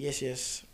Yes, 0.00 0.18
yes. 0.18 0.64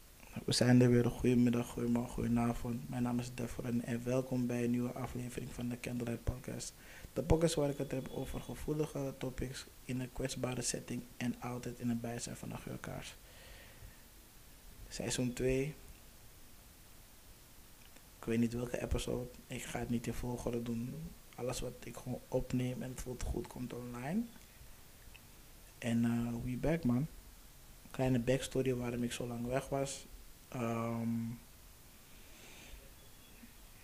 We 0.45 0.53
zijn 0.53 0.81
er 0.81 0.91
weer. 0.91 1.05
Goedemiddag, 1.05 1.67
goedemorgen, 1.67 2.13
goedenavond. 2.13 2.89
Mijn 2.89 3.03
naam 3.03 3.19
is 3.19 3.35
Devon 3.35 3.83
en 3.83 4.05
welkom 4.05 4.47
bij 4.47 4.65
een 4.65 4.71
nieuwe 4.71 4.93
aflevering 4.93 5.53
van 5.53 5.69
de 5.69 5.81
Candlelight 5.81 6.25
Podcast. 6.25 6.75
De 7.13 7.23
podcast 7.23 7.55
waar 7.55 7.71
ik 7.71 7.79
het 7.79 7.91
heb 7.91 8.09
over 8.09 8.41
gevoelige 8.41 9.15
topics 9.19 9.67
in 9.85 10.01
een 10.01 10.12
kwetsbare 10.12 10.62
setting 10.62 11.03
en 11.17 11.41
altijd 11.41 11.79
in 11.79 11.89
het 11.89 12.01
bijzijn 12.01 12.37
van 12.37 12.49
de 12.49 12.57
geurkaars. 12.57 13.17
Seizoen 14.89 15.33
2. 15.33 15.75
Ik 18.19 18.25
weet 18.25 18.39
niet 18.39 18.53
welke 18.53 18.83
episode. 18.83 19.29
Ik 19.47 19.62
ga 19.62 19.79
het 19.79 19.91
niet 19.91 20.06
in 20.06 20.15
volgorde 20.15 20.62
doen. 20.62 20.95
Alles 21.34 21.61
wat 21.61 21.73
ik 21.84 21.97
gewoon 21.97 22.20
opneem 22.29 22.83
en 22.83 22.91
het 22.91 23.01
voelt 23.01 23.23
goed 23.23 23.47
komt 23.47 23.73
online. 23.73 24.23
En 25.79 26.05
uh, 26.05 26.45
we 26.45 26.56
back 26.56 26.84
man. 26.84 27.06
Kleine 27.96 28.18
backstory 28.18 28.74
waarom 28.74 29.02
ik 29.02 29.12
zo 29.12 29.27
lang 29.27 29.46
weg 29.46 29.68
was. 29.68 30.06
Ehm, 30.48 31.09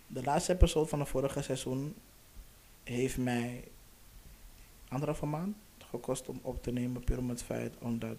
de 0.07 0.23
laatste 0.23 0.53
episode 0.53 0.89
van 0.89 0.99
het 0.99 1.09
vorige 1.09 1.41
seizoen 1.41 1.95
heeft 2.83 3.17
mij 3.17 3.63
anderhalve 4.87 5.25
maand 5.25 5.55
gekost 5.77 6.29
om 6.29 6.39
op 6.41 6.63
te 6.63 6.71
nemen. 6.71 7.03
Puur 7.03 7.17
om 7.17 7.29
het 7.29 7.43
feit 7.43 7.77
omdat 7.77 8.17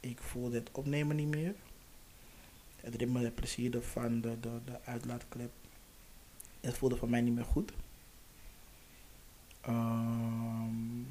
ik 0.00 0.20
voelde 0.22 0.58
het 0.58 0.70
opnemen 0.72 1.16
niet 1.16 1.34
meer. 1.34 1.54
Het 2.76 2.94
ritme, 2.94 3.24
het 3.24 3.34
plezier 3.34 3.82
van 3.82 4.20
de, 4.20 4.40
de, 4.40 4.60
de 4.64 4.80
uitlaatclip. 4.84 5.52
Het 6.60 6.78
voelde 6.78 6.96
voor 6.96 7.10
mij 7.10 7.20
niet 7.20 7.34
meer 7.34 7.44
goed. 7.44 7.72
Um, 9.68 11.06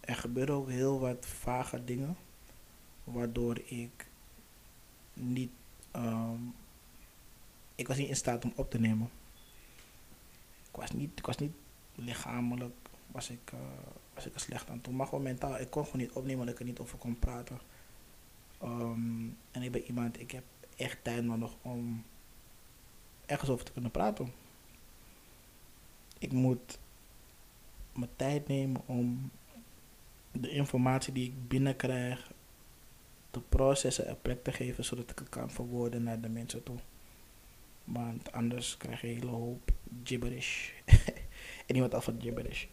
er 0.00 0.16
gebeuren 0.16 0.54
ook 0.54 0.68
heel 0.68 1.00
wat 1.00 1.26
vage 1.26 1.84
dingen. 1.84 2.16
Waardoor 3.12 3.58
ik 3.64 4.06
niet... 5.12 5.50
Um, 5.96 6.54
ik 7.74 7.88
was 7.88 7.96
niet 7.96 8.08
in 8.08 8.16
staat 8.16 8.44
om 8.44 8.52
op 8.56 8.70
te 8.70 8.80
nemen. 8.80 9.10
Ik 10.70 10.76
was 10.76 10.90
niet, 10.90 11.18
ik 11.18 11.26
was 11.26 11.36
niet 11.36 11.52
lichamelijk 11.94 12.74
was 13.12 13.30
ik, 13.30 13.52
uh, 13.54 13.60
was 14.14 14.26
ik 14.26 14.34
er 14.34 14.40
slecht 14.40 14.70
aan 14.70 14.80
toe. 14.80 14.94
Maar 14.94 15.06
gewoon 15.06 15.22
mentaal, 15.22 15.58
ik 15.58 15.70
kon 15.70 15.84
gewoon 15.84 16.00
niet 16.00 16.12
opnemen 16.12 16.38
omdat 16.38 16.54
ik 16.54 16.60
er 16.60 16.66
niet 16.66 16.78
over 16.78 16.98
kon 16.98 17.18
praten. 17.18 17.58
Um, 18.62 19.36
en 19.50 19.62
ik 19.62 19.72
ben 19.72 19.84
iemand, 19.84 20.20
ik 20.20 20.30
heb 20.30 20.44
echt 20.76 20.98
tijd 21.02 21.24
nodig 21.24 21.52
om 21.62 22.04
ergens 23.26 23.50
over 23.50 23.64
te 23.64 23.72
kunnen 23.72 23.90
praten. 23.90 24.32
Ik 26.18 26.32
moet 26.32 26.78
mijn 27.92 28.10
tijd 28.16 28.48
nemen 28.48 28.82
om 28.86 29.30
de 30.32 30.50
informatie 30.50 31.12
die 31.12 31.26
ik 31.26 31.48
binnenkrijg 31.48 32.32
te 33.30 33.40
processen 33.40 34.06
en 34.06 34.20
plek 34.22 34.44
te 34.44 34.52
geven 34.52 34.84
zodat 34.84 35.10
ik 35.10 35.18
het 35.18 35.28
kan 35.28 35.50
verwoorden 35.50 36.02
naar 36.02 36.20
de 36.20 36.28
mensen 36.28 36.62
toe. 36.62 36.76
Want 37.84 38.32
anders 38.32 38.76
krijg 38.76 39.00
je 39.00 39.08
een 39.08 39.14
hele 39.14 39.30
hoop 39.30 39.70
gibberish. 40.04 40.70
en 41.66 41.74
iemand 41.74 41.94
af 41.94 42.04
van 42.04 42.20
gibberish. 42.20 42.66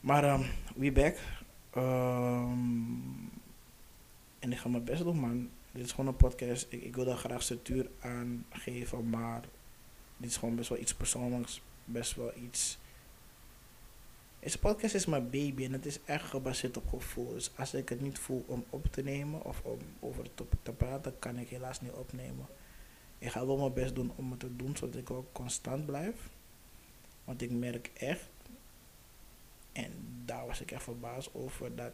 Maar 0.00 0.32
um, 0.32 0.46
we 0.76 0.92
back. 0.92 1.16
Um, 1.76 3.30
en 4.38 4.52
ik 4.52 4.58
ga 4.58 4.68
mijn 4.68 4.84
best 4.84 5.02
doen, 5.02 5.20
man. 5.20 5.50
Dit 5.72 5.84
is 5.84 5.90
gewoon 5.90 6.06
een 6.06 6.16
podcast. 6.16 6.66
Ik, 6.68 6.82
ik 6.82 6.94
wil 6.94 7.04
daar 7.04 7.16
graag 7.16 7.42
structuur 7.42 7.90
aan 8.00 8.46
geven, 8.50 9.10
maar 9.10 9.40
dit 10.16 10.30
is 10.30 10.36
gewoon 10.36 10.56
best 10.56 10.68
wel 10.68 10.78
iets 10.78 10.94
persoonlijks. 10.94 11.62
Best 11.84 12.14
wel 12.14 12.32
iets. 12.44 12.78
Deze 14.40 14.58
podcast 14.58 14.94
is 14.94 15.06
mijn 15.06 15.30
baby 15.30 15.64
en 15.64 15.72
het 15.72 15.86
is 15.86 15.98
echt 16.04 16.24
gebaseerd 16.24 16.76
op 16.76 16.88
gevoel. 16.88 17.32
Dus 17.32 17.50
als 17.56 17.74
ik 17.74 17.88
het 17.88 18.00
niet 18.00 18.18
voel 18.18 18.44
om 18.46 18.64
op 18.70 18.86
te 18.86 19.02
nemen 19.02 19.44
of 19.44 19.60
om 19.62 19.78
over 20.00 20.22
het 20.22 20.36
topic 20.36 20.58
te 20.62 20.72
praten, 20.72 21.18
kan 21.18 21.38
ik 21.38 21.48
helaas 21.48 21.80
niet 21.80 21.92
opnemen. 21.92 22.46
Ik 23.18 23.30
ga 23.30 23.46
wel 23.46 23.56
mijn 23.56 23.72
best 23.72 23.94
doen 23.94 24.12
om 24.16 24.30
het 24.30 24.40
te 24.40 24.56
doen, 24.56 24.76
zodat 24.76 25.00
ik 25.00 25.10
ook 25.10 25.32
constant 25.32 25.86
blijf. 25.86 26.30
Want 27.24 27.42
ik 27.42 27.50
merk 27.50 27.90
echt, 27.94 28.28
en 29.72 29.92
daar 30.24 30.46
was 30.46 30.60
ik 30.60 30.70
echt 30.70 30.82
verbaasd 30.82 31.30
over, 31.34 31.76
dat 31.76 31.92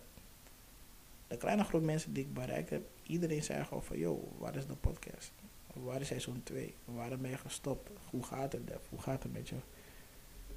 de 1.28 1.37
kleine 1.37 1.65
groep 1.65 1.82
mensen 1.82 2.12
die 2.12 2.25
ik 2.25 2.34
bereikt 2.34 2.71
heb, 2.71 2.82
iedereen 3.03 3.43
zei 3.43 3.65
gewoon 3.65 3.84
van, 3.84 3.99
yo, 3.99 4.32
waar 4.38 4.56
is 4.56 4.66
de 4.66 4.75
podcast? 4.75 5.32
Waar 5.72 6.00
is 6.00 6.06
seizoen 6.06 6.43
2? 6.43 6.75
Waarom 6.84 7.22
ben 7.22 7.31
je 7.31 7.38
gestopt? 7.38 7.91
Hoe 8.11 8.22
gaat 8.22 8.53
het? 8.53 8.62
Hoe 8.88 9.00
gaat 9.00 9.22
het 9.22 9.32
met 9.32 9.49
je? 9.49 9.56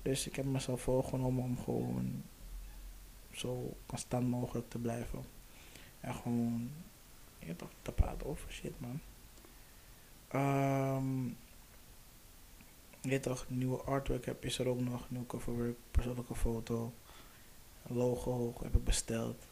Dus 0.02 0.28
ik 0.28 0.36
heb 0.36 0.46
mezelf 0.46 0.82
voorgenomen 0.82 1.44
om 1.44 1.58
gewoon 1.58 2.24
zo 3.32 3.78
constant 3.86 4.28
mogelijk 4.28 4.70
te 4.70 4.78
blijven. 4.78 5.24
En 6.00 6.14
gewoon 6.14 6.72
ja, 7.40 7.54
te 7.82 7.92
praten 7.92 8.28
over 8.28 8.52
shit, 8.52 8.74
man. 8.80 9.00
Um, 10.34 11.38
je 13.02 13.20
toch, 13.20 13.46
nieuwe 13.50 13.82
artwork 13.82 14.26
heb, 14.26 14.46
is 14.46 14.60
er 14.60 14.68
ook 14.68 14.80
nog. 14.80 15.10
Nieuw 15.10 15.26
coverwork, 15.26 15.78
persoonlijke 15.92 16.36
foto. 16.36 16.94
Logo 17.88 18.54
heb 18.62 18.76
ik 18.76 18.84
besteld. 18.84 19.48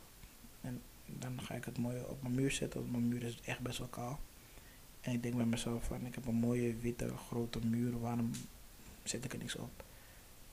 En 0.62 0.82
dan 1.06 1.42
ga 1.42 1.54
ik 1.54 1.66
het 1.66 1.78
mooi 1.78 2.02
op 2.08 2.22
mijn 2.22 2.36
muur 2.36 2.52
zetten. 2.52 2.80
Want 2.80 2.92
mijn 2.92 3.08
muur 3.08 3.24
is 3.24 3.42
echt 3.42 3.60
best 3.60 3.78
wel 3.78 3.88
kaal. 3.88 4.20
En 5.02 5.14
ik 5.14 5.24
denk 5.24 5.36
bij 5.36 5.46
mezelf 5.46 5.84
van, 5.84 6.06
ik 6.06 6.16
heb 6.16 6.26
een 6.26 6.36
mooie 6.36 6.76
witte 6.76 7.18
grote 7.18 7.60
muur. 7.60 8.00
Waarom 8.00 8.32
zet 9.04 9.26
ik 9.26 9.34
er 9.34 9.40
niks 9.40 9.56
op? 9.56 9.84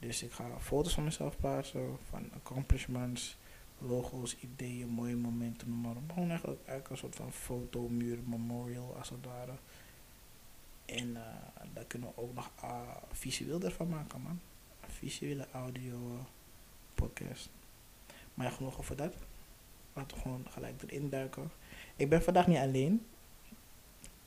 Dus 0.02 0.22
ik 0.22 0.32
ga 0.32 0.58
foto's 0.60 0.94
van 0.94 1.04
mezelf 1.04 1.36
plaatsen, 1.36 1.98
van 2.08 2.32
accomplishments, 2.32 3.36
logo's, 3.78 4.36
ideeën, 4.40 4.88
mooie 4.88 5.16
momenten, 5.16 5.80
maar 5.80 5.96
op. 5.96 6.12
Gewoon 6.12 6.28
eigenlijk, 6.28 6.60
eigenlijk 6.60 6.90
een 6.90 6.96
soort 6.96 7.16
van 7.16 7.32
fotomuur, 7.32 8.18
memorial 8.26 8.96
als 8.96 9.10
het 9.10 9.24
ware. 9.24 9.52
En 10.84 11.08
uh, 11.08 11.20
daar 11.72 11.84
kunnen 11.84 12.08
we 12.08 12.22
ook 12.22 12.34
nog 12.34 12.50
uh, 12.64 12.80
visueel 13.12 13.60
ervan 13.60 13.88
maken, 13.88 14.20
man. 14.20 14.40
Visuele 14.86 15.46
audio 15.52 16.12
uh, 16.12 16.24
podcast. 16.94 17.50
Maar 18.34 18.46
ja, 18.46 18.52
genoeg 18.52 18.78
over 18.78 18.96
dat. 18.96 19.14
Laten 19.92 20.16
we 20.16 20.22
gewoon 20.22 20.46
gelijk 20.50 20.82
erin 20.82 21.10
duiken. 21.10 21.50
Ik 21.96 22.08
ben 22.08 22.22
vandaag 22.22 22.46
niet 22.46 22.58
alleen. 22.58 23.06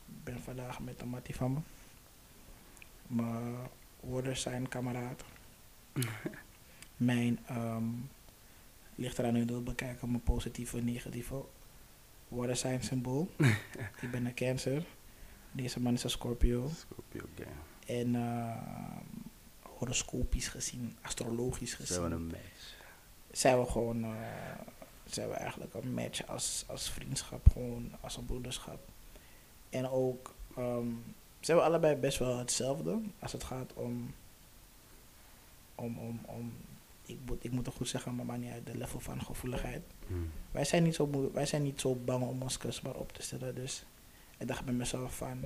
Ik 0.05 0.23
ben 0.23 0.39
vandaag 0.39 0.79
met 0.79 1.01
een 1.01 1.07
mattie 1.07 1.35
van 1.35 1.53
me. 1.53 1.59
Mijn 3.07 3.55
woorders 3.99 4.41
zijn 4.41 4.67
kameraad. 4.67 5.23
mijn, 6.97 7.39
um, 7.51 8.09
ligt 8.95 9.19
eraan 9.19 9.35
hoe 9.35 9.45
je 9.45 9.61
bekijken, 9.61 10.09
mijn 10.09 10.23
positieve 10.23 10.77
en 10.77 10.85
negatieve 10.85 11.45
woorden 12.27 12.57
zijn 12.57 12.83
symbool. 12.83 13.29
ik 14.01 14.11
ben 14.11 14.25
een 14.25 14.33
cancer. 14.33 14.85
Deze 15.51 15.79
man 15.79 15.93
is 15.93 16.03
een 16.03 16.09
Scorpio. 16.09 16.69
Scorpio, 16.75 17.21
okay. 17.31 17.53
En 17.97 18.15
uh, 18.15 18.57
horoscopisch 19.61 20.47
gezien, 20.47 20.97
astrologisch 21.01 21.73
gezien. 21.73 21.95
Zijn 21.95 22.09
we 22.09 22.15
een 22.15 22.27
match? 22.27 22.75
Zijn 23.31 23.59
we 23.59 23.65
gewoon, 23.65 24.03
uh, 24.03 24.11
zijn 25.05 25.29
we 25.29 25.33
eigenlijk 25.33 25.73
een 25.73 25.93
match 25.93 26.27
als, 26.27 26.63
als 26.67 26.89
vriendschap, 26.89 27.49
gewoon 27.51 27.91
als 28.01 28.17
een 28.17 28.25
broederschap. 28.25 28.89
En 29.69 29.89
ook 29.89 30.33
um, 30.57 31.03
zijn 31.39 31.57
we 31.57 31.63
allebei 31.63 31.95
best 31.95 32.17
wel 32.17 32.37
hetzelfde 32.37 33.01
als 33.19 33.31
het 33.31 33.43
gaat 33.43 33.73
om 33.73 34.13
om, 35.75 35.97
om, 35.97 36.19
om 36.25 36.53
ik, 37.05 37.17
moet, 37.25 37.43
ik 37.43 37.51
moet 37.51 37.65
het 37.65 37.75
goed 37.75 37.87
zeggen, 37.87 38.25
maar 38.25 38.37
niet 38.37 38.51
uit 38.51 38.65
de 38.65 38.77
level 38.77 38.99
van 38.99 39.21
gevoeligheid. 39.21 39.81
Mm. 40.07 40.31
Wij, 40.51 40.65
zijn 40.65 40.83
niet 40.83 40.95
zo, 40.95 41.31
wij 41.33 41.45
zijn 41.45 41.63
niet 41.63 41.81
zo 41.81 41.95
bang 41.95 42.23
om 42.23 42.41
ons 42.41 42.57
kwetsbaar 42.57 42.95
op 42.95 43.11
te 43.11 43.21
stellen. 43.21 43.55
Dus 43.55 43.85
ik 44.37 44.47
dacht 44.47 44.65
bij 44.65 44.73
mezelf 44.73 45.15
van, 45.15 45.39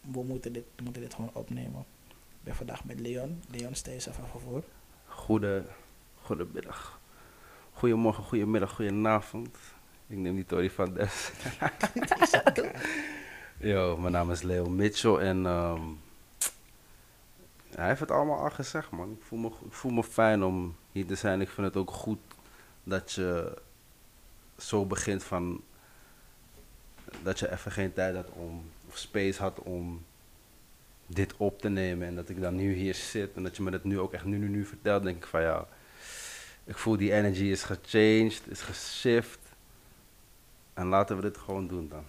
we 0.00 0.22
moeten 0.22 0.52
dit, 0.52 0.64
we 0.76 0.82
moeten 0.82 1.02
dit 1.02 1.14
gewoon 1.14 1.30
opnemen. 1.32 1.84
Ik 2.08 2.48
ben 2.48 2.54
vandaag 2.54 2.84
met 2.84 3.00
Leon. 3.00 3.42
Leon, 3.50 3.74
stel 3.74 3.92
jezelf 3.92 4.18
even 4.18 4.40
voor. 4.40 4.62
Goede, 5.06 5.64
goedemiddag. 6.22 7.00
Goedemorgen, 7.72 8.24
goedemiddag, 8.24 8.74
goedenavond. 8.74 9.56
Ik 10.06 10.16
neem 10.16 10.34
die 10.34 10.46
Tori 10.46 10.70
van 10.70 10.94
Des. 10.94 11.32
Yo, 13.58 13.96
mijn 13.96 14.12
naam 14.12 14.30
is 14.30 14.42
Leo 14.42 14.68
Mitchell 14.68 15.16
en... 15.16 15.46
Um, 15.46 16.00
hij 17.74 17.88
heeft 17.88 18.00
het 18.00 18.10
allemaal 18.10 18.38
al 18.38 18.50
gezegd, 18.50 18.90
man. 18.90 19.12
Ik 19.12 19.22
voel, 19.22 19.38
me, 19.38 19.48
ik 19.48 19.72
voel 19.72 19.92
me 19.92 20.04
fijn 20.04 20.42
om 20.42 20.76
hier 20.92 21.06
te 21.06 21.14
zijn. 21.14 21.40
Ik 21.40 21.48
vind 21.48 21.66
het 21.66 21.76
ook 21.76 21.90
goed 21.90 22.18
dat 22.84 23.12
je 23.12 23.58
zo 24.58 24.86
begint 24.86 25.24
van... 25.24 25.62
Dat 27.22 27.38
je 27.38 27.52
even 27.52 27.72
geen 27.72 27.92
tijd 27.92 28.14
had 28.14 28.30
om... 28.30 28.70
Of 28.88 28.96
space 28.96 29.42
had 29.42 29.58
om 29.58 30.04
dit 31.06 31.36
op 31.36 31.60
te 31.60 31.68
nemen. 31.68 32.06
En 32.06 32.14
dat 32.14 32.28
ik 32.28 32.40
dan 32.40 32.56
nu 32.56 32.72
hier 32.74 32.94
zit. 32.94 33.34
En 33.34 33.42
dat 33.42 33.56
je 33.56 33.62
me 33.62 33.70
dat 33.70 33.84
nu 33.84 33.98
ook 33.98 34.12
echt 34.12 34.24
nu, 34.24 34.38
nu, 34.38 34.48
nu 34.48 34.64
vertelt. 34.64 35.02
denk 35.02 35.16
ik 35.16 35.26
van 35.26 35.42
ja... 35.42 35.66
Ik 36.64 36.78
voel 36.78 36.96
die 36.96 37.12
energy 37.12 37.44
is 37.44 37.62
gechanged, 37.62 38.42
is 38.48 38.60
geshift. 38.60 39.38
En 40.74 40.86
laten 40.86 41.16
we 41.16 41.22
dit 41.22 41.38
gewoon 41.38 41.66
doen 41.66 41.88
dan. 41.88 42.04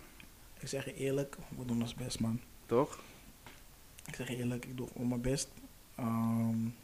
Ik 0.59 0.67
zeg 0.67 0.85
je 0.85 0.93
eerlijk, 0.93 1.37
we 1.57 1.65
doen 1.65 1.81
ons 1.81 1.93
best, 1.93 2.19
man. 2.19 2.39
Toch? 2.65 2.99
Ik 4.13 4.25
zeg 4.25 4.37
eerlijk, 4.37 4.65
ik 4.65 4.77
doe 4.77 4.87
gewoon 4.87 5.07
mijn 5.07 5.21
best. 5.21 5.49
Um, 5.99 6.75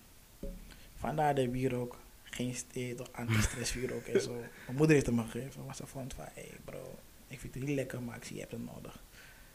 vandaar 0.96 1.36
dat 1.36 1.46
we 1.46 1.58
hier 1.58 1.76
ook 1.76 1.98
geen 2.24 2.56
eh, 2.74 2.96
toch 2.96 3.12
anti-stressvuur 3.12 3.94
ook 3.94 4.04
en 4.04 4.22
zo. 4.30 4.34
Mijn 4.66 4.78
moeder 4.78 4.96
heeft 4.96 5.06
hem 5.06 5.16
me 5.16 5.24
gegeven, 5.24 5.66
maar 5.66 5.76
ze 5.76 5.88
vond 5.88 6.14
van, 6.14 6.26
hé 6.26 6.42
hey 6.42 6.58
bro, 6.66 6.96
ik 7.28 7.40
vind 7.40 7.54
het 7.54 7.64
niet 7.64 7.76
lekker, 7.76 8.02
maar 8.02 8.16
ik 8.16 8.24
zie 8.24 8.36
je 8.36 8.42
hebt 8.42 8.52
het 8.52 8.66
nodig. 8.66 9.04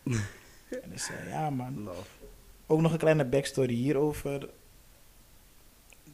en 0.83 0.91
dus 0.91 1.11
eh, 1.11 1.29
ja 1.29 1.51
man, 1.51 1.83
Love. 1.83 2.09
ook 2.67 2.81
nog 2.81 2.93
een 2.93 2.99
kleine 2.99 3.25
backstory 3.25 3.75
hierover. 3.75 4.49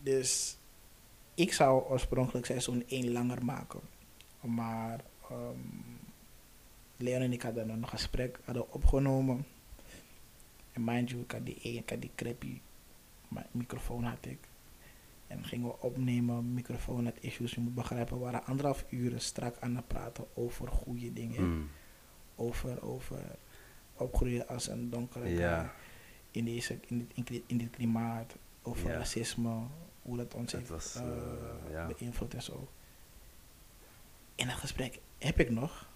Dus 0.03 0.57
ik 1.35 1.53
zou 1.53 1.83
oorspronkelijk 1.85 2.47
seizoen 2.47 2.85
1 2.87 3.13
langer 3.13 3.45
maken. 3.45 3.81
Maar 4.41 5.01
ehm, 5.31 5.59
Leon 6.97 7.23
en 7.23 7.33
ik 7.33 7.43
hadden 7.43 7.69
een 7.69 7.89
gesprek 7.89 8.39
hadden 8.45 8.73
opgenomen. 8.73 9.47
En 10.81 10.87
mind 10.95 11.11
you, 11.11 11.23
ik 11.23 11.31
had 11.31 11.47
die, 11.47 11.55
ik 11.55 11.91
had 11.91 12.01
die 12.01 12.11
crappy 12.15 12.61
mi- 13.29 13.47
microfoon 13.51 14.05
had 14.05 14.27
ik. 14.27 14.39
En 15.27 15.45
gingen 15.45 15.67
we 15.67 15.81
opnemen, 15.81 16.55
microfoon 16.55 17.05
had 17.05 17.15
issues. 17.21 17.55
Je 17.55 17.61
moet 17.61 17.75
begrijpen, 17.75 18.17
we 18.17 18.23
waren 18.23 18.45
anderhalf 18.45 18.85
uur 18.91 19.21
strak 19.21 19.57
aan 19.61 19.77
het 19.77 19.87
praten 19.89 20.27
over 20.35 20.69
goede 20.69 21.13
dingen. 21.13 21.49
Mm. 21.57 21.69
Over, 22.37 22.83
over 22.83 23.37
opgroeien 23.95 24.49
als 24.49 24.69
een 24.69 24.91
donkere 24.91 25.29
in, 26.31 26.45
deze, 26.45 26.79
in, 26.87 27.09
dit, 27.15 27.43
in, 27.47 27.59
dit- 27.59 27.71
klimaat, 27.71 28.37
over 28.63 28.91
racisme, 28.99 29.63
hoe 30.03 30.17
dat 30.17 30.35
ons 30.35 30.53
heeft 30.53 30.69
was, 30.69 30.95
eh, 30.95 31.03
eh, 31.81 31.87
beïnvloed 31.99 32.35
en 32.35 32.43
zo. 32.43 32.69
In 34.35 34.47
dat 34.47 34.57
gesprek 34.57 34.99
heb 35.19 35.39
ik 35.41 35.51
nog, 35.51 35.89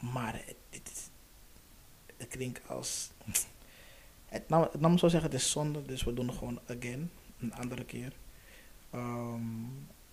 maar 0.00 0.34
het, 0.34 0.56
het, 0.70 0.90
is- 0.92 1.10
het 2.16 2.28
klinkt 2.28 2.68
als. 2.68 3.10
Het 4.32 4.48
nam, 4.48 4.62
het 4.62 4.80
nam 4.80 4.98
zo 4.98 5.08
zeggen, 5.08 5.30
het 5.30 5.40
is 5.40 5.50
zonde, 5.50 5.82
dus 5.82 6.04
we 6.04 6.14
doen 6.14 6.26
het 6.26 6.36
gewoon 6.36 6.60
again, 6.66 7.10
een 7.40 7.54
andere 7.54 7.84
keer. 7.84 8.12
Ehm, 8.90 9.42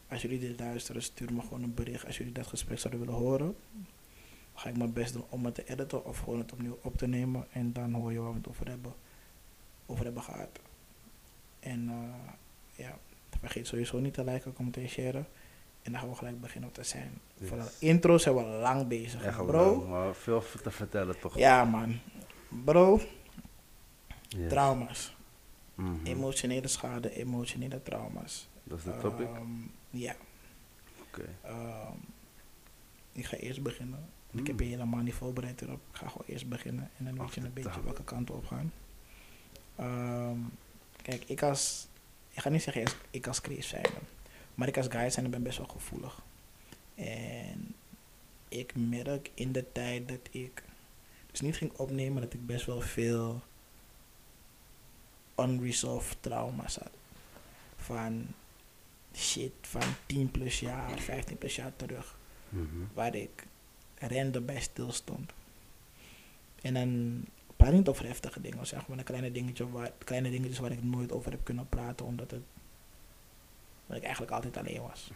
als 0.10 0.22
jullie 0.22 0.40
dit 0.40 0.60
luisteren, 0.60 1.02
stuur 1.02 1.34
me 1.34 1.42
gewoon 1.42 1.64
een 1.64 1.74
bericht 1.74 2.06
als 2.06 2.18
jullie 2.18 2.34
dat 2.34 2.48
gesprek 2.48 2.80
zouden 2.80 3.06
willen 3.06 3.20
horen. 3.20 3.56
Ga 4.54 4.70
ik 4.70 4.78
mijn 4.78 4.94
best 4.94 5.14
doen 5.14 5.24
om 5.30 5.46
het 5.46 5.56
te 5.56 5.64
editen 5.66 6.06
of 6.06 6.20
gewoon 6.20 6.40
het 6.40 6.52
opnieuw 6.52 6.80
op 6.82 6.98
te 6.98 7.08
nemen 7.08 7.48
en 7.52 7.74
dan 7.74 7.94
hoor 7.94 8.12
je 8.12 8.20
waar 8.20 8.32
we 8.32 8.38
het 8.38 8.48
over 8.48 8.68
hebben, 8.68 8.94
over 9.86 10.04
hebben 10.04 10.24
gehad. 10.24 10.60
En 11.60 11.90
eh, 11.90 12.32
ja, 12.86 12.98
vergeet 13.40 13.68
sowieso 13.68 14.00
niet 14.00 14.14
te 14.14 14.24
liken, 14.24 14.54
commenteren, 14.54 14.90
sharen. 14.90 15.28
En 15.82 15.92
dan 15.92 16.02
gaan 16.02 16.10
we 16.10 16.16
gelijk 16.16 16.42
beginnen 16.42 16.70
op 16.70 16.76
te 16.76 16.84
zijn. 16.84 17.22
Yes. 17.38 17.50
Voor 17.50 17.58
de 17.58 17.72
intro 17.80 18.18
zijn 18.18 18.36
we 18.36 18.44
lang 18.44 18.88
bezig, 18.88 19.24
echt 19.24 19.46
bro. 19.46 19.78
lang, 19.78 19.90
maar 19.90 20.16
veel 20.16 20.44
te 20.64 20.72
vertellen 20.72 21.20
toch? 21.20 21.38
Ja, 21.38 21.66
man. 21.66 22.00
Bro, 22.66 23.02
Yes. 24.30 24.50
trauma's. 24.50 25.16
Mhm. 25.76 26.06
Emotionele 26.06 26.68
schade, 26.68 27.12
emotionele 27.16 27.84
trauma's. 27.84 28.48
Dat 28.64 28.78
is 28.78 28.84
de 28.84 28.98
topic? 29.02 29.28
Ehm, 29.28 29.48
ja. 29.90 30.16
Oké. 31.08 31.26
Ehm, 31.42 31.94
ik 33.12 33.26
ga 33.26 33.38
eerst 33.38 33.62
beginnen. 33.62 34.10
Ik 34.32 34.48
heb 34.48 34.56
Mm. 34.56 34.62
je 34.66 34.70
helemaal 34.70 35.02
niet 35.02 35.14
voorbereid 35.14 35.62
erop. 35.62 35.80
Ik 35.92 35.96
ga 35.98 36.08
gewoon 36.08 36.28
eerst 36.28 36.50
beginnen 36.50 36.90
en 36.98 37.06
dan 37.06 37.18
weet 37.18 37.34
je 37.34 37.42
een 37.42 37.54
beetje 37.54 37.84
welke 37.84 38.04
kant 38.04 38.30
op 38.32 38.46
gaan. 38.46 38.72
Ehm, 39.76 40.38
kijk, 41.02 41.24
ik 41.28 41.42
als, 41.44 41.88
ik 42.30 42.40
ga 42.42 42.50
niet 42.50 42.64
zeggen 42.64 42.82
eerst 42.82 42.96
ik 43.10 43.28
als 43.28 43.40
Chris 43.40 43.68
zijn, 43.68 43.86
maar 44.56 44.68
ik 44.68 44.78
als 44.78 44.88
guy 44.90 45.10
zijn 45.10 45.30
ben 45.30 45.44
best 45.44 45.58
wel 45.58 45.68
gevoelig. 45.68 46.22
En 46.96 47.76
ik 48.48 48.74
merk 48.76 49.32
in 49.34 49.52
de 49.52 49.72
tijd 49.72 50.08
dat 50.08 50.28
ik 50.32 50.64
dus 51.32 51.42
niet 51.42 51.56
ging 51.58 51.72
opnemen 51.72 52.22
dat 52.22 52.34
ik 52.34 52.46
best 52.46 52.66
wel 52.66 52.82
veel 52.82 53.42
unresolved 55.44 56.18
trauma's 56.20 56.76
had. 56.76 56.92
Van 57.76 58.28
shit 59.16 59.52
van 59.62 59.84
10 60.06 60.32
plus 60.32 60.60
jaar, 60.60 61.00
15 61.00 61.38
plus 61.38 61.56
jaar 61.56 61.76
terug 61.76 62.18
Mhm. 62.50 62.68
waar 62.94 63.16
ik 63.16 63.46
random 63.98 64.46
bij 64.46 64.62
stil 64.62 64.92
stond. 64.92 65.32
En 66.62 66.74
dan 66.74 67.24
praat 67.56 67.72
niet 67.72 67.88
over 67.88 68.06
heftige 68.06 68.42
dingen, 68.42 68.68
zeg 68.68 68.88
maar 68.88 68.98
een 68.98 69.04
kleine 69.04 69.32
dingetje 69.32 69.70
waar, 69.72 69.92
kleine 69.98 70.30
dingetjes 70.30 70.60
waar 70.60 70.72
ik 70.72 70.84
nooit 70.84 71.12
over 71.12 71.32
heb 71.32 71.44
kunnen 71.44 71.70
praten, 71.70 72.06
omdat 72.06 72.32
het 72.32 72.42
ik 73.90 74.02
eigenlijk 74.04 74.32
altijd 74.32 74.58
alleen 74.58 74.82
was. 74.82 75.12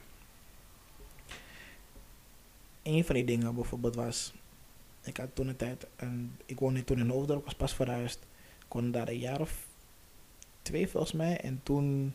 Een 2.84 3.06
van 3.06 3.16
die 3.16 3.26
dingen 3.26 3.56
bijvoorbeeld 3.56 3.96
was, 3.96 4.34
ik 5.04 5.18
had 5.18 5.36
toen 5.36 5.48
een 5.48 5.56
tijd, 5.56 5.88
een, 5.96 6.38
ik 6.46 6.60
woonde 6.60 6.84
toen 6.84 7.00
in 7.00 7.10
Hoofddorp, 7.10 7.44
was 7.46 7.56
pas 7.56 7.74
verhuisd. 7.76 8.20
Ik 8.66 8.74
woonde 8.74 8.90
daar 8.92 9.08
een 9.08 9.18
jaar 9.20 9.42
of 9.42 9.68
twee 10.64 10.88
volgens 10.88 11.14
mij. 11.14 11.40
En 11.40 11.60
toen 11.64 12.14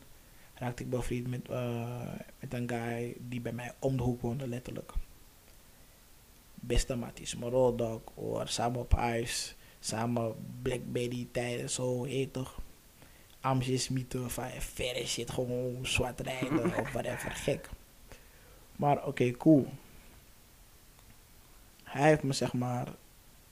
raakte 0.54 0.82
ik 0.82 0.90
bevriend 0.90 1.26
met, 1.26 1.48
eh, 1.48 2.12
met 2.40 2.54
een 2.54 2.68
guy 2.68 3.16
die 3.18 3.40
bij 3.40 3.52
mij 3.52 3.72
om 3.78 3.96
de 3.96 4.02
hoek 4.02 4.20
woonde, 4.20 4.48
letterlijk. 4.48 4.92
Beste 6.54 6.96
matties, 6.96 7.36
mijn 7.36 7.50
rolldog, 7.50 8.00
or 8.14 8.48
samen 8.48 8.80
op 8.80 8.94
ijs, 8.94 9.54
samen 9.80 10.34
Black 10.62 10.80
Betty 10.92 11.26
tijden, 11.30 11.70
zo 11.70 12.04
heet 12.04 12.32
toch. 12.32 12.60
Amjes 13.40 13.88
mythe 13.88 14.28
van 14.28 14.50
verre 14.58 15.06
shit, 15.06 15.30
gewoon 15.30 15.86
zwart 15.86 16.20
rijden 16.20 16.64
of 16.80 16.92
whatever, 16.92 17.30
gek. 17.30 17.70
Maar 18.76 19.06
oké, 19.06 19.30
cool. 19.30 19.66
Hij 21.82 22.08
heeft 22.08 22.22
me 22.22 22.32
zeg 22.32 22.52
maar 22.52 22.88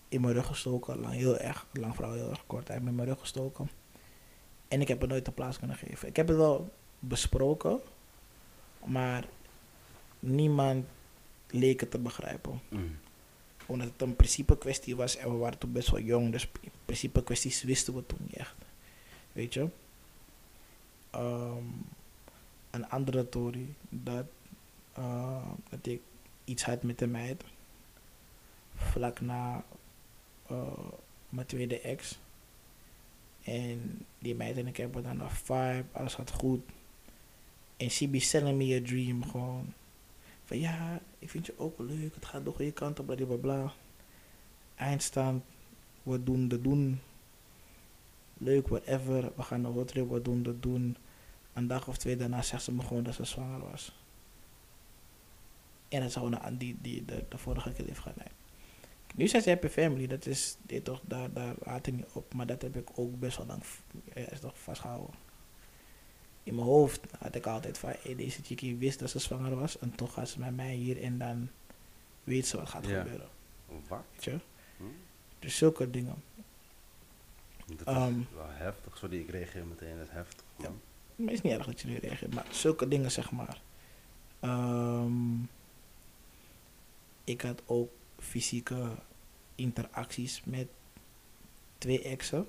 in 0.09 0.21
mijn 0.21 0.35
rug 0.35 0.47
gestoken, 0.47 1.01
lang, 1.01 1.15
heel 1.15 1.39
erg, 1.39 1.67
lang 1.73 1.95
vooral 1.95 2.13
heel 2.13 2.31
erg 2.31 2.47
kort. 2.47 2.67
Hij 2.67 2.73
heeft 2.73 2.85
me 2.85 2.91
in 2.91 2.97
mijn 2.97 3.09
rug 3.09 3.21
gestoken. 3.21 3.71
En 4.69 4.81
ik 4.81 4.89
heb 4.89 5.01
het 5.01 5.11
nooit 5.11 5.25
de 5.25 5.31
plaats 5.31 5.59
kunnen 5.59 5.77
geven. 5.77 6.09
Ik 6.09 6.17
heb 6.17 6.29
het 6.29 6.37
wel 6.37 6.71
besproken, 6.99 7.81
maar 8.85 9.25
niemand 10.19 10.87
leek 11.51 11.81
het 11.81 11.91
te 11.91 11.99
begrijpen. 11.99 12.61
Mm. 12.69 12.99
Omdat 13.67 13.89
het 13.89 14.03
een 14.03 14.17
principe 14.17 14.59
kwestie 14.59 14.97
was 14.97 15.17
en 15.17 15.31
we 15.31 15.37
waren 15.37 15.59
toen 15.59 15.73
best 15.73 15.91
wel 15.91 16.01
jong, 16.01 16.33
dus 16.33 16.49
in 16.61 16.71
principe 16.85 17.23
kwesties 17.23 17.63
wisten 17.63 17.95
we 17.95 18.07
toen 18.07 18.19
niet 18.21 18.37
echt. 18.37 18.55
Weet 19.33 19.55
je? 19.55 19.69
Ehm, 21.11 21.65
een 22.71 22.89
andere 22.89 23.25
story, 23.29 23.75
dat, 23.89 24.27
eh, 24.93 25.47
dat 25.69 25.87
ik 25.87 26.01
iets 26.45 26.65
had 26.65 26.83
met 26.83 27.01
een 27.01 27.11
meid. 27.11 27.45
Vlak 28.75 29.21
na 29.21 29.65
eh, 30.47 30.79
mijn 31.29 31.47
tweede 31.47 31.81
ex. 31.81 32.19
En 33.47 34.07
die 34.19 34.35
meid 34.35 34.57
en 34.57 34.67
ik 34.67 34.77
hebben 34.77 35.03
dan 35.03 35.21
een 35.21 35.31
vibe, 35.31 35.85
alles 35.93 36.15
gaat 36.15 36.31
goed. 36.31 36.61
En 37.77 37.91
she 37.91 38.09
be 38.09 38.21
selling 38.21 38.59
me 38.59 38.81
a 38.81 38.87
dream 38.87 39.25
gewoon. 39.25 39.73
Van 40.45 40.59
ja, 40.59 41.01
ik 41.19 41.31
vind 41.31 41.47
je 41.47 41.59
ook 41.59 41.79
leuk, 41.79 42.15
het 42.15 42.25
gaat 42.25 42.45
de 42.45 42.51
goede 42.51 42.73
kant 42.73 42.99
op, 42.99 43.07
bla 43.07 43.37
bla. 43.37 43.73
Eindstand, 44.75 45.45
we 46.03 46.23
doen 46.23 46.49
de 46.49 46.61
doen. 46.61 47.01
Leuk, 48.39 48.69
whatever. 48.69 49.33
We 49.37 49.43
gaan 49.43 49.65
een 49.65 49.73
roadtrip, 49.73 50.11
we 50.11 50.23
doen 50.23 50.43
de 50.43 50.61
doen. 50.61 50.97
Een 51.53 51.67
dag 51.67 51.89
of 51.89 51.97
twee 51.97 52.17
daarna 52.17 52.43
zegt 52.43 52.63
ze 52.63 52.73
me 52.73 52.83
gewoon 52.83 53.03
dat 53.03 53.15
ze 53.15 53.25
zwanger 53.25 53.71
was. 53.71 53.93
En 55.89 56.01
dat 56.01 56.13
ze 56.13 56.19
gewoon 56.19 56.41
aan 56.41 56.57
die, 56.57 56.77
die 56.81 57.05
de, 57.05 57.25
de 57.29 57.39
vorige 57.39 57.73
keer 57.73 57.87
heeft 57.87 57.99
gedaan. 57.99 58.46
Nu 59.17 59.29
zijn 59.29 59.43
ze 59.43 59.49
happy 59.49 59.69
family, 59.69 60.07
dat 60.07 60.27
is, 60.27 60.57
dit 60.63 60.85
toch, 60.85 61.01
daar, 61.05 61.33
daar 61.33 61.55
laat 61.65 61.87
ik 61.87 61.95
niet 61.95 62.07
op. 62.13 62.35
Maar 62.35 62.47
dat 62.47 62.63
heb 62.63 62.77
ik 62.77 62.89
ook 62.95 63.19
best 63.19 63.37
wel 63.37 63.47
lang 63.47 63.63
ja, 64.15 64.31
is 64.31 64.41
toch 64.41 64.59
vastgehouden. 64.59 65.15
In 66.43 66.55
mijn 66.55 66.67
hoofd 66.67 67.01
had 67.19 67.35
ik 67.35 67.47
altijd 67.47 67.79
van, 67.79 67.93
hey, 68.03 68.15
deze 68.15 68.43
chickie 68.43 68.77
wist 68.77 68.99
dat 68.99 69.11
ze 69.11 69.19
zwanger 69.19 69.57
was. 69.57 69.79
En 69.79 69.95
toch 69.95 70.13
gaat 70.13 70.29
ze 70.29 70.39
met 70.41 70.57
mij 70.57 70.75
hier 70.75 71.03
en 71.03 71.19
dan 71.19 71.49
weet 72.25 72.47
ze 72.47 72.57
wat 72.57 72.69
gaat 72.69 72.87
Ja. 72.87 73.03
gebeuren. 73.03 73.29
Wat? 73.89 74.03
Weet 74.13 74.25
je? 74.25 74.39
Hm? 74.77 74.83
Dus 75.39 75.57
zulke 75.57 75.91
dingen. 75.91 76.23
Dat 77.67 77.79
is 77.81 77.85
Ehm. 77.85 78.19
wel 78.35 78.49
heftig. 78.49 78.97
Sorry, 78.99 79.21
ik 79.21 79.31
reageer 79.31 79.67
meteen. 79.67 79.97
Dat 79.97 80.07
is 80.07 80.13
heftig. 80.13 80.45
Ja. 80.59 80.69
Maar 80.69 81.27
het 81.27 81.31
is 81.35 81.41
niet 81.41 81.53
erg 81.53 81.67
dat 81.67 81.81
je 81.81 81.89
nu 81.89 81.97
reageert, 81.97 82.35
maar 82.35 82.47
zulke 82.51 82.89
dingen 82.89 83.11
zeg 83.11 83.31
maar. 83.31 83.61
Ehm, 84.41 85.43
ik 87.25 87.41
had 87.41 87.63
ook 87.67 87.91
fysieke 88.19 88.91
interacties 89.55 90.43
met 90.45 90.67
twee 91.79 92.03
exen. 92.03 92.47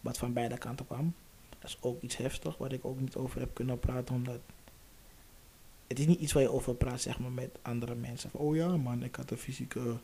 Wat 0.00 0.18
van 0.18 0.32
beide 0.32 0.58
kanten 0.58 0.86
kwam. 0.86 1.14
Dat 1.58 1.70
is 1.70 1.78
ook 1.80 2.02
iets 2.02 2.16
heftig, 2.16 2.56
waar 2.56 2.72
ik 2.72 2.84
ook 2.84 3.00
niet 3.00 3.16
over 3.16 3.40
heb 3.40 3.54
kunnen 3.54 3.78
praten, 3.78 4.14
omdat 4.14 4.40
het 5.86 5.98
is 5.98 6.06
niet 6.06 6.20
iets 6.20 6.32
waar 6.32 6.42
je 6.42 6.50
over 6.52 6.74
praat, 6.74 7.00
zeg 7.00 7.18
maar, 7.18 7.30
met 7.32 7.58
andere 7.62 7.94
mensen. 7.94 8.30
Van, 8.30 8.40
oh 8.40 8.56
ja, 8.56 8.76
man, 8.76 9.02
ik 9.02 9.16
had 9.16 9.30
een 9.30 9.36
fysieke, 9.38 9.96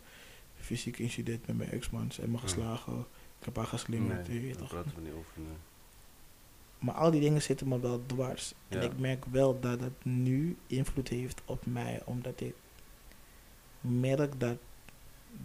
fysieke 0.56 1.02
incident 1.02 1.46
met 1.46 1.56
mijn 1.56 1.70
ex-man. 1.70 2.12
Ze 2.12 2.20
hebben 2.20 2.40
me 2.40 2.46
Ja. 2.46 2.52
geslagen, 2.54 2.98
ik 3.38 3.44
heb 3.44 3.56
haar 3.56 3.66
geslingerd, 3.66 4.28
Nee, 4.28 4.40
weet 4.40 4.50
daar 4.52 4.58
toch. 4.62 4.68
praten 4.70 4.94
we 4.94 5.00
niet 5.00 5.12
over. 5.12 5.32
nee. 5.34 5.56
Maar 6.78 6.94
al 6.94 7.10
die 7.10 7.20
dingen 7.20 7.42
zitten 7.42 7.68
me 7.68 7.80
wel 7.80 8.06
dwars. 8.06 8.54
En 8.68 8.82
ik 8.82 8.98
merk 8.98 9.24
wel 9.24 9.60
dat 9.60 9.80
het 9.80 10.04
nu 10.04 10.56
invloed 10.66 11.08
heeft 11.08 11.40
op 11.44 11.66
mij, 11.66 12.02
omdat 12.04 12.40
ik 12.40 12.54
merk 13.80 14.40
dat 14.40 14.56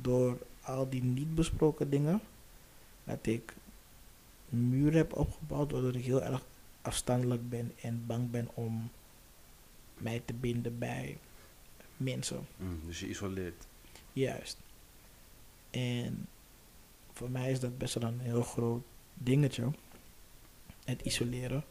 door 0.02 0.38
al 0.62 0.90
die 0.90 1.04
niet 1.04 1.36
besproken 1.36 1.90
dingen, 1.90 2.22
dat 3.04 3.26
ik 3.26 3.54
muren 4.50 4.98
heb 4.98 5.14
opgebouwd, 5.14 5.72
waardoor 5.72 5.96
ik 5.96 6.06
heel 6.06 6.24
erg 6.24 6.46
afstandelijk 6.82 7.50
ben 7.50 7.72
en 7.82 8.04
bang 8.06 8.32
ben 8.32 8.50
om 8.54 8.90
mij 9.98 10.22
te 10.26 10.34
binden 10.34 10.80
bij 10.80 11.18
mensen. 11.98 12.48
Mm, 12.58 12.80
dus 12.86 13.00
je 13.00 13.08
isoleert. 13.08 13.68
Juist. 14.14 14.58
En 15.70 16.28
voor 17.14 17.30
mij 17.30 17.52
is 17.52 17.60
dat 17.60 17.78
best 17.78 17.94
wel 17.94 18.10
een 18.10 18.20
heel 18.20 18.44
groot 18.44 18.84
dingetje. 19.14 19.72
Het 20.84 21.02
isoleren. 21.02 21.64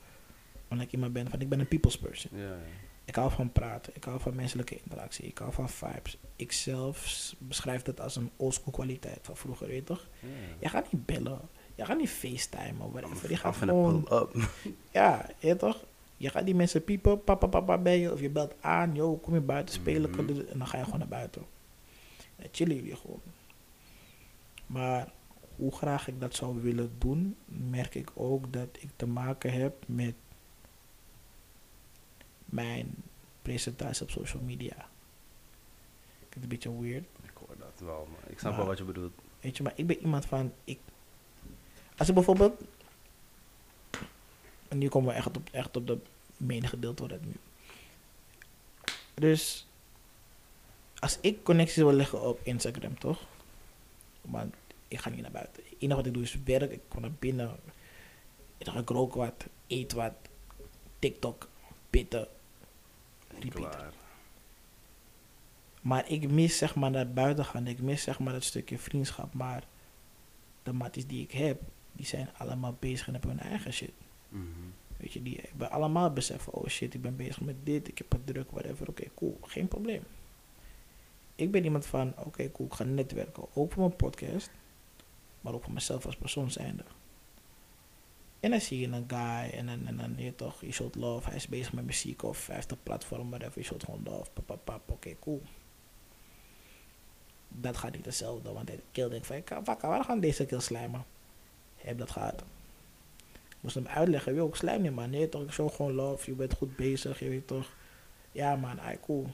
Omdat 0.68 0.86
ik 0.86 0.92
iemand 0.92 1.12
ben 1.12 1.30
van, 1.30 1.40
ik 1.40 1.48
ben 1.48 1.60
een 1.60 1.68
people's 1.68 1.98
person. 1.98 2.38
Ja, 2.38 2.48
ja. 2.48 2.83
Ik 3.04 3.14
hou 3.14 3.30
van 3.30 3.52
praten. 3.52 3.92
Ik 3.96 4.04
hou 4.04 4.20
van 4.20 4.34
menselijke 4.34 4.76
interactie. 4.82 5.24
Ik 5.24 5.38
hou 5.38 5.52
van 5.52 5.68
vibes. 5.68 6.18
Ik 6.36 6.52
zelf 6.52 7.32
beschrijf 7.38 7.82
dat 7.82 8.00
als 8.00 8.16
een 8.16 8.30
oldschool 8.36 8.72
kwaliteit 8.72 9.18
van 9.22 9.36
vroeger, 9.36 9.66
weet 9.66 9.76
je 9.76 9.84
toch? 9.84 10.06
ja. 10.20 10.28
Je 10.60 10.68
gaat 10.68 10.92
niet 10.92 11.06
bellen. 11.06 11.40
Je 11.74 11.84
gaat 11.84 11.98
niet 11.98 12.10
facetimen 12.10 12.86
of 12.86 12.92
whatever. 12.92 13.30
Je 13.30 13.36
gaat 13.36 13.56
gewoon... 13.56 14.08
Ja, 14.90 15.26
weet 15.40 15.50
je 15.50 15.56
toch? 15.56 15.84
Je 16.16 16.28
gaat 16.30 16.44
die 16.44 16.54
mensen 16.54 16.84
piepen, 16.84 17.24
papa, 17.24 17.46
papa 17.46 17.78
bij 17.78 17.98
je. 18.00 18.12
Of 18.12 18.20
je 18.20 18.30
belt 18.30 18.54
aan, 18.60 18.94
yo, 18.94 19.16
kom 19.16 19.34
je 19.34 19.40
buiten 19.40 19.74
spelen. 19.74 20.10
Kudu- 20.10 20.46
En 20.50 20.58
dan 20.58 20.66
ga 20.66 20.78
je 20.78 20.84
gewoon 20.84 20.98
naar 20.98 21.08
buiten. 21.08 21.42
En 22.36 22.48
chillen 22.52 22.76
jullie 22.76 22.96
gewoon. 22.96 23.20
Maar 24.66 25.12
hoe 25.56 25.72
graag 25.72 26.08
ik 26.08 26.20
dat 26.20 26.34
zou 26.34 26.62
willen 26.62 26.92
doen, 26.98 27.36
merk 27.44 27.94
ik 27.94 28.10
ook 28.14 28.52
dat 28.52 28.68
ik 28.80 28.88
te 28.96 29.06
maken 29.06 29.52
heb 29.52 29.74
met 29.86 30.14
mijn 32.54 32.94
presentatie 33.42 34.02
op 34.02 34.10
social 34.10 34.42
media. 34.42 34.74
Ik 36.20 36.30
vind 36.30 36.34
het 36.34 36.42
een 36.42 36.48
beetje 36.48 36.80
weird. 36.80 37.04
Ik 37.22 37.30
hoor 37.34 37.56
dat 37.58 37.80
wel, 37.80 38.08
maar 38.12 38.30
ik 38.30 38.38
snap 38.38 38.50
Maar- 38.50 38.60
wel 38.60 38.68
wat 38.68 38.78
je 38.78 38.84
bedoelt. 38.84 39.12
Weet 39.40 39.56
je, 39.56 39.62
maar 39.62 39.72
ik 39.76 39.86
ben 39.86 39.98
iemand 40.00 40.26
van. 40.26 40.52
Ik, 40.64 40.78
als 41.96 42.08
ik 42.08 42.14
bijvoorbeeld. 42.14 42.60
En 44.68 44.78
nu 44.78 44.88
komen 44.88 45.08
we 45.08 45.14
echt 45.14 45.26
op, 45.36 45.48
echt 45.52 45.76
op 45.76 45.86
de 45.86 45.98
menige 46.36 46.68
gedeelte 46.68 47.02
van 47.02 47.10
het 47.12 47.24
nu. 47.24 47.32
Dus. 49.14 49.66
Als 50.98 51.18
ik 51.20 51.42
connecties 51.42 51.76
wil 51.76 51.92
leggen 51.92 52.22
op 52.22 52.40
Instagram, 52.42 52.98
toch? 52.98 53.20
Want 54.20 54.54
ik 54.88 54.98
ga 54.98 55.10
niet 55.10 55.20
naar 55.20 55.30
buiten. 55.30 55.62
Het 55.64 55.74
enige 55.78 55.96
wat 55.96 56.06
ik 56.06 56.14
doe 56.14 56.22
is 56.22 56.38
werk. 56.44 56.70
Ik 56.70 56.80
kom 56.88 57.00
naar 57.00 57.12
binnen. 57.18 57.56
Ik 58.58 58.88
rook 58.88 59.14
wat. 59.14 59.46
Eet 59.66 59.92
wat. 59.92 60.12
TikTok. 60.98 61.48
Pitten. 61.90 62.28
Repeat. 63.40 63.76
Maar 65.80 66.10
ik 66.10 66.30
mis 66.30 66.58
zeg 66.58 66.74
maar 66.74 66.90
naar 66.90 67.12
buiten 67.12 67.44
gaan. 67.44 67.66
Ik 67.66 67.80
mis 67.80 68.02
zeg 68.02 68.18
maar 68.18 68.32
dat 68.32 68.44
stukje 68.44 68.78
vriendschap. 68.78 69.34
Maar 69.34 69.64
de 70.62 70.72
matties 70.72 71.06
die 71.06 71.22
ik 71.22 71.32
heb, 71.32 71.62
die 71.92 72.06
zijn 72.06 72.30
allemaal 72.36 72.76
bezig 72.78 73.06
en 73.06 73.12
hebben 73.12 73.30
hun 73.30 73.40
eigen 73.40 73.72
shit. 73.72 73.92
Mhm. 74.28 74.44
Weet 74.96 75.12
je, 75.12 75.22
die 75.22 75.40
hebben 75.48 75.70
allemaal 75.70 76.12
beseffen, 76.12 76.52
oh 76.52 76.66
shit, 76.66 76.94
ik 76.94 77.02
ben 77.02 77.16
bezig 77.16 77.40
met 77.40 77.56
dit, 77.62 77.88
ik 77.88 77.98
heb 77.98 78.12
het 78.12 78.26
druk, 78.26 78.50
whatever. 78.50 78.88
Oké, 78.88 79.04
cool, 79.14 79.38
geen 79.42 79.68
probleem. 79.68 80.02
Ik 81.34 81.50
ben 81.50 81.64
iemand 81.64 81.86
van, 81.86 82.14
oké, 82.18 82.52
cool, 82.52 82.68
ik 82.68 82.74
ga 82.74 82.84
netwerken. 82.84 83.46
Ook 83.54 83.72
voor 83.72 83.82
mijn 83.82 83.96
podcast, 83.96 84.50
maar 85.40 85.54
ook 85.54 85.64
voor 85.64 85.72
mezelf 85.72 86.06
als 86.06 86.16
persoon 86.16 86.50
zijnde. 86.50 86.84
En 88.44 88.50
dan 88.50 88.60
zie 88.60 88.80
je 88.80 88.86
een 88.86 89.04
guy 89.08 89.50
en 89.58 89.66
dan, 89.66 89.86
en 89.86 89.96
dan 89.96 90.14
je 90.16 90.34
toch, 90.34 90.60
je 90.60 90.72
showt 90.72 90.94
love, 90.94 91.28
hij 91.28 91.36
is 91.36 91.48
bezig 91.48 91.72
met 91.72 91.84
muziek 91.84 92.22
of 92.22 92.46
hij 92.46 92.54
heeft 92.56 92.70
een 92.70 92.82
platform, 92.82 93.28
whatever, 93.28 93.58
je 93.58 93.64
showt 93.64 93.84
gewoon 93.84 94.00
love, 94.04 94.30
pap, 94.64 94.82
oké, 94.90 95.14
cool. 95.20 95.42
Dat 97.48 97.76
gaat 97.76 97.92
niet 97.92 98.04
hetzelfde, 98.04 98.52
want 98.52 98.66
de 98.66 98.78
kill 98.92 99.08
denkt 99.08 99.26
van, 99.26 99.44
"Ka- 99.44 99.62
wakka, 99.62 99.88
waar 99.88 100.04
gaan 100.04 100.20
deze 100.20 100.46
kill 100.46 100.60
slijmen? 100.60 101.04
Ik 101.76 101.84
heb 101.84 101.98
dat 101.98 102.10
gehad. 102.10 102.44
Ik 103.48 103.56
moest 103.60 103.74
hem 103.74 103.86
uitleggen, 103.86 104.34
joh, 104.34 104.48
ik 104.48 104.54
slijm 104.54 104.82
niet 104.82 104.94
man, 104.94 105.10
nee 105.10 105.28
toch, 105.28 105.42
ik 105.42 105.52
show 105.52 105.74
gewoon 105.74 105.92
love, 105.92 106.30
je 106.30 106.36
bent 106.36 106.54
goed 106.54 106.76
bezig, 106.76 107.18
je 107.18 107.28
weet 107.28 107.46
toch. 107.46 107.74
Ja 108.32 108.56
man, 108.56 108.80
ai 108.80 108.98
cool. 109.00 109.26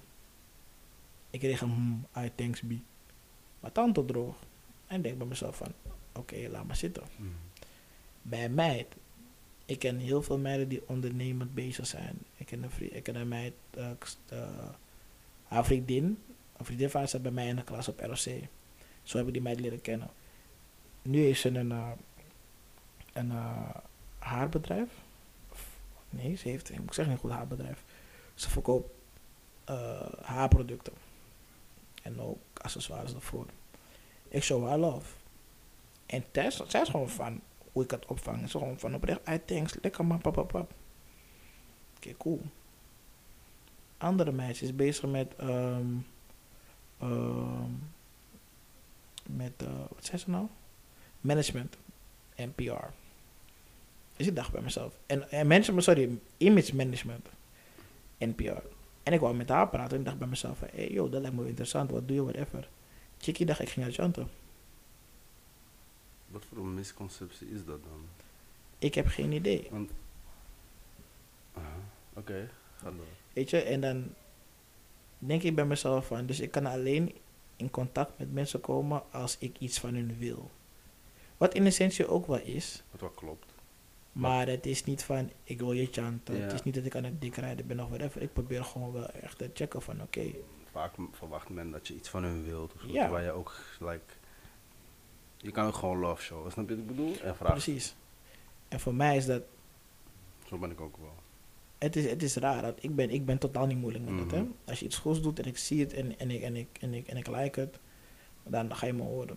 Ik 1.31 1.41
kreeg 1.41 1.61
een 1.61 1.71
hmm, 1.71 2.07
ai 2.13 2.31
thanks 2.35 2.61
B. 2.61 2.71
Maar 3.61 3.73
tante 3.73 4.05
droog. 4.05 4.37
En 4.87 4.97
ik 4.97 5.03
denk 5.03 5.19
bij 5.19 5.27
mezelf 5.27 5.57
van, 5.57 5.73
oké, 6.13 6.49
laat 6.51 6.67
maar 6.67 6.77
zitten. 6.77 7.03
Mhm. 7.17 7.29
Bij 8.23 8.45
een 8.45 8.55
meid, 8.55 8.87
ik 9.65 9.79
ken 9.79 9.99
heel 9.99 10.23
veel 10.23 10.39
meiden 10.39 10.69
die 10.69 10.89
ondernemend 10.89 11.55
bezig 11.55 11.87
zijn. 11.87 12.19
Ik 12.37 12.47
ken 12.47 12.63
een, 12.63 12.71
vriend, 12.71 12.95
ik 12.95 13.03
ken 13.03 13.15
een 13.15 13.29
meid, 13.29 13.55
k- 13.99 14.17
eh, 14.29 14.69
haar 15.45 15.65
vriendin, 15.65 16.19
een 16.57 16.65
vriendin 16.65 16.91
van 16.91 17.01
haar 17.01 17.21
bij 17.21 17.31
mij 17.33 17.49
in 17.49 17.57
de 17.57 17.65
klas 17.65 17.89
op 17.89 18.01
ROC. 18.01 18.19
Zo 19.03 19.17
heb 19.19 19.27
ik 19.27 19.33
die 19.33 19.43
meid 19.43 19.61
leren 19.61 19.81
kennen. 19.81 20.09
Nu 21.03 21.19
heeft 21.23 21.41
ze 21.41 21.49
een, 21.49 21.73
eh, 21.73 21.91
een 23.13 23.33
haarbedrijf. 24.19 24.89
Nee, 26.11 26.35
ze 26.37 26.49
heeft, 26.49 26.71
ik 26.71 26.79
moet 26.81 26.95
zeggen, 26.95 27.15
een 27.15 27.21
goed 27.21 27.31
haarbedrijf. 27.31 27.85
Ze 28.35 28.51
verkoopt 28.51 28.91
haarproducten. 30.23 30.93
En 32.03 32.21
ook 32.21 32.39
accessoires 32.55 33.15
ervoor. 33.15 33.47
Ik 34.29 34.43
show 34.43 34.69
haar 34.69 34.79
love. 34.79 35.15
En 36.07 36.25
Tess, 36.31 36.63
zij 36.69 36.81
is 36.81 36.89
gewoon 36.89 37.09
van 37.11 37.41
hoe 37.73 37.83
ik 37.83 37.91
het 37.91 38.07
opvang. 38.07 38.43
Is 38.43 38.51
gewoon 38.51 38.79
van 38.79 38.95
oprecht, 38.95 39.29
I 39.29 39.41
thanks, 39.45 39.77
lekker 39.83 40.07
man, 40.07 40.21
pap, 40.21 40.35
pap, 40.35 40.49
pap. 40.49 40.73
Oké, 41.97 42.17
cool. 42.17 42.41
Andere 43.99 44.33
meisje 44.33 44.65
is 44.65 44.75
bezig 44.75 45.11
met, 45.11 45.35
ehm 45.37 45.97
met, 49.37 49.53
eh, 49.57 49.69
wat 49.95 50.05
zei 50.05 50.19
ze 50.19 50.31
nou? 50.31 50.47
Management 51.21 51.77
en 52.35 52.55
PR. 52.55 52.87
Dus 54.17 54.27
ik 54.27 54.37
dacht 54.37 54.53
bij 54.53 54.63
mezelf, 54.63 54.99
en, 55.07 55.31
en 55.31 55.47
management, 55.47 55.85
sorry, 55.85 56.19
image 56.37 56.77
management 56.77 57.29
en 58.19 58.35
PR. 58.35 58.63
En 59.03 59.13
ik 59.13 59.21
wou 59.21 59.35
met 59.35 59.49
haar 59.49 59.69
praten 59.69 59.93
en 59.93 59.99
ik 59.99 60.05
dacht 60.05 60.19
bij 60.19 60.29
mezelf, 60.29 60.61
hé 60.61 60.67
hey, 60.73 60.91
joh, 60.91 61.13
dat 61.13 61.21
lijkt 61.21 61.37
me 61.37 61.47
interessant, 61.47 61.91
wat 61.91 62.09
doe 62.09 62.17
je, 62.17 62.23
whatever. 62.23 62.69
Chickie 63.19 63.47
dacht, 63.47 63.61
ik 63.61 63.69
ging 63.69 63.87
naar 63.87 63.95
chanten. 63.95 64.29
Wat 66.31 66.45
voor 66.45 66.59
een 66.59 66.75
misconceptie 66.75 67.49
is 67.51 67.65
dat 67.65 67.83
dan? 67.83 68.05
Ik 68.79 68.95
heb 68.95 69.07
geen 69.07 69.33
idee. 69.33 69.69
Want. 69.71 69.91
Oké, 72.15 72.51
ga 72.77 72.91
door. 72.91 73.05
Weet 73.33 73.51
je, 73.51 73.61
en 73.63 73.81
dan 73.81 74.15
denk 75.19 75.43
ik 75.43 75.55
bij 75.55 75.65
mezelf 75.65 76.07
van, 76.07 76.27
dus 76.27 76.41
ik 76.41 76.51
kan 76.51 76.67
alleen 76.67 77.15
in 77.57 77.71
contact 77.71 78.19
met 78.19 78.33
mensen 78.33 78.61
komen 78.61 79.03
als 79.13 79.37
ik 79.39 79.59
iets 79.59 79.79
van 79.79 79.95
hun 79.95 80.19
wil. 80.19 80.51
Wat 81.37 81.55
in 81.55 81.67
essentie 81.67 82.07
ook 82.09 82.27
wel 82.27 82.41
is, 82.41 82.83
Wat 82.91 83.01
wel 83.01 83.11
klopt. 83.11 83.47
maar 84.13 84.47
het 84.47 84.67
is 84.67 84.85
niet 84.85 85.05
van, 85.05 85.31
ik 85.45 85.59
wil 85.59 85.73
je 85.73 85.89
chanten. 85.91 86.43
Het 86.43 86.53
is 86.53 86.63
niet 86.63 86.75
dat 86.75 86.85
ik 86.85 86.97
aan 86.97 87.05
het 87.05 87.21
dikrijden 87.21 87.67
ben 87.67 87.81
of 87.81 87.89
whatever. 87.89 88.23
Ik 88.23 88.33
probeer 88.33 88.65
gewoon 88.65 88.93
wel 88.93 89.07
echt 89.11 89.39
te 89.39 89.51
checken 89.55 89.83
van, 89.83 90.03
oké, 90.03 90.25
Vaak 90.71 90.95
verwacht 91.13 91.49
men 91.49 91.71
dat 91.71 91.89
je 91.89 91.95
iets 91.95 92.09
van 92.09 92.23
hun 92.25 92.45
wilt. 92.45 92.75
Of 92.75 92.83
Ja. 92.87 93.03
Terwijl 93.03 93.25
je 93.25 93.31
ook, 93.31 93.61
like. 93.81 94.01
Je 95.43 95.51
kan 95.51 95.67
ook 95.67 95.75
gewoon 95.75 95.99
love 95.99 96.23
showen, 96.23 96.53
snap 96.53 96.69
je 96.69 96.75
wat 96.75 96.85
ik 96.85 96.91
bedoel? 96.91 97.17
En 97.23 97.37
vraag. 97.37 97.51
precies. 97.53 97.95
En 98.69 98.81
voor 98.81 98.95
mij 98.95 99.17
is 99.17 99.27
dat, 99.27 99.43
Zo 100.47 100.59
ben 100.59 100.71
ik 100.71 100.81
ook 100.81 100.97
wel. 100.97 101.15
het 101.79 101.97
is, 101.97 102.05
het 102.11 102.23
is 102.23 102.37
raar. 102.37 102.63
Dat 102.63 102.79
ik, 102.81 102.95
ben, 102.95 103.11
ik 103.11 103.25
ben 103.27 103.39
totaal 103.39 103.67
niet 103.67 103.79
moeilijk 103.79 104.05
met 104.05 104.19
dat, 104.19 104.31
hè. 104.31 104.41
Mhm. 104.41 104.51
Als 104.65 104.79
je 104.79 104.85
iets 104.85 104.97
goeds 104.99 105.21
doet 105.21 105.39
en 105.39 105.45
ik 105.45 105.59
zie 105.59 105.81
het 105.81 105.93
en, 105.93 106.19
en, 106.19 106.31
ik, 106.31 106.43
en, 106.43 106.57
ik, 106.57 106.69
en, 106.81 106.95
ik, 106.95 107.07
en 107.07 107.17
ik 107.17 107.27
like 107.27 107.61
het, 107.61 107.79
dan 108.43 108.75
ga 108.77 108.87
je 108.87 108.93
me 108.93 109.03
horen. 109.03 109.37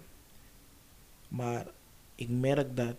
Maar 1.27 1.67
ik 2.15 2.29
merk 2.29 2.75
dat, 2.75 2.95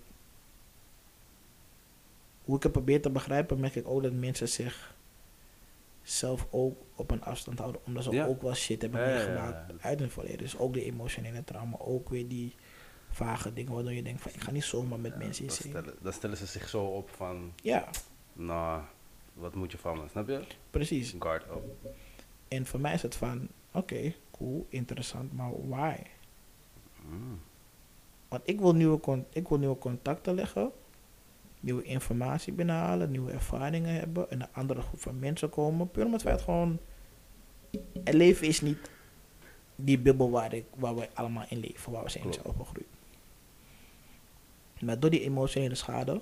hoe 2.45 2.57
ik 2.57 2.63
het 2.63 2.73
probeer 2.73 3.03
te 3.03 3.11
begrijpen, 3.11 3.61
merk 3.61 3.75
ik 3.75 3.89
ook 3.89 4.03
dat 4.03 4.13
mensen 4.13 4.49
zich 4.49 4.95
zelf 6.03 6.47
ook 6.51 6.79
op 6.95 7.11
een 7.11 7.23
afstand 7.25 7.59
houden, 7.59 7.81
omdat 7.87 8.05
ze 8.05 8.11
Ja. 8.11 8.27
ook 8.27 8.43
wel 8.43 8.55
shit 8.55 8.83
hebben 8.83 9.01
ja, 9.01 9.07
meegemaakt 9.07 9.71
ja. 9.71 9.89
uit 9.89 9.99
hun 9.99 10.11
verleden. 10.11 10.39
Dus 10.39 10.59
ook 10.59 10.73
de 10.75 10.85
emotionele 10.85 11.45
trauma, 11.45 11.77
ook 11.79 12.09
weer 12.09 12.29
die 12.29 12.55
vage 13.15 13.53
dingen 13.53 13.73
waardoor 13.73 13.93
je 13.93 14.03
denkt 14.03 14.23
van, 14.23 14.31
ik 14.35 14.41
ga 14.41 14.51
niet 14.51 14.65
zomaar 14.65 14.99
met 14.99 15.13
Ja, 15.13 15.19
mensen 15.19 15.43
in 15.43 15.49
dan, 15.49 15.57
zee. 15.57 15.71
stellen, 15.71 15.95
dan 16.03 16.13
stellen 16.13 16.37
ze 16.37 16.47
zich 16.47 16.69
zo 16.69 16.85
op 16.85 17.11
van. 17.11 17.53
Ja, 17.63 17.89
Nou, 18.33 18.83
wat 19.33 19.55
moet 19.55 19.73
je 19.73 19.79
van 19.79 19.97
me? 19.99 20.09
Snap 20.11 20.29
je? 20.29 20.41
precies. 20.71 21.15
Guard 21.19 21.45
up. 21.45 21.95
En 22.49 22.67
voor 22.67 22.81
mij 22.81 22.95
is 22.95 23.03
het 23.03 23.15
van, 23.17 23.49
oké, 23.73 24.15
cool, 24.31 24.67
interessant, 24.69 25.33
maar 25.33 25.51
why? 25.69 25.97
Mm. 27.09 27.41
Want 28.29 28.43
ik 28.45 28.61
wil, 28.61 28.75
nieuwe 28.75 29.01
con- 29.01 29.27
ik 29.31 29.49
wil 29.49 29.59
nieuwe 29.59 29.79
contacten 29.79 30.35
leggen, 30.35 30.71
nieuwe 31.61 31.83
informatie 31.83 32.53
binnenhalen, 32.53 33.11
nieuwe 33.11 33.33
ervaringen 33.33 33.95
hebben, 33.95 34.31
en 34.31 34.41
een 34.41 34.53
andere 34.53 34.81
groep 34.81 35.01
van 35.01 35.19
mensen 35.19 35.49
komen. 35.49 35.91
Puur 35.91 36.05
omdat 36.05 36.23
wij 36.23 36.33
het 36.33 36.43
gewoon. 36.43 36.79
Het 38.05 38.15
leven 38.15 38.47
is 38.47 38.61
niet 38.61 38.91
die 39.77 39.99
bubbel 39.99 40.31
waar, 40.31 40.53
ik, 40.53 40.65
waar 40.77 40.95
we 40.95 41.09
allemaal 41.15 41.45
in 41.49 41.59
leven, 41.59 41.93
waar 41.93 42.03
we 42.05 42.11
zijn 42.11 42.23
Klopt. 42.23 42.39
zijn 42.43 42.55
opgegroeid. 42.55 42.87
Maar 44.85 45.01
door 45.01 45.11
die 45.11 45.21
emotionele 45.21 45.75
schade 45.75 46.21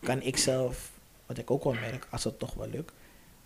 kan 0.00 0.22
ik 0.22 0.36
zelf, 0.36 0.92
wat 1.26 1.38
ik 1.38 1.50
ook 1.50 1.64
wel 1.64 1.72
merk, 1.72 2.06
als 2.10 2.24
het 2.24 2.38
toch 2.38 2.54
wel 2.54 2.68
lukt, 2.68 2.92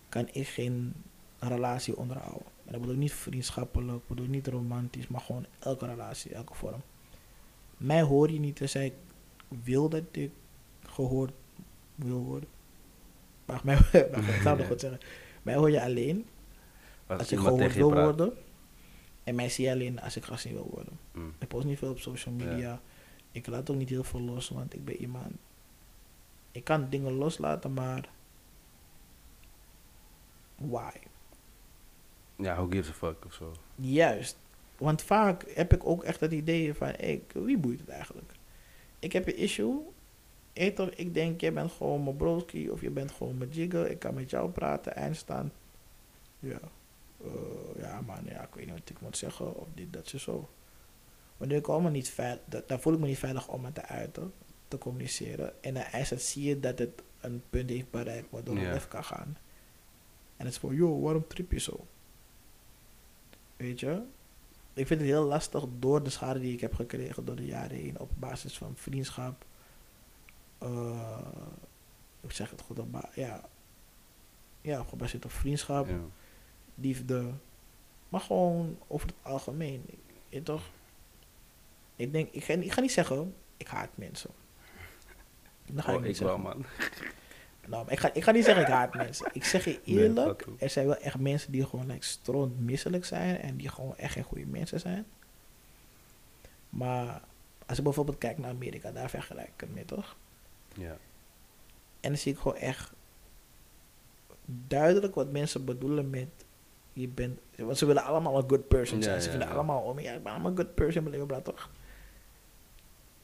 kan 0.09 0.27
ik 0.31 0.47
geen 0.47 0.93
relatie 1.39 1.97
onderhouden. 1.97 2.45
En 2.65 2.71
dat 2.71 2.79
bedoel 2.79 2.95
ik 2.95 3.01
niet 3.01 3.13
vriendschappelijk, 3.13 4.07
bedoel 4.07 4.25
ik 4.25 4.31
niet 4.31 4.47
romantisch, 4.47 5.07
maar 5.07 5.21
gewoon 5.21 5.45
elke 5.59 5.85
relatie, 5.85 6.33
elke 6.33 6.53
vorm. 6.53 6.81
Mij 7.77 8.01
hoor 8.01 8.31
je 8.31 8.39
niet, 8.39 8.57
dus 8.57 8.75
ik 8.75 8.93
wil 9.47 9.89
dat 9.89 10.03
ik 10.11 10.31
gehoord 10.83 11.31
wil 11.95 12.19
worden. 12.19 12.49
Mag 13.45 13.63
mij, 13.63 13.75
ik 13.91 14.07
het 14.15 14.43
nou 14.43 14.57
nog 14.57 14.67
goed 14.67 14.79
zeggen. 14.79 14.99
Mij 15.41 15.55
hoor 15.55 15.71
je 15.71 15.81
alleen 15.81 16.25
Als, 17.07 17.19
als 17.19 17.31
ik 17.31 17.39
gehoord 17.39 17.73
wil 17.73 17.89
praat. 17.89 18.03
worden. 18.03 18.33
En 19.23 19.35
mij 19.35 19.49
zie 19.49 19.65
je 19.65 19.71
alleen 19.71 20.01
als 20.01 20.15
ik 20.15 20.23
gezien 20.23 20.53
wil 20.53 20.69
worden. 20.71 20.99
Mm. 21.11 21.33
Ik 21.39 21.47
post 21.47 21.65
niet 21.65 21.77
veel 21.77 21.89
op 21.89 21.99
social 21.99 22.35
Ja. 22.37 22.81
Ik 23.31 23.47
laat 23.47 23.69
ook 23.69 23.77
niet 23.77 23.89
heel 23.89 24.03
veel 24.03 24.21
los, 24.21 24.49
want 24.49 24.73
ik 24.73 24.85
ben 24.85 24.95
iemand. 24.95 25.33
Ik 26.51 26.63
kan 26.63 26.89
dingen 26.89 27.13
loslaten, 27.13 27.73
maar. 27.73 28.09
Why? 30.55 30.91
Ja, 32.35 32.55
who 32.55 32.67
gives 32.69 32.89
a 32.89 32.93
fuck 32.93 33.25
of 33.25 33.33
zo. 33.33 33.51
Juist. 33.75 34.37
Want 34.77 35.01
vaak 35.01 35.43
heb 35.53 35.73
ik 35.73 35.85
ook 35.85 36.03
echt 36.03 36.19
het 36.19 36.31
idee 36.31 36.73
van, 36.73 36.95
ik, 36.95 37.31
wie 37.33 37.57
boeit 37.57 37.79
het 37.79 37.89
eigenlijk? 37.89 38.31
Ik 38.99 39.11
heb 39.11 39.27
een 39.27 39.37
issue. 39.37 39.79
Ik, 40.53 40.75
toch, 40.75 40.89
ik 40.89 41.13
denk, 41.13 41.41
jij 41.41 41.53
bent 41.53 41.71
gewoon 41.71 42.03
mijn 42.03 42.15
broski 42.15 42.69
of 42.69 42.81
je 42.81 42.89
bent 42.89 43.11
gewoon 43.11 43.37
mijn 43.37 43.49
jigger. 43.49 43.89
Ik 43.89 43.99
kan 43.99 44.13
met 44.13 44.29
jou 44.29 44.49
praten, 44.49 44.95
eindstand. 44.95 45.51
Ja. 46.39 46.59
Eh, 47.23 47.81
ja, 47.81 48.01
man, 48.01 48.25
ja, 48.25 48.41
ik 48.41 48.53
weet 48.53 48.65
niet 48.65 48.79
wat 48.79 48.89
ik 48.89 49.01
moet 49.01 49.17
zeggen. 49.17 49.55
Of 49.55 49.67
dit, 49.73 49.93
dat, 49.93 50.07
zo, 50.07 50.49
zo. 51.41 51.47
Wanneer 51.47 51.57
ik 51.57 51.67
allemaal 51.67 51.91
niet 51.91 52.09
veilig, 52.09 52.41
daar 52.67 52.79
voel 52.79 52.93
ik 52.93 52.99
me 52.99 53.07
niet 53.07 53.17
veilig 53.17 53.47
om 53.47 53.65
het 53.65 53.75
te 53.75 53.85
uiten, 53.85 54.33
te 54.67 54.77
communiceren. 54.77 55.63
En 55.63 55.73
dan 55.73 55.83
eindstand 55.83 56.21
zie 56.21 56.43
je 56.43 56.59
dat 56.59 56.79
het 56.79 57.01
een 57.19 57.43
punt 57.49 57.69
heeft 57.69 57.91
bereikt 57.91 58.27
waardoor 58.29 58.57
het 58.57 58.75
even 58.75 58.89
kan 58.89 59.03
gaan. 59.03 59.37
En 60.37 60.45
het 60.45 60.53
is 60.55 60.57
van, 60.59 60.75
joh, 60.75 61.03
waarom 61.03 61.27
trip 61.27 61.51
je 61.51 61.59
zo? 61.59 61.85
Weet 63.57 63.79
je? 63.79 64.01
Ik 64.73 64.87
vind 64.87 64.99
het 64.99 65.09
heel 65.09 65.23
lastig 65.23 65.65
door 65.79 66.03
de 66.03 66.09
schade 66.09 66.39
die 66.39 66.53
ik 66.53 66.61
heb 66.61 66.73
gekregen 66.75 67.25
door 67.25 67.35
de 67.35 67.45
jaren 67.45 67.77
heen 67.77 67.99
op 67.99 68.09
basis 68.15 68.57
van 68.57 68.71
vriendschap. 68.75 69.45
eh 70.57 71.17
ik 72.21 72.31
zeg 72.31 72.49
het 72.49 72.61
goed 72.61 72.79
op 72.79 73.09
ja. 73.15 73.49
Ja, 74.61 74.83
gebaseerd 74.83 75.25
op 75.25 75.31
vriendschap, 75.31 75.87
Ja. 75.87 75.99
liefde. 76.75 77.31
Maar 78.09 78.21
gewoon 78.21 78.77
over 78.87 79.07
het 79.07 79.15
algemeen. 79.21 79.83
Ik, 79.87 79.99
je 80.29 80.43
toch? 80.43 80.69
Ik 81.95 82.11
denk, 82.11 82.29
ik 82.31 82.43
ga, 82.43 82.53
ik 82.53 82.71
ga 82.71 82.81
niet 82.81 82.91
zeggen, 82.91 83.35
ik 83.57 83.67
haat 83.67 83.89
mensen. 83.95 84.29
Dat 85.65 85.83
ga 85.83 85.91
Oh, 85.91 85.99
ik 85.99 86.05
niet 86.05 86.15
ik 86.19 86.25
wel, 86.25 86.35
zeggen. 86.37 86.59
man. 86.59 86.65
Nou, 87.67 87.85
ik, 87.89 87.99
ga, 87.99 88.13
ik 88.13 88.23
ga 88.23 88.31
niet 88.31 88.45
zeggen 88.45 88.63
ik 88.63 88.69
haat 88.69 88.93
mensen. 88.93 89.29
Ik 89.33 89.43
zeg 89.43 89.65
je 89.65 89.81
eerlijk, 89.85 90.45
er 90.59 90.69
zijn 90.69 90.85
wel 90.85 90.97
echt 90.97 91.19
mensen 91.19 91.51
die 91.51 91.65
gewoon 91.65 91.87
like, 91.87 92.05
stront 92.05 92.59
misselijk 92.59 93.05
zijn 93.05 93.37
en 93.37 93.57
die 93.57 93.69
gewoon 93.69 93.97
echt 93.97 94.13
geen 94.13 94.23
goede 94.23 94.45
mensen 94.45 94.79
zijn. 94.79 95.05
Maar 96.69 97.21
als 97.65 97.77
ik 97.77 97.83
bijvoorbeeld 97.83 98.17
kijk 98.17 98.37
naar 98.37 98.49
Amerika, 98.49 98.91
daar 98.91 99.09
vergelijk 99.09 99.47
ik 99.47 99.59
het 99.59 99.73
mee 99.73 99.85
toch? 99.85 100.15
Ja. 100.73 100.97
En 101.99 102.09
dan 102.09 102.17
zie 102.17 102.31
ik 102.33 102.39
gewoon 102.39 102.57
echt 102.57 102.91
duidelijk 104.45 105.15
wat 105.15 105.31
mensen 105.31 105.65
bedoelen 105.65 106.09
met 106.09 106.29
je 106.93 107.07
bent. 107.07 107.39
Want 107.55 107.77
ze 107.77 107.85
willen 107.85 108.03
allemaal 108.03 108.37
een 108.37 108.49
good 108.49 108.67
person 108.67 109.03
zijn. 109.03 109.15
Ja, 109.15 109.21
ze 109.21 109.27
ja, 109.27 109.31
willen 109.31 109.47
ja. 109.47 109.53
allemaal 109.53 109.81
om 109.81 109.99
ja, 109.99 110.13
ik 110.13 110.23
ben 110.23 110.31
allemaal 110.31 110.51
een 110.51 110.57
good 110.57 110.75
person, 110.75 111.03
bla 111.03 111.25
bla, 111.25 111.41
toch? 111.41 111.69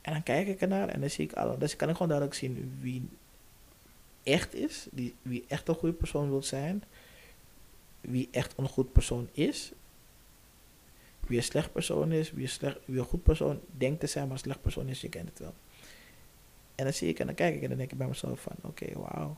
En 0.07 0.13
dan 0.13 0.23
kijk 0.23 0.47
ik 0.47 0.61
ernaar 0.61 0.89
en 0.89 0.99
dan 0.99 1.09
zie 1.09 1.25
ik 1.25 1.33
alle. 1.33 1.57
Dus 1.57 1.75
kan 1.75 1.87
ik 1.87 1.93
gewoon 1.93 2.07
duidelijk 2.07 2.39
zien 2.39 2.77
wie 2.79 3.09
echt 4.23 4.53
is, 4.55 4.87
die, 4.91 5.15
wie 5.21 5.45
echt 5.47 5.67
een 5.67 5.75
goede 5.75 5.95
persoon 5.95 6.29
wil 6.29 6.43
zijn, 6.43 6.83
wie 8.01 8.27
echt 8.31 8.53
een 8.57 8.67
goed 8.67 8.91
persoon 8.91 9.29
is, 9.31 9.71
wie 11.19 11.37
een 11.37 11.43
slecht 11.43 11.71
persoon 11.71 12.11
is, 12.11 12.31
wie 12.31 12.43
een, 12.43 12.49
slecht, 12.49 12.77
wie 12.85 12.99
een 12.99 13.05
goed 13.05 13.23
persoon 13.23 13.59
denkt 13.77 13.99
te 13.99 14.07
zijn, 14.07 14.23
maar 14.23 14.33
een 14.33 14.39
slecht 14.39 14.61
persoon 14.61 14.87
is, 14.87 15.01
je 15.01 15.09
kent 15.09 15.29
het 15.29 15.39
wel. 15.39 15.53
En 16.75 16.83
dan 16.83 16.93
zie 16.93 17.09
ik 17.09 17.19
en 17.19 17.25
dan 17.25 17.35
kijk 17.35 17.55
ik 17.55 17.61
en 17.61 17.69
dan 17.69 17.77
denk 17.77 17.91
ik 17.91 17.97
bij 17.97 18.07
mezelf 18.07 18.41
van, 18.41 18.55
oké, 18.61 18.99
wauw. 18.99 19.37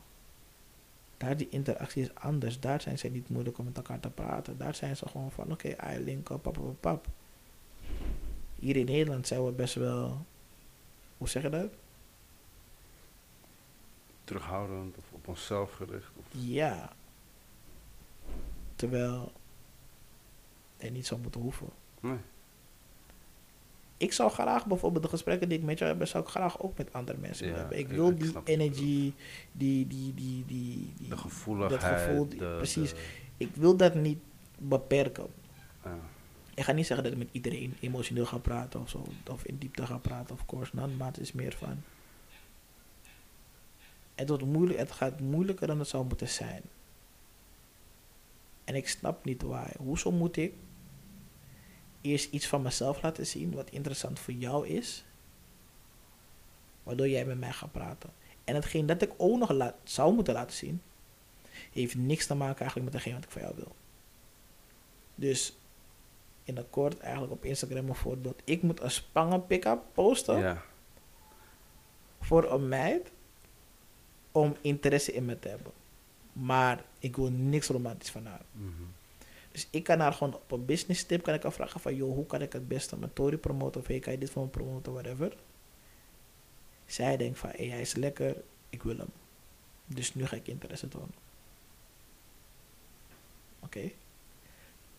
Daar 1.16 1.36
die 1.36 1.48
interactie 1.50 2.02
is 2.02 2.14
anders. 2.14 2.60
Daar 2.60 2.80
zijn 2.80 2.98
ze 2.98 3.08
niet 3.08 3.28
moeilijk 3.28 3.58
om 3.58 3.64
met 3.64 3.76
elkaar 3.76 4.00
te 4.00 4.10
praten. 4.10 4.58
Daar 4.58 4.74
zijn 4.74 4.96
ze 4.96 5.08
gewoon 5.08 5.32
van, 5.32 5.52
oké, 5.52 5.68
I 5.68 5.98
link 5.98 6.30
up, 6.30 6.42
pap, 6.42 6.54
pap, 6.54 6.80
pap. 6.80 7.06
Hier 8.58 8.76
in 8.76 8.84
Nederland 8.84 9.26
zijn 9.26 9.44
we 9.44 9.52
best 9.52 9.74
wel, 9.74 10.26
hoe 11.20 11.28
zeg 11.28 11.42
je 11.42 11.48
dat? 11.48 11.70
Terughoudend 14.24 14.96
of 14.96 15.04
op 15.12 15.28
onszelf 15.28 15.72
gericht. 15.72 16.10
Of, 16.16 16.24
Ja. 16.30 16.92
Terwijl 18.76 19.32
het 20.76 20.92
niet 20.92 21.06
zou 21.06 21.20
moeten 21.20 21.40
hoeven. 21.40 21.68
nee. 22.00 22.16
Ik 23.96 24.12
zou 24.12 24.30
graag 24.30 24.66
bijvoorbeeld 24.66 25.02
de 25.02 25.08
gesprekken 25.08 25.48
die 25.48 25.58
ik 25.58 25.64
met 25.64 25.78
jou 25.78 25.96
heb, 25.98 26.06
zou 26.08 26.24
ik 26.24 26.30
graag 26.30 26.60
ook 26.62 26.78
met 26.78 26.92
andere 26.92 27.18
mensen 27.18 27.48
Ja, 27.48 27.54
hebben. 27.54 27.78
Ik 27.78 27.88
wil 27.88 28.10
ik 28.10 28.20
die 28.20 28.34
energy, 28.44 29.12
die, 29.52 29.86
die, 29.86 30.14
die, 30.14 30.44
die, 30.44 30.92
die, 30.96 31.08
De 31.08 31.16
gevoeligheid. 31.16 32.00
gevoel, 32.08 32.28
die- 32.28 32.38
de, 32.38 32.54
precies. 32.56 32.90
de- 32.90 33.00
Ik 33.36 33.54
wil 33.54 33.76
dat 33.76 33.94
niet 33.94 34.18
beperken. 34.58 35.26
ja. 35.84 35.98
Ik 36.60 36.66
ga 36.66 36.72
niet 36.72 36.86
zeggen 36.86 37.04
dat 37.04 37.12
ik 37.12 37.18
met 37.18 37.28
iedereen 37.32 37.76
emotioneel 37.80 38.26
ga 38.26 38.38
praten 38.38 38.80
of 38.80 38.88
zo. 38.88 39.06
Of 39.30 39.44
in 39.44 39.58
diepte 39.58 39.86
ga 39.86 39.98
praten, 39.98 40.34
of 40.34 40.46
course. 40.46 40.70
not, 40.74 40.98
maar 40.98 41.06
het 41.06 41.18
is 41.18 41.32
meer 41.32 41.52
van... 41.52 41.82
Het, 44.14 44.28
wordt 44.28 44.44
moeilijk, 44.44 44.78
het 44.78 44.92
gaat 44.92 45.20
moeilijker 45.20 45.66
dan 45.66 45.78
het 45.78 45.88
zou 45.88 46.06
moeten 46.06 46.28
zijn. 46.28 46.62
En 48.64 48.74
ik 48.74 48.88
snap 48.88 49.24
niet 49.24 49.42
waar. 49.42 49.74
Hoezo 49.78 50.10
moet 50.10 50.36
ik 50.36 50.52
eerst 52.00 52.32
iets 52.32 52.46
van 52.46 52.62
mezelf 52.62 53.02
laten 53.02 53.26
zien 53.26 53.54
wat 53.54 53.70
interessant 53.70 54.18
voor 54.18 54.34
jou 54.34 54.66
is, 54.66 55.04
waardoor 56.82 57.08
jij 57.08 57.24
met 57.24 57.38
mij 57.38 57.52
gaat 57.52 57.72
praten. 57.72 58.10
En 58.44 58.54
hetgeen 58.54 58.86
dat 58.86 59.02
ik 59.02 59.12
ook 59.16 59.38
nog 59.38 59.72
zou 59.84 60.14
moeten 60.14 60.34
laten 60.34 60.56
zien, 60.56 60.82
heeft 61.72 61.94
niks 61.94 62.26
te 62.26 62.34
maken 62.34 62.60
eigenlijk 62.60 62.84
met 62.84 62.94
hetgeen 62.94 63.14
wat 63.14 63.24
ik 63.24 63.30
van 63.30 63.42
jou 63.42 63.54
wil. 63.56 63.74
Dus 65.14 65.54
in 66.50 66.56
het 66.56 66.70
kort 66.70 66.98
eigenlijk 66.98 67.32
op 67.32 67.44
Instagram 67.44 67.88
een 67.88 67.94
voorbeeld. 67.94 68.42
Ik 68.44 68.62
moet 68.62 68.80
een 68.80 68.90
spangen 68.90 69.46
pick-up 69.46 69.82
posten 69.92 70.38
ja. 70.38 70.62
voor 72.20 72.52
een 72.52 72.68
meid 72.68 73.10
om 74.32 74.56
interesse 74.60 75.12
in 75.12 75.24
me 75.24 75.38
te 75.38 75.48
hebben. 75.48 75.72
Maar 76.32 76.84
ik 76.98 77.16
wil 77.16 77.30
niks 77.30 77.68
romantisch 77.68 78.10
van 78.10 78.26
haar. 78.26 78.42
Mhm. 78.52 78.82
Dus 79.52 79.68
ik 79.70 79.82
kan 79.82 80.00
haar 80.00 80.12
gewoon 80.12 80.34
op 80.34 80.52
een 80.52 80.64
business 80.64 81.04
tip 81.04 81.22
kan 81.22 81.34
ik 81.34 81.42
haar 81.42 81.52
vragen 81.52 81.80
van, 81.80 81.94
joh, 81.94 82.14
hoe 82.14 82.26
kan 82.26 82.42
ik 82.42 82.52
het 82.52 82.68
beste 82.68 82.98
mijn 82.98 83.12
Tory 83.12 83.36
promoten? 83.36 83.80
Of 83.80 83.86
hey, 83.86 83.98
kan 83.98 84.12
je 84.12 84.18
dit 84.18 84.30
voor 84.30 84.42
me 84.42 84.48
promoten, 84.48 84.92
whatever. 84.92 85.36
Zij 86.86 87.16
denkt 87.16 87.38
van, 87.38 87.50
hey, 87.56 87.66
hij 87.66 87.80
is 87.80 87.94
lekker, 87.94 88.36
ik 88.70 88.82
wil 88.82 88.96
hem. 88.96 89.10
Dus 89.86 90.14
nu 90.14 90.26
ga 90.26 90.36
ik 90.36 90.48
interesse 90.48 90.88
tonen. 90.88 91.14
Oké. 93.60 93.90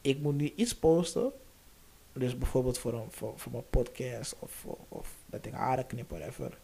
Ik 0.01 0.19
moet 0.19 0.35
nu 0.35 0.51
iets 0.55 0.75
posten. 0.75 1.31
Dus 2.13 2.37
bijvoorbeeld 2.37 2.77
voor, 2.77 2.93
een, 2.93 3.11
voor, 3.11 3.39
voor 3.39 3.51
mijn 3.51 3.69
podcast 3.69 4.35
of, 4.39 4.51
voor- 4.51 4.77
of 4.89 5.15
dat 5.25 5.45
ik 5.45 5.53
haren 5.53 5.87
knip, 5.87 6.09
whatever. 6.09 6.57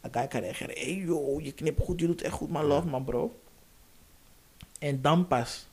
Dan 0.00 0.10
kan 0.10 0.22
ik 0.22 0.32
reageren, 0.32 0.74
hey 0.74 0.94
joh, 0.94 1.40
je 1.42 1.52
knipt 1.52 1.80
goed, 1.84 2.00
je 2.00 2.06
doet 2.06 2.22
echt 2.22 2.34
goed, 2.34 2.50
man, 2.50 2.64
love 2.64 2.86
man 2.86 3.04
bro. 3.04 3.40
En 4.78 5.00
dan 5.02 5.26
pas 5.26 5.66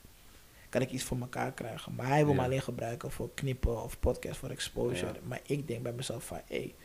kan 0.69 0.81
ik 0.81 0.91
iets 0.91 1.03
voor 1.03 1.19
elkaar 1.19 1.51
krijgen. 1.51 1.95
Maar 1.95 2.07
hij 2.07 2.25
wil 2.25 2.33
me 2.33 2.39
Ja. 2.39 2.45
alleen 2.45 2.61
gebruiken 2.61 3.11
voor 3.11 3.29
knippen 3.33 3.83
of 3.83 3.99
podcast 3.99 4.37
voor 4.39 4.49
exposure. 4.49 5.13
Ja. 5.13 5.19
Maar 5.23 5.39
ik 5.45 5.67
denk 5.67 5.83
bij 5.83 5.91
mezelf 5.93 6.25
van, 6.25 6.37
hé, 6.37 6.55
hey, 6.55 6.75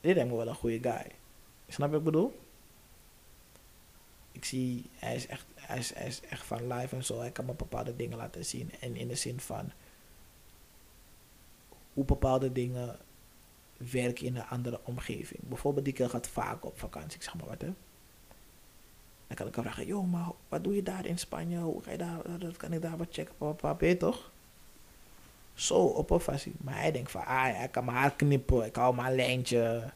dit 0.00 0.14
lijkt 0.14 0.30
me 0.30 0.36
wel 0.36 0.48
een 0.48 0.54
goede 0.54 0.78
guy. 0.90 1.06
Snap 1.68 1.86
je 1.88 1.92
wat 1.92 1.98
ik 1.98 2.04
bedoel? 2.04 2.40
Ik 4.32 4.44
zie, 4.44 4.84
hij 4.94 5.14
is, 5.14 5.26
echt, 5.26 5.44
hij, 5.54 5.78
is, 5.78 5.94
hij 5.94 6.06
is 6.06 6.20
echt 6.20 6.44
van 6.46 6.72
live 6.72 6.96
en 6.96 7.04
zo. 7.04 7.18
Hij 7.20 7.30
kan 7.30 7.44
me 7.44 7.52
bepaalde 7.52 7.96
dingen 7.96 8.16
laten 8.18 8.44
zien. 8.44 8.70
En 8.80 8.96
in 8.96 9.08
de 9.08 9.14
zin 9.14 9.40
van 9.40 9.72
hoe 11.92 12.04
bepaalde 12.04 12.52
dingen 12.52 12.96
werken 13.90 14.26
in 14.26 14.36
een 14.36 14.46
andere 14.46 14.80
omgeving. 14.84 15.40
Bijvoorbeeld, 15.42 15.84
die 15.84 15.94
kerel 15.94 16.10
gaat 16.10 16.28
vaak 16.28 16.64
op 16.64 16.78
vakantie. 16.78 17.16
Ik 17.16 17.22
zeg 17.22 17.34
maar 17.34 17.46
wat, 17.48 17.60
hè. 17.60 17.72
Dan 19.26 19.36
kan 19.36 19.46
ik 19.46 19.54
hem 19.54 19.64
vragen, 19.64 19.86
joh, 19.86 20.10
maar 20.12 20.26
wat 20.48 20.64
doe 20.64 20.74
je 20.74 20.82
daar 20.82 21.06
in 21.06 21.18
Spanje? 21.18 21.58
Hoe 21.58 21.82
ga 21.82 21.90
je 21.90 21.98
daar, 21.98 22.24
eh, 22.24 22.32
dat 22.38 22.56
kan 22.56 22.72
ik 22.72 22.82
daar 22.82 22.96
wat 22.96 23.06
checken, 23.10 23.34
papa, 23.38 23.76
weet 23.76 23.90
je 23.92 23.96
toch? 23.96 24.30
Zo, 25.54 25.74
op 25.84 26.10
een 26.10 26.20
fasie. 26.20 26.54
Maar 26.60 26.78
hij 26.78 26.92
denkt 26.92 27.10
van, 27.10 27.24
ah, 27.24 27.42
hij 27.42 27.68
kan 27.70 27.84
mijn 27.84 27.96
haar 27.96 28.12
knippen, 28.14 28.64
ik 28.64 28.76
hou 28.76 28.94
mijn 28.94 29.14
lijntje. 29.14 29.90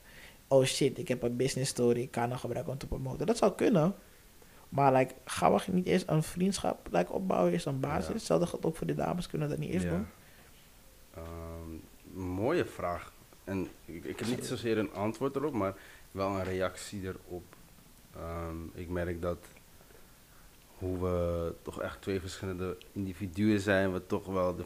Oh 0.48 0.64
shit, 0.64 0.98
ik 0.98 1.08
heb 1.08 1.22
een 1.22 1.36
business 1.36 1.70
story, 1.70 2.00
ik 2.00 2.10
kan 2.10 2.30
hem 2.30 2.38
gebruiken 2.38 2.72
om 2.72 2.78
te 2.78 2.86
promoten. 2.86 3.26
Dat 3.26 3.36
zou 3.36 3.52
kunnen. 3.52 3.94
Maar 4.68 4.92
like, 4.92 5.14
gaan 5.24 5.52
we 5.54 5.60
niet 5.72 5.86
eerst 5.86 6.08
een 6.08 6.22
vriendschap 6.22 6.88
like, 6.90 7.12
opbouwen, 7.12 7.52
eerst 7.52 7.66
een 7.66 7.80
basis? 7.80 8.06
Ja. 8.06 8.12
Hetzelfde 8.12 8.46
geldt 8.46 8.66
ook 8.66 8.76
voor 8.76 8.86
de 8.86 8.94
dames, 8.94 9.26
kunnen 9.26 9.48
dat 9.48 9.58
niet 9.58 9.70
eerst 9.70 9.84
Ja. 9.84 9.90
doen? 9.90 10.06
Ehm, 11.14 11.55
mooie 12.16 12.64
vraag. 12.64 13.12
En 13.44 13.68
ik, 13.84 14.04
ik 14.04 14.18
heb 14.18 14.28
niet 14.28 14.46
zozeer 14.46 14.78
een 14.78 14.92
antwoord 14.92 15.36
erop, 15.36 15.52
maar 15.52 15.74
wel 16.10 16.28
een 16.28 16.44
reactie 16.44 17.02
erop. 17.02 17.44
Ehm, 18.14 18.56
ik 18.74 18.88
merk 18.88 19.22
dat 19.22 19.38
hoe 20.78 21.00
we 21.00 21.54
toch 21.62 21.80
echt 21.80 22.02
twee 22.02 22.20
verschillende 22.20 22.76
individuen 22.92 23.60
zijn, 23.60 23.92
we 23.92 24.06
toch 24.06 24.26
wel, 24.26 24.56
de, 24.56 24.64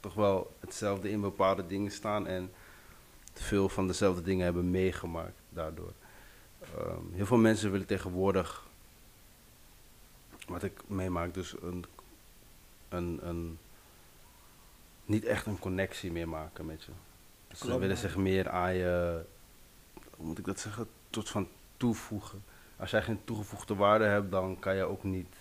toch 0.00 0.14
wel 0.14 0.54
hetzelfde 0.60 1.10
in 1.10 1.20
bepaalde 1.20 1.66
dingen 1.66 1.90
staan 1.90 2.26
en 2.26 2.52
veel 3.32 3.68
van 3.68 3.86
dezelfde 3.86 4.22
dingen 4.22 4.44
hebben 4.44 4.70
meegemaakt 4.70 5.40
daardoor. 5.48 5.92
Ehm, 6.60 7.12
heel 7.12 7.26
veel 7.26 7.36
mensen 7.36 7.70
willen 7.70 7.86
tegenwoordig 7.86 8.66
wat 10.46 10.62
ik 10.62 10.80
meemaak, 10.86 11.34
dus 11.34 11.54
een, 11.62 11.84
een, 12.88 13.18
een, 13.22 13.58
niet 15.04 15.24
echt 15.24 15.46
een 15.46 15.58
connectie 15.58 16.12
meer 16.12 16.28
maken 16.28 16.66
met 16.66 16.82
je. 16.82 16.92
Dus 17.48 17.58
ze 17.58 17.66
willen 17.66 17.88
man. 17.88 17.96
zich 17.96 18.16
meer 18.16 18.48
aan 18.48 18.74
je, 18.74 19.24
hoe 20.16 20.26
moet 20.26 20.38
ik 20.38 20.44
dat 20.44 20.60
zeggen, 20.60 20.88
tot 21.10 21.28
van 21.28 21.48
toevoegen. 21.76 22.44
Als 22.76 22.90
jij 22.90 23.02
geen 23.02 23.24
toegevoegde 23.24 23.74
waarde 23.74 24.04
hebt, 24.04 24.30
dan 24.30 24.58
kan 24.58 24.76
je 24.76 24.82
ook 24.82 25.04
niet 25.04 25.34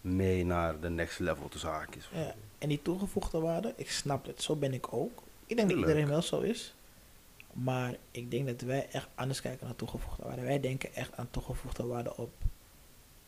mee 0.00 0.44
naar 0.44 0.80
de 0.80 0.90
next 0.90 1.18
level 1.18 1.48
tussen 1.48 1.70
haakjes. 1.70 2.10
Ja. 2.12 2.34
En 2.58 2.68
die 2.68 2.82
toegevoegde 2.82 3.40
waarde, 3.40 3.72
ik 3.76 3.90
snap 3.90 4.26
het, 4.26 4.42
zo 4.42 4.56
ben 4.56 4.72
ik 4.72 4.92
ook. 4.92 5.22
Ik 5.46 5.56
denk 5.56 5.68
dat 5.68 5.78
iedereen 5.78 6.08
wel 6.08 6.22
zo 6.22 6.40
is. 6.40 6.74
Maar 7.52 7.96
ik 8.10 8.30
denk 8.30 8.46
dat 8.46 8.60
wij 8.60 8.88
echt 8.90 9.08
anders 9.14 9.40
kijken 9.40 9.66
naar 9.66 9.76
toegevoegde 9.76 10.22
waarde. 10.22 10.42
Wij 10.42 10.60
denken 10.60 10.94
echt 10.94 11.16
aan 11.16 11.28
toegevoegde 11.30 11.86
waarde 11.86 12.16
op, 12.16 12.30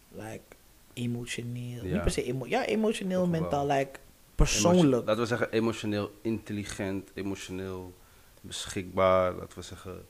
like, 0.08 0.56
emotioneel. 0.92 1.84
Ja. 1.84 1.92
Niet 1.92 2.02
per 2.02 2.10
se 2.10 2.22
emo 2.22 2.46
ja, 2.46 2.64
emotioneel, 2.64 3.26
mentaal, 3.26 3.66
like, 3.66 3.98
persoonlijk. 4.44 5.06
laten 5.06 5.22
we 5.22 5.28
zeggen 5.28 5.50
emotioneel 5.50 6.10
intelligent, 6.22 7.10
emotioneel 7.14 7.94
beschikbaar. 8.40 9.32
Laten 9.34 9.58
we 9.58 9.64
zeggen, 9.64 10.06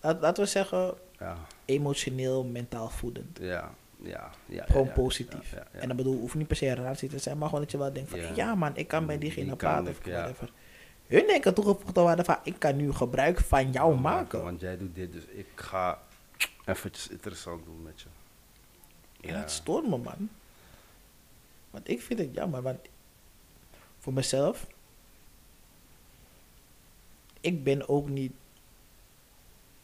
Laat, 0.00 0.20
laten 0.20 0.42
we 0.44 0.48
zeggen, 0.50 0.94
ja, 1.18 1.36
emotioneel, 1.64 2.44
mentaal 2.44 2.88
voedend. 2.88 3.38
ja, 3.40 3.74
ja. 4.02 4.30
ja 4.46 4.64
Gewoon 4.66 4.86
ja, 4.86 4.92
positief. 4.92 5.50
ja. 5.50 5.66
En 5.72 5.88
dan 5.88 5.96
bedoel, 5.96 6.18
hoeft 6.18 6.34
niet 6.34 6.46
per 6.46 6.56
se 6.56 6.66
een 6.66 6.74
relatie 6.74 7.08
te 7.08 7.18
zijn, 7.18 7.38
maar 7.38 7.48
gewoon 7.48 7.62
dat 7.62 7.72
je 7.72 7.78
wel 7.78 7.92
denkt 7.92 8.10
van, 8.10 8.34
Ja. 8.34 8.54
man, 8.54 8.76
ik 8.76 8.88
kan 8.88 9.06
bij 9.06 9.18
Die 9.18 9.30
diegene 9.34 9.56
praten 9.56 9.88
of 9.88 9.98
whatever. 10.04 10.52
Hun 11.06 11.26
denken 11.26 11.54
toegevoegde 11.54 12.00
waarde 12.00 12.24
van, 12.24 12.36
ik 12.42 12.54
kan 12.58 12.76
nu 12.76 12.92
gebruik 12.92 13.40
van 13.40 13.72
jou 13.72 14.00
maken. 14.00 14.42
Want 14.42 14.60
jij 14.60 14.76
doet 14.76 14.94
dit, 14.94 15.12
dus 15.12 15.24
ik 15.24 15.46
ga 15.54 16.02
eventjes 16.64 17.08
interessant 17.08 17.64
doen 17.64 17.82
met 17.82 18.00
je. 18.00 18.08
Ja, 19.28 19.46
stoort 19.48 19.86
me, 19.88 19.96
man. 19.96 20.28
Want 21.70 21.88
ik 21.88 22.02
vind 22.02 22.18
het 22.18 22.34
jammer, 22.34 22.62
want 22.62 22.78
voor 24.06 24.14
mezelf, 24.14 24.66
ik 27.40 27.64
ben 27.64 27.88
ook 27.88 28.08
niet, 28.08 28.32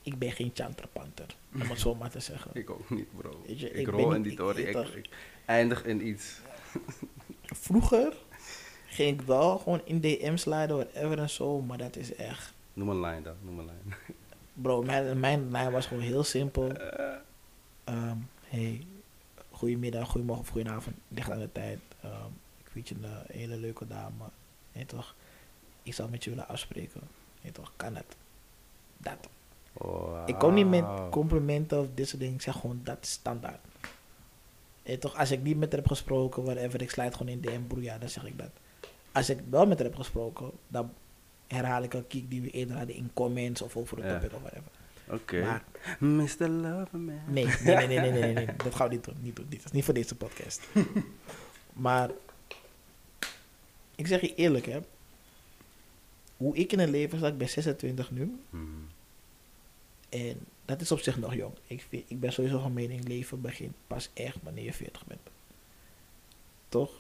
ik 0.03 0.19
ben 0.19 0.33
geen 0.33 0.51
chanterpanter, 0.55 1.27
om 1.55 1.61
het 1.61 1.79
zo 1.81 1.95
maar 1.95 2.11
te 2.11 2.21
zeggen. 2.21 2.51
Ik 2.61 2.71
ook 2.71 2.91
niet, 2.91 3.17
bro. 3.17 3.43
Je, 3.47 3.71
ik, 3.71 3.73
ik 3.75 3.87
rol 3.89 4.07
niet- 4.07 4.17
in 4.17 4.23
die 4.23 4.35
tory. 4.37 4.59
ik- 4.61 4.67
Ik, 4.67 4.73
toch- 4.73 4.95
ik 4.95 5.09
eindig 5.45 5.85
in 5.85 6.07
iets. 6.07 6.39
Vroeger 7.67 8.13
ging 8.87 9.21
ik 9.21 9.27
wel 9.27 9.59
gewoon 9.59 9.81
in 9.85 10.01
DM 10.01 10.37
sliden, 10.37 10.77
whatever 10.77 11.19
en 11.19 11.31
zo, 11.31 11.61
maar 11.61 11.79
dat 11.79 11.97
is 11.97 12.15
echt, 12.15 12.53
Noem 12.73 12.89
een 12.89 13.01
lijn 13.01 13.23
dan, 13.23 13.35
noem 13.45 13.59
een 13.59 13.65
lijn. 13.65 13.95
bro, 14.63 14.83
mijn, 14.83 15.21
mijn 15.21 15.51
lijn 15.51 15.71
was 15.73 15.87
gewoon 15.87 16.03
heel 16.03 16.25
simpel. 16.25 16.73
Ehm, 17.85 18.17
hey, 18.47 18.87
goedemiddag, 19.51 20.09
goedemorgen 20.09 20.45
of 20.45 20.51
goedenavond, 20.51 20.97
ligt 21.09 21.31
aan 21.31 21.39
de 21.39 21.53
tijd. 21.53 21.79
Ehm, 22.03 22.31
weet 22.73 22.89
je 22.89 22.95
een 22.95 23.11
hele 23.27 23.57
leuke 23.57 23.87
dame, 23.87 24.25
nee 24.73 24.87
toch? 24.87 25.15
Ik 25.83 25.95
zou 25.95 26.11
met 26.11 26.25
je 26.25 26.31
willen 26.31 26.49
afspreken, 26.49 27.01
nee 27.43 27.53
toch? 27.53 27.73
Kan 27.77 27.97
het? 27.97 28.17
Dat. 28.99 29.29
Ik 30.27 30.39
kom 30.39 30.55
niet 30.55 30.69
met 30.69 30.85
complimenten 31.11 31.81
of 31.81 31.87
dit 31.95 32.09
soort 32.09 32.21
dingen, 32.21 32.35
ik 32.35 32.43
zeg 32.43 32.55
gewoon 32.55 32.81
dat 32.85 32.97
is 33.01 33.11
standaard. 33.11 33.61
Nee 34.85 34.99
toch? 34.99 35.17
Als 35.17 35.31
ik 35.31 35.43
niet 35.43 35.57
met 35.59 35.69
haar 35.73 35.81
heb 35.81 35.89
gesproken, 35.89 36.45
whatever, 36.45 36.83
ik 36.83 36.91
sluit 36.91 37.15
gewoon 37.17 37.33
in 37.33 37.41
DM, 37.41 37.63
broer, 37.67 37.83
ja, 37.83 37.99
dan 37.99 38.09
zeg 38.09 38.25
ik 38.25 38.39
dat. 38.39 38.51
Als 39.13 39.31
ik 39.31 39.39
wel 39.51 39.67
met 39.67 39.79
haar 39.79 39.87
heb 39.87 39.97
gesproken, 39.97 40.51
dan 40.69 40.93
herhaal 41.47 41.83
ik 41.83 41.95
een 41.95 42.07
kiek 42.07 42.31
die 42.31 42.41
we 42.43 42.51
eerder 42.51 42.77
hadden 42.77 42.97
in 42.97 43.11
comments 43.15 43.63
of 43.63 43.77
over 43.77 43.97
de 43.97 44.03
Ja. 44.03 44.13
topic 44.19 44.33
of 44.35 44.41
whatever. 44.41 44.71
Oké. 45.09 45.41
Maar 45.45 45.63
Mr. 45.99 46.49
Loverman. 46.49 47.21
Nee, 47.27 47.45
nee, 47.47 47.55
nee, 47.65 47.87
nee, 47.87 47.87
nee, 47.87 48.11
nee, 48.11 48.21
nee, 48.21 48.35
nee. 48.35 48.57
Dat 48.57 48.75
gaan 48.75 48.89
we 48.89 48.95
niet 48.95 49.05
doen. 49.05 49.17
Niet 49.21 49.37
doen. 49.37 49.47
Dit 49.49 49.65
is 49.65 49.71
niet 49.71 49.85
voor 49.85 49.95
deze 49.95 50.15
podcast. 50.17 50.61
maar 51.73 52.11
ik 54.03 54.09
zeg 54.09 54.21
je 54.21 54.35
eerlijk, 54.35 54.67
hè. 54.67 54.81
Hoe 56.37 56.57
ik 56.57 56.73
in 56.73 56.79
het 56.79 56.89
leven 56.91 57.19
sta, 57.19 57.27
ik 57.27 57.39
ben 57.39 57.49
26 57.49 58.11
nu. 58.11 58.37
Mhm. 58.51 58.63
En 60.09 60.39
dat 60.65 60.81
is 60.81 60.93
op 60.93 61.01
zich 61.01 61.19
nog 61.19 61.35
jong. 61.35 61.53
Ik, 61.67 61.85
vind, 61.89 62.05
ik 62.11 62.21
ben 62.21 62.33
sowieso 62.33 62.59
van 62.59 62.73
mening, 62.73 63.09
leven 63.09 63.41
begint 63.41 63.73
pas 63.87 64.11
echt 64.15 64.37
wanneer 64.43 64.65
je 64.65 64.73
40 64.73 65.07
bent. 65.07 65.21
Toch? 66.69 66.91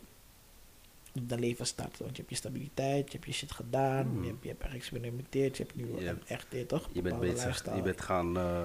Dan 1.12 1.38
leven 1.40 1.66
start. 1.66 1.98
Want 1.98 2.10
je 2.10 2.16
hebt 2.16 2.28
je 2.30 2.34
stabiliteit, 2.36 3.06
je 3.06 3.12
hebt 3.18 3.26
je 3.26 3.32
shit 3.32 3.52
gedaan, 3.52 4.04
Hmm. 4.06 4.22
je 4.22 4.28
hebt, 4.30 4.42
je 4.42 4.48
hebt 4.48 4.64
geëxperimenteerd, 4.70 5.56
je 5.56 5.62
hebt 5.62 5.76
nu 5.76 5.86
Je 5.86 6.00
een 6.00 6.06
hebt- 6.06 6.28
echt, 6.30 6.54
eh, 6.54 6.66
toch? 6.66 6.88
Je 6.92 7.02
bent 7.02 7.20
bezig, 7.20 7.44
lifestyle. 7.44 7.76
je 7.76 7.82
bent 7.82 8.00
gaan, 8.00 8.36
eh, 8.36 8.62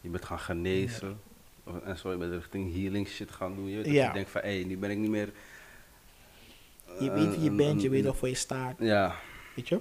je 0.00 0.08
bent 0.08 0.24
gaan 0.24 0.38
genezen. 0.38 1.20
Of- 1.64 1.80
En 1.82 1.98
zo, 1.98 2.10
je 2.10 2.16
bent 2.18 2.32
richting 2.32 2.74
healing 2.74 3.08
shit 3.08 3.30
gaan 3.30 3.54
doen. 3.54 3.68
Je, 3.68 3.76
dat 3.82 3.92
Ja. 3.92 4.06
je 4.06 4.12
denkt 4.12 4.30
van, 4.30 4.40
hé, 4.40 4.54
hey, 4.54 4.64
nu 4.64 4.78
ben 4.78 4.90
ik 4.90 4.98
niet 4.98 5.10
meer... 5.10 5.32
Je 7.00 7.10
eh, 7.10 7.14
weet 7.14 7.30
wie 7.30 7.40
je 7.40 7.50
een- 7.50 7.56
bent, 7.56 7.82
je 7.82 7.88
weet 7.88 8.04
waarvoor 8.04 8.28
je 8.28 8.34
staat. 8.34 8.76
Ja, 8.78 9.16
Weet 9.56 9.68
je? 9.68 9.80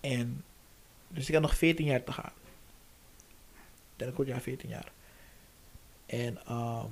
En 0.00 0.44
dus 1.08 1.26
ik 1.28 1.32
had 1.34 1.42
nog 1.42 1.56
14 1.56 1.86
jaar 1.86 2.04
te 2.04 2.12
gaan. 2.12 2.32
Binnenkort 3.96 4.28
jaar 4.28 4.40
14 4.40 4.68
jaar. 4.68 4.92
En 6.06 6.38
ehm 6.46 6.90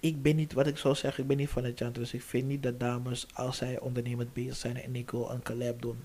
ik 0.00 0.22
ben 0.22 0.36
niet, 0.36 0.52
wat 0.52 0.66
ik 0.66 0.78
zou 0.78 0.94
zeggen, 0.94 1.22
ik 1.22 1.28
ben 1.28 1.36
niet 1.36 1.48
van 1.48 1.64
het 1.64 1.78
genre. 1.78 1.92
Dus 1.92 2.14
ik 2.14 2.22
vind 2.22 2.46
niet 2.48 2.62
dat 2.62 2.80
dames, 2.80 3.26
als 3.34 3.56
zij 3.56 3.78
ondernemend 3.80 4.32
bezig 4.32 4.56
zijn 4.56 4.76
en 4.82 4.96
ik 4.96 5.10
wil 5.10 5.30
een 5.30 5.42
collab 5.42 5.82
doen, 5.82 6.04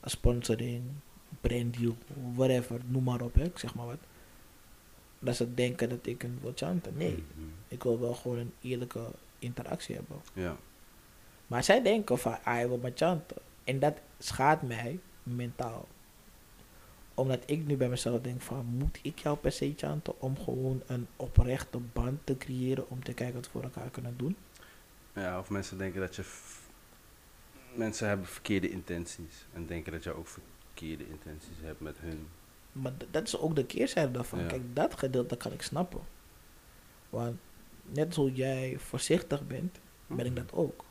een 0.00 0.10
sponsoring, 0.10 0.82
branddeal, 1.40 1.96
whatever, 2.34 2.80
noem 2.86 3.02
maar 3.04 3.20
op, 3.20 3.34
hè, 3.34 3.44
ik 3.44 3.58
zeg 3.58 3.74
maar 3.74 3.86
wat. 3.86 3.98
Dat 5.22 5.36
ze 5.36 5.54
denken 5.54 5.88
dat 5.88 6.06
ik 6.06 6.22
een 6.22 6.38
wil 6.42 6.52
chanten. 6.54 6.96
Nee, 6.96 7.10
Mhm. 7.34 7.46
ik 7.68 7.82
wil 7.82 8.00
wel 8.00 8.14
gewoon 8.14 8.38
een 8.38 8.52
eerlijke 8.60 9.00
interactie 9.38 9.94
hebben. 9.94 10.20
Ja. 10.32 10.56
Maar 11.46 11.64
zij 11.64 11.82
denken 11.82 12.18
van, 12.18 12.32
ah, 12.32 12.44
hij 12.44 12.68
wil 12.68 12.78
me 12.78 12.92
chanten. 12.94 13.36
En 13.64 13.78
dat 13.78 13.94
schaadt 14.18 14.62
mij 14.62 14.98
mentaal. 15.22 15.88
Omdat 17.14 17.42
ik 17.46 17.66
nu 17.66 17.76
bij 17.76 17.88
mezelf 17.88 18.20
denk 18.20 18.40
van, 18.40 18.64
moet 18.66 18.98
ik 19.02 19.18
jou 19.18 19.36
per 19.36 19.52
se 19.52 19.72
chanten 19.76 20.20
om 20.20 20.38
gewoon 20.38 20.82
een 20.86 21.06
oprechte 21.16 21.78
band 21.78 22.18
te 22.26 22.36
creëren 22.36 22.90
om 22.90 23.02
te 23.04 23.12
kijken 23.12 23.34
wat 23.34 23.44
we 23.44 23.50
voor 23.50 23.62
elkaar 23.62 23.90
kunnen 23.90 24.14
doen? 24.16 24.36
ja, 25.12 25.38
of 25.38 25.50
mensen 25.50 25.78
denken 25.78 26.00
dat 26.00 26.16
je... 26.16 26.24
Mensen 27.74 28.08
hebben 28.08 28.26
verkeerde 28.26 28.70
intenties. 28.70 29.46
En 29.52 29.66
denken 29.66 29.92
dat 29.92 30.04
je 30.04 30.12
ook 30.12 30.26
verkeerde 30.28 31.08
intenties 31.08 31.56
hebt 31.62 31.80
met 31.80 31.96
hun. 31.98 32.26
Maar 32.72 32.92
dat 33.10 33.26
is 33.26 33.38
ook 33.38 33.54
de 33.56 33.64
keerzijde 33.66 34.10
daarvan. 34.10 34.38
Ja. 34.40 34.46
Kijk, 34.46 34.74
dat 34.76 34.98
gedeelte 34.98 35.36
kan 35.36 35.52
ik 35.52 35.62
snappen. 35.62 36.00
Want 37.10 37.38
net 37.82 38.14
zoals 38.14 38.30
jij 38.34 38.78
voorzichtig 38.78 39.46
bent, 39.46 39.80
ben 40.06 40.26
ik 40.26 40.32
Mhm. 40.32 40.40
dat 40.46 40.52
ook. 40.52 40.84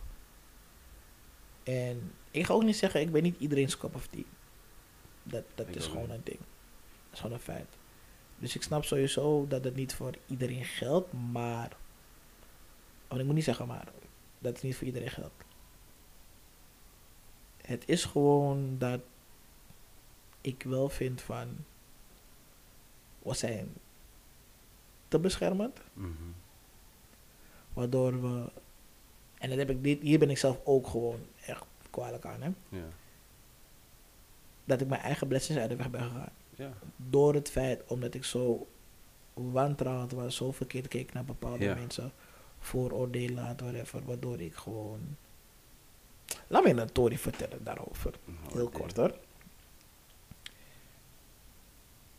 En 1.63 2.11
ik 2.31 2.45
ga 2.45 2.53
ook 2.53 2.63
niet 2.63 2.75
zeggen, 2.77 3.01
ik 3.01 3.11
ben 3.11 3.23
niet 3.23 3.39
iedereen's 3.39 3.77
cup 3.77 3.95
of 3.95 4.07
tea. 4.07 4.23
Dat, 5.23 5.43
dat 5.55 5.67
Ik 5.67 5.75
is 5.75 5.85
gewoon 5.85 6.07
niet. 6.07 6.15
een 6.15 6.21
ding. 6.23 6.39
Dat 6.39 7.13
is 7.13 7.19
gewoon 7.19 7.35
een 7.35 7.41
feit. 7.43 7.77
Dus 8.37 8.55
ik 8.55 8.61
snap 8.61 8.83
sowieso 8.85 9.47
dat 9.47 9.63
het 9.63 9.75
niet 9.75 9.93
voor 9.95 10.13
iedereen 10.27 10.65
geldt, 10.65 11.13
maar... 11.31 11.77
Oh, 13.07 13.19
ik 13.19 13.25
moet 13.25 13.35
niet 13.35 13.43
zeggen 13.43 13.67
maar, 13.67 13.87
dat 14.39 14.53
het 14.53 14.63
niet 14.63 14.75
voor 14.75 14.87
iedereen 14.87 15.09
geldt. 15.09 15.43
Het 17.61 17.83
is 17.87 18.05
gewoon 18.05 18.77
dat 18.77 18.99
ik 20.41 20.63
wel 20.63 20.89
vind 20.89 21.21
van... 21.21 21.65
We 23.29 23.35
zijn 23.35 23.73
te 25.07 25.19
beschermend. 25.19 25.79
Mhm. 25.93 26.11
Waardoor 27.73 28.21
we. 28.21 28.51
En 29.37 29.49
dat 29.49 29.57
heb 29.57 29.69
ik 29.69 29.83
dit, 29.83 30.01
hier 30.01 30.19
ben 30.19 30.29
ik 30.29 30.37
zelf 30.37 30.59
ook 30.63 30.87
gewoon 30.87 31.19
echt 31.45 31.63
kwalijk 31.89 32.25
aan. 32.25 32.41
Hè? 32.41 32.49
Ja. 32.69 32.85
Dat 34.65 34.81
ik 34.81 34.87
mijn 34.87 35.01
eigen 35.01 35.27
blessings 35.27 35.61
uit 35.61 35.69
de 35.69 35.75
weg 35.75 35.89
ben 35.89 36.01
gegaan. 36.01 36.31
Ja. 36.55 36.73
Door 36.95 37.33
het 37.33 37.49
feit, 37.49 37.83
omdat 37.87 38.13
ik 38.13 38.23
zo 38.23 38.67
wantrouwend 39.33 40.11
was, 40.11 40.35
zo 40.35 40.51
verkeerd 40.51 40.87
keek 40.87 41.13
naar 41.13 41.25
bepaalde 41.25 41.63
Ja. 41.63 41.75
mensen. 41.75 42.11
Vooroordelen 42.59 43.43
had, 43.45 43.61
whatever. 43.61 44.05
Waardoor 44.05 44.39
ik 44.41 44.55
gewoon. 44.55 44.99
Laat 46.47 46.63
me 46.63 46.69
een 46.81 46.87
story 46.89 47.17
vertellen 47.17 47.63
daarover. 47.63 48.13
Nou, 48.25 48.53
Heel 48.53 48.65
oké. 48.65 48.77
kort 48.77 48.95
hoor. 48.95 49.13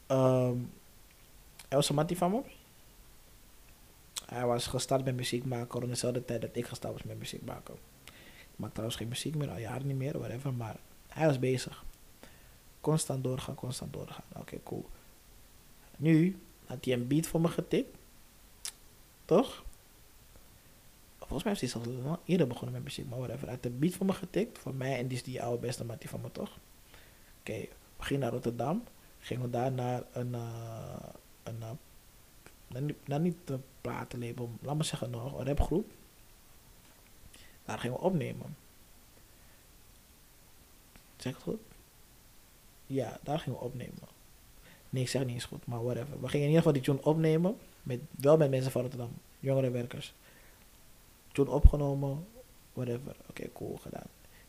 Ehm 0.07 0.59
was 1.77 1.89
een 1.89 1.95
mattie 1.95 2.17
van 2.17 2.31
me. 2.31 2.43
Hij 4.27 4.47
was 4.47 4.67
gestart 4.67 5.05
met 5.05 5.17
muziek 5.17 5.45
maken 5.45 5.79
rond 5.79 5.93
dezelfde 5.93 6.25
tijd 6.25 6.41
dat 6.41 6.57
ik 6.57 6.67
gestart 6.67 6.93
was 6.93 7.03
met 7.03 7.19
muziek 7.19 7.45
maken. 7.45 7.75
Ik 8.41 8.57
maak 8.57 8.71
trouwens 8.71 8.99
geen 8.99 9.09
muziek 9.09 9.35
meer, 9.35 9.51
al 9.51 9.59
jaren 9.59 9.87
niet 9.87 9.97
meer, 9.97 10.19
whatever, 10.19 10.55
maar 10.55 10.77
hij 11.09 11.27
was 11.27 11.39
bezig. 11.39 11.85
Constant 12.81 13.25
doorgaan, 13.25 13.55
constant 13.55 13.93
doorgaan. 13.93 14.25
Oké, 14.37 14.59
cool. 14.63 14.89
Nu 15.97 16.39
had 16.67 16.85
hij 16.85 16.95
een 16.95 17.07
beat 17.07 17.27
voor 17.27 17.41
me 17.41 17.49
getikt. 17.49 17.97
Toch? 19.25 19.65
Volgens 21.19 21.43
mij 21.43 21.53
heeft 21.53 21.75
hij 21.75 21.83
zelfs 21.83 22.19
eerder 22.25 22.47
begonnen 22.47 22.73
met 22.73 22.85
muziek, 22.85 23.09
maar 23.09 23.19
whatever. 23.19 23.47
Hij 23.47 23.55
had 23.55 23.65
een 23.65 23.79
beat 23.79 23.95
voor 23.95 24.07
me 24.07 24.13
getikt, 24.13 24.59
voor 24.59 24.75
mij, 24.75 24.99
en 24.99 25.07
die 25.07 25.17
is 25.17 25.23
die 25.23 25.43
oude 25.43 25.61
beste 25.61 25.85
mattie 25.85 26.09
van 26.09 26.21
me, 26.21 26.33
toch? 26.33 26.59
Oké, 27.41 27.59
we 27.97 28.03
gingen 28.05 28.23
naar 28.23 28.33
Rotterdam. 28.33 28.85
Gingen 29.19 29.43
we 29.43 29.51
daar 29.51 29.73
naar 29.73 30.03
een, 30.13 30.35
eh, 30.35 31.09
een, 31.43 31.63
eh, 31.63 31.71
dan, 33.05 33.23
niet- 33.23 33.37
de 33.45 33.59
platenlabel, 33.81 34.51
laat 34.63 34.75
maar 34.77 34.85
zeggen 34.85 35.11
nog, 35.11 35.39
een 35.39 35.47
rapgroep. 35.47 35.91
Daar 37.65 37.79
gingen 37.79 37.97
we 37.97 38.03
opnemen. 38.03 38.57
Zeg 41.17 41.33
ik 41.33 41.39
het 41.39 41.43
goed? 41.49 41.61
Ja, 42.87 43.19
daar 43.23 43.39
gingen 43.39 43.59
we 43.59 43.65
opnemen. 43.65 43.95
Nee, 44.91 45.03
ik 45.03 45.09
zeg 45.09 45.25
niet 45.25 45.35
eens 45.35 45.45
goed, 45.45 45.67
maar 45.67 45.83
whatever. 45.85 46.21
We 46.21 46.29
gingen 46.29 46.47
in 46.47 46.53
ieder 46.53 46.57
geval 46.57 46.73
die 46.73 46.83
tune 46.83 47.03
opnemen, 47.03 47.57
met, 47.83 48.01
wel 48.11 48.37
met 48.37 48.51
mensen 48.51 48.71
van 48.73 48.81
Rotterdam, 48.81 49.11
jongere 49.41 49.71
werkers. 49.71 50.15
Tune 51.33 51.51
opgenomen, 51.51 52.27
whatever. 52.73 53.17
Oké, 53.29 53.53
cool, 53.53 53.77
gedaan. 53.77 54.07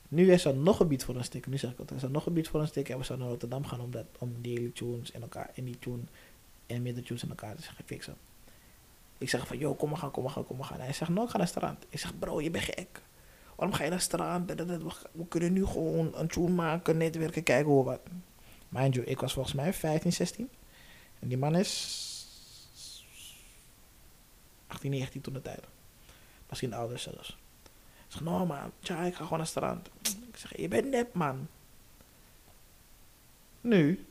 Nu 0.07 0.31
is 0.31 0.45
er 0.45 0.55
nog 0.55 0.79
een 0.79 0.87
beat 0.87 1.03
voor 1.03 1.15
een 1.15 1.23
stick. 1.23 1.47
Nu 1.47 1.57
zeg 1.57 1.71
ik 1.71 1.77
het, 1.77 1.89
er 1.89 1.95
is 1.95 2.03
er 2.03 2.11
nog 2.11 2.25
een 2.25 2.33
beat 2.33 2.47
voor 2.47 2.59
een 2.61 2.67
stick 2.67 2.89
en 2.89 2.97
we 2.97 3.03
zouden 3.03 3.27
naar 3.27 3.37
Rotterdam 3.37 3.65
gaan 3.65 3.81
om, 3.81 3.91
dat, 3.91 4.05
om 4.19 4.35
die 4.41 4.73
tunes 4.73 5.11
in 5.11 5.21
elkaar, 5.21 5.49
in 5.53 5.65
die 5.65 5.79
tune 5.79 6.01
en 6.73 6.81
midden 6.81 7.03
tunes 7.03 7.23
in 7.23 7.29
elkaar 7.29 7.55
te 7.55 7.61
gaan 7.61 7.75
fixen. 7.85 8.15
Ik 9.17 9.29
zeg 9.29 9.47
van, 9.47 9.57
yo, 9.57 9.73
kom 9.73 9.89
maar 9.89 9.97
gaan, 9.97 10.11
kom 10.11 10.23
maar 10.23 10.31
gaan, 10.31 10.45
kom 10.45 10.57
maar 10.57 10.65
gaan. 10.65 10.79
Hij 10.79 10.93
zegt, 10.93 11.11
no, 11.11 11.23
ik 11.23 11.29
ga 11.29 11.37
naar 11.37 11.47
het 11.47 11.55
strand. 11.55 11.85
Ik 11.89 11.99
zeg, 11.99 12.19
bro, 12.19 12.41
je 12.41 12.51
bent 12.51 12.63
gek. 12.63 13.01
Waarom 13.55 13.75
ga 13.75 13.83
je 13.83 13.89
naar 13.89 13.99
het 13.99 14.07
strand? 14.07 14.51
We 15.11 15.27
kunnen 15.27 15.53
nu 15.53 15.65
gewoon 15.65 16.15
een 16.15 16.27
tune 16.27 16.49
maken, 16.49 16.97
netwerken, 16.97 17.43
kijken 17.43 17.71
hoe 17.71 17.83
wat. 17.83 17.99
Mind 18.69 18.93
you, 18.95 19.05
ik 19.07 19.19
was 19.19 19.33
volgens 19.33 19.55
mij 19.55 19.73
15, 19.73 20.13
16. 20.13 20.49
En 21.19 21.27
die 21.27 21.37
man 21.37 21.55
is 21.55 22.09
18, 24.67 24.91
19 24.91 25.21
toen 25.21 25.33
de 25.33 25.41
tijd. 25.41 25.63
Misschien 26.49 26.73
ouder 26.73 26.99
zelfs. 26.99 27.29
Ik 28.07 28.17
zeg, 28.17 28.21
no 28.21 28.45
man, 28.45 28.71
tja, 28.79 29.03
ik 29.03 29.15
ga 29.15 29.23
gewoon 29.23 29.29
naar 29.29 29.39
het 29.39 29.47
strand. 29.47 29.89
Ik 30.27 30.37
zeg, 30.37 30.57
je 30.57 30.67
bent 30.67 30.89
nep 30.89 31.13
man. 31.13 31.47
Nu, 33.61 33.87
een 33.89 34.07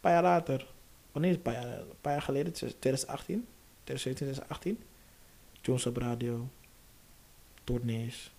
paar 0.00 0.12
jaar 0.12 0.22
later. 0.22 0.66
Wanneer 1.14 1.30
is 1.30 1.36
het 1.36 1.46
een 1.46 1.52
paar 1.52 1.62
jaar, 1.62 1.80
een 1.80 2.00
paar 2.00 2.12
jaar 2.12 2.22
geleden? 2.22 2.52
2018. 2.52 3.46
2017, 3.84 4.14
2018. 4.14 4.82
Jones 5.60 5.86
op 5.86 5.96
radio. 5.96 6.48
Tournees. 7.64 8.32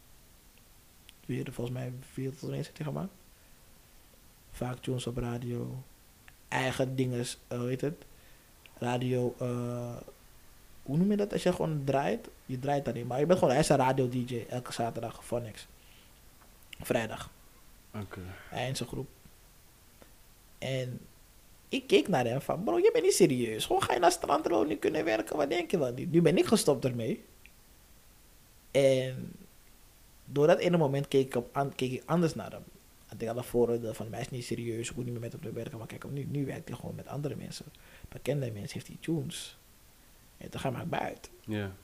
Weer 1.25 1.53
volgens 1.53 1.77
mij 1.77 1.93
veel 2.11 2.35
tournees 2.35 2.65
heeft 2.65 2.77
hij 2.77 2.87
gemaakt. 2.87 3.11
Vaak 4.51 4.85
Jones 4.85 5.07
op 5.07 5.17
radio. 5.17 5.83
Eigen 6.47 6.95
dingen, 6.95 7.19
uh, 7.19 7.57
hoe 7.57 7.67
heet 7.67 7.81
het? 7.81 8.05
Radio, 8.77 9.35
eh, 9.39 9.97
hoe 10.83 10.97
noem 10.97 11.11
je 11.11 11.17
dat? 11.17 11.33
Als 11.33 11.43
je 11.43 11.53
gewoon 11.53 11.83
draait, 11.83 12.29
je 12.45 12.59
draait 12.59 12.93
niet. 12.93 13.07
Maar 13.07 13.19
je 13.19 13.25
bent 13.25 13.39
gewoon, 13.39 13.53
hij 13.53 13.63
is 13.63 13.69
een 13.69 13.77
radio-dj 13.77 14.45
elke 14.49 14.73
zaterdag 14.73 15.25
voor 15.25 15.41
niks. 15.41 15.67
Vrijdag. 16.79 17.29
Oké. 17.93 18.21
Hij 18.49 18.67
en 18.67 18.75
zijn 18.75 18.89
groep. 18.89 19.07
En 20.57 20.99
ik 21.75 21.87
keek 21.87 22.07
naar 22.07 22.25
hem 22.25 22.41
van, 22.41 22.63
bro, 22.63 22.77
je 22.77 22.89
bent 22.93 23.03
niet 23.03 23.13
serieus. 23.13 23.65
Gewoon 23.65 23.83
ga 23.83 23.93
je 23.93 23.99
naar 23.99 24.11
strandrood 24.11 24.67
nu 24.67 24.75
kunnen 24.75 25.05
werken, 25.05 25.37
wat 25.37 25.49
denk 25.49 25.71
je 25.71 25.77
wel? 25.77 25.93
Nu 25.93 26.21
ben 26.21 26.37
ik 26.37 26.45
gestopt 26.45 26.85
ermee. 26.85 27.23
En 28.71 29.31
door 30.25 30.47
dat 30.47 30.59
ene 30.59 30.77
moment 30.77 31.07
keek 31.07 31.25
ik, 31.25 31.35
op, 31.35 31.73
keek 31.75 31.91
ik 31.91 32.03
anders 32.05 32.35
naar 32.35 32.51
hem. 32.51 32.63
Had 33.05 33.21
ik 33.21 33.29
alle 33.29 33.43
vooroordeel 33.43 33.93
van, 33.93 34.11
hij 34.11 34.21
is 34.21 34.29
niet 34.29 34.45
serieus, 34.45 34.89
ik 34.89 34.95
moet 34.95 35.05
niet 35.05 35.13
meer 35.13 35.23
met 35.23 35.31
hem 35.31 35.41
te 35.41 35.51
werken. 35.51 35.77
Maar 35.77 35.87
kijk, 35.87 36.11
nu, 36.11 36.25
nu 36.29 36.45
werkt 36.45 36.67
hij 36.67 36.77
gewoon 36.77 36.95
met 36.95 37.07
andere 37.07 37.35
mensen. 37.35 37.65
Bekende 38.09 38.51
mensen 38.51 38.73
heeft 38.73 38.87
hij 38.87 38.97
tunes. 38.99 39.57
En 40.37 40.47
dan 40.49 40.59
ga 40.59 40.69
maar 40.69 40.87
buiten. 40.87 41.31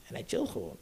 En 0.08 0.14
hij 0.14 0.24
chill 0.26 0.46
gewoon. 0.46 0.76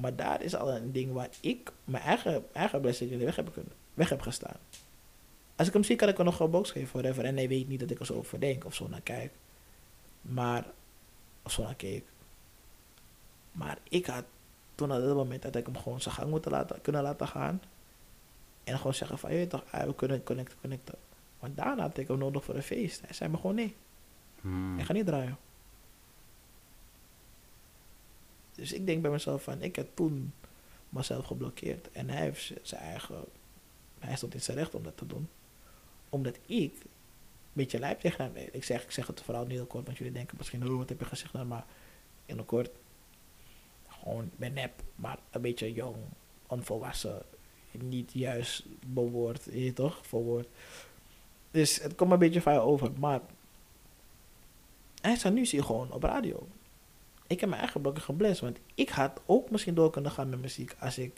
Maar 0.00 0.16
daar 0.16 0.42
is 0.42 0.54
al 0.54 0.74
een 0.74 0.92
ding 0.92 1.12
waar 1.12 1.28
ik 1.40 1.72
mijn 1.84 2.02
eigen, 2.02 2.44
eigen 2.52 2.80
blessing 2.80 3.18
weg 3.18 3.36
heb, 3.36 3.52
kunnen, 3.52 3.72
weg 3.94 4.08
heb 4.08 4.20
gestaan. 4.20 4.56
Als 5.58 5.66
ik 5.66 5.72
hem 5.72 5.84
zie, 5.84 5.96
kan 5.96 6.08
ik 6.08 6.16
hem 6.16 6.26
nog 6.26 6.40
een 6.40 6.50
box 6.50 6.70
geven, 6.70 6.92
whatever. 6.92 7.24
En 7.24 7.36
hij 7.36 7.48
weet 7.48 7.68
niet 7.68 7.80
dat 7.80 7.90
ik 7.90 7.98
er 7.98 8.06
zo 8.06 8.14
over 8.14 8.40
denk 8.40 8.64
of 8.64 8.74
zo 8.74 8.88
naar 8.88 9.00
kijk. 9.00 9.32
Maar, 10.20 10.66
of 11.42 11.52
zo 11.52 11.62
naar 11.62 11.74
keek. 11.74 12.04
Maar 13.52 13.78
ik 13.88 14.06
had 14.06 14.24
toen 14.74 14.92
op 14.92 15.00
dat 15.00 15.16
moment 15.16 15.42
dat 15.42 15.56
ik 15.56 15.66
hem 15.66 15.76
gewoon 15.76 16.00
zijn 16.00 16.14
gang 16.14 16.30
moeten 16.30 16.50
laten, 16.50 16.80
kunnen 16.80 17.02
laten 17.02 17.28
gaan. 17.28 17.62
En 18.64 18.76
gewoon 18.76 18.94
zeggen 18.94 19.18
van, 19.18 19.34
je 19.34 19.46
toch, 19.46 19.64
ah, 19.70 19.86
we 19.86 19.94
kunnen 19.94 20.22
connecten, 20.22 20.58
connecten. 20.60 20.94
Maar 21.40 21.54
daarna 21.54 21.82
had 21.82 21.98
ik 21.98 22.08
hem 22.08 22.18
nodig 22.18 22.44
voor 22.44 22.54
een 22.54 22.62
feest. 22.62 23.00
Hij 23.00 23.12
zei 23.12 23.30
me 23.30 23.36
gewoon 23.36 23.54
nee, 23.54 23.76
Hmm. 24.40 24.78
ik 24.78 24.84
ga 24.84 24.92
niet 24.92 25.06
draaien. 25.06 25.38
Dus 28.54 28.72
ik 28.72 28.86
denk 28.86 29.02
bij 29.02 29.10
mezelf 29.10 29.42
van, 29.42 29.62
ik 29.62 29.76
heb 29.76 29.88
toen 29.94 30.32
mezelf 30.88 31.26
geblokkeerd. 31.26 31.90
En 31.92 32.08
hij 32.08 32.22
heeft 32.22 32.52
zijn 32.62 32.80
eigen, 32.80 33.24
hij 33.98 34.16
stond 34.16 34.34
in 34.34 34.40
zijn 34.40 34.56
recht 34.56 34.74
om 34.74 34.82
dat 34.82 34.96
te 34.96 35.06
doen. 35.06 35.28
Omdat 36.08 36.38
ik 36.46 36.72
een 36.82 36.90
beetje 37.52 37.78
lijp 37.78 38.00
tegen 38.00 38.24
hem. 38.24 38.46
Ik 38.52 38.64
zeg, 38.64 38.82
ik 38.82 38.90
zeg 38.90 39.06
het 39.06 39.20
vooral 39.20 39.42
niet 39.42 39.56
heel 39.56 39.66
kort, 39.66 39.84
want 39.84 39.98
jullie 39.98 40.12
denken 40.12 40.36
misschien, 40.38 40.68
oh, 40.68 40.76
wat 40.76 40.88
heb 40.88 40.98
je 40.98 41.04
gezegd? 41.04 41.32
Nou, 41.32 41.46
maar 41.46 41.64
in 42.26 42.38
een 42.38 42.44
kort, 42.44 42.70
gewoon, 43.88 44.30
ben 44.36 44.52
nep, 44.52 44.82
maar 44.94 45.18
een 45.30 45.40
beetje 45.40 45.72
jong, 45.72 45.96
onvolwassen, 46.46 47.22
niet 47.70 48.12
juist 48.12 48.64
bewoord, 48.86 49.44
je 49.50 49.72
toch, 49.72 50.06
verwoord. 50.06 50.48
Dus 51.50 51.82
het 51.82 51.94
komt 51.94 52.12
een 52.12 52.18
beetje 52.18 52.42
van 52.42 52.56
over, 52.56 52.90
maar 52.98 53.20
hij 55.00 55.16
staat 55.16 55.32
nu 55.32 55.46
zie 55.46 55.62
gewoon 55.62 55.92
op 55.92 56.02
radio. 56.02 56.48
Ik 57.26 57.40
heb 57.40 57.48
mijn 57.48 57.60
eigen 57.60 57.80
blokken 57.80 58.02
geblest, 58.02 58.40
want 58.40 58.58
ik 58.74 58.88
had 58.88 59.20
ook 59.26 59.50
misschien 59.50 59.74
door 59.74 59.90
kunnen 59.90 60.10
gaan 60.10 60.28
met 60.28 60.40
muziek 60.40 60.76
als 60.80 60.98
ik 60.98 61.12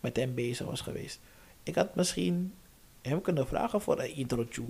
met 0.00 0.16
hem 0.16 0.34
bezig 0.34 0.66
was 0.66 0.80
geweest. 0.80 1.20
Ik 1.62 1.74
had 1.74 1.94
misschien 1.94 2.54
hem 3.06 3.20
kunnen 3.20 3.46
vragen 3.46 3.80
voor 3.80 4.00
een 4.00 4.14
intro 4.14 4.44
tune. 4.44 4.68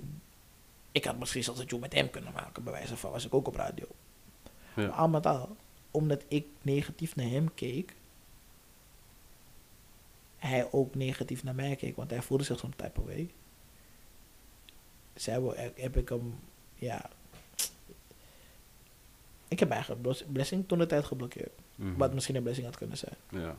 Ik 0.91 1.05
had 1.05 1.17
misschien 1.19 1.43
zelfs 1.43 1.59
een 1.59 1.67
tune 1.67 1.81
met 1.81 1.93
hem 1.93 2.09
kunnen 2.09 2.33
maken, 2.33 2.63
bij 2.63 2.73
wijze 2.73 2.97
van 2.97 3.11
was 3.11 3.25
ik 3.25 3.33
ook 3.33 3.47
op 3.47 3.55
radio. 3.55 3.85
Ja. 4.75 4.87
Maar 4.87 4.91
al 4.91 5.09
met 5.09 5.25
al, 5.25 5.55
omdat 5.91 6.23
ik 6.27 6.45
negatief 6.61 7.15
naar 7.15 7.29
hem 7.29 7.53
keek, 7.53 7.95
hij 10.37 10.71
ook 10.71 10.95
negatief 10.95 11.43
naar 11.43 11.55
mij 11.55 11.75
keek, 11.75 11.95
want 11.95 12.09
hij 12.09 12.21
voelde 12.21 12.43
zich 12.43 12.59
zo'n 12.59 12.73
type 12.75 12.99
of 12.99 13.05
way. 13.05 13.29
Zij 15.13 15.41
wil- 15.41 15.53
heb 15.75 15.97
ik 15.97 16.09
hem, 16.09 16.39
ja. 16.75 17.09
Ik 19.47 19.59
heb 19.59 19.67
mijn 19.69 19.79
eigen 19.81 20.01
blos- 20.01 20.23
blessing 20.31 20.67
toen 20.67 20.77
de 20.77 20.85
tijd 20.85 21.05
geblokkeerd. 21.05 21.51
Mhm. 21.75 21.97
Wat 21.97 22.13
misschien 22.13 22.35
een 22.35 22.43
blessing 22.43 22.65
had 22.67 22.77
kunnen 22.77 22.97
zijn. 22.97 23.15
Ja. 23.29 23.55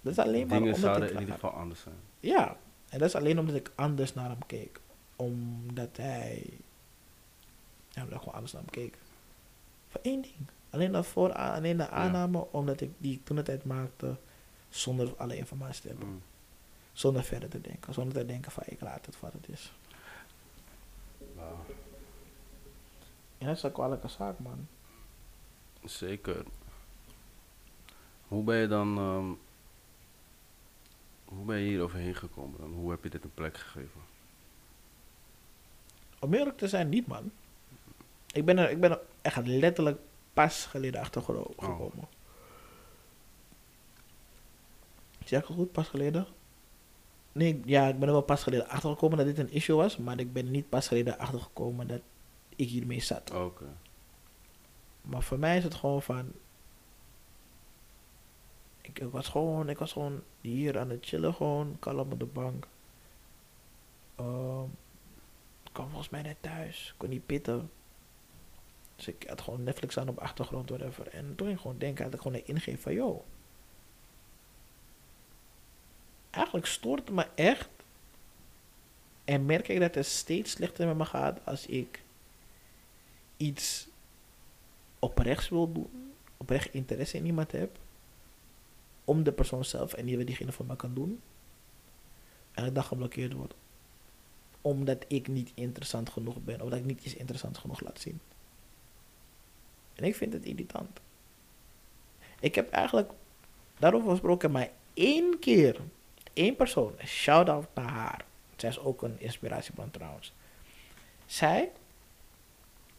Dat 0.00 0.12
is 0.12 0.18
alleen 0.18 0.46
maar 0.46 0.58
Dingen 0.58 0.74
omdat 0.74 0.90
zouden 0.90 1.12
in 1.12 1.20
ieder 1.20 1.34
geval 1.34 1.50
anders 1.50 1.80
zijn. 1.80 1.94
Ja, 2.20 2.56
en 2.88 2.98
dat 2.98 3.08
is 3.08 3.14
alleen 3.14 3.38
omdat 3.38 3.54
ik 3.54 3.72
anders 3.74 4.14
naar 4.14 4.28
hem 4.28 4.46
keek. 4.46 4.80
Omdat 5.16 5.96
hij. 5.96 6.60
Ja, 7.88 8.02
omdat 8.02 8.14
ik 8.14 8.18
gewoon 8.18 8.34
anders 8.34 8.52
naar 8.52 8.62
hem 8.62 8.70
keek. 8.70 8.98
Voor 9.88 10.00
één 10.02 10.22
ding. 10.22 10.46
Alleen, 10.70 10.92
dat 10.92 11.06
voor, 11.06 11.32
alleen 11.32 11.76
de 11.76 11.88
aanname, 11.88 12.46
omdat 12.50 12.80
ik 12.80 12.90
die 12.98 13.20
toen 13.24 13.36
de 13.36 13.42
tijd 13.42 13.64
maakte 13.64 14.16
zonder 14.68 15.16
alle 15.16 15.36
informatie 15.36 15.82
te 15.82 15.88
hebben. 15.88 16.08
Mm. 16.08 16.22
Zonder 16.92 17.24
verder 17.24 17.48
te 17.48 17.60
denken. 17.60 17.94
Zonder 17.94 18.14
te 18.14 18.26
denken 18.26 18.52
van 18.52 18.62
ik 18.66 18.80
laat 18.80 19.06
het 19.06 19.20
wat 19.20 19.32
het 19.32 19.48
is. 19.48 19.72
Wauw. 21.34 21.64
En 23.38 23.46
dat 23.46 23.56
is 23.56 23.62
een 23.62 23.72
kwalijke 23.72 24.08
zaak, 24.08 24.38
man. 24.38 24.68
Zeker. 25.84 26.44
Hoe 28.28 28.44
ben 28.44 28.56
je 28.56 28.68
dan... 28.68 28.98
ehm, 28.98 29.32
hoe 31.28 31.44
ben 31.44 31.58
je 31.58 31.68
hier 31.68 31.82
overheen 31.82 32.14
gekomen 32.14 32.60
dan? 32.60 32.72
Hoe 32.72 32.90
heb 32.90 33.02
je 33.02 33.10
dit 33.10 33.24
een 33.24 33.34
plek 33.34 33.56
gegeven? 33.56 34.00
Om 36.20 36.34
eerlijk 36.34 36.58
te 36.58 36.68
zijn, 36.68 36.88
niet, 36.88 37.06
man. 37.06 37.30
Ik 38.32 38.44
ben 38.44 38.58
er, 38.58 38.70
ik 38.70 38.80
ben 38.80 38.90
er 38.90 39.00
echt 39.22 39.46
letterlijk 39.46 39.98
pas 40.32 40.66
geleden 40.66 41.00
achter 41.00 41.28
Oh. 41.28 41.46
gekomen. 41.58 42.08
Zeg 45.24 45.40
ik 45.40 45.46
het 45.48 45.56
goed, 45.56 45.72
pas 45.72 45.88
geleden? 45.88 46.26
Nee, 47.32 47.60
ja, 47.64 47.88
ik 47.88 47.98
ben 47.98 48.08
er 48.08 48.14
wel 48.14 48.22
pas 48.22 48.42
geleden 48.42 48.68
achter 48.68 48.90
gekomen 48.90 49.16
dat 49.16 49.26
dit 49.26 49.38
een 49.38 49.52
issue 49.52 49.76
was, 49.76 49.96
maar 49.96 50.18
ik 50.18 50.32
ben 50.32 50.50
niet 50.50 50.68
pas 50.68 50.88
geleden 50.88 51.18
achter 51.18 51.40
gekomen 51.40 51.86
dat 51.88 52.00
ik 52.56 52.68
hiermee 52.68 53.00
zat. 53.00 53.30
Oké. 53.34 53.64
Maar 55.02 55.22
voor 55.22 55.38
mij 55.38 55.56
is 55.56 55.64
het 55.64 55.74
gewoon 55.74 56.02
van. 56.02 56.32
Ik, 58.92 59.02
was 59.10 59.28
gewoon, 59.28 59.68
ik 59.68 59.78
was 59.78 59.92
gewoon 59.92 60.22
hier 60.40 60.78
aan 60.78 60.90
het 60.90 61.06
chillen, 61.06 61.34
gewoon 61.34 61.76
kalm 61.78 62.12
op 62.12 62.18
de 62.18 62.24
bank. 62.24 62.66
Ehm, 64.14 64.64
ik 65.64 65.72
kwam 65.72 65.88
volgens 65.88 66.08
mij 66.08 66.22
net 66.22 66.36
thuis, 66.40 66.94
kon 66.96 67.08
niet 67.08 67.26
pitten. 67.26 67.70
Dus 68.96 69.08
ik 69.08 69.24
had 69.28 69.40
gewoon 69.40 69.62
Netflix 69.62 69.98
aan 69.98 70.08
op 70.08 70.18
achtergrond, 70.18 70.68
whatever. 70.68 71.08
En 71.08 71.34
toen 71.36 71.46
ging 71.46 71.58
ik 71.58 71.62
gewoon 71.62 71.78
denken, 71.78 72.04
had 72.04 72.14
ik 72.14 72.20
gewoon 72.20 72.36
een 72.36 72.46
ingeving 72.46 72.80
van, 72.80 72.92
yo. 72.92 73.24
Eigenlijk 76.30 76.66
stoort 76.66 77.00
het 77.00 77.10
me 77.10 77.26
echt. 77.34 77.68
En 79.24 79.46
merk 79.46 79.68
ik 79.68 79.80
dat 79.80 79.94
het 79.94 80.06
steeds 80.06 80.50
slechter 80.50 80.86
met 80.86 80.96
me 80.96 81.04
gaat 81.04 81.40
als 81.44 81.66
ik 81.66 82.02
iets 83.36 83.88
oprechts 84.98 85.48
wil 85.48 85.72
doen, 85.72 86.12
oprecht 86.36 86.74
interesse 86.74 87.16
in 87.16 87.26
iemand 87.26 87.52
heb, 87.52 87.78
om 89.08 89.22
de 89.22 89.32
persoon 89.32 89.64
zelf 89.64 89.92
en 89.92 90.04
niet 90.04 90.16
wat 90.16 90.26
diegene 90.26 90.52
voor 90.52 90.66
me 90.66 90.76
kan 90.76 90.94
doen, 90.94 91.20
en 92.52 92.64
ik 92.64 92.74
dan 92.74 92.84
geblokkeerd 92.84 93.32
word, 93.32 93.54
omdat 94.60 95.04
ik 95.08 95.28
niet 95.28 95.52
interessant 95.54 96.10
genoeg 96.10 96.36
ben, 96.44 96.60
of 96.60 96.68
dat 96.68 96.78
ik 96.78 96.84
niet 96.84 97.04
iets 97.04 97.14
interessants 97.14 97.58
genoeg 97.58 97.80
laat 97.80 98.00
zien. 98.00 98.20
En 99.94 100.04
ik 100.04 100.14
vind 100.14 100.32
het 100.32 100.44
irritant. 100.44 101.00
Ik 102.40 102.54
heb 102.54 102.70
eigenlijk 102.70 103.10
daarover 103.78 104.10
gesproken 104.10 104.50
maar 104.50 104.70
één 104.94 105.38
keer. 105.38 105.80
één 106.32 106.56
persoon. 106.56 106.92
Shout-out 107.04 107.66
naar 107.74 107.90
haar. 107.90 108.24
Zij 108.56 108.68
is 108.68 108.78
ook 108.78 109.02
een 109.02 109.20
inspiratiebron 109.20 109.90
trouwens. 109.90 110.32
Zij, 111.26 111.72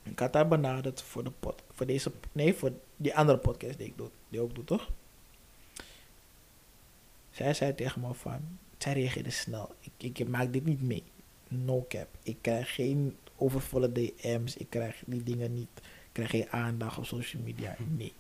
ik 0.04 0.20
had 0.20 0.34
haar 0.34 0.48
benaderd 0.48 1.02
voor, 1.02 1.24
de 1.24 1.32
pod, 1.32 1.64
voor 1.72 1.86
deze, 1.86 2.12
nee, 2.32 2.54
voor 2.54 2.72
die 2.96 3.16
andere 3.16 3.38
podcast 3.38 3.78
die 3.78 3.88
ik 3.88 3.98
doe, 3.98 4.10
die 4.30 4.42
ook 4.42 4.56
doe, 4.56 4.64
toch? 4.64 4.90
Zij 7.40 7.54
zei 7.54 7.76
tegen 7.76 8.02
me 8.02 8.14
van, 8.14 8.58
zij 8.78 8.94
reageerde 8.94 9.30
snel. 9.30 9.70
Ik, 9.98 10.20
ik 10.20 10.28
maak 10.28 10.54
dit 10.54 10.66
niet 10.66 10.82
mee. 10.82 11.04
No 11.48 11.86
cap. 11.88 12.08
Ik 12.24 12.38
krijg 12.42 12.76
geen 12.76 13.18
overvolle 13.36 13.92
DM's. 13.92 14.58
Ik 14.58 14.70
krijg 14.70 15.04
die 15.06 15.24
dingen 15.24 15.54
niet. 15.54 15.70
Ik 15.78 16.10
krijg 16.12 16.30
geen 16.30 16.50
aandacht 16.50 16.98
op 16.98 17.06
social 17.06 17.42
media. 17.44 17.76
Nee. 17.98 18.14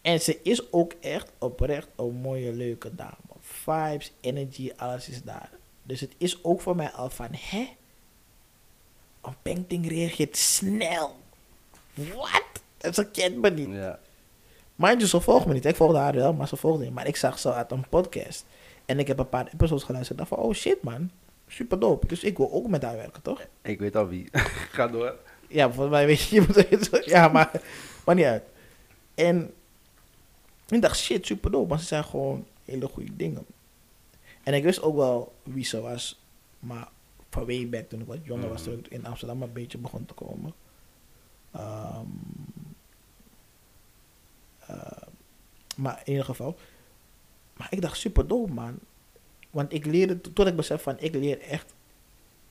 En 0.00 0.20
ze 0.20 0.40
is 0.42 0.72
ook 0.72 0.92
echt 1.00 1.32
oprecht 1.38 1.88
een 1.96 2.14
mooie, 2.14 2.52
leuke 2.52 2.94
dame. 2.94 3.34
Vibes, 3.40 4.12
energy, 4.20 4.72
alles 4.76 5.08
is 5.08 5.22
daar. 5.22 5.50
Dus 5.82 6.00
het 6.00 6.14
is 6.18 6.44
ook 6.44 6.60
voor 6.60 6.76
mij 6.76 6.90
al 6.90 7.10
van, 7.10 7.28
hè? 7.30 7.76
Een 9.22 9.36
painting 9.42 9.88
reageert 9.88 10.36
snel. 10.36 11.16
Wat? 11.94 12.94
Ze 12.94 13.10
kent 13.10 13.36
me 13.36 13.50
niet. 13.50 13.68
Ja. 13.68 14.00
Mind 14.74 15.00
je, 15.00 15.08
ze 15.08 15.20
volgt 15.20 15.46
me 15.46 15.52
niet. 15.52 15.64
Ik 15.64 15.76
volgde 15.76 15.98
haar 15.98 16.14
wel, 16.14 16.32
maar 16.32 16.48
ze 16.48 16.56
volgde 16.56 16.84
niet. 16.84 16.94
Maar 16.94 17.06
ik 17.06 17.16
zag 17.16 17.38
ze 17.38 17.52
uit 17.52 17.70
een 17.70 17.88
podcast. 17.88 18.44
En 18.86 18.98
ik 18.98 19.06
heb 19.06 19.18
een 19.18 19.28
paar 19.28 19.46
episodes 19.54 19.82
geluisterd. 19.84 20.20
Ik 20.20 20.26
dacht 20.26 20.40
van, 20.40 20.48
oh 20.48 20.54
shit 20.54 20.82
man. 20.82 21.10
Super 21.48 21.78
dope. 21.78 22.06
Dus 22.06 22.24
ik 22.24 22.36
wil 22.36 22.52
ook 22.52 22.68
met 22.68 22.82
haar 22.82 22.96
werken, 22.96 23.22
toch? 23.22 23.46
Ik 23.62 23.78
weet 23.78 23.96
al 23.96 24.08
wie. 24.08 24.28
Ga 24.72 24.86
door. 24.86 25.16
Ja, 25.48 25.66
volgens 25.66 25.90
mij 25.90 26.06
weet 26.06 26.20
je, 26.20 26.40
je 26.40 27.02
Ja, 27.04 27.28
maar, 27.28 27.50
maar 28.04 28.14
niet 28.14 28.24
uit. 28.24 28.42
En 29.14 29.52
ik 30.68 30.82
dacht, 30.82 30.98
shit, 30.98 31.26
super 31.26 31.50
dope. 31.50 31.68
Maar 31.68 31.78
ze 31.78 31.84
zijn 31.84 32.04
gewoon 32.04 32.46
hele 32.64 32.88
goede 32.88 33.16
dingen. 33.16 33.46
En 34.42 34.54
ik 34.54 34.62
wist 34.62 34.82
ook 34.82 34.96
wel 34.96 35.32
wie 35.42 35.64
ze 35.64 35.80
was. 35.80 36.20
Maar 36.58 36.88
van 37.30 37.46
way 37.46 37.68
back 37.68 37.88
toen 37.88 38.00
ik 38.00 38.06
wat 38.06 38.18
jonger 38.24 38.48
was, 38.48 38.60
Mhm. 38.62 38.70
toen 38.70 38.78
ik 38.78 38.88
in 38.88 39.06
Amsterdam 39.06 39.42
een 39.42 39.52
beetje 39.52 39.78
begon 39.78 40.06
te 40.06 40.14
komen. 40.14 40.52
Ehm, 41.52 42.06
eh, 44.66 45.08
maar 45.76 46.00
in 46.04 46.10
ieder 46.10 46.24
geval. 46.24 46.56
Maar 47.56 47.66
ik 47.70 47.80
dacht, 47.80 47.96
super 47.98 48.26
dope, 48.26 48.52
man. 48.52 48.78
Want 49.50 49.72
ik 49.72 49.86
leerde, 49.86 50.20
tot 50.20 50.46
ik 50.46 50.56
besef 50.56 50.82
van, 50.82 50.96
ik 50.98 51.14
leer 51.14 51.40
echt 51.40 51.74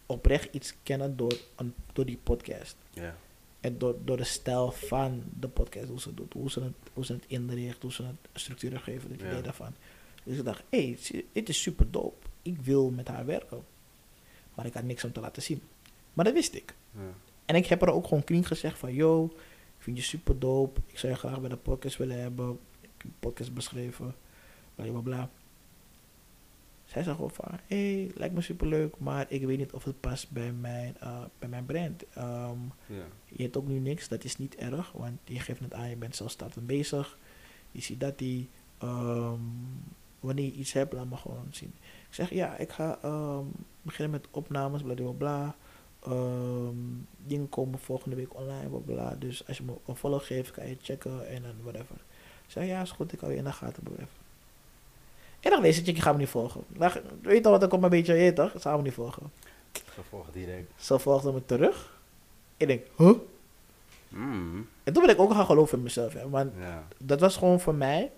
oprecht 0.05 0.53
iets 0.53 0.73
kennen 0.83 1.15
door, 1.17 1.33
een, 1.55 1.73
door 1.93 2.05
die 2.05 2.19
podcast. 2.23 2.75
Ja. 2.91 3.15
En 3.59 3.77
door, 3.77 3.95
door 4.05 4.17
de 4.17 4.23
stijl 4.23 4.71
van 4.71 5.23
de 5.39 5.47
podcast, 5.47 5.87
hoe 5.89 5.99
ze 5.99 6.07
het 6.07 6.17
doet, 6.17 6.33
hoe 6.33 6.51
ze 6.51 6.59
het, 6.63 6.73
hoe 6.93 7.05
ze 7.05 7.13
het 7.13 7.23
inricht, 7.27 7.81
hoe 7.81 7.91
ze 7.91 8.03
het 8.03 8.15
structuur 8.33 8.79
geven, 8.79 9.11
het 9.11 9.19
Ja. 9.21 9.27
idee 9.27 9.41
daarvan. 9.41 9.73
Dus 10.23 10.37
ik 10.37 10.45
dacht, 10.45 10.63
hé, 10.69 10.95
hey, 11.11 11.23
dit 11.31 11.49
is 11.49 11.61
super 11.61 11.91
dope. 11.91 12.27
Ik 12.41 12.57
wil 12.61 12.89
met 12.89 13.07
haar 13.07 13.25
werken. 13.25 13.63
Maar 14.53 14.65
ik 14.65 14.73
had 14.73 14.83
niks 14.83 15.03
om 15.03 15.11
te 15.11 15.19
laten 15.19 15.41
zien. 15.43 15.61
Maar 16.13 16.25
dat 16.25 16.33
wist 16.33 16.53
ik. 16.53 16.73
Ja. 16.91 16.99
En 17.45 17.55
ik 17.55 17.65
heb 17.65 17.81
er 17.81 17.91
ook 17.91 18.07
gewoon 18.07 18.23
clean 18.23 18.45
gezegd 18.45 18.77
van, 18.77 18.93
yo, 18.93 19.33
vind 19.83 19.97
je 19.97 20.03
super 20.03 20.39
dope. 20.39 20.81
Ik 20.87 20.97
zou 20.99 21.13
je 21.13 21.19
graag 21.19 21.39
bij 21.39 21.49
de 21.49 21.57
podcast 21.57 21.97
willen 21.97 22.21
hebben. 22.21 22.51
Ik 22.81 22.89
heb 22.97 23.03
een 23.03 23.15
podcast 23.19 23.53
beschreven. 23.53 24.15
Bla 24.75 24.85
bla 24.85 24.99
bla. 24.99 25.29
Zij 26.85 27.03
zei 27.03 27.15
gewoon 27.15 27.31
van, 27.31 27.45
hé, 27.67 27.93
hey, 28.01 28.11
lijkt 28.15 28.33
me 28.35 28.41
super 28.41 28.67
leuk, 28.67 28.97
maar 28.97 29.25
ik 29.29 29.45
weet 29.45 29.57
niet 29.57 29.73
of 29.73 29.83
het 29.83 29.99
past 29.99 30.31
bij 30.31 30.51
mijn, 30.51 30.97
eh, 30.99 31.23
bij 31.39 31.49
mijn 31.49 31.65
brand. 31.65 32.03
Ehm, 32.13 32.57
Ja. 32.85 33.03
je 33.25 33.43
hebt 33.43 33.57
ook 33.57 33.67
nu 33.67 33.79
niks, 33.79 34.07
dat 34.07 34.23
is 34.23 34.37
niet 34.37 34.55
erg, 34.55 34.91
want 34.91 35.19
je 35.23 35.39
geeft 35.39 35.59
het 35.59 35.73
aan, 35.73 35.89
je 35.89 35.95
bent 35.95 36.15
zelfstandig 36.15 36.63
bezig. 36.65 37.17
Je 37.71 37.81
ziet 37.81 37.99
dat 37.99 38.17
die, 38.17 38.49
ehm, 38.77 39.39
wanneer 40.19 40.45
je 40.45 40.51
iets 40.51 40.73
hebt, 40.73 40.93
laat 40.93 41.09
me 41.09 41.15
gewoon 41.17 41.47
zien. 41.51 41.73
Ik 42.07 42.13
zeg, 42.13 42.29
ja, 42.29 42.57
ik 42.57 42.71
ga 42.71 42.97
ehm, 43.01 43.45
beginnen 43.81 44.11
met 44.11 44.27
opnames, 44.31 44.81
bla 44.81 44.93
bla 44.93 45.11
bla. 45.11 45.55
Ehm, 46.05 46.75
dingen 47.17 47.49
komen 47.49 47.79
volgende 47.79 48.15
week 48.15 48.35
online, 48.35 48.67
bla 48.67 48.79
bla. 48.93 49.15
Dus 49.19 49.47
als 49.47 49.57
je 49.57 49.63
me 49.63 49.73
een 49.85 49.95
follow 49.95 50.21
geeft, 50.21 50.51
kan 50.51 50.67
je 50.67 50.77
checken 50.81 51.27
en 51.29 51.41
dan 51.41 51.53
whatever. 51.61 51.95
Ik 52.45 52.51
zeg, 52.51 52.65
ja, 52.67 52.81
is 52.81 52.91
goed, 52.91 53.13
ik 53.13 53.19
hou 53.19 53.31
je 53.31 53.37
in 53.37 53.43
de 53.43 53.51
gaten, 53.51 53.83
whatever. 53.83 54.21
En 55.39 55.49
dan 55.51 55.71
chick, 55.73 55.85
je 55.95 56.01
gaat 56.01 56.13
me 56.13 56.19
niet 56.19 56.29
volgen. 56.29 56.61
Dan, 56.67 56.91
weet 57.21 57.35
je 57.35 57.41
toch 57.41 57.51
wat, 57.51 57.63
ik 57.63 57.69
kom 57.69 57.83
een 57.83 57.89
beetje, 57.89 58.13
je 58.13 58.19
weet 58.19 58.35
toch, 58.35 58.51
ze 58.51 58.59
gaan 58.59 58.77
me 58.77 58.83
niet 58.83 58.93
volgen. 58.93 59.31
Vervolg 59.71 60.31
direct. 60.31 60.71
Ze 60.83 60.99
volgde 60.99 61.31
me 61.31 61.45
terug. 61.45 61.99
Ik 62.57 62.67
denk, 62.67 62.85
huh? 62.97 63.13
Mm. 64.09 64.67
En 64.83 64.93
toen 64.93 65.05
ben 65.05 65.13
ik 65.15 65.21
ook 65.21 65.31
gaan 65.31 65.45
geloven 65.45 65.77
in 65.77 65.83
mezelf. 65.83 66.13
Hè, 66.13 66.29
want 66.29 66.51
Ja. 66.59 66.87
dat 66.97 67.19
was 67.19 67.37
gewoon 67.37 67.59
voor 67.59 67.75
mij. 67.75 68.11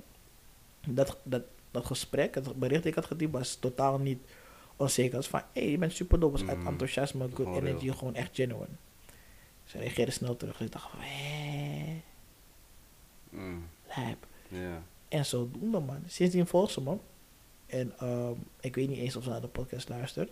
Dat, 0.87 1.17
dat, 1.23 1.41
dat 1.71 1.85
gesprek, 1.85 2.35
het 2.35 2.55
bericht 2.59 2.81
dat 2.83 2.91
ik 2.91 2.95
had 2.95 3.05
getypt, 3.05 3.31
was 3.31 3.55
totaal 3.55 3.97
niet 3.97 4.19
onzeker. 4.75 5.15
Was 5.15 5.27
van, 5.27 5.39
hé, 5.53 5.61
hey, 5.61 5.71
je 5.71 5.77
bent 5.77 5.93
super 5.93 6.19
was 6.31 6.45
uit 6.47 6.57
Mm. 6.57 6.67
enthousiasme, 6.67 7.29
good 7.33 7.55
energy, 7.55 7.83
real. 7.85 7.95
gewoon 7.95 8.15
echt 8.15 8.29
genuine. 8.35 8.73
Ze 9.63 9.77
reageerde 9.77 10.11
snel 10.11 10.37
terug. 10.37 10.57
Dus 10.57 10.65
ik 10.65 10.71
dacht 10.73 10.89
van, 10.89 10.99
hé, 11.01 12.01
Mm. 13.29 13.67
lijp. 13.95 14.25
Ja. 14.47 14.81
En 15.07 15.25
zodoende, 15.25 15.79
man. 15.79 16.03
Sindsdien 16.07 16.47
volgt 16.47 16.73
ze 16.73 16.81
me. 16.81 16.97
En 17.65 17.93
ehm, 17.99 18.33
ik 18.59 18.75
weet 18.75 18.89
niet 18.89 18.97
eens 18.97 19.15
of 19.15 19.23
ze 19.23 19.29
naar 19.29 19.41
de 19.41 19.47
podcast 19.47 19.89
luistert. 19.89 20.29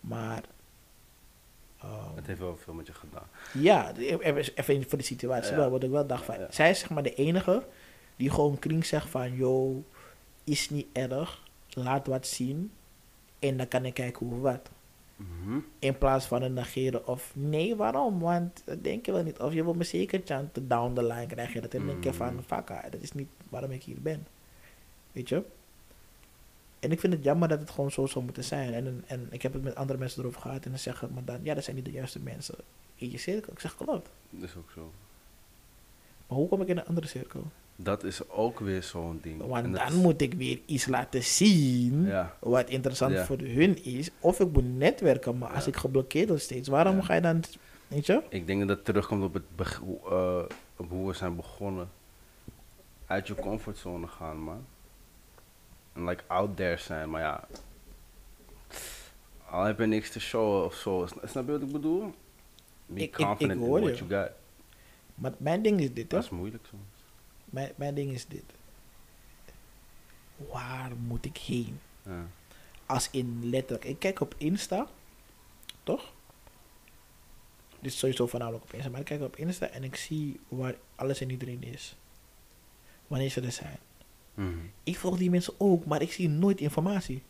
Maar... 0.00 0.42
ehm, 1.80 2.14
Het 2.14 2.26
heeft 2.26 2.38
wel 2.40 2.56
veel 2.56 2.74
met 2.74 2.86
je 2.86 2.92
gedaan. 2.92 3.28
Ja, 3.54 3.92
even 4.54 4.88
voor 4.88 4.98
de 4.98 5.04
situatie 5.04 5.50
Ja. 5.50 5.56
wel, 5.56 5.70
wat 5.70 5.82
ik 5.82 5.90
wel 5.90 6.06
dacht 6.06 6.24
van, 6.24 6.38
Ja. 6.38 6.46
zij 6.50 6.70
is 6.70 6.78
zeg 6.78 6.90
maar 6.90 7.02
de 7.02 7.14
enige 7.14 7.66
die 8.16 8.30
gewoon 8.30 8.58
kring 8.58 8.86
zegt 8.86 9.08
van, 9.08 9.34
yo, 9.36 9.84
is 10.44 10.70
niet 10.70 10.86
erg, 10.92 11.42
laat 11.68 12.06
wat 12.06 12.26
zien 12.26 12.72
en 13.48 13.56
dan 13.56 13.68
kan 13.68 13.84
ik 13.84 13.94
kijken 13.94 14.26
hoe 14.26 14.40
wat. 14.40 14.70
Mhm. 15.16 15.58
In 15.78 15.98
plaats 15.98 16.26
van 16.26 16.42
het 16.42 16.52
negeren 16.52 17.06
of 17.06 17.32
nee, 17.34 17.76
waarom? 17.76 18.20
Want 18.20 18.62
dat 18.64 18.84
denk 18.84 19.06
je 19.06 19.12
wel 19.12 19.22
niet. 19.22 19.38
Of 19.38 19.52
je 19.52 19.64
wil 19.64 19.74
me 19.74 19.84
zeker 19.84 20.20
chanten 20.24 20.68
down 20.68 20.94
the 20.94 21.02
line 21.04 21.26
krijg 21.26 21.52
je 21.52 21.60
dat. 21.60 21.74
En 21.74 21.78
dan 21.78 21.88
denk 21.88 22.04
je 22.04 22.12
van, 22.12 22.34
Mm. 22.34 22.42
fuck, 22.42 22.70
ah, 22.70 22.82
dat 22.90 23.00
is 23.00 23.12
niet 23.12 23.28
waarom 23.48 23.70
ik 23.70 23.82
hier 23.82 24.00
ben. 24.02 24.26
Weet 25.12 25.28
je? 25.28 25.42
En 26.80 26.92
ik 26.92 27.00
vind 27.00 27.12
het 27.12 27.24
jammer 27.24 27.48
dat 27.48 27.60
het 27.60 27.70
gewoon 27.70 27.90
zo 27.90 28.06
zou 28.06 28.24
moeten 28.24 28.44
zijn. 28.44 28.74
En, 28.74 29.04
en 29.06 29.26
ik 29.30 29.42
heb 29.42 29.52
het 29.52 29.62
met 29.62 29.74
andere 29.74 29.98
mensen 29.98 30.20
erover 30.22 30.40
gehad 30.40 30.64
en 30.64 30.70
dan 30.70 30.78
zeggen 30.78 31.10
me 31.14 31.24
dan, 31.24 31.38
ja, 31.42 31.54
dat 31.54 31.64
zijn 31.64 31.76
niet 31.76 31.84
de 31.84 31.90
juiste 31.90 32.20
mensen 32.20 32.54
in 32.94 33.10
je 33.10 33.18
cirkel. 33.18 33.52
Ik 33.52 33.60
zeg, 33.60 33.76
klopt. 33.76 34.10
Dat 34.30 34.48
is 34.48 34.56
ook 34.56 34.70
zo. 34.74 34.90
Maar 36.26 36.38
hoe 36.38 36.48
kom 36.48 36.60
ik 36.60 36.68
in 36.68 36.76
een 36.78 36.86
andere 36.86 37.06
cirkel? 37.06 37.44
Dat 37.82 38.04
is 38.04 38.28
ook 38.28 38.60
weer 38.60 38.82
zo'n 38.82 39.18
ding. 39.22 39.46
Want 39.46 39.74
dan 39.74 39.86
is- 39.86 39.92
moet 39.94 40.20
ik 40.20 40.34
weer 40.34 40.60
iets 40.66 40.86
laten 40.86 41.22
zien 41.22 42.04
Ja. 42.06 42.36
wat 42.40 42.68
interessant 42.70 43.12
Ja. 43.12 43.24
voor 43.24 43.38
hun 43.38 43.84
is. 43.84 44.10
Of 44.20 44.40
ik 44.40 44.52
moet 44.52 44.76
netwerken, 44.76 45.38
maar 45.38 45.50
als 45.50 45.66
ik 45.66 45.76
geblokkeerd 45.76 46.28
word 46.28 46.40
steeds, 46.40 46.68
waarom 46.68 47.02
ga 47.02 47.14
je 47.14 47.20
dan, 47.20 47.42
weet 47.88 48.06
je? 48.06 48.22
Ik 48.28 48.46
denk 48.46 48.60
dat 48.60 48.68
het 48.68 48.84
terugkomt 48.84 49.22
op, 49.24 49.34
het 49.34 49.42
eh, 50.04 50.42
op 50.76 50.88
hoe 50.90 51.06
we 51.08 51.12
zijn 51.14 51.36
begonnen. 51.36 51.90
Uit 53.06 53.26
je 53.26 53.34
comfortzone 53.34 54.06
gaan, 54.06 54.36
man. 54.38 54.64
En 55.92 56.04
like 56.04 56.22
out 56.26 56.56
there 56.56 56.76
zijn, 56.76 57.10
maar 57.10 57.20
ja. 57.20 57.44
Al 59.50 59.64
heb 59.64 59.78
je 59.78 59.86
niks 59.86 60.10
te 60.10 60.20
showen 60.20 60.64
of 60.64 60.74
zo. 60.74 61.06
Sna- 61.06 61.26
Snap 61.26 61.46
je 61.46 61.52
wat 61.52 61.62
ik 61.62 61.72
bedoel? 61.72 62.00
Be 62.86 62.94
Ik- 62.94 63.02
ik- 63.02 63.18
ik 63.18 63.26
confident 63.26 63.60
hoor 63.60 63.78
in 63.78 63.84
what 63.84 63.98
je. 63.98 64.04
you 64.06 64.22
got. 64.22 64.30
Maar 65.14 65.32
mijn 65.36 65.62
ding 65.62 65.80
is 65.80 65.92
dit, 65.92 66.10
hè? 66.10 66.16
Dat 66.16 66.22
is 66.24 66.30
moeilijk 66.30 66.64
soms. 66.70 66.82
Mijn, 67.52 67.72
mijn 67.76 67.94
ding 67.94 68.12
is 68.12 68.26
dit. 68.26 68.44
Waar 70.36 70.90
moet 71.06 71.24
ik 71.24 71.36
heen? 71.36 71.80
Ja. 72.02 72.26
Als 72.86 73.08
in 73.10 73.50
letterlijk. 73.50 73.84
Ik 73.84 73.98
kijk 73.98 74.20
op 74.20 74.34
Insta, 74.38 74.86
toch? 75.82 76.12
Dit 77.80 77.92
is 77.92 77.98
sowieso 77.98 78.26
voornamelijk 78.26 78.64
op 78.64 78.72
Insta, 78.72 78.90
maar 78.90 79.00
ik 79.00 79.06
kijk 79.06 79.22
op 79.22 79.36
Insta 79.36 79.68
en 79.68 79.84
ik 79.84 79.96
zie 79.96 80.40
waar 80.48 80.74
alles 80.94 81.20
en 81.20 81.30
iedereen 81.30 81.62
is. 81.62 81.96
Wanneer 83.06 83.30
ze 83.30 83.40
er 83.40 83.52
zijn. 83.52 83.78
Mhm. 84.34 84.58
Ik 84.82 84.98
volg 84.98 85.18
die 85.18 85.30
mensen 85.30 85.54
ook, 85.58 85.84
maar 85.84 86.02
ik 86.02 86.12
zie 86.12 86.28
nooit 86.28 86.60
informatie. 86.60 87.22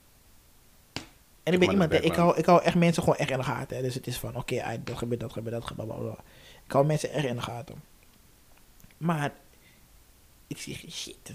En 1.43 1.53
ik 1.53 1.59
ben 1.59 1.71
iemand, 1.71 1.93
ik 1.93 2.15
hou, 2.15 2.37
ik 2.37 2.45
hou 2.45 2.63
echt 2.63 2.75
mensen 2.75 3.03
gewoon 3.03 3.19
echt 3.19 3.31
in 3.31 3.37
de 3.37 3.45
gaten. 3.45 3.77
Hè. 3.77 3.83
Dus 3.83 3.95
het 3.95 4.07
is 4.07 4.19
van, 4.19 4.37
oké, 4.37 4.63
uit 4.63 4.87
dat 4.87 4.99
gebeurt, 4.99 5.21
dat 5.21 5.33
gebeurt, 5.33 5.55
dat 5.55 5.65
gebeurt, 5.65 5.89
bla. 5.89 6.17
Ik 6.65 6.73
hou 6.73 6.87
mensen 6.87 7.11
echt 7.11 7.27
in 7.27 7.37
de 7.37 7.43
gaten. 7.43 7.83
Maar, 8.97 9.33
ik 10.57 10.63
zie 10.63 10.75
geen 10.75 10.91
shit. 10.93 11.33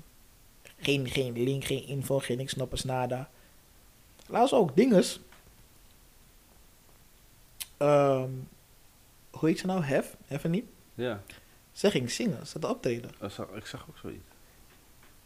Geen, 0.80 1.08
geen 1.10 1.44
link, 1.44 1.64
geen 1.66 1.88
info, 1.88 2.20
geen 2.20 2.38
niks, 2.38 2.52
snappers, 2.52 2.84
nada. 2.84 3.30
Laatst 4.28 4.54
ook 4.54 4.76
dinges. 4.76 5.20
Ehm, 7.78 8.30
hoe 9.32 9.50
heet 9.50 9.60
ze 9.60 9.66
nou? 9.66 9.84
Hef? 9.84 10.16
Even 10.28 10.52
niet? 10.52 10.66
Ja, 10.94 11.22
Ze 11.72 11.92
ging 11.92 12.12
zingen, 12.12 12.48
ze 12.48 12.58
had 12.60 12.70
optreden. 12.72 13.12
dat 13.20 13.32
zag- 13.34 13.50
ik 13.50 13.66
zag 13.66 13.86
ook 13.90 13.98
zoiets. 13.98 14.28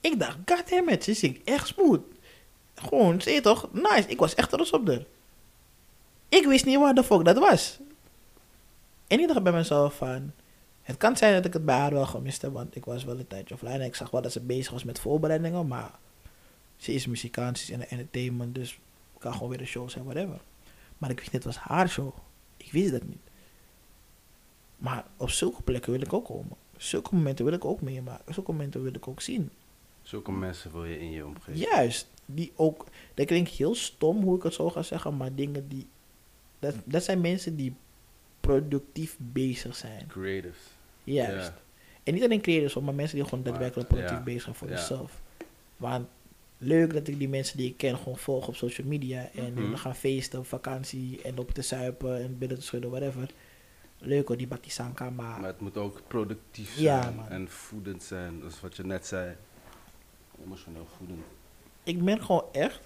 Ik 0.02 0.20
dacht, 0.20 0.38
goddammit, 0.46 1.04
ze 1.04 1.14
zingt 1.14 1.44
echt 1.44 1.68
smooth. 1.68 2.02
Gewoon, 2.76 3.22
zie 3.22 3.34
je 3.34 3.42
toch? 3.42 3.74
Nice, 3.74 4.08
ik 4.08 4.18
was 4.20 4.36
echt 4.36 4.50
trots 4.50 4.72
op 4.72 4.88
haar. 4.88 5.04
Ik 6.30 6.46
wist 6.46 6.66
niet 6.66 6.78
waar 6.78 6.94
de 6.94 7.04
fuck 7.04 7.26
dat 7.26 7.38
was. 7.38 7.80
En 9.08 9.20
ik 9.20 9.28
dacht 9.28 9.44
bij 9.44 9.52
mezelf 9.52 9.96
van... 9.96 10.32
Het 10.92 11.00
kan 11.00 11.18
zijn 11.18 11.34
dat 11.34 11.46
ik 11.46 11.54
het 11.54 11.66
bij 11.66 11.78
haar 11.78 11.94
wel 11.94 12.06
gemist 12.06 12.42
heb, 12.42 12.54
want 12.54 12.76
ik 12.76 12.86
was 12.86 13.04
wel 13.04 13.20
een 13.20 13.28
tijdje 13.28 13.54
offline. 13.54 13.74
En 13.74 13.82
ik 13.82 13.96
zag 13.96 14.10
wel 14.10 14.22
dat 14.22 14.32
ze 14.32 14.40
bezig 14.40 14.72
was 14.72 14.84
met 14.84 15.00
voorbereidingen, 15.00 15.68
maar 15.68 15.92
ze 16.78 16.94
is 16.94 17.08
muzikant, 17.08 17.58
ze 17.58 17.64
is 17.64 17.70
in 17.70 17.80
de 17.80 17.86
entertainment, 17.86 18.56
dus 18.56 18.80
kan 19.22 19.34
gewoon 19.34 19.50
weer 19.50 19.60
een 19.60 19.68
show 19.68 19.90
zijn, 19.90 20.04
whatever. 20.04 20.42
Maar 20.98 21.10
ik 21.10 21.20
wist 21.20 21.32
het 21.32 21.44
was 21.44 21.58
haar 21.58 21.90
show. 21.90 22.14
Ik 22.58 22.72
wist 22.72 22.92
dat 22.92 23.04
niet. 23.04 23.30
Maar 24.78 25.06
op 25.18 25.30
zulke 25.30 25.62
plekken 25.62 25.92
wil 25.92 26.02
ik 26.02 26.14
ook 26.14 26.26
komen. 26.26 26.58
Zulke 26.78 27.16
momenten 27.16 27.46
wil 27.46 27.54
ik 27.54 27.66
ook 27.66 27.82
meemaken. 27.82 28.34
Zulke 28.34 28.52
momenten 28.52 28.84
wil 28.84 28.94
ik 28.94 29.08
ook 29.08 29.22
zien. 29.22 29.50
Zulke 30.02 30.32
mensen 30.32 30.72
wil 30.72 30.86
je 30.86 31.00
in 31.00 31.12
je 31.12 31.26
omgeving. 31.26 31.58
Juist. 31.58 32.08
Die 32.26 32.52
ook, 32.56 32.86
dat 33.14 33.26
klinkt 33.26 33.50
heel 33.50 33.76
stom 33.76 34.24
hoe 34.24 34.36
ik 34.36 34.44
het 34.44 34.54
zo 34.54 34.70
ga 34.70 34.82
zeggen, 34.84 35.18
maar 35.18 35.36
dingen 35.36 35.68
die. 35.68 35.88
Dat, 36.60 36.76
dat 36.84 37.04
zijn 37.04 37.22
mensen 37.22 37.56
die 37.56 37.76
productief 38.40 39.18
bezig 39.20 39.76
zijn. 39.76 40.08
Creatives. 40.08 40.80
Juist. 41.04 41.48
Ja. 41.48 41.60
En 42.04 42.14
niet 42.14 42.24
alleen 42.24 42.42
creators, 42.42 42.76
maar 42.76 42.94
mensen 42.94 43.18
die 43.18 43.26
gewoon 43.26 43.44
daadwerkelijk 43.44 43.90
productief 43.90 44.18
ja, 44.18 44.24
bezig 44.24 44.42
zijn 44.42 44.56
voor 44.56 44.68
zichzelf. 44.68 45.22
Want 45.78 46.08
leuk 46.58 46.94
dat 46.94 47.08
ik 47.08 47.18
die 47.18 47.30
mensen 47.30 47.58
die 47.58 47.70
ik 47.70 47.78
ken 47.78 47.98
gewoon 47.98 48.18
volg 48.18 48.48
op 48.48 48.56
social 48.56 48.88
media. 48.88 49.30
En 49.34 49.70
we 49.72 49.78
gaan 49.78 49.96
feesten, 49.96 50.40
op 50.40 50.46
vakantie 50.46 51.22
en 51.22 51.38
op 51.38 51.52
te 51.52 51.62
zuipen 51.62 52.22
en 52.22 52.38
binnen 52.38 52.58
te 52.58 52.64
schudden, 52.64 52.90
whatever. 52.90 53.30
Leuk 53.98 54.28
hoor, 54.28 54.38
die 54.38 54.48
Baki 54.48 54.70
Sanka, 54.70 55.10
maar... 55.10 55.40
Maar 55.40 55.50
het 55.50 55.60
moet 55.60 55.78
ook 55.78 56.02
productief 56.08 56.76
zijn 56.78 57.20
en 57.30 57.50
voedend 57.50 58.04
zijn. 58.04 58.40
Dat 58.40 58.52
is 58.52 58.62
wat 58.62 58.76
je 58.76 58.84
net 58.84 59.06
zei. 59.06 59.36
Emotioneel 60.46 60.88
voedend. 60.98 61.20
ik 61.84 62.02
merk 62.02 62.22
gewoon 62.22 62.46
echt 62.52 62.80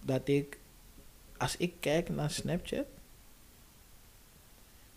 dat 0.00 0.28
ik, 0.28 0.58
als 1.36 1.56
ik 1.56 1.72
kijk 1.80 2.08
naar 2.08 2.30
Snapchat, 2.30 2.86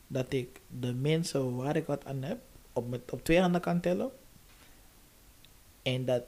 dat 0.08 0.34
ik 0.34 0.62
de 0.80 0.94
mensen 0.94 1.56
waar 1.56 1.76
ik 1.76 1.86
wat 1.86 2.06
aan 2.06 2.24
heb, 2.24 2.40
op, 2.74 2.90
met, 2.90 3.12
op 3.12 3.24
twee 3.24 3.40
handen 3.40 3.62
kan 3.62 3.80
tellen. 3.80 4.12
En 5.82 6.06
dat 6.06 6.24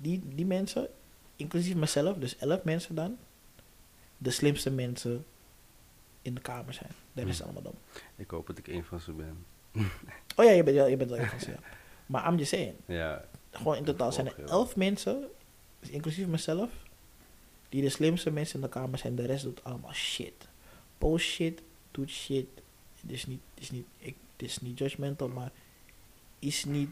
die, 0.00 0.22
die 0.34 0.46
mensen, 0.46 0.88
inclusief 1.36 1.74
mezelf, 1.74 2.16
dus 2.16 2.36
elf 2.36 2.64
mensen 2.64 2.94
dan, 2.94 3.16
de 4.18 4.30
slimste 4.30 4.70
mensen 4.70 5.24
in 6.22 6.34
de 6.34 6.40
kamer 6.40 6.74
zijn. 6.74 6.90
Dat 7.12 7.26
is 7.26 7.38
Hm. 7.38 7.44
allemaal 7.44 7.62
dom. 7.62 7.74
Ik 8.16 8.30
hoop 8.30 8.46
dat 8.46 8.58
ik 8.58 8.66
een 8.66 8.84
van 8.84 9.00
ze 9.00 9.12
ben. 9.12 9.44
Oh 10.36 10.44
ja, 10.44 10.50
je 10.50 10.62
bent 10.62 10.76
wel, 10.76 10.86
je 10.86 10.96
bent 10.96 11.10
wel 11.10 11.18
even 11.18 11.50
ja. 11.52 11.58
Maar 12.06 12.28
I'm 12.32 12.38
just 12.38 12.50
saying, 12.50 12.74
Ja, 12.86 13.24
gewoon 13.50 13.76
in 13.76 13.84
totaal 13.84 14.12
zijn 14.12 14.26
er 14.26 14.44
elf 14.44 14.76
mensen, 14.76 15.28
dus 15.80 15.88
inclusief 15.90 16.26
mezelf, 16.26 16.70
die 17.68 17.82
de 17.82 17.88
slimste 17.88 18.30
mensen 18.30 18.54
in 18.54 18.60
de 18.60 18.68
kamer 18.68 18.98
zijn. 18.98 19.14
De 19.16 19.26
rest 19.26 19.44
doet 19.44 19.64
allemaal 19.64 19.92
shit. 19.92 20.48
Post 20.98 21.26
shit, 21.26 21.62
doet 21.90 22.10
shit. 22.10 22.46
Het 23.04 23.12
is 23.12 23.26
niet, 23.26 23.40
het 23.54 23.62
is 23.62 23.70
niet, 23.70 23.86
ik, 23.96 24.16
het 24.32 24.42
is 24.42 24.60
niet 24.60 24.78
judgmental, 24.78 25.28
maar 25.28 25.52
is 26.38 26.64
niet 26.64 26.90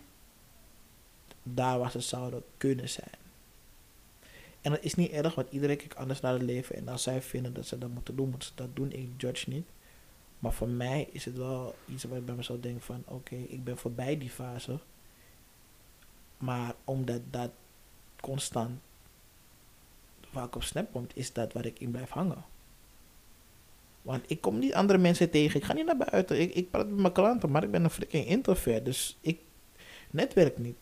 daar 1.43 1.79
waar 1.79 1.91
ze 1.91 2.01
zouden 2.01 2.45
kunnen 2.57 2.89
zijn. 2.89 3.21
En 4.61 4.71
dat 4.71 4.83
is 4.83 4.95
niet 4.95 5.11
erg, 5.11 5.35
want 5.35 5.53
iedereen 5.53 5.77
kijkt 5.77 5.97
anders 5.97 6.21
naar 6.21 6.33
het 6.33 6.43
leven. 6.43 6.77
En 6.77 6.89
als 6.89 7.03
zij 7.03 7.23
vinden 7.23 7.53
dat 7.53 7.67
ze 7.67 7.79
dat 7.79 7.91
moeten 7.91 8.17
doen, 8.17 8.29
moeten 8.29 8.49
ze 8.49 8.55
dat 8.55 8.77
doen. 8.77 8.93
Ik 8.93 9.09
judge 9.17 9.51
niet. 9.51 9.67
Maar 10.39 10.53
voor 10.53 10.69
mij 10.69 11.09
is 11.13 11.25
het 11.25 11.37
wel 11.37 11.75
iets 11.87 12.05
waar 12.05 12.19
ik 12.19 12.27
bij 12.27 12.35
mezelf 12.35 12.61
denk 12.61 12.83
van... 12.83 13.03
Oké, 13.07 13.35
ik 13.35 13.65
ben 13.65 13.79
voorbij 13.79 14.19
die 14.19 14.31
fase. 14.31 14.79
Maar 16.39 16.75
omdat 16.85 17.21
dat 17.31 17.51
constant... 18.21 18.81
Waar 20.31 20.45
ik 20.45 20.57
op 20.57 20.63
snap 20.63 20.93
komt, 20.93 21.17
is 21.17 21.33
dat 21.33 21.53
waar 21.53 21.67
ik 21.67 21.81
in 21.81 21.91
blijf 21.91 22.11
hangen. 22.11 22.45
Want 24.03 24.31
ik 24.31 24.41
kom 24.41 24.59
niet 24.59 24.75
andere 24.75 24.99
mensen 24.99 25.31
tegen. 25.31 25.61
Ik 25.61 25.67
ga 25.67 25.73
niet 25.73 25.87
naar 25.87 26.09
buiten. 26.11 26.41
Ik, 26.41 26.55
ik 26.55 26.71
praat 26.71 26.89
met 26.89 26.99
mijn 26.99 27.13
klanten, 27.13 27.51
maar 27.51 27.63
ik 27.63 27.71
ben 27.71 27.85
een 27.85 27.91
freaking 27.91 28.27
introvert. 28.27 28.85
Dus 28.85 29.19
ik 29.21 29.41
netwerk 30.11 30.59
niet. 30.59 30.77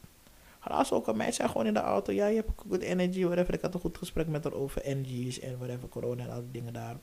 Helaas 0.61 0.93
ook 0.93 1.09
aan 1.09 1.16
mij 1.16 1.33
zijn 1.33 1.49
gewoon 1.49 1.66
in 1.66 1.75
de 1.75 1.81
auto. 1.81 2.12
Ja, 2.12 2.27
je 2.27 2.37
hebt 2.37 2.51
good 2.68 2.81
energy, 2.81 3.25
whatever. 3.25 3.55
Ik 3.55 3.61
had 3.61 3.75
een 3.75 3.81
goed 3.81 3.99
gesprek 3.99 4.27
met 4.27 4.45
haar 4.45 4.53
over 4.53 4.83
energies 4.83 5.41
en 5.41 5.59
whatever, 5.59 5.89
corona 5.89 6.23
en 6.23 6.31
al 6.31 6.41
die 6.41 6.51
dingen 6.51 6.73
daar. 6.73 6.97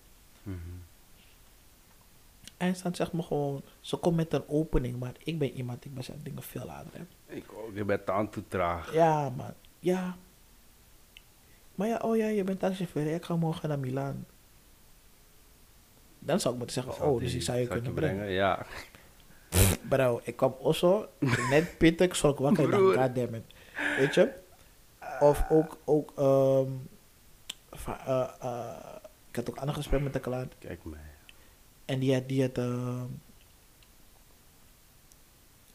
Mhm. 0.44 0.58
Eindstand 2.58 2.96
zegt 2.96 3.14
me 3.14 3.22
gewoon, 3.22 3.62
ze 3.80 3.98
komt 3.98 4.16
met 4.16 4.34
een 4.34 4.48
opening, 4.48 5.00
maar 5.00 5.14
ik 5.24 5.40
ben 5.40 5.52
iemand, 5.52 5.86
ik 5.86 5.94
ben 5.94 6.04
zijn 6.04 6.20
dingen 6.24 6.44
veel 6.44 6.66
later 6.66 6.92
heb. 6.94 7.08
Ik 7.26 7.46
ook. 7.54 7.72
Je 7.74 7.86
bent 7.86 8.10
aan 8.10 8.30
toe 8.30 8.44
traag. 8.48 8.94
Ja, 8.94 9.30
man. 9.30 9.54
Ja. 9.80 10.18
Maar 11.76 11.88
ja, 11.88 11.98
oh 11.98 12.18
ja, 12.18 12.28
je 12.28 12.44
bent 12.44 12.60
taxichauffeur. 12.60 13.14
Ik 13.14 13.24
ga 13.24 13.36
morgen 13.36 13.70
naar 13.70 13.80
Milaan. 13.80 14.26
Dan 16.28 16.40
zou 16.40 16.54
ik 16.54 16.60
moeten 16.60 16.84
zeggen, 16.84 17.06
oh, 17.06 17.20
dus 17.20 17.34
ik 17.34 17.42
zou 17.42 17.58
je 17.58 17.68
kunnen 17.68 17.94
brengen. 17.94 18.30
Ja. 18.30 18.66
Bro, 19.90 20.20
ik 20.24 20.36
kwam 20.36 20.56
also, 20.64 21.08
net 21.50 21.78
pitten, 21.78 22.06
ik 22.06 22.14
schrok 22.14 22.38
wakker 22.40 22.68
Broer. 22.70 22.94
goddammit. 22.98 23.44
Weet 23.98 24.14
je? 24.14 24.34
Of 25.20 25.44
ook, 25.50 25.78
ook, 25.86 26.12
ehm, 26.18 26.70
va- 27.72 28.06
eh, 28.06 28.48
eh, 28.50 28.96
ik 29.30 29.36
had 29.36 29.50
ook 29.50 29.56
een 29.56 29.62
ander 29.62 29.76
gesprek 29.76 30.02
met 30.02 30.14
de 30.14 30.20
klant. 30.20 30.54
Kijk 30.60 30.84
mij. 30.86 31.00
En 31.86 32.00
die 32.00 32.14
had, 32.14 32.28
die 32.28 32.42
had, 32.42 32.58
ehm, 32.58 33.06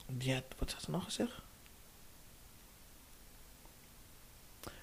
die 0.07 0.35
had, 0.35 0.45
wat 0.59 0.73
had 0.73 0.83
ze 0.83 0.91
nog 0.91 1.05
gezegd? 1.05 1.41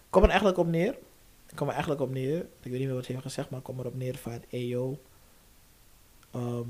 Kom 0.10 0.24
er 0.24 0.30
eigenlijk 0.30 0.58
op 0.58 0.68
neer. 0.68 0.98
Ik 1.50 1.56
kom 1.56 1.68
er 1.68 1.74
eigenlijk 1.74 2.02
op 2.02 2.10
neer. 2.10 2.38
Ik 2.40 2.48
weet 2.72 2.72
niet 2.80 2.86
meer 2.88 2.96
wat 2.96 3.06
ze 3.06 3.12
heeft 3.12 3.24
gezegd, 3.24 3.50
maar 3.50 3.60
ik 3.60 3.66
kom 3.66 3.80
erop 3.80 3.96
neer 3.96 4.18
van, 4.18 4.44
hey 4.50 4.66
yo. 4.66 5.00
Ehm, 6.32 6.70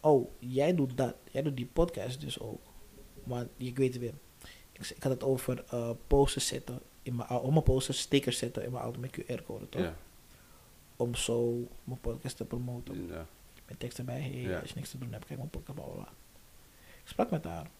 oh, 0.00 0.30
jij 0.38 0.74
doet 0.74 0.96
dat. 0.96 1.14
Jij 1.30 1.42
doet 1.42 1.56
die 1.56 1.66
podcast 1.72 2.20
dus 2.20 2.40
ook. 2.40 2.60
Maar 3.24 3.46
ik 3.56 3.76
weet 3.76 3.92
het 3.92 4.02
weer. 4.02 4.14
Ik, 4.72 4.88
ik 4.90 5.02
had 5.02 5.12
het 5.12 5.22
over 5.22 5.64
eh 5.70 5.90
posters 6.06 6.46
zetten. 6.46 6.80
In 7.02 7.16
mijn, 7.16 7.30
om 7.30 7.52
mijn 7.52 7.64
posters 7.64 7.98
stickers 8.00 8.38
zetten 8.38 8.64
in 8.64 8.70
mijn 8.72 8.82
auto 8.84 9.00
met 9.00 9.18
QR-code, 9.20 9.68
toch? 9.68 9.82
Ja. 9.82 9.96
Om 10.96 11.14
zo 11.14 11.68
mijn 11.84 12.00
podcast 12.00 12.36
te 12.36 12.44
promoten 12.44 13.06
ja. 13.06 13.26
met 13.66 13.80
tekst 13.80 13.98
erbij. 13.98 14.20
Hey, 14.20 14.30
Ja. 14.40 14.58
als 14.60 14.68
je 14.68 14.74
niks 14.76 14.90
te 14.90 14.98
doen 14.98 15.12
hebt, 15.12 15.24
kijk 15.24 15.38
mijn 15.38 15.50
podcast, 15.50 15.78
bla. 15.78 16.08
Ik 17.02 17.08
sprak 17.14 17.30
met 17.30 17.44
haar. 17.44 17.70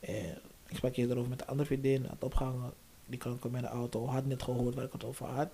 En 0.00 0.38
ik 0.66 0.76
sprak 0.76 0.94
hier 0.94 1.10
erover 1.10 1.30
met 1.30 1.40
een 1.40 1.46
andere 1.46 1.66
vriendin, 1.68 2.04
had 2.04 2.24
opgehangen. 2.24 2.72
Die 3.06 3.18
klant 3.18 3.38
kwam 3.40 3.54
in 3.54 3.62
de 3.62 3.68
auto, 3.68 4.06
had 4.06 4.26
net 4.26 4.42
gehoord 4.42 4.74
waar 4.74 4.84
ik 4.84 4.92
het 4.92 5.04
over 5.04 5.26
had. 5.26 5.48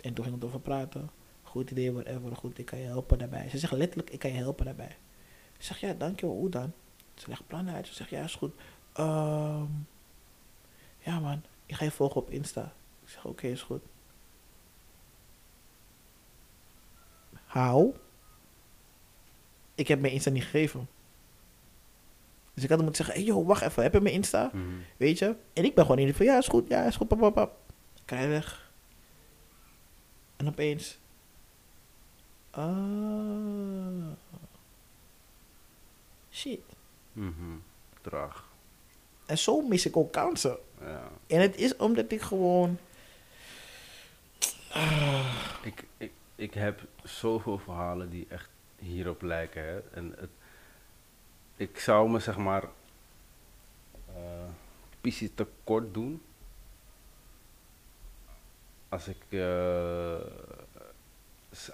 En 0.00 0.14
toen 0.14 0.24
ging 0.24 0.36
het 0.36 0.44
over 0.44 0.60
praten. 0.60 1.10
Goed 1.54 1.70
idee, 1.70 1.92
whatever, 1.92 2.36
goed, 2.36 2.58
ik 2.58 2.66
kan 2.66 2.78
je 2.78 2.84
helpen 2.84 3.18
daarbij. 3.18 3.48
Ze 3.48 3.58
zegt 3.58 3.72
letterlijk, 3.72 4.10
ik 4.10 4.18
kan 4.18 4.30
je 4.32 4.36
helpen 4.36 4.64
daarbij. 4.64 4.96
Ik 5.56 5.62
zeg, 5.62 5.80
ja, 5.80 5.92
dankjewel, 5.92 6.36
hoe 6.36 6.48
dan? 6.48 6.72
Ze 7.14 7.28
legt 7.28 7.46
plannen 7.46 7.74
uit, 7.74 7.86
ze 7.86 7.94
zegt, 7.94 8.10
ja, 8.10 8.22
is 8.22 8.34
goed. 8.34 8.54
Ehm, 8.92 9.66
ja 10.98 11.20
man, 11.20 11.42
ik 11.66 11.74
ga 11.74 11.84
je 11.84 11.90
volgen 11.90 12.20
op 12.20 12.30
Insta. 12.30 12.72
Ik 13.02 13.08
zeg, 13.08 13.24
oké, 13.24 13.46
is 13.46 13.62
goed. 13.62 13.82
How? 17.46 17.94
Ik 19.74 19.88
heb 19.88 20.00
mijn 20.00 20.12
Insta 20.12 20.30
niet 20.30 20.42
gegeven. 20.42 20.88
Dus 22.54 22.62
ik 22.62 22.68
had 22.68 22.78
hem 22.78 22.86
moeten 22.86 23.04
zeggen, 23.04 23.24
hey 23.24 23.34
joh, 23.34 23.46
wacht 23.46 23.62
even, 23.62 23.82
heb 23.82 23.92
je 23.92 24.00
mijn 24.00 24.14
Insta? 24.14 24.50
Mhm. 24.52 24.64
Weet 24.96 25.18
je? 25.18 25.36
En 25.52 25.64
ik 25.64 25.74
ben 25.74 25.84
gewoon 25.84 25.98
in 25.98 26.14
van, 26.14 26.26
ja, 26.26 26.38
is 26.38 26.48
goed, 26.48 26.68
ja, 26.68 26.84
is 26.84 26.96
goed, 26.96 27.08
pap, 27.08 27.18
pap, 27.18 27.34
pap. 27.34 27.58
Ik 28.02 28.10
rij 28.10 28.28
weg. 28.28 28.72
En 30.36 30.48
opeens... 30.48 31.02
Ah. 32.56 34.12
Shit. 36.30 36.60
Mhm. 37.12 37.56
Traag. 38.00 38.48
En 39.26 39.38
zo 39.38 39.60
mis 39.60 39.86
ik 39.86 39.96
ook 39.96 40.12
kansen. 40.12 40.58
Ja. 40.80 41.10
En 41.26 41.40
het 41.40 41.56
is 41.56 41.76
omdat 41.76 42.12
ik 42.12 42.22
gewoon... 42.22 42.78
Ik, 45.62 45.84
ik, 45.96 46.12
ik 46.34 46.54
heb 46.54 46.80
zoveel 47.02 47.58
verhalen 47.58 48.10
die 48.10 48.26
echt 48.28 48.48
hierop 48.78 49.22
lijken. 49.22 49.62
Hè? 49.62 49.78
En 49.78 50.14
het, 50.16 50.30
ik 51.56 51.78
zou 51.78 52.10
me 52.10 52.18
zeg 52.18 52.36
maar 52.36 52.62
eh 54.06 54.48
pissie 55.04 55.34
tekort 55.34 55.94
doen. 55.94 56.22
Als 58.88 59.08
ik, 59.08 59.22
eh, 59.28 60.20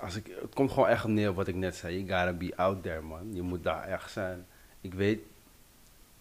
als 0.01 0.17
ik. 0.17 0.27
Het 0.41 0.55
komt 0.55 0.71
gewoon 0.73 0.89
echt 0.89 1.07
neer 1.07 1.29
op 1.29 1.37
wat 1.37 1.49
ik 1.49 1.55
net 1.55 1.77
zei. 1.77 2.05
You 2.05 2.09
gotta 2.21 2.33
be 2.47 2.57
out 2.57 2.83
there, 2.83 3.01
man. 3.01 3.35
Je 3.35 3.43
moet 3.43 3.63
daar 3.65 3.83
echt 3.89 4.11
zijn. 4.11 4.47
Ik 4.81 4.95
weet 4.95 5.21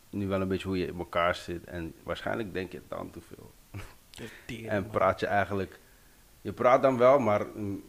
nu 0.10 0.28
wel 0.28 0.42
een 0.42 0.48
beetje 0.48 0.68
hoe 0.68 0.78
je 0.78 0.88
in 0.88 0.98
elkaar 0.98 1.36
zit. 1.36 1.64
En 1.66 1.94
waarschijnlijk 2.04 2.54
denk 2.54 2.72
je 2.72 2.82
dan 2.88 3.12
te 3.12 3.20
veel. 3.22 3.52
En 4.68 4.90
praat 4.90 5.20
je 5.20 5.26
eigenlijk. 5.26 5.80
Je 6.42 6.54
praat 6.54 6.82
dan 6.82 6.98
wel, 6.98 7.20
maar 7.20 7.46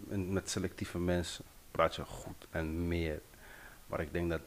met 0.09 0.51
selectieve 0.51 0.99
mensen 0.99 1.45
praat 1.71 1.95
je 1.95 2.05
goed 2.05 2.47
en 2.51 2.89
meer. 2.89 3.21
Maar 3.87 4.01
ik 4.01 4.12
denk 4.12 4.31
dat 4.31 4.41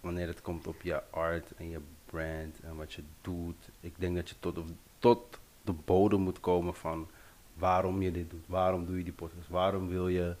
wanneer 0.00 0.26
het 0.26 0.42
komt 0.42 0.66
op 0.66 0.82
je 0.82 1.02
art 1.10 1.50
en 1.56 1.70
je 1.70 1.80
brand 2.06 2.60
en 2.60 2.76
wat 2.76 2.92
je 2.92 3.02
doet, 3.20 3.68
ik 3.80 3.92
denk 3.98 4.16
dat 4.16 4.28
je 4.28 4.34
tot, 4.40 4.58
of- 4.58 4.66
tot 4.98 5.38
de 5.62 5.72
bodem 5.72 6.20
moet 6.20 6.40
komen 6.40 6.74
van 6.74 7.08
waarom 7.54 8.02
je 8.02 8.10
dit 8.10 8.30
doet. 8.30 8.44
Waarom 8.46 8.86
doe 8.86 8.98
je 8.98 9.04
die 9.04 9.12
podcast? 9.12 9.48
Waarom 9.48 9.88
wil 9.88 10.08
je, 10.08 10.34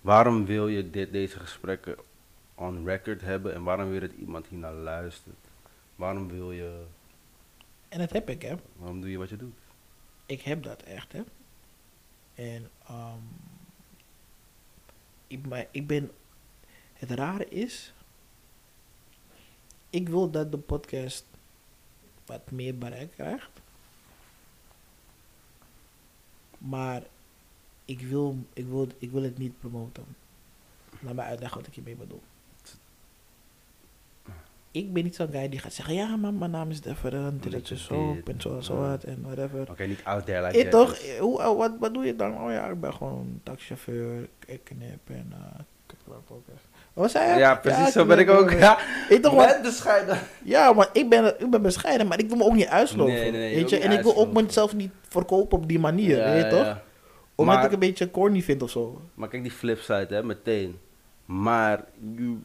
waarom 0.00 0.44
wil 0.46 0.68
je 0.68 0.90
dit, 0.90 1.12
deze 1.12 1.38
gesprekken 1.38 1.96
on 2.54 2.84
record 2.84 3.20
hebben 3.20 3.54
en 3.54 3.62
waarom 3.62 3.84
wil 3.84 3.94
je 3.94 4.08
dat 4.08 4.16
iemand 4.18 4.46
hiernaar 4.46 4.74
luistert? 4.74 5.36
Waarom 5.96 6.28
wil 6.28 6.52
je, 6.52 6.84
En 7.88 7.98
dat 7.98 8.12
heb 8.12 8.28
ik, 8.28 8.42
hè. 8.42 8.54
waarom 8.76 9.00
doe 9.00 9.10
je 9.10 9.18
wat 9.18 9.28
je 9.28 9.36
doet? 9.36 9.58
Ik 10.26 10.40
heb 10.40 10.62
dat 10.62 10.82
echt, 10.82 11.12
hè. 11.12 11.22
En 12.34 12.70
ehm 12.88 13.18
ik, 15.30 15.46
maar 15.46 15.66
ik 15.70 15.86
ben... 15.86 16.10
Het 16.92 17.10
rare 17.10 17.48
is... 17.48 17.92
Ik 19.90 20.08
wil 20.08 20.30
dat 20.30 20.50
de 20.50 20.58
podcast 20.58 21.24
wat 22.26 22.50
meer 22.50 22.78
bereik 22.78 23.10
krijgt. 23.10 23.50
Maar 26.58 27.02
ik 27.90 28.00
wil, 28.00 28.36
ik 28.52 28.66
wil, 28.66 28.86
ik 28.98 29.10
wil 29.10 29.22
het 29.22 29.38
niet 29.38 29.58
promoten. 29.58 30.04
Laat 31.00 31.14
me 31.14 31.22
uitleggen 31.22 31.58
wat 31.58 31.66
ik 31.66 31.74
hiermee 31.74 31.94
bedoel. 31.96 32.20
Ik 34.70 34.92
ben 34.92 35.04
niet 35.04 35.14
zo'n 35.14 35.28
guy 35.30 35.48
die 35.48 35.58
gaat 35.58 35.72
zeggen... 35.72 35.94
Ja, 35.94 36.16
man, 36.16 36.38
mijn 36.38 36.50
naam 36.50 36.70
is 36.70 36.80
different. 36.80 37.42
Dit 37.50 37.70
is 37.70 37.84
zo. 37.84 38.16
en 38.24 38.40
zo 38.40 38.56
en 38.56 38.62
zo 38.64 38.76
wat. 38.76 39.04
En 39.04 39.22
whatever. 39.22 39.70
Oké, 39.70 39.84
niet 39.84 40.04
out 40.04 40.26
there 40.26 40.46
like 40.46 40.56
Eh, 40.58 40.62
that, 40.62 40.70
toch? 40.70 40.90
dus- 40.98 41.08
Eh, 41.08 41.20
Hoe, 41.20 41.40
eh, 41.40 41.56
wat, 41.56 41.72
wat 41.78 41.94
doe 41.94 42.04
je 42.04 42.16
dan? 42.16 42.40
Oh 42.42 42.50
ja, 42.50 42.66
ik 42.66 42.80
ben 42.80 42.94
gewoon 42.94 43.40
taxichauffeur. 43.42 44.28
Ik 44.46 44.60
knip 44.64 45.08
en... 45.08 45.32
eh 45.32 45.60
ik 45.86 45.96
podcast. 46.26 46.64
Wat 46.92 47.10
zei 47.10 47.32
je? 47.32 47.38
Ja, 47.38 47.54
precies, 47.54 47.92
zo 47.92 48.06
ben 48.06 48.18
ik 48.18 48.30
ook. 48.30 48.50
Ja, 48.50 48.78
toch 49.22 49.34
wat? 49.34 49.46
met 49.46 49.62
bescheiden. 49.62 50.18
Ja, 50.44 50.72
maar 50.72 50.88
ik 50.92 51.08
ben, 51.08 51.40
ik 51.40 51.50
ben 51.50 51.62
bescheiden, 51.62 52.06
maar 52.06 52.18
ik 52.18 52.28
wil 52.28 52.36
me 52.36 52.44
ook 52.44 52.54
niet 52.54 52.66
uitsloven. 52.66 53.14
Nee, 53.14 53.30
nee, 53.30 53.40
nee, 53.40 53.54
weet 53.54 53.62
ook 53.64 53.68
je? 53.70 53.78
En 53.78 53.90
ik 53.90 54.02
wil 54.02 54.16
ook 54.16 54.32
mezelf 54.32 54.74
niet 54.74 54.92
verkopen 55.08 55.58
op 55.58 55.68
die 55.68 55.78
manier, 55.78 56.16
Ja, 56.16 56.32
weet 56.32 56.44
je 56.44 56.50
toch? 56.50 56.76
Omdat 57.40 57.54
Maar- 57.56 57.64
ik 57.64 57.72
een 57.72 57.78
beetje 57.78 58.10
corny 58.10 58.42
vind 58.42 58.62
of 58.62 58.70
zo. 58.70 59.00
Maar 59.14 59.28
kijk 59.28 59.42
die 59.42 59.52
flipside, 59.52 60.06
hè, 60.14 60.22
meteen. 60.22 60.78
Maar 61.24 61.84
je 62.16 62.36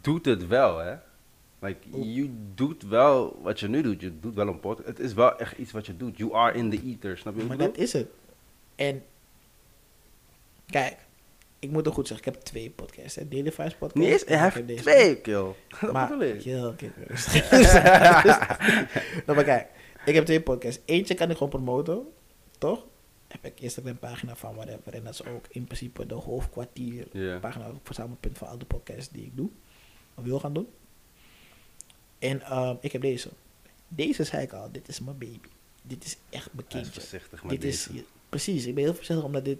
doet 0.00 0.24
het 0.24 0.46
wel, 0.46 0.78
hè. 0.78 0.94
Like, 1.58 1.78
je 2.12 2.30
doet 2.54 2.82
wel 2.82 3.38
wat 3.42 3.60
je 3.60 3.68
nu 3.68 3.82
doet. 3.82 4.00
Je 4.00 4.20
doet 4.20 4.34
wel 4.34 4.48
een 4.48 4.60
podcast. 4.60 4.88
Het 4.88 4.98
is 5.00 5.14
wel 5.14 5.38
echt 5.38 5.58
iets 5.58 5.72
wat 5.72 5.86
je 5.86 5.96
doet. 5.96 6.16
You 6.18 6.34
are 6.34 6.56
in 6.58 6.70
the 6.70 6.80
ether, 6.86 7.18
snap 7.18 7.36
je 7.36 7.44
Maar 7.44 7.56
dat 7.56 7.76
is 7.76 7.92
het. 7.92 8.06
En 8.74 9.02
kijk, 10.66 10.96
ik 11.58 11.70
moet 11.70 11.86
er 11.86 11.92
goed 11.92 12.06
zeggen, 12.08 12.26
ik 12.26 12.32
heb 12.34 12.42
twee 12.42 12.70
podcasts. 12.70 13.14
Hè. 13.14 13.28
Daily 13.28 13.52
podcast. 13.78 14.22
En 14.24 14.38
hij 14.38 14.48
ik 14.48 14.54
heb 14.54 14.66
heeft 14.66 14.66
deze. 14.68 14.82
twee, 14.82 15.16
kill. 15.20 15.44
Dat 15.80 15.92
Maar, 15.92 16.08
bedoel 16.08 16.22
ik. 16.28 16.38
kill, 16.40 16.72
kill, 16.76 16.90
rustig. 17.06 17.50
nou, 19.26 19.34
maar 19.34 19.44
kijk, 19.44 19.68
ik 20.04 20.14
heb 20.14 20.24
twee 20.24 20.40
podcasts. 20.42 20.82
Eentje 20.84 21.14
kan 21.14 21.26
ik 21.30 21.36
gewoon 21.36 21.48
promoten, 21.52 22.02
toch? 22.58 22.86
Heb 23.32 23.44
ik 23.44 23.60
Instagram 23.60 23.98
pagina 23.98 24.36
van 24.36 24.54
whatever. 24.54 24.94
En 24.94 25.04
dat 25.04 25.12
is 25.12 25.24
ook 25.24 25.44
in 25.48 25.64
principe 25.64 26.06
de 26.06 26.14
hoofdkwartier 26.14 27.06
Ja. 27.12 27.38
pagina, 27.38 27.70
verzamelpunt 27.82 28.38
van 28.38 28.48
al 28.48 28.58
de 28.58 28.64
podcasts 28.64 29.08
die 29.08 29.24
ik 29.24 29.36
doe. 29.36 29.48
Of 30.14 30.24
wil 30.24 30.40
gaan 30.40 30.52
doen. 30.52 30.68
En 32.18 32.40
ehm, 32.42 32.76
ik 32.80 32.92
heb 32.92 33.02
deze. 33.02 33.28
Deze 33.88 34.24
zei 34.24 34.42
ik 34.42 34.52
al, 34.52 34.72
dit 34.72 34.88
is 34.88 35.00
mijn 35.00 35.18
baby. 35.18 35.48
Dit 35.82 36.04
is 36.04 36.16
echt 36.30 36.48
mijn 36.52 36.66
kindje. 36.66 36.92
voorzichtig 36.92 37.42
Dit 37.42 37.60
deze. 37.60 37.92
is, 37.92 38.02
precies, 38.28 38.66
ik 38.66 38.74
ben 38.74 38.84
heel 38.84 38.94
voorzichtig 38.94 39.24
omdat 39.26 39.44
dit... 39.44 39.58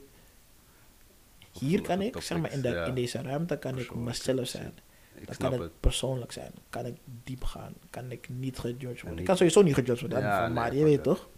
Hier 1.59 1.83
kan 1.83 2.01
ik, 2.01 2.21
zeg 2.21 2.39
maar, 2.39 2.53
in, 2.53 2.61
de, 2.61 2.69
topics, 2.69 2.81
ja. 2.83 2.87
in 2.87 2.95
deze 2.95 3.23
ruimte 3.23 3.59
kan 3.59 3.79
ik 3.79 3.95
mezelf 3.95 4.47
zijn. 4.49 4.73
Ik 5.15 5.27
Dan 5.27 5.37
kan 5.37 5.53
het, 5.53 5.61
het. 5.61 5.81
persoonlijk 5.81 6.33
zijn. 6.33 6.53
Kan 6.71 6.87
ik 6.87 6.97
diep 7.25 7.45
gaan. 7.45 7.75
Kan 7.91 8.11
ik 8.11 8.29
niet 8.29 8.59
gejudged 8.59 8.83
worden. 8.89 9.11
niet- 9.11 9.19
Ik 9.19 9.25
kan 9.25 9.37
sowieso 9.37 9.63
niet 9.63 9.75
gejudged 9.75 10.01
worden. 10.01 10.29
Ja, 10.29 10.45
nee, 10.45 10.55
maar 10.55 10.75
je 10.75 10.85
weet 10.85 11.03
toch? 11.03 11.29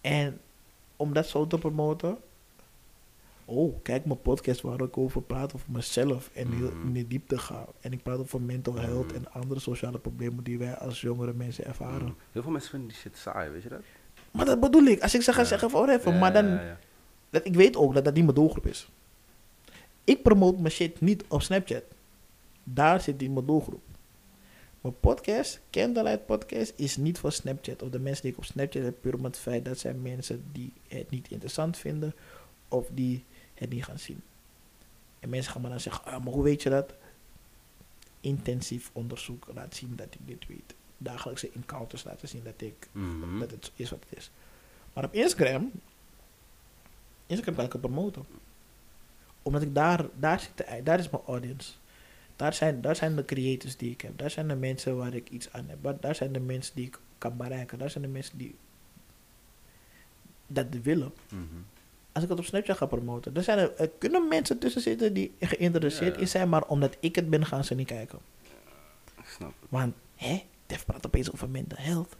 En 0.00 0.40
om 0.96 1.12
dat 1.12 1.26
zo 1.26 1.46
te 1.46 1.58
promoten. 1.58 2.16
Oh, 3.44 3.74
kijk 3.82 4.04
mijn 4.04 4.20
podcast 4.22 4.60
waar 4.60 4.80
ik 4.80 4.96
over 4.96 5.22
praat 5.22 5.54
over 5.54 5.66
mezelf. 5.70 6.30
En 6.34 6.52
heel 6.52 6.70
Mhm. 6.70 6.86
in 6.86 6.92
de 6.92 7.06
diepte 7.08 7.38
ga. 7.38 7.66
En 7.80 7.92
ik 7.92 8.02
praat 8.02 8.18
over 8.18 8.40
mental 8.40 8.74
health 8.74 9.06
Mhm. 9.06 9.14
en 9.14 9.32
andere 9.32 9.60
sociale 9.60 9.98
problemen 9.98 10.44
die 10.44 10.58
wij 10.58 10.76
als 10.76 11.00
jongere 11.00 11.32
mensen 11.32 11.64
ervaren. 11.64 12.06
Mm. 12.06 12.14
Heel 12.32 12.42
veel 12.42 12.50
mensen 12.50 12.70
vinden 12.70 12.88
die 12.88 12.96
shit 12.98 13.16
saai, 13.16 13.50
weet 13.50 13.62
je 13.62 13.68
dat? 13.68 13.80
Maar 14.30 14.44
dat 14.44 14.60
bedoel 14.60 14.84
ik. 14.84 15.02
Als 15.02 15.14
ik 15.14 15.22
zeg, 15.22 15.34
ga 15.34 15.40
Ja. 15.40 15.46
zeggen 15.46 15.70
van 15.70 15.82
whatever. 15.86 16.12
Ja, 16.12 16.18
maar 16.18 16.32
dan, 16.32 16.46
ja, 16.46 16.78
dat, 17.30 17.44
ik 17.46 17.54
weet 17.54 17.76
ook 17.76 17.94
dat 17.94 18.04
dat 18.04 18.14
niet 18.14 18.22
mijn 18.24 18.34
doelgroep 18.36 18.66
is. 18.66 18.88
Ik 20.04 20.22
promote 20.22 20.60
mijn 20.60 20.72
shit 20.72 21.00
niet 21.00 21.24
op 21.28 21.42
Snapchat. 21.42 21.82
Daar 22.64 23.00
zit 23.00 23.18
die 23.18 23.30
mijn 23.30 23.46
doelgroep. 23.46 23.80
Mijn 24.86 25.00
podcast, 25.00 25.60
Candlelight 25.70 26.26
Podcast, 26.26 26.72
is 26.76 26.96
niet 26.96 27.18
voor 27.18 27.32
Snapchat. 27.32 27.82
Of 27.82 27.90
de 27.90 27.98
mensen 27.98 28.22
die 28.22 28.32
ik 28.32 28.38
op 28.38 28.44
Snapchat 28.44 28.82
heb, 28.82 29.00
puur 29.00 29.14
om 29.14 29.24
het 29.24 29.38
feit 29.38 29.64
dat 29.64 29.78
zijn 29.78 30.02
mensen 30.02 30.44
die 30.52 30.72
het 30.88 31.10
niet 31.10 31.30
interessant 31.30 31.76
vinden. 31.76 32.14
Of 32.68 32.88
die 32.92 33.24
het 33.54 33.70
niet 33.70 33.84
gaan 33.84 33.98
zien. 33.98 34.22
En 35.20 35.28
mensen 35.28 35.52
gaan 35.52 35.62
me 35.62 35.68
dan 35.68 35.80
zeggen, 35.80 36.04
ah, 36.04 36.24
maar 36.24 36.32
hoe 36.32 36.42
weet 36.42 36.62
je 36.62 36.70
dat? 36.70 36.94
Intensief 38.20 38.90
onderzoek 38.92 39.46
laat 39.54 39.74
zien 39.74 39.96
dat 39.96 40.06
ik 40.10 40.26
dit 40.26 40.46
weet. 40.46 40.74
Dagelijkse 40.98 41.50
encounters 41.54 42.04
laten 42.04 42.28
zien 42.28 42.44
dat 42.44 42.60
ik 42.60 42.88
Mhm. 42.92 43.38
dat 43.38 43.50
het 43.50 43.72
is 43.74 43.90
wat 43.90 44.04
het 44.08 44.18
is. 44.18 44.30
Maar 44.92 45.04
op 45.04 45.14
Instagram, 45.14 45.70
Instagram 47.26 47.54
kan 47.54 47.64
ik 47.64 47.72
het 47.72 47.80
promoten. 47.80 48.24
Omdat 49.42 49.62
ik 49.62 49.74
daar, 49.74 50.06
daar 50.18 50.40
zit, 50.40 50.56
de, 50.56 50.80
daar 50.82 50.98
is 50.98 51.10
mijn 51.10 51.22
audience. 51.26 51.72
Daar 52.36 52.54
zijn, 52.54 52.80
daar 52.80 52.96
zijn 52.96 53.16
de 53.16 53.24
creators 53.24 53.76
die 53.76 53.90
ik 53.90 54.00
heb. 54.00 54.18
Daar 54.18 54.30
zijn 54.30 54.48
de 54.48 54.54
mensen 54.56 54.96
waar 54.96 55.14
ik 55.14 55.30
iets 55.30 55.52
aan 55.52 55.68
heb. 55.68 55.78
Daar- 55.82 56.00
Daar 56.00 56.14
zijn 56.14 56.32
de 56.32 56.40
mensen 56.40 56.74
die 56.74 56.86
ik 56.86 56.98
kan 57.18 57.36
bereiken. 57.36 57.78
Daar 57.78 57.90
zijn 57.90 58.04
de 58.04 58.10
mensen 58.10 58.38
die 58.38 58.54
dat 60.46 60.66
willen. 60.82 61.12
Mhm. 61.28 61.42
Als 62.12 62.24
ik 62.24 62.30
het 62.30 62.38
op 62.38 62.44
Snapchat 62.44 62.76
ga 62.76 62.86
promoten, 62.86 63.32
dan 63.34 63.42
zijn 63.42 63.58
er, 63.58 63.74
er 63.76 63.90
kunnen 63.98 64.28
mensen 64.28 64.58
tussen 64.58 64.80
zitten 64.80 65.12
die 65.14 65.34
geïnteresseerd 65.40 66.14
Ja. 66.14 66.20
in 66.20 66.28
zijn, 66.28 66.48
maar 66.48 66.64
omdat 66.66 66.96
ik 67.00 67.14
het 67.16 67.30
ben, 67.30 67.46
gaan 67.46 67.64
ze 67.64 67.74
niet 67.74 67.86
kijken. 67.86 68.18
Ik 69.18 69.26
snap 69.28 69.52
het. 69.60 69.70
Want, 69.70 69.94
hè, 70.14 70.42
Def 70.66 70.86
praat 70.86 71.06
opeens 71.06 71.32
over 71.32 71.48
mental 71.48 71.78
health. 71.80 72.16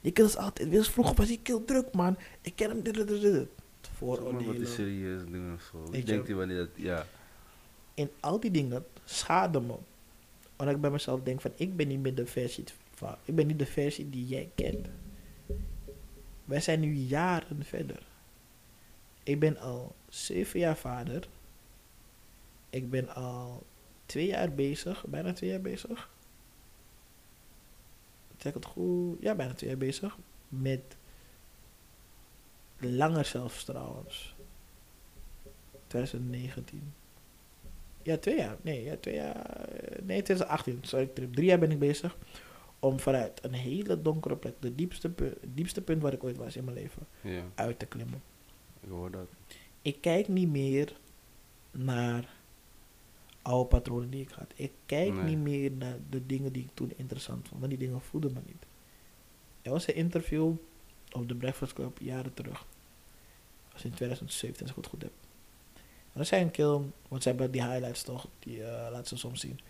Die 0.00 0.12
kill 0.12 0.24
is 0.24 0.36
altijd, 0.36 0.68
wist 0.68 0.90
vroeger 0.90 1.14
was 1.14 1.26
die 1.26 1.40
kill 1.42 1.60
druk, 1.66 1.92
man. 1.94 2.16
Ik 2.40 2.56
ken 2.56 2.68
hem, 2.70 2.82
dit, 2.82 2.94
dit, 2.94 3.08
dit, 3.08 3.22
maar 3.22 3.32
wat 3.40 3.48
Vooroordelen. 3.98 4.56
die 4.56 4.66
serieus 4.66 5.22
doen 5.30 5.54
of 5.54 5.62
zo. 5.72 5.88
Ik 5.92 6.06
denk 6.06 6.26
die 6.26 6.34
wanneer 6.34 6.56
dat, 6.58 6.68
ja. 6.74 7.06
En 7.94 8.10
al 8.20 8.40
die 8.40 8.50
dingen 8.50 8.84
schaden 9.04 9.66
me. 9.66 9.76
Omdat 10.56 10.74
ik 10.74 10.80
bij 10.80 10.90
mezelf 10.90 11.22
denk 11.22 11.40
van, 11.40 11.52
ik 11.56 11.76
ben 11.76 11.88
niet 11.88 12.00
meer 12.00 12.14
de 12.14 12.26
versie 12.26 12.64
van, 12.94 13.16
ik 13.24 13.34
ben 13.34 13.46
niet 13.46 13.58
de 13.58 13.66
versie 13.66 14.10
die 14.10 14.26
jij 14.26 14.50
kent. 14.54 14.88
Wij 16.44 16.60
zijn 16.60 16.80
nu 16.80 16.94
jaren 16.94 17.64
verder. 17.64 18.02
Ik 19.22 19.40
ben 19.40 19.58
al 19.58 19.94
zeven 20.08 20.60
jaar 20.60 20.76
vader. 20.76 21.28
Ik 22.70 22.90
ben 22.90 23.14
al 23.14 23.66
twee 24.06 24.26
jaar 24.26 24.52
bezig, 24.52 25.04
bijna 25.06 25.32
twee 25.32 25.50
jaar 25.50 25.60
bezig. 25.60 26.10
Zeg 28.38 28.54
het 28.54 28.64
goed? 28.64 29.16
Ja, 29.20 29.34
bijna 29.34 29.54
twee 29.54 29.70
jaar 29.70 29.78
bezig. 29.78 30.16
Met 30.48 30.96
langer 32.78 33.24
zelfs 33.24 33.64
trouwens. 33.64 34.34
2019. 35.86 36.92
Ja, 38.02 38.16
twee 38.18 38.36
jaar. 38.36 38.56
Nee, 38.62 38.82
ja, 38.84 38.96
twee 38.96 39.14
jaar. 39.14 39.36
eh, 39.46 40.02
Nee, 40.04 40.22
2018. 40.22 40.78
Sorry, 40.82 41.06
trip. 41.06 41.32
drie 41.34 41.46
jaar 41.46 41.58
ben 41.58 41.70
ik 41.70 41.78
bezig. 41.78 42.16
Om 42.78 43.00
vanuit 43.00 43.44
een 43.44 43.52
hele 43.52 44.02
donkere 44.02 44.36
plek, 44.36 44.54
de 44.58 44.74
diepste, 44.74 45.10
pu- 45.10 45.34
diepste 45.54 45.80
punt 45.82 46.02
waar 46.02 46.12
ik 46.12 46.24
ooit 46.24 46.36
was 46.36 46.56
in 46.56 46.64
mijn 46.64 46.76
leven, 46.76 47.06
Ja, 47.20 47.42
uit 47.54 47.78
te 47.78 47.86
klimmen. 47.86 48.22
ik 48.80 48.88
hoor 48.88 49.10
dat. 49.10 49.26
Ik 49.82 50.00
kijk 50.00 50.28
niet 50.28 50.48
meer 50.48 50.96
naar 51.70 52.34
oude 53.42 53.68
patronen 53.68 54.10
die 54.10 54.20
ik 54.22 54.30
had. 54.30 54.52
Ik 54.54 54.72
kijk 54.86 55.12
Nee. 55.14 55.22
niet 55.24 55.38
meer 55.38 55.72
naar 55.72 55.96
de 56.10 56.26
dingen 56.26 56.52
die 56.52 56.62
ik 56.62 56.70
toen 56.74 56.92
interessant 56.96 57.48
vond. 57.48 57.60
Want 57.60 57.72
die 57.78 57.88
dingen 57.88 58.00
voelden 58.00 58.32
me 58.32 58.40
niet. 58.46 58.66
Er 59.62 59.70
was 59.70 59.88
een 59.88 59.94
interview 59.94 60.52
op 61.12 61.28
de 61.28 61.34
Breakfast 61.34 61.72
Club 61.72 61.98
jaren 62.00 62.34
terug. 62.34 62.58
Dat 63.64 63.72
was 63.72 63.84
in 63.84 63.90
2017, 63.94 64.62
als 64.62 64.70
ik 64.70 64.76
het 64.76 64.86
goed 64.86 65.02
heb. 65.02 65.12
Zei 66.20 66.42
een 66.42 66.50
kill, 66.50 66.80
want 67.08 67.22
ze 67.22 67.28
hebben 67.28 67.50
die 67.50 67.62
highlights 67.62 68.02
toch, 68.02 68.26
die 68.38 68.64
eh 68.64 68.90
laten 68.90 69.06
ze 69.06 69.16
soms 69.16 69.40
zien. 69.40 69.60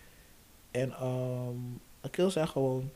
En 0.71 0.91
ehm 0.91 1.57
een 2.01 2.09
kill 2.09 2.29
zei 2.29 2.47
gewoon... 2.47 2.89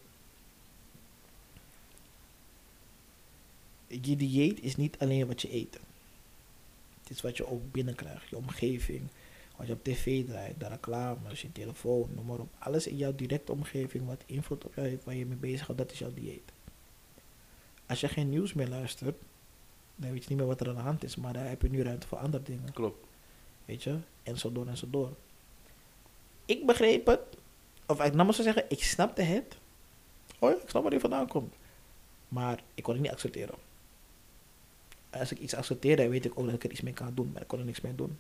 Je 3.88 4.16
dieet 4.16 4.62
is 4.62 4.76
niet 4.76 5.00
alleen 5.00 5.28
wat 5.28 5.42
je 5.42 5.54
eet. 5.54 5.80
Het 7.02 7.10
is 7.10 7.22
wat 7.22 7.38
je 7.38 7.48
ook 7.48 7.72
binnenkrijgt. 7.72 8.30
Je 8.30 8.38
omgeving, 8.38 9.08
wat 9.56 9.68
je 9.68 9.74
op 9.74 9.84
tv 9.84 10.26
draait, 10.26 10.60
de 10.60 10.68
reclames, 10.68 11.42
je 11.42 11.52
telefoon, 11.52 12.10
noem 12.16 12.26
maar 12.26 12.40
op. 12.40 12.50
Alles 12.60 12.88
in 12.88 12.98
jouw 12.98 13.16
directe 13.16 13.52
omgeving 13.52 14.06
wat 14.06 14.24
invloed 14.26 14.66
op 14.66 14.76
jou 14.76 14.88
heeft, 14.88 15.04
waar 15.04 15.16
je 15.16 15.26
mee 15.26 15.38
bezig 15.38 15.66
gaat, 15.66 15.78
dat 15.78 15.92
is 15.92 16.00
jouw 16.00 16.14
dieet. 16.14 16.52
Als 17.86 18.00
je 18.00 18.08
geen 18.08 18.30
nieuws 18.30 18.54
meer 18.54 18.68
luistert, 18.68 19.16
dan 19.96 20.12
weet 20.12 20.24
je 20.24 20.30
niet 20.30 20.38
meer 20.38 20.48
wat 20.48 20.62
er 20.62 20.70
aan 20.70 20.76
de 20.76 20.82
hand 20.82 21.04
is, 21.04 21.16
maar 21.16 21.34
daar 21.34 21.48
heb 21.48 21.62
je 21.62 21.70
nu 21.70 21.84
ruimte 21.84 22.08
voor 22.08 22.18
andere 22.18 22.44
dingen. 22.44 22.74
Klopt. 22.74 23.07
Weet 23.68 23.84
je? 23.84 23.98
En 24.24 24.38
zo 24.38 24.52
door 24.52 24.68
en 24.68 24.78
zo 24.78 24.88
door. 24.90 25.14
Ik 26.46 26.66
begreep 26.66 27.06
het. 27.06 27.20
Of 27.86 28.04
ik 28.04 28.14
nam 28.14 28.26
maar 28.26 28.36
zo 28.36 28.44
zeggen, 28.44 28.66
ik 28.70 28.84
snapte 28.84 29.22
het. 29.22 29.58
Oh 30.40 30.50
ja, 30.50 30.56
ik 30.56 30.70
snap 30.70 30.82
waar 30.82 30.92
die 30.92 31.00
vandaan 31.00 31.28
komt. 31.28 31.54
Maar 32.28 32.60
ik 32.74 32.84
kon 32.84 32.94
het 32.94 33.04
niet 33.04 33.12
accepteren. 33.12 33.56
Als 35.10 35.32
ik 35.32 35.40
iets 35.40 35.54
accepteerde, 35.54 36.10
weet 36.10 36.26
ik 36.26 36.40
ook 36.40 36.46
dat 36.46 36.54
ik 36.54 36.64
er 36.64 36.72
iets 36.72 36.82
mee 36.82 36.94
kan 36.94 37.12
doen. 37.14 37.30
Maar 37.34 37.42
ik 37.42 37.48
kon 37.48 37.60
er 37.60 37.66
niks 37.66 37.82
mee 37.82 37.96
doen. 37.96 38.18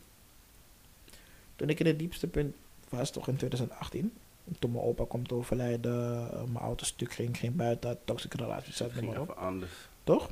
Toen 1.55 1.69
ik 1.69 1.79
in 1.79 1.85
het 1.85 1.99
diepste 1.99 2.27
punt 2.27 2.55
was 2.89 3.11
toch 3.11 3.27
in 3.27 3.35
2018. 3.35 4.13
Toen 4.59 4.71
mijn 4.71 4.83
opa 4.83 5.05
komt 5.07 5.31
overlijden, 5.31 6.27
mijn 6.51 6.63
auto 6.65 6.85
stuk 6.85 7.13
ging, 7.13 7.37
geen 7.37 7.55
buiten, 7.55 7.99
toxische 8.05 8.37
relatie 8.37 8.73
zat, 8.73 8.91
ging 8.91 9.07
maar 9.07 9.21
op. 9.21 9.29
anders. 9.29 9.71
Toch? 10.03 10.31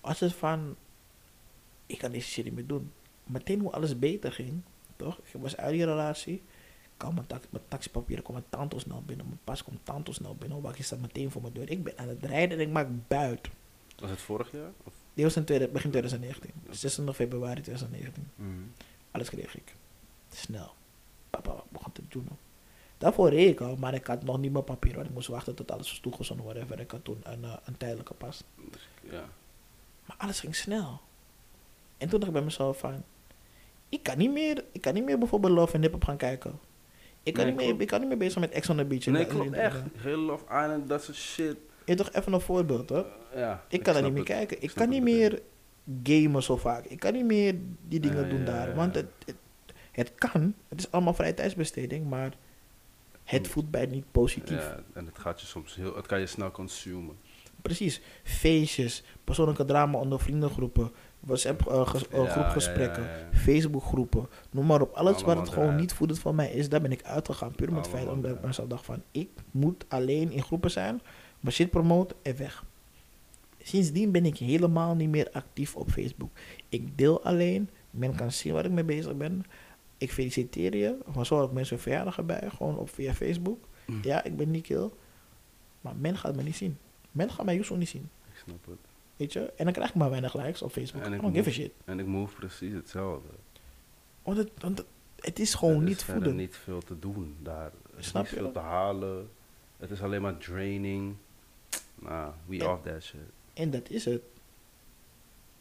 Als 0.00 0.20
het 0.20 0.34
van, 0.34 0.76
ik 1.86 1.98
kan 1.98 2.10
deze 2.12 2.28
shit 2.28 2.44
niet 2.44 2.54
meer 2.54 2.66
doen. 2.66 2.92
Meteen 3.30 3.60
hoe 3.60 3.72
alles 3.72 3.98
beter 3.98 4.32
ging, 4.32 4.62
toch? 4.96 5.18
Ik 5.18 5.40
was 5.40 5.56
uit 5.56 5.72
die 5.72 5.84
relatie. 5.84 6.34
Ik 6.34 7.06
kwam 7.06 7.14
mijn, 7.14 7.26
tax, 7.26 7.46
mijn 7.50 7.64
taxipapieren, 7.68 8.24
mijn 8.32 8.44
tante 8.48 8.78
snel 8.78 9.02
binnen. 9.06 9.26
Mijn 9.26 9.40
pas 9.44 9.64
komt 9.64 9.78
tante 9.82 10.12
snel 10.12 10.34
binnen. 10.34 10.48
Mijn 10.48 10.62
bakje 10.62 10.82
staat 10.82 11.00
meteen 11.00 11.30
voor 11.30 11.42
mijn 11.42 11.54
deur. 11.54 11.70
Ik 11.70 11.84
ben 11.84 11.98
aan 11.98 12.08
het 12.08 12.24
rijden 12.24 12.58
en 12.58 12.64
ik 12.64 12.72
maak 12.72 12.88
buit. 13.08 13.48
Was 13.98 14.10
het 14.10 14.20
vorig 14.20 14.52
jaar? 14.52 14.70
Of? 14.84 14.94
Dit 15.14 15.24
was 15.24 15.36
in 15.36 15.44
tweede, 15.44 15.68
begin 15.68 15.90
2019. 15.90 16.50
26 16.70 17.16
februari 17.16 17.60
2019. 17.60 18.28
Mhm. 18.34 18.48
Alles 19.10 19.30
kreeg 19.30 19.56
ik. 19.56 19.74
Snel. 20.30 20.74
Papa 21.30 21.62
begon 21.68 21.92
te 21.92 22.02
doen. 22.08 22.28
Daarvoor 22.98 23.28
reed 23.28 23.50
ik 23.50 23.60
al, 23.60 23.76
maar 23.76 23.94
ik 23.94 24.06
had 24.06 24.24
nog 24.24 24.38
niet 24.38 24.52
mijn 24.52 24.64
papier. 24.64 24.94
Want 24.94 25.06
ik 25.06 25.12
moest 25.12 25.28
wachten 25.28 25.54
tot 25.54 25.70
alles 25.70 25.88
was 25.88 25.98
toegezonden, 25.98 26.46
whatever. 26.46 26.80
Ik 26.80 26.90
had 26.90 27.04
toen 27.04 27.20
een, 27.22 27.44
eh, 27.44 27.56
een 27.64 27.76
tijdelijke 27.76 28.14
pas. 28.14 28.42
Ja. 29.02 29.28
Maar 30.06 30.16
alles 30.18 30.40
ging 30.40 30.56
snel. 30.56 31.00
En 31.96 32.08
toen 32.08 32.18
dacht 32.18 32.26
ik 32.26 32.32
bij 32.32 32.42
mezelf 32.42 32.78
van... 32.78 33.04
Ik 33.90 34.02
kan 34.02 34.18
niet 34.18 34.32
meer, 34.32 34.64
ik 34.72 34.80
kan 34.80 34.94
niet 34.94 35.04
meer 35.04 35.18
bijvoorbeeld 35.18 35.52
Love 35.52 35.74
and 35.74 35.82
Hip 35.82 35.92
Hop 35.92 36.04
gaan 36.04 36.16
kijken. 36.16 36.58
Ik 37.22 37.34
kan, 37.34 37.44
Nee, 37.44 37.54
niet 37.54 37.66
meer, 37.66 37.80
ik 37.80 37.86
kan 37.86 38.00
niet 38.00 38.08
meer 38.08 38.18
bezig 38.18 38.40
met 38.40 38.50
Ex 38.50 38.68
on 38.68 38.76
the 38.76 38.84
Beach. 38.84 39.06
Nee, 39.06 39.26
klopt 39.26 39.52
echt. 39.52 39.82
Heel 39.96 40.18
Love 40.18 40.44
Island, 40.44 40.88
dat 40.88 41.02
soort 41.02 41.16
shit. 41.16 41.56
Je 41.84 41.94
toch 41.94 42.12
even 42.12 42.32
een 42.32 42.40
voorbeeld, 42.40 42.88
hoor. 42.88 43.06
Ja. 43.34 43.64
Ik 43.68 43.82
kan 43.82 43.96
er 43.96 44.02
niet 44.02 44.12
meer 44.12 44.20
het. 44.20 44.28
kijken. 44.28 44.62
Ik 44.62 44.72
kan 44.74 44.88
niet 44.88 45.02
meer 45.02 45.42
gamen 46.02 46.42
zo 46.42 46.56
vaak. 46.56 46.84
Ik 46.84 46.98
kan 46.98 47.12
niet 47.12 47.24
meer 47.24 47.54
die 47.88 48.00
dingen 48.00 48.28
doen 48.28 48.38
ja, 48.38 48.44
daar. 48.44 48.68
ja, 48.68 48.74
Want 48.74 48.94
het, 48.94 49.06
het, 49.24 49.36
het 49.92 50.12
kan. 50.14 50.54
Het 50.68 50.78
is 50.78 50.90
allemaal 50.90 51.14
vrije 51.14 51.34
tijdsbesteding. 51.34 52.08
Maar 52.08 52.32
het 53.24 53.48
voelt 53.48 53.70
bij 53.70 53.86
niet 53.86 54.04
positief. 54.10 54.62
Ja, 54.62 54.82
en 54.92 55.06
het 55.06 55.18
gaat 55.18 55.40
je 55.40 55.46
soms 55.46 55.74
heel, 55.74 55.96
het 55.96 56.06
kan 56.06 56.20
je 56.20 56.26
snel 56.26 56.50
consumen. 56.50 57.16
Precies. 57.62 58.00
Feestjes. 58.22 59.02
Persoonlijke 59.24 59.64
drama 59.64 59.98
onder 59.98 60.20
vriendengroepen. 60.20 60.90
WhatsApp 61.20 61.66
eh, 61.66 61.86
ges- 61.86 62.04
Ja, 62.12 62.26
groepgesprekken. 62.26 63.02
ja. 63.02 63.38
Facebookgroepen. 63.38 64.26
Noem 64.50 64.66
maar 64.66 64.80
op. 64.80 64.92
Alles 64.92 65.22
wat 65.22 65.36
het 65.36 65.48
gewoon 65.48 65.76
niet 65.76 65.92
voedend 65.92 66.18
voor 66.18 66.34
mij 66.34 66.50
is. 66.50 66.68
Daar 66.68 66.80
ben 66.80 66.92
ik 66.92 67.02
uitgegaan. 67.02 67.52
Puur 67.54 67.72
met 67.72 67.86
het 67.86 67.94
feit 67.94 68.08
omdat 68.08 68.30
ik 68.30 68.42
mezelf 68.42 68.68
dacht 68.68 68.84
van... 68.84 69.02
Ik 69.10 69.28
moet 69.50 69.84
alleen 69.88 70.30
in 70.32 70.42
groepen 70.42 70.70
zijn. 70.70 71.00
Mijn 71.40 71.54
shit 71.54 71.70
promoten 71.70 72.16
en 72.22 72.36
weg. 72.36 72.64
Sindsdien 73.62 74.10
ben 74.10 74.24
ik 74.26 74.36
helemaal 74.36 74.94
niet 74.94 75.08
meer 75.08 75.28
actief 75.32 75.76
op 75.76 75.90
Facebook. 75.90 76.30
Ik 76.68 76.98
deel 76.98 77.22
alleen. 77.24 77.70
Men 77.90 78.14
kan 78.14 78.32
zien 78.32 78.52
waar 78.52 78.64
ik 78.64 78.70
mee 78.70 78.84
bezig 78.84 79.16
ben. 79.16 79.44
Ik 79.98 80.12
feliciteer 80.12 80.76
je. 80.76 80.96
Maar 81.14 81.26
zo 81.26 81.40
ook 81.40 81.52
mensen 81.52 81.78
verjaardagen 81.78 82.26
bij. 82.26 82.48
Gewoon 82.56 82.76
op 82.78 82.90
via 82.90 83.14
Facebook. 83.14 83.58
Mm. 83.86 83.98
Ja, 84.02 84.24
ik 84.24 84.36
ben 84.36 84.50
Nikhil. 84.50 84.96
Maar 85.80 85.94
men 85.98 86.16
gaat 86.16 86.36
me 86.36 86.42
niet 86.42 86.56
zien. 86.56 86.78
Men 87.12 87.30
gaat 87.30 87.44
mij 87.44 87.54
Yusuf 87.56 87.76
niet 87.76 87.88
zien. 87.88 88.08
Ik 88.32 88.42
snap 88.46 88.66
het. 88.66 88.78
Weet 89.20 89.32
je? 89.32 89.52
En 89.56 89.64
dan 89.64 89.72
krijg 89.72 89.88
ik 89.88 89.94
maar 89.94 90.10
weinig 90.10 90.34
likes 90.36 90.62
op 90.62 90.72
Facebook. 90.72 91.02
En 91.02 91.12
I 91.12 91.14
ik 91.14 91.20
don't 91.20 91.34
give 91.36 91.48
a 91.48 91.52
shit. 91.52 91.72
En 91.84 91.98
ik 91.98 92.06
move 92.06 92.34
precies 92.34 92.72
hetzelfde. 92.72 93.28
Want 94.22 94.36
het, 94.38 94.50
want 94.58 94.78
het, 94.78 94.86
het 95.20 95.38
is 95.38 95.54
gewoon 95.54 95.74
er 95.76 95.82
is 95.82 95.88
niet 95.88 96.02
voeden. 96.04 96.36
niet 96.36 96.56
veel 96.56 96.80
te 96.80 96.98
doen 96.98 97.36
daar. 97.42 97.64
Er 97.92 97.98
is 97.98 98.06
Snap 98.06 98.22
niet 98.22 98.30
je? 98.32 98.36
veel 98.38 98.52
te 98.52 98.58
halen. 98.58 99.28
Het 99.76 99.90
is 99.90 100.02
alleen 100.02 100.22
maar 100.22 100.36
draining. 100.38 101.14
Nah, 101.94 102.28
we 102.46 102.56
Ja. 102.56 102.72
off 102.72 102.82
that 102.82 103.02
shit. 103.02 103.20
En 103.54 103.70
dat 103.70 103.88
is 103.90 104.04
het. 104.04 104.22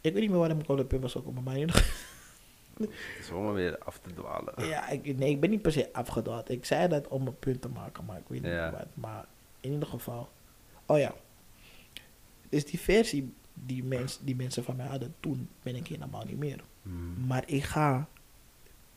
Ik 0.02 0.14
weet 0.14 0.22
niet 0.22 0.30
meer 0.30 0.40
waarom 0.40 0.60
ik 0.60 0.70
op 0.70 0.78
de 0.78 0.86
punt 0.86 1.02
was 1.02 1.12
gekomen, 1.12 1.44
maar 1.44 1.56
Het 2.78 2.90
is 3.20 3.28
gewoon 3.28 3.54
weer 3.54 3.78
af 3.78 4.00
te 4.00 4.14
dwalen. 4.14 4.68
Ja, 4.68 4.90
ik, 4.90 5.18
nee, 5.18 5.30
ik 5.30 5.40
ben 5.40 5.50
niet 5.50 5.62
per 5.62 5.72
se 5.72 5.94
afgedwaald. 5.94 6.50
Ik 6.50 6.66
zei 6.66 6.88
dat 6.88 7.08
om 7.08 7.28
een 7.28 7.40
punt 7.40 7.62
te 7.62 7.70
maken, 7.70 8.06
maar 8.06 8.18
ik 8.18 8.24
weet 8.28 8.42
niet 8.42 8.52
Ja. 8.52 8.72
wat. 8.72 8.86
Maar 8.94 9.26
in 9.60 9.72
ieder 9.72 9.88
geval. 9.88 10.30
Oh 10.86 10.98
ja. 10.98 11.14
Dus 12.50 12.66
die 12.66 12.80
versie 12.80 13.34
die, 13.66 13.84
mens, 13.84 14.20
die 14.22 14.36
mensen 14.36 14.64
van 14.64 14.76
mij 14.76 14.88
hadden 14.88 15.16
toen, 15.20 15.50
ben 15.64 15.76
ik 15.76 15.88
helemaal 15.88 16.26
niet 16.26 16.38
meer. 16.38 16.64
Mhm. 16.82 17.28
Maar 17.28 17.44
ik 17.48 17.64
ga 17.64 18.08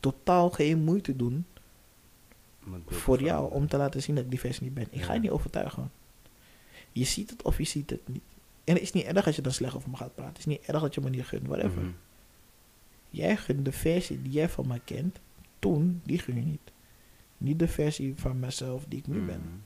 totaal 0.01 0.51
geen 0.51 0.85
moeite 0.85 1.17
doen 1.17 1.45
voor 2.87 3.23
jou 3.23 3.53
om 3.53 3.69
te 3.69 3.77
laten 3.77 4.03
zien 4.03 4.15
dat 4.15 4.25
ik 4.25 4.31
die 4.31 4.41
versie 4.41 4.63
niet 4.63 4.75
ben. 4.75 4.87
Ik 4.91 5.03
ga 5.03 5.13
je 5.13 5.21
niet 5.21 5.31
overtuigen. 5.31 5.91
Je 6.93 7.05
ziet 7.05 7.31
het 7.31 7.43
of 7.43 7.59
je 7.59 7.65
ziet 7.65 7.91
het 7.91 8.09
niet. 8.09 8.23
En 8.65 8.75
het 8.75 8.83
is 8.83 8.93
niet 8.93 9.05
erg 9.05 9.27
als 9.27 9.37
je 9.37 9.43
dan 9.43 9.53
slecht 9.53 9.75
over 9.75 9.91
me 9.91 9.97
gaat 9.97 10.15
praten. 10.15 10.33
Het 10.33 10.39
is 10.39 10.47
niet 10.47 10.63
erg 10.63 10.81
dat 10.81 10.95
je 10.95 11.01
me 11.01 11.11
niet 11.11 11.27
gunt, 11.27 11.47
whatever. 11.47 11.83
Mhm. 11.83 11.91
Jij 13.11 13.37
gunt 13.37 13.65
de 13.65 13.73
versie 13.73 14.23
die 14.23 14.33
jij 14.33 14.49
van 14.49 14.67
me 14.67 14.81
kent, 14.85 15.19
toen, 15.59 16.01
die 16.05 16.19
gun 16.19 16.37
je 16.37 16.43
niet. 16.43 16.73
Niet 17.39 17.59
de 17.59 17.69
versie 17.69 18.15
van 18.17 18.39
mezelf 18.39 18.85
die 18.89 18.99
ik 18.99 19.07
nu 19.07 19.21
ben. 19.21 19.41
Mhm. 19.41 19.57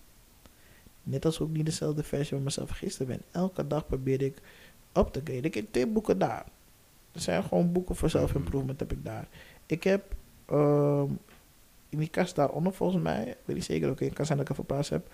Net 1.03 1.25
als 1.25 1.41
ook 1.41 1.51
niet 1.51 1.67
dezelfde 1.67 2.03
versie 2.03 2.35
van 2.35 2.43
mezelf 2.43 2.71
gisteren 2.71 3.07
ben. 3.07 3.23
Elke 3.31 3.67
dag 3.67 3.87
probeer 3.87 4.23
ik 4.23 4.43
op 4.97 5.13
te 5.13 5.21
graden. 5.25 5.45
Ik 5.45 5.55
heb 5.55 5.67
twee 5.71 5.87
boeken 5.87 6.19
daar. 6.19 6.45
Er 7.13 7.21
zijn 7.21 7.43
gewoon 7.43 7.73
boeken 7.73 7.97
voor 7.97 8.11
self-improvement 8.11 8.81
heb 8.81 8.93
ik 8.93 9.05
daar. 9.05 9.29
Ik 9.67 9.85
heb 9.85 10.15
ehm, 10.47 11.09
in 11.89 11.99
die 11.99 12.09
kast 12.09 12.35
daaronder 12.35 12.73
volgens 12.73 13.03
mij, 13.03 13.25
ik 13.27 13.37
weet 13.45 13.57
niet 13.57 13.65
zeker, 13.65 13.91
oké, 13.91 14.05
het 14.05 14.15
kan 14.15 14.27
zijn 14.27 14.39
dat 14.39 14.47
ik 14.47 14.53
even 14.53 14.67
plaats 14.67 14.89
heb. 14.89 15.09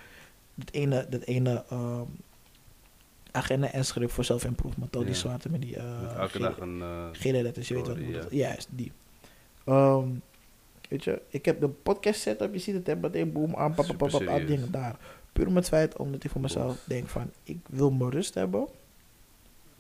Dat 0.55 0.71
ene, 0.71 1.07
dat 1.11 1.23
ene 1.23 1.65
ehm, 1.71 2.05
agenda 3.31 3.71
en 3.73 3.85
schrift 3.85 4.15
voor 4.15 4.25
self-improvement. 4.25 4.97
Al 4.97 5.03
die 5.03 5.11
Ja. 5.11 5.17
zwarte 5.17 5.51
met 5.51 5.61
die 5.63 5.77
Met 5.77 6.13
elke 6.17 6.29
gele- 6.29 6.49
dag 6.49 6.59
een... 6.61 6.81
eh, 6.83 7.07
Gele 7.13 7.43
letters, 7.43 7.69
je 7.69 7.75
weet 7.75 7.87
wat 7.87 7.97
ja. 7.99 8.23
Juist, 8.31 8.69
die. 8.71 8.93
Ehm, 9.65 10.09
weet 10.89 11.05
je, 11.05 11.23
ik 11.29 11.45
heb 11.45 11.61
de 11.61 11.69
podcast 11.69 12.21
setup, 12.21 12.53
je 12.53 12.59
ziet 12.59 12.87
het, 12.87 13.01
meteen 13.01 13.33
boom, 13.33 13.55
aan, 13.57 13.75
pap, 13.75 13.87
pap, 13.87 13.97
pap, 13.97 14.11
Super 14.11 14.27
pap, 14.27 14.37
serieus. 14.37 14.57
dingen 14.57 14.73
daar. 14.73 14.97
Puur 15.33 15.47
om 15.47 15.57
het 15.57 15.69
feit 15.69 15.97
omdat 15.97 16.25
ik 16.25 16.31
voor 16.31 16.41
mezelf 16.41 16.85
denk 16.85 17.09
van, 17.09 17.31
ik 17.43 17.59
wil 17.69 17.91
mijn 17.91 18.11
rust 18.11 18.35
hebben 18.35 18.69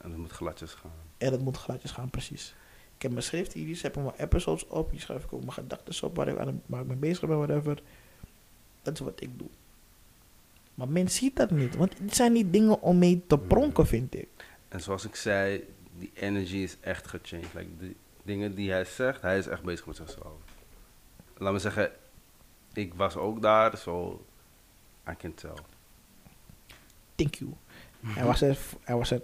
en 0.02 0.10
het 0.10 0.18
moet 0.18 0.30
gladjes 0.30 0.72
gaan. 0.74 0.90
en 1.18 1.32
het 1.32 1.40
moet 1.40 1.56
gladjes 1.56 1.90
gaan, 1.90 2.10
precies. 2.10 2.54
Ik 2.96 3.02
heb 3.02 3.10
mijn 3.10 3.24
schrift 3.24 3.52
hier, 3.52 3.78
heb 3.82 3.96
ik 3.96 4.02
mijn 4.02 4.16
episodes 4.16 4.66
op, 4.66 4.90
hier 4.90 5.00
schrijf 5.00 5.24
ik 5.24 5.32
ook 5.32 5.40
mijn 5.40 5.52
gedachten 5.52 6.06
op, 6.06 6.16
waar 6.16 6.28
ik, 6.28 6.38
aan, 6.38 6.62
waar 6.66 6.80
ik 6.80 6.86
mee 6.86 6.96
bezig 6.96 7.28
ben, 7.28 7.36
whatever. 7.36 7.82
Dat 8.82 8.94
is 8.94 9.00
wat 9.00 9.20
ik 9.20 9.38
doe. 9.38 9.48
Maar 10.74 10.88
men 10.88 11.10
ziet 11.10 11.36
dat 11.36 11.50
niet, 11.50 11.76
want 11.76 11.98
het 11.98 12.14
zijn 12.14 12.32
niet 12.32 12.52
dingen 12.52 12.80
om 12.80 12.98
mee 12.98 13.24
te 13.26 13.38
pronken, 13.38 13.86
vind 13.86 14.14
ik. 14.14 14.28
En 14.68 14.80
zoals 14.80 15.04
ik 15.04 15.14
zei, 15.14 15.64
die 15.98 16.10
energy 16.14 16.56
is 16.56 16.76
echt 16.80 17.06
gechanged. 17.06 17.54
Like, 17.54 17.76
de 17.78 17.94
dingen 18.22 18.54
die 18.54 18.70
hij 18.70 18.84
zegt, 18.84 19.22
hij 19.22 19.38
is 19.38 19.46
echt 19.46 19.62
bezig 19.62 19.86
met 19.86 19.96
zichzelf. 19.96 20.40
Laat 21.36 21.52
me 21.52 21.58
zeggen, 21.58 21.92
ik 22.72 22.94
was 22.94 23.16
ook 23.16 23.42
daar, 23.42 23.76
zo 23.76 24.24
I 25.10 25.16
can 25.16 25.34
tell. 25.34 25.54
Thank 27.14 27.34
you. 27.34 27.50
Hij 28.06 28.24
was 28.24 28.40
er, 28.42 28.58
hij 28.82 28.96
was 28.96 29.10
er, 29.10 29.22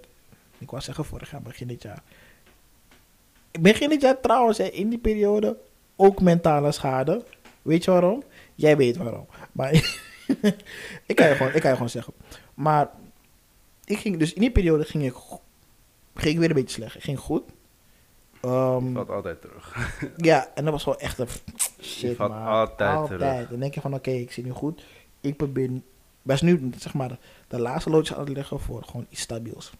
ik 0.58 0.70
wou 0.70 0.82
zeggen 0.82 1.04
vorig 1.04 1.30
jaar, 1.30 1.42
begin 1.42 1.66
dit 1.66 1.82
jaar. 1.82 2.02
Begin 3.60 3.88
dit 3.88 4.00
jaar 4.00 4.20
trouwens, 4.20 4.58
hè, 4.58 4.64
in 4.64 4.88
die 4.88 4.98
periode, 4.98 5.56
ook 5.96 6.20
mentale 6.20 6.72
schade. 6.72 7.24
Weet 7.62 7.84
je 7.84 7.90
waarom? 7.90 8.22
Jij 8.54 8.76
weet 8.76 8.96
waarom. 8.96 9.26
Maar 9.52 9.72
ik, 11.06 11.16
kan 11.16 11.28
je 11.28 11.34
gewoon, 11.34 11.54
ik 11.54 11.60
kan 11.60 11.70
je 11.70 11.76
gewoon 11.76 11.88
zeggen. 11.90 12.14
Maar 12.54 12.90
ik 13.84 13.98
ging, 13.98 14.18
dus 14.18 14.32
in 14.32 14.40
die 14.40 14.50
periode 14.50 14.84
ging 14.84 15.04
ik, 15.04 15.14
ging 16.14 16.34
ik 16.34 16.38
weer 16.38 16.48
een 16.48 16.54
beetje 16.54 16.74
slecht. 16.74 16.94
Het 16.94 17.02
ging 17.02 17.18
goed. 17.18 17.42
Ehm, 18.40 18.92
Valt 18.92 19.10
altijd 19.10 19.40
terug. 19.40 19.92
ja, 20.16 20.50
en 20.54 20.64
dat 20.64 20.72
was 20.72 20.84
wel 20.84 20.98
echt 20.98 21.18
een 21.18 21.28
shit, 21.80 22.16
valt 22.16 22.30
man. 22.30 22.46
altijd 22.46 23.06
terug. 23.06 23.48
Dan 23.48 23.60
denk 23.60 23.74
je 23.74 23.80
van, 23.80 23.94
oké, 23.94 24.10
ik 24.10 24.32
zit 24.32 24.44
nu 24.44 24.50
goed. 24.50 24.84
Ik 25.20 25.36
probeer, 25.36 25.70
best 26.22 26.42
nu, 26.42 26.70
zeg 26.78 26.94
maar, 26.94 27.18
de 27.48 27.60
laatste 27.60 27.90
loodjes 27.90 28.16
aan 28.16 28.24
het 28.24 28.36
leggen 28.36 28.60
voor 28.60 28.82
gewoon 28.84 29.06
iets 29.08 29.20
stabiels. 29.20 29.72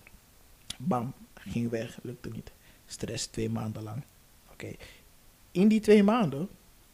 Bam, 0.81 1.13
ging 1.35 1.71
weg, 1.71 1.99
lukte 2.03 2.29
niet. 2.29 2.53
Stress 2.87 3.27
twee 3.27 3.51
maanden 3.51 3.83
lang. 3.83 4.03
Oké. 4.53 4.73
In 5.51 5.69
die 5.69 5.81
twee 5.81 6.03
maanden 6.03 6.49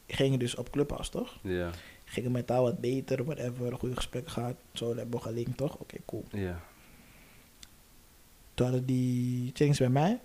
ging 0.06 0.32
je 0.32 0.38
dus 0.38 0.54
op 0.54 0.70
Clubhouse, 0.70 1.10
toch? 1.10 1.38
Ja, 1.42 1.70
Ging 2.04 2.24
het 2.26 2.34
mentaal 2.34 2.62
wat 2.62 2.78
beter, 2.80 3.24
whatever, 3.24 3.74
goede 3.78 3.96
gesprekken 3.96 4.32
gehad. 4.32 4.54
Zo 4.72 4.86
hebben 4.96 5.10
we 5.10 5.20
gelinkt, 5.20 5.56
toch? 5.56 5.76
Oké, 5.76 5.96
cool. 6.06 6.24
ja. 6.30 6.60
Toen 8.54 8.66
hadden 8.66 8.86
die 8.86 9.50
challenge 9.54 9.78
bij 9.78 9.88
mij. 9.88 10.20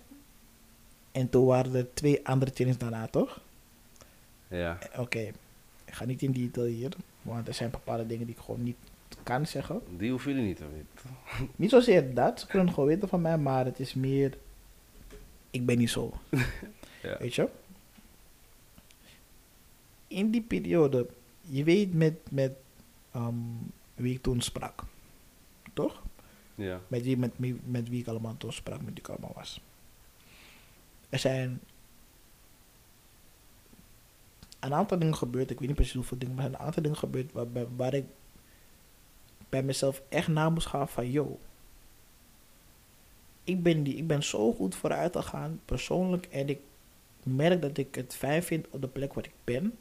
En 1.12 1.30
toen 1.30 1.46
waren 1.46 1.74
er 1.74 1.94
twee 1.94 2.26
andere 2.26 2.50
challenges 2.54 2.78
daarna, 2.78 3.06
toch? 3.06 3.40
Ja, 4.48 4.78
Oké, 4.96 5.18
ik 5.84 5.94
ga 5.94 6.04
niet 6.04 6.22
in 6.22 6.32
detail 6.32 6.66
hier, 6.66 6.92
want 7.22 7.48
er 7.48 7.54
zijn 7.54 7.70
bepaalde 7.70 8.06
dingen 8.06 8.26
die 8.26 8.34
ik 8.34 8.40
gewoon 8.40 8.62
niet 8.62 8.76
kan 9.22 9.46
zeggen. 9.46 9.80
die 9.96 10.10
hoeven 10.10 10.30
jullie 10.32 10.46
niet 10.46 10.56
te 10.56 10.64
weten. 10.68 11.50
Niet 11.56 11.70
zozeer 11.70 12.14
dat, 12.14 12.40
ze 12.40 12.46
kunnen 12.46 12.66
het 12.66 12.74
gewoon 12.74 12.88
weten 12.88 13.08
van 13.08 13.20
mij, 13.20 13.38
maar 13.38 13.64
het 13.64 13.80
is 13.80 13.94
meer, 13.94 14.38
ik 15.50 15.66
ben 15.66 15.78
niet 15.78 15.90
zo, 15.90 16.12
Ja. 17.02 17.18
weet 17.18 17.34
je. 17.34 17.48
In 20.08 20.30
die 20.30 20.42
periode, 20.42 21.06
je 21.40 21.64
weet 21.64 21.94
met, 21.94 22.14
met 22.30 22.52
ehm, 23.12 23.34
wie 23.94 24.14
ik 24.14 24.22
toen 24.22 24.40
sprak, 24.40 24.82
toch? 25.74 26.02
Ja, 26.54 26.80
Met 26.88 27.02
wie, 27.02 27.16
met, 27.16 27.32
wie- 27.36 27.60
met 27.64 27.88
wie 27.88 28.00
ik 28.00 28.06
allemaal 28.08 28.36
toen 28.36 28.52
sprak, 28.52 28.78
met 28.78 28.88
wie 28.88 28.98
ik 28.98 29.08
allemaal 29.08 29.32
was. 29.34 29.60
Er 31.08 31.18
zijn 31.18 31.60
een 34.60 34.74
aantal 34.74 34.98
dingen 34.98 35.16
gebeurd. 35.16 35.50
Ik 35.50 35.58
weet 35.58 35.66
niet 35.68 35.76
precies 35.76 35.94
hoeveel 35.94 36.18
dingen, 36.18 36.34
maar 36.34 36.44
er 36.44 36.50
zijn 36.50 36.60
een 36.62 36.66
aantal 36.66 36.82
dingen 36.82 36.98
gebeurd 36.98 37.32
waar, 37.32 37.52
waar, 37.52 37.76
waar 37.76 37.94
ik 37.94 38.04
bij 39.50 39.62
mezelf 39.62 40.02
echt 40.08 40.28
na 40.28 40.50
moest 40.50 40.66
gaan 40.66 40.88
van, 40.88 41.10
yo, 41.10 41.38
ik 43.44 43.62
ben, 43.62 43.82
die, 43.82 43.96
ik 43.96 44.06
ben 44.06 44.22
zo 44.22 44.52
goed 44.52 44.74
vooruit 44.74 45.16
gegaan, 45.16 45.60
persoonlijk, 45.64 46.26
en 46.26 46.48
ik 46.48 46.60
merk 47.22 47.62
dat 47.62 47.76
ik 47.76 47.94
het 47.94 48.14
fijn 48.14 48.42
vind 48.42 48.66
op 48.70 48.80
de 48.80 48.88
plek 48.88 49.14
waar 49.14 49.24
ik 49.24 49.34
ben. 49.44 49.78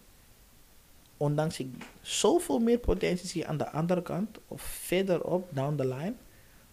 Ondanks 1.18 1.60
ik 1.60 1.68
zoveel 2.02 2.60
meer 2.60 2.80
potentie 2.80 3.28
zie 3.28 3.48
aan 3.48 3.58
de 3.58 3.70
andere 3.72 4.02
kant, 4.02 4.40
of 4.48 4.62
verderop, 4.62 5.50
down 5.54 5.76
the 5.76 5.88
line, 5.88 6.14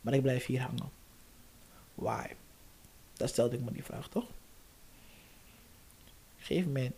maar 0.01 0.15
ik 0.15 0.23
blijf 0.23 0.47
hier 0.47 0.61
hangen. 0.61 0.91
Why? 1.95 2.27
Dat 3.13 3.29
stelde 3.29 3.57
ik 3.57 3.65
me 3.65 3.73
die 3.73 3.85
vraag, 3.85 4.09
toch? 4.09 4.27
Gegeven 6.37 6.73
moment, 6.73 6.95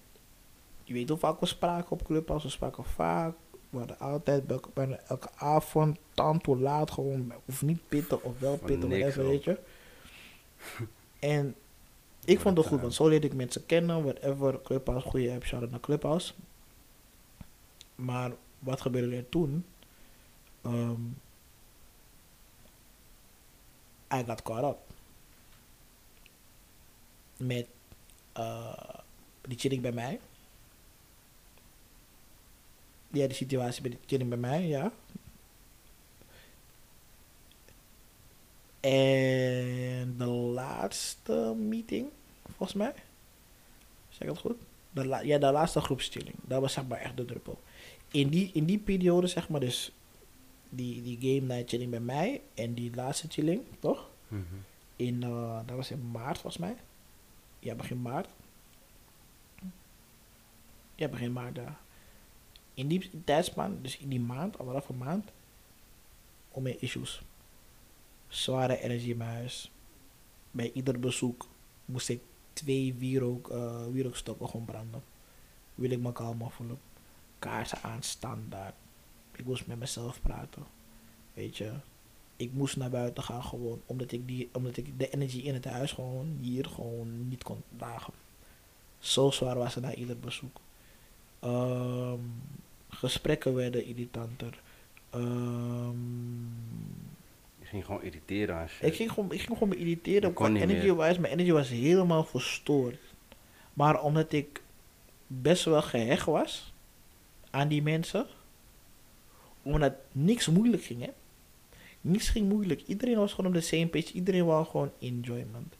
je 0.84 0.92
weet 0.92 1.08
hoe 1.08 1.18
vaak 1.18 1.40
we 1.40 1.46
spraken 1.46 1.90
op 1.90 2.04
Clubhouse, 2.04 2.46
we 2.46 2.52
spraken 2.52 2.84
vaak, 2.84 3.34
we 3.70 3.78
hadden 3.78 3.98
altijd, 3.98 4.44
bijna- 4.74 5.00
elke 5.08 5.28
avond, 5.34 5.98
tant 6.14 6.46
hoe 6.46 6.58
laat, 6.58 6.90
gewoon, 6.90 7.32
of 7.44 7.62
niet 7.62 7.88
pitten 7.88 8.22
of 8.22 8.38
wel 8.38 8.60
niks 8.62 8.78
whatever, 8.86 9.26
weet 9.26 9.44
je. 9.44 9.58
En 11.18 11.54
ik 12.24 12.40
vond 12.40 12.56
het 12.56 12.66
goed, 12.66 12.80
want 12.80 12.94
zo 12.94 13.08
leerde 13.08 13.26
ik 13.26 13.34
mensen 13.34 13.66
kennen, 13.66 14.02
whatever, 14.02 14.62
Clubhouse, 14.62 15.08
goede 15.08 15.32
app, 15.32 15.44
shout 15.44 15.62
out 15.62 15.70
naar 15.70 15.80
Clubhouse. 15.80 16.32
Maar 17.94 18.32
wat 18.58 18.80
gebeurde 18.80 19.16
er 19.16 19.28
toen? 19.28 19.64
Ehm 20.62 21.00
I 24.14 24.24
got 24.26 24.42
caught 24.42 24.64
up. 24.64 24.78
Met 27.36 27.66
eh, 28.32 28.94
die 29.40 29.58
chilling 29.58 29.82
bij 29.82 29.92
mij. 29.92 30.20
Ja, 33.12 33.26
die 33.26 33.36
situatie 33.36 33.82
bij 33.82 33.98
chilling 34.06 34.28
bij 34.28 34.38
mij, 34.38 34.66
ja. 34.66 34.92
En 38.80 40.14
de 40.18 40.26
laatste 40.26 41.54
meeting, 41.58 42.06
volgens 42.46 42.72
mij. 42.74 42.92
Zeg 44.08 44.20
ik 44.20 44.26
dat 44.26 44.38
goed? 44.38 44.56
De 44.90 45.06
la- 45.06 45.20
ja, 45.20 45.38
de 45.38 45.52
laatste 45.52 45.80
groepschilling. 45.80 46.34
Dat 46.42 46.60
was 46.60 46.72
zeg 46.72 46.86
maar 46.86 46.98
echt 47.00 47.16
de 47.16 47.24
druppel. 47.24 47.60
In 48.10 48.28
die, 48.28 48.50
in 48.52 48.64
die 48.64 48.78
periode, 48.78 49.26
zeg 49.26 49.48
maar, 49.48 49.60
dus 49.60 49.92
die, 50.70 51.02
die 51.02 51.18
game 51.20 51.54
night 51.54 51.68
chilling 51.70 51.90
bij 51.90 52.00
mij 52.00 52.40
en 52.54 52.74
die 52.74 52.94
laatste 52.94 53.26
chilling, 53.28 53.62
toch? 53.78 54.10
Mhm. 54.28 54.42
In, 54.96 55.22
eh, 55.22 55.58
dat 55.66 55.76
was 55.76 55.90
in 55.90 56.10
maart 56.10 56.38
volgens 56.38 56.62
mij. 56.62 56.76
Ja, 57.58 57.74
begin 57.74 58.02
maart. 58.02 58.28
Ja, 60.94 61.08
begin 61.08 61.32
maart, 61.32 61.56
ja. 61.56 61.80
In 62.78 62.88
die 62.88 63.10
tijdspan, 63.24 63.78
dus 63.82 63.98
in 63.98 64.08
die 64.08 64.20
maand, 64.20 64.58
anderhalve 64.58 64.92
maand, 64.92 65.30
om 66.48 66.62
mijn 66.62 66.80
issues. 66.80 67.22
Zware 68.28 68.80
energie 68.80 69.10
in 69.10 69.16
mijn 69.16 69.30
huis. 69.30 69.70
Bij 70.50 70.72
ieder 70.72 71.00
bezoek 71.00 71.46
moest 71.84 72.08
ik 72.08 72.20
twee 72.52 72.94
wierook, 72.94 73.50
eh 73.50 73.86
wierookstokken 73.92 74.48
gewoon 74.48 74.66
branden. 74.66 75.02
Wil 75.74 75.90
ik 75.90 75.98
me 75.98 76.12
kalm 76.12 76.50
voelen. 76.50 76.80
Kaarsen 77.38 77.82
aan, 77.82 78.02
standaard. 78.02 78.74
Ik 79.32 79.44
moest 79.44 79.66
met 79.66 79.78
mezelf 79.78 80.20
praten. 80.22 80.66
Weet 81.34 81.56
je, 81.56 81.72
ik 82.36 82.52
moest 82.52 82.76
naar 82.76 82.90
buiten 82.90 83.22
gaan 83.22 83.44
gewoon 83.44 83.80
omdat 83.86 84.12
ik, 84.12 84.26
die, 84.26 84.48
omdat 84.52 84.76
ik 84.76 84.98
de 84.98 85.10
energie 85.10 85.42
in 85.42 85.54
het 85.54 85.64
huis 85.64 85.92
gewoon 85.92 86.38
hier 86.40 86.64
gewoon 86.64 87.28
niet 87.28 87.42
kon 87.42 87.62
dragen. 87.76 88.14
Zo 88.98 89.30
zwaar 89.30 89.56
was 89.56 89.74
het 89.74 89.84
na 89.84 89.94
ieder 89.94 90.18
bezoek. 90.18 90.60
Ehm, 91.38 92.20
gesprekken 92.88 93.54
werden 93.54 93.84
irritanter. 93.84 94.60
Ehm, 95.10 95.96
Je 97.60 97.64
ging 97.66 97.84
gewoon 97.84 98.02
irriteren 98.02 98.56
aan 98.56 98.68
shit. 98.68 98.86
ik, 98.88 98.94
ging 98.94 99.12
gewoon, 99.12 99.32
ik 99.32 99.40
ging 99.40 99.52
gewoon 99.52 99.68
me 99.68 99.76
irriteren. 99.76 100.28
Je 100.28 100.34
Qua 100.34 100.48
niet 100.48 100.62
energy 100.62 100.86
meer. 100.86 100.96
wise, 100.96 101.20
mijn 101.20 101.32
energy 101.32 101.50
was 101.52 101.68
helemaal 101.68 102.24
verstoord. 102.24 102.98
Maar 103.74 104.02
omdat 104.02 104.32
ik 104.32 104.62
best 105.26 105.64
wel 105.64 105.82
gehecht 105.82 106.26
was 106.26 106.72
aan 107.50 107.68
die 107.68 107.82
mensen, 107.82 108.26
omdat 109.62 109.94
niks 110.12 110.46
moeilijk 110.48 110.82
ging, 110.82 111.00
hè. 111.04 111.10
Niks 112.00 112.28
ging 112.28 112.48
moeilijk. 112.48 112.82
Iedereen 112.86 113.16
was 113.16 113.32
gewoon 113.32 113.50
op 113.50 113.56
de 113.56 113.60
same 113.66 113.86
page. 113.86 114.12
Iedereen 114.12 114.44
wou 114.44 114.66
gewoon 114.66 114.90
enjoyment. 114.98 115.74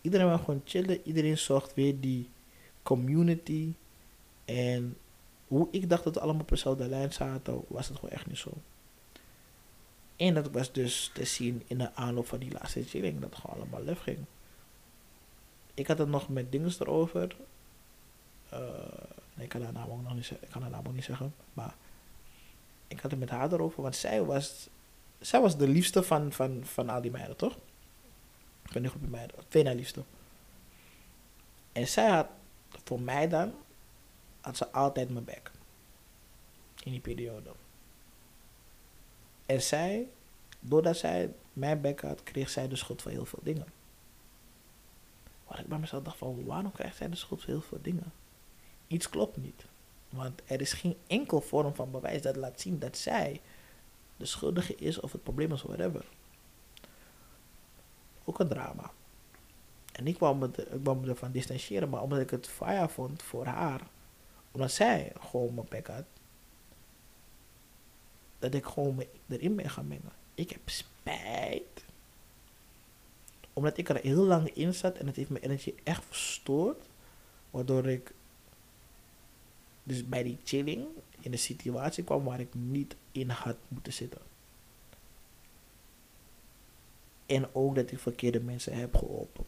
Iedereen 0.00 0.26
wou 0.26 0.38
gewoon 0.38 0.62
chillen. 0.64 1.00
Iedereen 1.04 1.38
zocht 1.38 1.74
weer 1.74 2.00
die 2.00 2.28
community. 2.82 3.72
En 4.44 4.96
hoe 5.54 5.68
ik 5.70 5.88
dacht 5.88 6.04
dat 6.04 6.14
we 6.14 6.20
allemaal 6.20 6.42
op 6.42 6.48
dezelfde 6.48 6.88
lijn 6.88 7.12
zaten, 7.12 7.64
was 7.68 7.88
het 7.88 7.96
gewoon 7.98 8.14
echt 8.14 8.26
niet 8.26 8.38
zo. 8.38 8.50
En 10.16 10.34
dat 10.34 10.50
was 10.50 10.72
dus 10.72 11.10
te 11.14 11.24
zien 11.24 11.62
in 11.66 11.78
de 11.78 11.94
aanloop 11.94 12.26
van 12.26 12.38
die 12.38 12.52
laatste 12.52 12.84
chilling, 12.84 13.20
dat 13.20 13.30
het 13.30 13.38
gewoon 13.38 13.56
allemaal 13.56 13.82
lef 13.82 14.00
ging. 14.00 14.18
Ik 15.74 15.86
had 15.86 15.98
het 15.98 16.08
nog 16.08 16.28
met 16.28 16.52
dingen 16.52 16.72
erover. 16.78 17.36
Eh, 18.48 18.58
ik 19.36 19.48
kan 19.48 19.62
haar 19.62 19.72
naam 19.72 19.90
ook 19.90 20.02
nog 20.02 20.14
niet. 20.14 20.30
Ik 20.30 20.48
kan 20.50 20.62
haar 20.62 20.70
naam 20.70 20.86
ook 20.86 20.94
niet 20.94 21.04
zeggen. 21.04 21.34
Maar 21.52 21.74
ik 22.88 23.00
had 23.00 23.10
het 23.10 23.20
met 23.20 23.30
haar 23.30 23.52
erover, 23.52 23.82
want 23.82 23.96
zij 23.96 24.24
was, 24.24 24.68
zij 25.20 25.40
was 25.40 25.56
de 25.56 25.68
liefste 25.68 26.02
van, 26.02 26.32
van, 26.32 26.60
van 26.64 26.88
al 26.88 27.00
die 27.00 27.10
meiden, 27.10 27.36
toch? 27.36 27.58
Van 28.64 28.82
die 28.82 28.90
groep 28.90 29.08
meiden. 29.08 29.36
Twee 29.48 29.62
na 29.62 29.72
liefste. 29.72 30.02
En 31.72 31.88
zij 31.88 32.08
had, 32.10 32.26
voor 32.84 33.00
mij 33.00 33.28
dan, 33.28 33.52
had 34.44 34.56
ze 34.56 34.72
altijd 34.72 35.10
mijn 35.10 35.24
bek. 35.24 35.50
In 36.82 36.90
die 36.90 37.00
periode. 37.00 37.50
En 39.46 39.62
zij, 39.62 40.08
doordat 40.60 40.96
zij 40.96 41.34
mijn 41.52 41.80
bek 41.80 42.00
had, 42.00 42.22
kreeg 42.22 42.50
zij 42.50 42.68
de 42.68 42.76
schuld 42.76 43.02
van 43.02 43.10
heel 43.12 43.24
veel 43.24 43.42
dingen. 43.42 43.66
Waar 45.46 45.60
ik 45.60 45.66
bij 45.66 45.78
mezelf 45.78 46.02
dacht 46.02 46.16
van, 46.16 46.44
waarom 46.44 46.72
krijgt 46.72 46.96
zij 46.96 47.08
de 47.08 47.16
schuld 47.16 47.42
van 47.42 47.52
heel 47.52 47.62
veel 47.62 47.78
dingen? 47.82 48.12
Iets 48.86 49.08
klopt 49.08 49.36
niet. 49.36 49.64
Want 50.08 50.42
er 50.44 50.60
is 50.60 50.72
geen 50.72 50.96
enkel 51.06 51.40
vorm 51.40 51.74
van 51.74 51.90
bewijs 51.90 52.22
dat 52.22 52.36
laat 52.36 52.60
zien 52.60 52.78
dat 52.78 52.96
zij 52.96 53.40
de 54.16 54.26
schuldige 54.26 54.74
is 54.74 55.00
of 55.00 55.12
het 55.12 55.22
probleem 55.22 55.52
is, 55.52 55.62
whatever. 55.62 56.04
Ook 58.24 58.38
een 58.38 58.48
drama. 58.48 58.90
En 59.92 60.06
ik 60.06 60.18
wou 60.18 60.36
me, 60.36 60.46
ik 60.56 60.84
wou 60.84 60.98
me 60.98 61.08
ervan 61.08 61.32
distancieren, 61.32 61.88
maar 61.88 62.02
omdat 62.02 62.20
ik 62.20 62.30
het 62.30 62.48
fire 62.48 62.88
vond 62.88 63.22
voor 63.22 63.46
haar, 63.46 63.80
omdat 64.54 64.72
zij 64.72 65.12
gewoon 65.20 65.54
mijn 65.54 65.66
bek 65.68 65.86
had, 65.86 66.04
dat 68.38 68.54
ik 68.54 68.64
gewoon 68.64 68.94
me 68.94 69.08
erin 69.28 69.56
ben 69.56 69.70
gaan 69.70 69.86
mengen. 69.86 70.12
Ik 70.34 70.50
heb 70.50 70.60
spijt. 70.64 71.84
Omdat 73.52 73.78
ik 73.78 73.88
er 73.88 73.96
heel 73.96 74.24
lang 74.24 74.48
in 74.48 74.74
zat 74.74 74.96
en 74.96 75.06
het 75.06 75.16
heeft 75.16 75.30
mijn 75.30 75.44
energie 75.44 75.74
echt 75.82 76.04
verstoord. 76.04 76.86
Waardoor 77.50 77.86
ik 77.86 78.12
dus 79.82 80.08
bij 80.08 80.22
die 80.22 80.38
chilling 80.44 80.86
in 81.20 81.32
een 81.32 81.38
situatie 81.38 82.04
kwam 82.04 82.24
waar 82.24 82.40
ik 82.40 82.54
niet 82.54 82.96
in 83.12 83.30
had 83.30 83.56
moeten 83.68 83.92
zitten. 83.92 84.20
En 87.26 87.54
ook 87.54 87.74
dat 87.74 87.90
ik 87.90 87.98
verkeerde 87.98 88.40
mensen 88.40 88.76
heb 88.76 88.96
geholpen. 88.96 89.44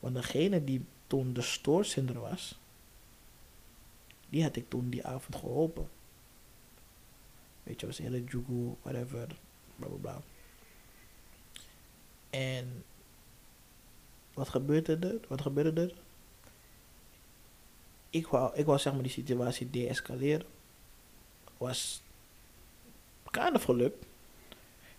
Want 0.00 0.14
degene 0.14 0.64
die 0.64 0.84
toen 1.06 1.32
de 1.32 1.42
stoorzender 1.42 2.20
was, 2.20 2.58
die 4.30 4.42
had 4.42 4.56
ik 4.56 4.68
toen 4.68 4.90
die 4.90 5.06
avond 5.06 5.36
geholpen. 5.36 5.88
Weet 7.62 7.80
je, 7.80 7.86
was 7.86 7.98
een 7.98 8.04
hele 8.04 8.24
jugu, 8.24 8.74
whatever, 8.82 9.26
bla 9.76 9.86
bla 9.86 9.96
bla. 9.96 10.20
En 12.30 12.84
wat 14.34 14.48
gebeurde 14.48 14.96
er? 14.96 15.20
Wat 15.28 15.40
gebeurde 15.40 15.80
er? 15.80 15.94
Ik 18.10 18.26
wou, 18.26 18.54
ik 18.54 18.66
wou 18.66 18.78
zeg 18.78 18.92
maar 18.92 19.02
die 19.02 19.12
situatie 19.12 19.70
deescaleren. 19.70 20.46
Was 21.58 22.02
kind 23.30 23.54
of 23.54 23.64
gelukt. 23.64 24.04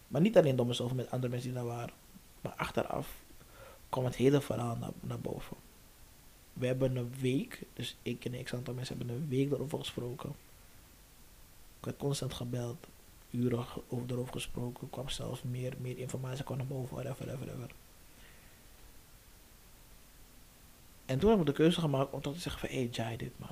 Maar 0.07 0.21
niet 0.21 0.37
alleen 0.37 0.55
door 0.55 0.67
mezelf, 0.67 0.93
met 0.93 1.11
andere 1.11 1.31
mensen 1.31 1.49
die 1.49 1.59
daar 1.59 1.67
waren. 1.67 1.93
Maar 2.41 2.53
achteraf 2.55 3.07
kwam 3.89 4.05
het 4.05 4.15
hele 4.15 4.41
verhaal 4.41 4.75
naar, 4.75 4.91
naar 4.99 5.19
boven. 5.19 5.57
We 6.53 6.65
hebben 6.65 6.95
een 6.95 7.13
week, 7.19 7.61
dus 7.73 7.95
ik 8.01 8.25
en 8.25 8.33
een 8.33 8.43
x-aantal 8.43 8.73
mensen 8.73 8.97
hebben 8.97 9.15
een 9.15 9.27
week 9.27 9.51
erover 9.51 9.79
gesproken. 9.79 10.29
Ik 11.79 11.85
had 11.85 11.97
constant 11.97 12.33
gebeld, 12.33 12.87
uren 13.29 13.65
over 13.87 14.11
erover 14.11 14.33
gesproken, 14.33 14.89
kwam 14.89 15.09
zelfs 15.09 15.41
meer, 15.41 15.73
meer 15.79 15.97
informatie 15.97 16.43
kwam 16.43 16.57
naar 16.57 16.67
boven, 16.67 16.95
whatever, 16.95 17.25
whatever. 17.25 17.71
En 21.05 21.19
toen 21.19 21.29
heb 21.29 21.39
ik 21.39 21.45
de 21.45 21.51
keuze 21.51 21.79
gemaakt 21.79 22.13
om 22.13 22.21
toch 22.21 22.33
te 22.33 22.39
zeggen 22.39 22.61
van, 22.61 22.69
hé 22.77 22.89
hey, 22.93 23.17
dit 23.17 23.39
man. 23.39 23.49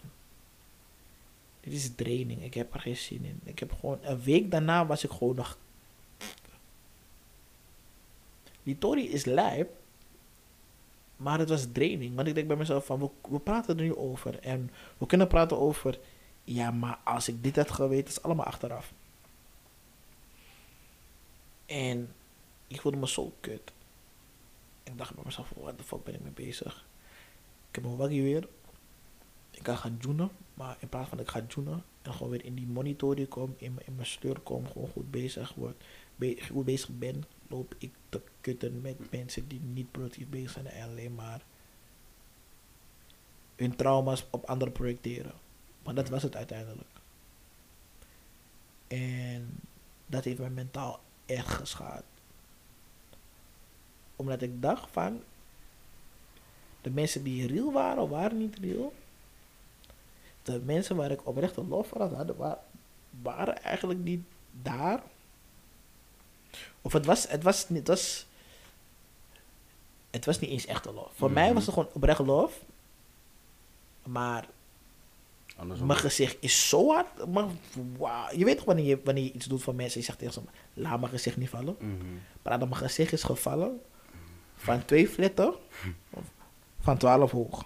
Dit 1.59 1.73
is 1.73 1.95
training, 1.95 2.43
ik 2.43 2.53
heb 2.53 2.73
er 2.73 2.79
geen 2.79 2.97
zin 2.97 3.25
in. 3.25 3.39
Ik 3.43 3.59
heb 3.59 3.73
gewoon, 3.73 3.99
een 4.01 4.21
week 4.21 4.51
daarna 4.51 4.85
was 4.85 5.03
ik 5.03 5.11
gewoon 5.11 5.35
nog... 5.35 5.57
Die 8.63 8.77
Tory 8.77 9.05
is 9.05 9.25
lijp, 9.25 9.78
Maar 11.19 11.39
het 11.39 11.49
was 11.49 11.65
draining. 11.71 12.15
Want 12.15 12.27
ik 12.27 12.35
denk 12.35 12.47
bij 12.47 12.55
mezelf 12.57 12.85
van, 12.85 12.99
we, 12.99 13.09
we 13.29 13.39
praten 13.39 13.77
er 13.77 13.83
nu 13.83 13.95
over. 13.95 14.39
En 14.39 14.69
we 14.97 15.05
kunnen 15.05 15.27
praten 15.27 15.59
over, 15.59 15.99
ja, 16.43 16.71
maar 16.71 16.99
als 17.03 17.27
ik 17.27 17.43
dit 17.43 17.55
had 17.55 17.71
geweten, 17.71 18.07
is 18.07 18.21
allemaal 18.21 18.45
achteraf. 18.45 18.93
En 21.65 22.13
ik 22.67 22.81
voelde 22.81 22.97
me 22.97 23.07
zo 23.07 23.33
kut. 23.39 23.71
Ik 24.83 24.97
dacht 24.97 25.15
bij 25.15 25.23
mezelf, 25.25 25.51
wat 25.55 25.77
de 25.77 25.83
fuck 25.83 26.03
ben 26.03 26.13
ik 26.13 26.21
mee 26.21 26.31
bezig? 26.31 26.85
Ik 27.69 27.75
heb 27.75 27.83
mijn 27.83 27.95
waggie 27.97 28.23
weer. 28.23 28.47
Ik 29.51 29.63
kan 29.63 29.77
gaan 29.77 29.97
joenen. 30.01 30.29
Maar 30.53 30.77
in 30.79 30.89
plaats 30.89 31.09
van 31.09 31.19
ik 31.19 31.29
ga 31.29 31.45
joenen 31.47 31.83
en 32.01 32.13
gewoon 32.13 32.29
weer 32.31 32.45
in 32.45 32.55
die 32.55 32.67
monitoring 32.67 33.27
kom, 33.27 33.53
in, 33.57 33.77
in 33.85 33.95
mijn 33.95 34.07
sleur 34.07 34.39
kom, 34.39 34.67
gewoon 34.67 34.89
goed 34.89 35.11
bezig 35.11 35.53
word, 35.55 35.83
be- 36.15 36.37
goed 36.51 36.65
bezig 36.65 36.89
ben, 36.97 37.23
loop 37.49 37.75
ik 37.77 37.91
te 38.09 38.21
kutten 38.41 38.81
met 38.81 39.11
mensen 39.11 39.47
die 39.47 39.59
niet 39.59 39.91
productief 39.91 40.27
bezig 40.27 40.51
zijn 40.51 40.67
en 40.67 40.89
alleen 40.89 41.15
maar 41.15 41.41
hun 43.55 43.75
trauma's 43.75 44.25
op 44.29 44.45
anderen 44.45 44.73
projecteren. 44.73 45.33
Maar 45.83 45.93
dat 45.93 46.09
was 46.09 46.23
het 46.23 46.35
uiteindelijk. 46.35 46.89
En 48.87 49.59
dat 50.05 50.23
heeft 50.23 50.39
mij 50.39 50.49
mentaal 50.49 50.99
echt 51.25 51.47
geschaad. 51.47 52.03
Omdat 54.15 54.41
ik 54.41 54.61
dacht 54.61 54.89
van, 54.91 55.23
de 56.81 56.89
mensen 56.89 57.23
die 57.23 57.47
real 57.47 57.71
waren, 57.71 58.09
waren 58.09 58.37
niet 58.37 58.57
real. 58.57 58.93
De 60.43 60.59
mensen 60.59 60.95
waar 60.95 61.11
ik 61.11 61.27
oprecht 61.27 61.57
een 61.57 61.67
lof 61.67 61.87
voor 61.87 62.01
had, 62.01 62.57
waren 63.21 63.63
eigenlijk 63.63 63.99
niet 63.99 64.23
daar. 64.61 65.03
Of 66.81 66.93
het 66.93 67.05
was, 67.05 67.27
het 67.27 67.43
was, 67.43 67.69
niet- 67.69 67.79
het 67.79 67.87
was, 67.87 68.25
het 70.09 70.25
was 70.25 70.39
niet 70.39 70.49
eens 70.49 70.65
echt 70.65 70.85
een 70.85 70.93
lof. 70.93 71.11
Voor 71.13 71.31
mij 71.31 71.53
was 71.53 71.65
het 71.65 71.73
gewoon 71.73 71.89
oprecht 71.93 72.19
lof. 72.19 72.59
Maar 74.03 74.47
Andersom. 75.57 75.87
mijn 75.87 75.99
gezicht 75.99 76.37
is 76.39 76.69
zo 76.69 76.93
hard. 76.93 77.27
Maar, 77.31 77.45
wauw. 77.97 78.27
Je 78.35 78.45
weet 78.45 78.55
toch 78.57 78.65
wanneer 78.65 78.85
je, 78.85 78.99
wanneer 79.03 79.23
je 79.23 79.31
iets 79.31 79.45
doet 79.45 79.63
van 79.63 79.75
mensen. 79.75 79.99
Je 79.99 80.05
zegt 80.05 80.17
tegen 80.17 80.33
ze, 80.33 80.41
laat 80.73 80.99
mijn 80.99 81.11
gezicht 81.11 81.37
niet 81.37 81.49
vallen. 81.49 81.75
Mhm. 81.79 81.95
Maar 82.41 82.59
dat 82.59 82.69
mijn 82.69 82.81
gezicht 82.81 83.11
is 83.13 83.23
gevallen. 83.23 83.81
Van 84.55 84.85
twee 84.85 85.07
flitten. 85.07 85.53
Van 86.79 86.97
12 86.97 87.31
hoog. 87.31 87.65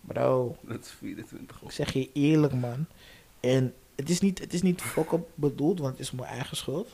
Bro, 0.00 0.56
Dat 0.60 0.84
is 0.84 0.90
24 0.90 1.56
ik 1.56 1.62
op. 1.62 1.70
zeg 1.70 1.92
je 1.92 2.10
eerlijk 2.12 2.52
man. 2.52 2.86
En 3.40 3.74
het 3.96 4.10
is 4.10 4.20
niet, 4.20 4.38
het 4.38 4.52
is 4.52 4.62
niet 4.62 4.82
fokken 4.82 5.24
bedoeld, 5.34 5.78
want 5.78 5.90
het 5.92 6.00
is 6.00 6.10
mijn 6.10 6.28
eigen 6.28 6.56
schuld. 6.56 6.88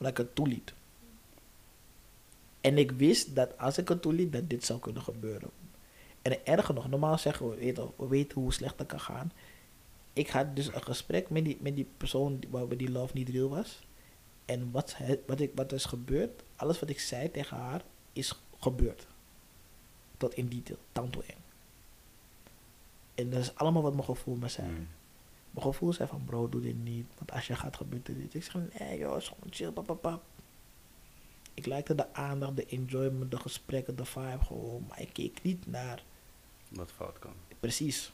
Omdat 0.00 0.18
ik 0.18 0.26
het 0.26 0.34
toeliet. 0.34 0.72
En 2.60 2.78
ik 2.78 2.90
wist 2.90 3.34
dat 3.34 3.58
als 3.58 3.78
ik 3.78 3.88
het 3.88 4.02
toeliet, 4.02 4.32
dat 4.32 4.50
dit 4.50 4.64
zou 4.64 4.78
kunnen 4.78 5.02
gebeuren. 5.02 5.50
En 6.22 6.46
erger 6.46 6.74
nog, 6.74 6.88
normaal 6.88 7.18
zeggen 7.18 7.50
we, 7.50 7.56
weet 7.56 7.76
je, 7.76 7.88
we 7.96 8.06
weten 8.06 8.40
hoe 8.40 8.52
slecht 8.52 8.78
het 8.78 8.88
kan 8.88 9.00
gaan. 9.00 9.32
Ik 10.12 10.28
had 10.28 10.56
dus 10.56 10.66
een 10.66 10.82
gesprek 10.82 11.30
met 11.30 11.44
die, 11.44 11.58
met 11.60 11.76
die 11.76 11.88
persoon 11.96 12.42
waarbij 12.50 12.76
die 12.76 12.90
love 12.90 13.12
niet 13.14 13.28
real 13.28 13.48
was. 13.48 13.80
En 14.44 14.70
wat, 14.70 14.96
wat, 15.26 15.40
ik, 15.40 15.50
wat 15.54 15.72
is 15.72 15.84
gebeurd, 15.84 16.42
alles 16.56 16.80
wat 16.80 16.88
ik 16.88 17.00
zei 17.00 17.30
tegen 17.30 17.56
haar, 17.56 17.82
is 18.12 18.40
gebeurd. 18.58 19.06
Tot 20.16 20.34
in 20.34 20.48
detail, 20.48 20.78
down 20.92 21.10
to 21.10 21.20
end. 21.20 21.38
En 23.14 23.30
dat 23.30 23.40
is 23.40 23.54
allemaal 23.54 23.82
wat 23.82 23.92
mijn 23.92 24.04
gevoel 24.04 24.34
me 24.34 24.48
zei. 24.48 24.68
Mm. 24.68 24.88
Mijn 25.50 25.66
gevoel 25.66 25.92
zei 25.92 26.08
van, 26.08 26.24
bro, 26.24 26.48
doe 26.48 26.60
dit 26.60 26.84
niet. 26.84 27.06
Want 27.18 27.32
als 27.32 27.46
je 27.46 27.54
gaat, 27.56 27.76
gebeurt 27.76 28.08
er 28.08 28.14
dit. 28.18 28.34
Ik 28.34 28.42
zeg, 28.42 28.56
nee 28.78 28.98
joh, 28.98 29.16
is 29.16 29.28
gewoon 29.28 29.52
chill, 29.52 29.70
papapap. 29.70 30.22
Ik 31.54 31.66
likte 31.66 31.94
de 31.94 32.14
aandacht, 32.14 32.56
de 32.56 32.66
enjoyment, 32.66 33.30
de 33.30 33.36
gesprekken, 33.36 33.96
de 33.96 34.04
vibe 34.04 34.38
gewoon. 34.46 34.84
Maar 34.88 35.00
ik 35.00 35.12
keek 35.12 35.42
niet 35.42 35.66
naar, 35.66 36.02
Wat 36.68 36.92
fout 36.92 37.18
kan. 37.18 37.32
precies. 37.60 38.12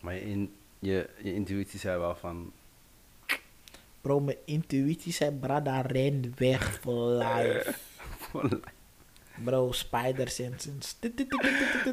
Maar 0.00 0.14
je, 0.14 0.20
in, 0.20 0.54
je, 0.78 1.10
je 1.22 1.34
intuïtie 1.34 1.78
zei 1.78 1.98
wel 1.98 2.16
van... 2.16 2.52
Bro, 4.00 4.20
mijn 4.20 4.36
intuïtie 4.44 5.12
zei, 5.12 5.30
brada, 5.30 5.80
ren 5.80 6.32
weg 6.36 6.80
voor 6.80 7.10
life. 7.24 7.74
Bro, 9.44 9.72
spider 9.72 10.28
senses. 10.28 10.96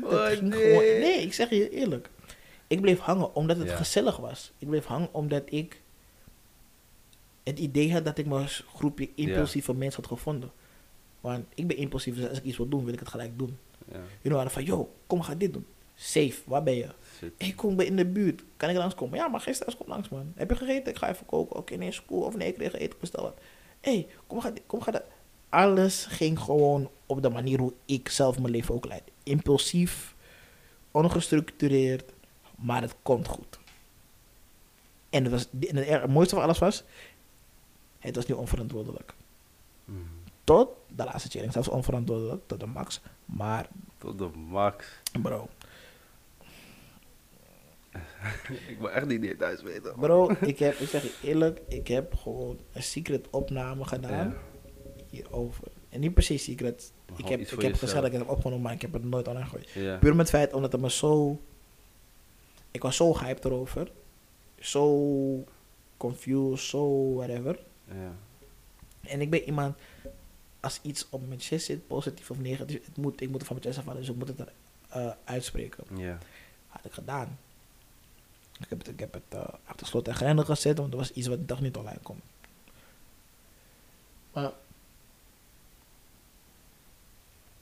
Oh, 0.03 0.29
nee, 0.41 1.21
ik 1.21 1.33
zeg 1.33 1.49
je 1.49 1.69
eerlijk. 1.69 2.09
Ik 2.67 2.81
bleef 2.81 2.99
hangen 2.99 3.35
omdat 3.35 3.57
het 3.57 3.67
Ja. 3.67 3.75
gezellig 3.75 4.17
was. 4.17 4.51
Ik 4.57 4.67
bleef 4.67 4.85
hangen 4.85 5.09
omdat 5.13 5.41
ik 5.45 5.81
het 7.43 7.59
idee 7.59 7.93
had 7.93 8.05
dat 8.05 8.17
ik 8.17 8.25
mijn 8.25 8.47
groepje 8.47 9.09
impulsieve 9.15 9.73
mensen 9.73 10.01
had 10.01 10.11
gevonden. 10.11 10.51
Want 11.21 11.45
ik 11.55 11.67
ben 11.67 11.77
impulsief, 11.77 12.15
dus 12.15 12.29
als 12.29 12.37
ik 12.37 12.43
iets 12.43 12.57
wil 12.57 12.67
doen, 12.69 12.83
wil 12.85 12.93
ik 12.93 12.99
het 12.99 13.09
gelijk 13.09 13.37
doen. 13.37 13.57
ja, 14.21 14.31
waren 14.31 14.51
van, 14.51 14.63
yo, 14.63 14.93
kom, 15.07 15.21
gaan 15.21 15.37
dit 15.37 15.53
doen. 15.53 15.65
Safe, 15.95 16.41
waar 16.45 16.63
ben 16.63 16.75
je? 16.75 16.87
shit. 17.17 17.33
Ik 17.37 17.55
kom 17.55 17.75
bij 17.75 17.85
in 17.85 17.95
de 17.95 18.05
buurt. 18.05 18.43
Kan 18.57 18.69
ik 18.69 18.75
langskomen? 18.75 19.17
Ja, 19.17 19.27
maar 19.27 19.39
gisteren 19.39 19.77
kom 19.77 19.87
langs, 19.87 20.09
man. 20.09 20.31
Heb 20.35 20.49
je 20.49 20.55
gegeten? 20.55 20.91
Ik 20.91 20.97
ga 20.97 21.09
even 21.09 21.25
koken. 21.25 21.55
Oké, 21.55 21.75
nee, 21.75 21.87
is 21.87 22.05
cool. 22.05 22.21
Of 22.21 22.35
nee, 22.35 22.47
ik 22.47 22.53
kreeg 22.53 22.73
eten, 22.73 22.91
ik 22.91 22.99
bestel 22.99 23.23
wat. 23.23 23.37
Hé, 23.81 23.91
hey, 23.91 24.07
kom, 24.27 24.41
ga, 24.41 24.53
kom, 24.65 24.81
ga 24.81 24.91
dat. 24.91 25.03
Alles 25.49 26.05
ging 26.05 26.39
gewoon 26.39 26.89
op 27.05 27.21
de 27.21 27.29
manier 27.29 27.59
hoe 27.59 27.73
ik 27.85 28.09
zelf 28.09 28.39
mijn 28.39 28.51
leven 28.51 28.75
ook 28.75 28.85
leid. 28.85 29.03
Impulsief, 29.23 30.15
ongestructureerd, 30.91 32.11
maar 32.57 32.81
het 32.81 32.95
komt 33.01 33.27
goed. 33.27 33.59
En 35.09 35.23
het, 35.23 35.31
was, 35.31 35.47
en 35.69 35.75
het, 35.75 36.07
mooiste 36.07 36.35
van 36.35 36.43
alles 36.43 36.59
was, 36.59 36.83
het 37.99 38.15
was 38.15 38.25
niet 38.25 38.37
onverantwoordelijk. 38.37 39.13
Mhm. 39.85 39.99
Tot 40.43 40.69
de 40.95 41.03
laatste 41.03 41.29
chilling, 41.29 41.51
zelfs 41.53 41.67
onverantwoordelijk, 41.67 42.41
tot 42.47 42.59
de 42.59 42.65
max. 42.65 43.01
Maar, 43.25 43.67
Tot 43.97 44.17
de 44.17 44.27
max. 44.35 44.85
bro, 45.21 45.49
ik 48.67 48.77
wil 48.79 48.91
echt 48.91 49.05
niet 49.05 49.19
meer 49.19 49.37
thuis 49.37 49.61
weten. 49.61 49.93
Bro, 49.99 50.29
ik 50.41 50.59
heb, 50.59 50.75
ik 50.79 50.87
zeg 50.87 51.01
je 51.03 51.13
eerlijk, 51.23 51.61
ik 51.67 51.87
heb 51.87 52.13
gewoon 52.15 52.59
een 52.73 52.83
secret 52.83 53.27
opname 53.29 53.85
gedaan 53.85 54.27
Ja. 54.29 54.35
hierover. 55.09 55.67
En 55.89 55.99
niet 55.99 56.13
precies 56.13 56.43
secret. 56.43 56.91
Maar 57.09 57.19
Ik 57.19 57.27
heb, 57.27 57.39
ik 57.39 57.49
heb 57.49 57.59
jezelf. 57.59 57.79
gezegd 57.79 57.95
dat 58.01 58.05
ik 58.05 58.11
het 58.11 58.21
heb 58.21 58.29
opgenomen, 58.31 58.63
maar 58.63 58.73
ik 58.73 58.81
heb 58.81 58.93
het 58.93 59.03
nooit 59.03 59.27
online 59.27 59.45
gegooid. 59.45 59.69
Ja. 59.69 59.97
Puur 59.97 60.15
met 60.15 60.19
het 60.31 60.35
feit 60.35 60.53
omdat 60.53 60.71
het 60.71 60.81
me 60.81 60.89
zo... 60.91 61.41
Ik 62.75 62.81
was 62.81 62.95
zo 62.95 63.17
hyped 63.17 63.45
erover. 63.45 63.91
Zo 64.59 65.43
confused, 65.97 66.65
zo 66.65 67.13
whatever. 67.13 67.59
ja. 67.87 68.11
En 69.01 69.21
ik 69.21 69.29
ben 69.29 69.43
iemand, 69.43 69.77
als 70.59 70.79
iets 70.81 71.07
op 71.09 71.27
mijn 71.27 71.39
chest 71.39 71.65
zit, 71.65 71.87
positief 71.87 72.31
of 72.31 72.37
negatief, 72.37 72.85
het 72.85 72.97
moet, 72.97 73.21
ik 73.21 73.29
moet 73.29 73.41
er 73.41 73.47
van 73.47 73.55
mijn 73.55 73.67
chest 73.67 73.79
afvallen, 73.79 74.01
dus 74.01 74.09
ik 74.09 74.17
moet 74.17 74.27
het 74.27 74.39
er 74.39 74.51
eh, 74.89 75.11
uitspreken. 75.23 75.83
Ja. 75.97 76.17
Had 76.67 76.85
ik 76.85 76.91
gedaan. 76.91 77.37
Ik 78.59 78.69
heb 78.69 78.77
het, 78.77 78.87
ik 78.87 78.99
heb 78.99 79.13
het 79.13 79.23
eh, 79.29 79.47
achter 79.65 79.87
slot 79.87 80.07
en 80.07 80.15
grendel 80.15 80.45
gezet, 80.45 80.77
want 80.77 80.91
er 80.91 80.97
was 80.97 81.11
iets 81.11 81.27
wat 81.27 81.39
ik 81.39 81.47
dacht 81.47 81.61
niet 81.61 81.75
online 81.77 81.99
komt. 82.01 82.23
Maar, 84.33 84.51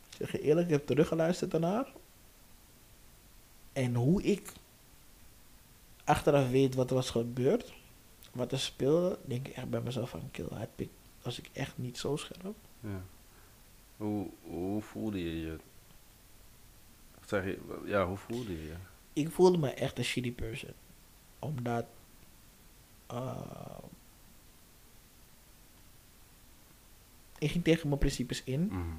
ik 0.10 0.18
zeg 0.18 0.32
je 0.32 0.42
eerlijk, 0.42 0.68
ik 0.68 0.74
heb 0.74 0.86
teruggeluisterd 0.86 1.52
daarnaar. 1.52 1.88
En 3.74 3.96
hoe 3.96 4.24
ik 4.24 4.54
achteraf 6.04 6.50
weet 6.50 6.76
wat 6.76 6.90
er 6.90 6.96
was 6.96 7.10
gebeurd, 7.10 7.74
wat 8.32 8.52
er 8.52 8.60
speelde, 8.60 9.20
denk 9.26 9.48
ik 9.48 9.56
echt 9.56 9.70
bij 9.70 9.82
mezelf 9.82 10.10
van, 10.10 10.32
kill, 10.32 10.48
heb 10.54 10.70
ik, 10.76 10.90
was 11.22 11.40
ik 11.40 11.50
echt 11.54 11.78
niet 11.78 11.98
zo 11.98 12.16
scherp. 12.16 12.56
ja. 12.80 13.02
Hoe, 13.98 14.30
hoe 14.42 14.82
voelde 14.82 15.24
je 15.24 15.40
je? 15.40 15.58
Of 17.20 17.28
Zeg 17.28 17.44
je, 17.44 17.60
ja, 17.86 18.06
hoe 18.08 18.18
voelde 18.18 18.52
je 18.52 18.64
je? 18.66 18.76
ik 19.14 19.32
voelde 19.32 19.58
me 19.58 19.70
echt 19.70 19.98
een 19.98 20.04
shitty 20.04 20.32
person. 20.34 20.72
Omdat. 21.40 21.86
eh, 23.08 23.78
ik 27.40 27.52
ging 27.52 27.64
tegen 27.64 27.88
mijn 27.88 28.00
principes 28.00 28.44
in. 28.44 28.66
Mhm. 28.66 28.96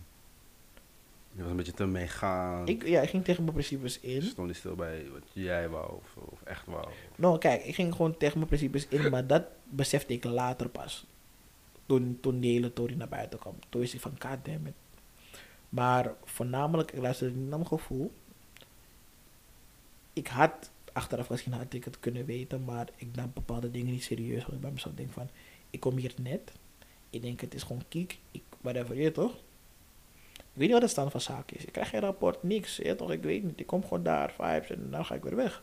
Je 1.37 1.43
was 1.43 1.51
een 1.51 1.57
beetje 1.57 1.73
te 1.73 1.87
meegaan. 1.87 2.69
Ik, 2.69 2.87
ja, 2.87 3.01
ik 3.01 3.09
ging 3.09 3.25
tegen 3.25 3.43
mijn 3.43 3.55
principes 3.55 4.01
in. 4.01 4.23
Stond 4.23 4.47
niet 4.47 4.57
stil 4.57 4.75
bij 4.75 5.07
wat 5.13 5.23
jij 5.33 5.69
wou 5.69 5.93
of, 5.93 6.17
of 6.17 6.43
echt 6.43 6.67
wou. 6.67 6.89
Nou, 7.17 7.39
kijk, 7.39 7.65
ik 7.65 7.75
ging 7.75 7.95
gewoon 7.95 8.17
tegen 8.17 8.37
mijn 8.37 8.49
principes 8.49 8.87
in, 8.89 9.11
maar 9.11 9.27
dat 9.27 9.45
besefte 9.65 10.13
ik 10.13 10.25
later 10.25 10.69
pas. 10.69 11.07
Toen, 11.87 12.19
toen 12.21 12.41
die 12.41 12.53
hele 12.53 12.73
tory 12.73 12.95
naar 12.95 13.09
buiten 13.09 13.39
kwam. 13.39 13.55
Toen 13.69 13.81
wist 13.81 13.95
ik 13.95 14.01
van, 14.01 14.17
god 14.19 14.45
damn 14.45 14.67
it. 14.67 14.75
Maar 15.69 16.13
voornamelijk, 16.25 16.93
ik 16.93 17.01
luisterde 17.01 17.35
niet 17.35 17.49
naar 17.49 17.59
mijn 17.59 17.71
gevoel. 17.71 18.13
Ik 20.13 20.27
had, 20.27 20.71
achteraf 20.93 21.27
gezien 21.27 21.53
had 21.53 21.73
ik 21.73 21.85
het 21.85 22.01
kunnen 22.01 22.25
weten, 22.25 22.65
maar 22.65 22.89
ik 22.97 23.09
nam 23.15 23.31
bepaalde 23.35 23.71
dingen 23.71 23.93
niet 23.93 24.05
serieus. 24.05 24.43
Want 24.43 24.55
ik 24.55 24.61
bij 24.61 24.71
mezelf 24.71 24.95
denk 24.95 25.13
van, 25.13 25.29
ik 25.71 25.81
kom 25.81 25.97
hier 25.97 26.15
net. 26.23 26.53
Ik 27.11 27.23
denk, 27.23 27.41
het 27.41 27.55
is 27.55 27.63
gewoon 27.63 27.85
kiek. 27.89 28.19
Ik, 28.31 28.43
whatever, 28.61 28.97
je 28.97 29.13
toch? 29.13 29.35
Ik 30.55 30.61
weet 30.61 30.69
niet 30.69 30.79
wat 30.79 30.81
de 30.81 30.89
stand 30.89 31.11
van 31.11 31.21
zaken 31.21 31.57
is. 31.57 31.65
Ik 31.65 31.73
krijg 31.73 31.89
geen 31.89 32.01
rapport, 32.01 32.43
niks. 32.43 32.77
Je 32.77 32.95
toch, 32.97 33.11
ik 33.13 33.23
weet 33.23 33.43
niet. 33.43 33.61
Ik 33.61 33.67
kom 33.67 33.83
gewoon 33.83 34.03
daar, 34.03 34.31
vibes, 34.33 34.71
en 34.71 34.91
dan 34.91 35.05
ga 35.05 35.15
ik 35.15 35.23
weer 35.23 35.37
weg. 35.37 35.63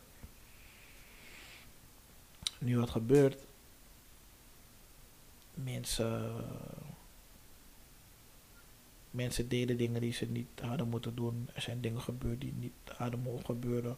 Nu 2.60 2.78
wat 2.80 2.90
gebeurt. 2.90 3.38
Mensen 5.54 6.34
Mensen 9.12 9.48
deden 9.48 9.78
dingen 9.78 10.02
die 10.02 10.14
ze 10.14 10.26
niet 10.26 10.48
hadden 10.62 10.88
moeten 10.88 11.16
doen. 11.16 11.50
Er 11.54 11.62
zijn 11.62 11.82
dingen 11.82 12.02
gebeurd 12.02 12.42
die 12.42 12.54
niet 12.60 12.72
hadden 12.96 13.20
mogen 13.20 13.46
gebeuren. 13.46 13.98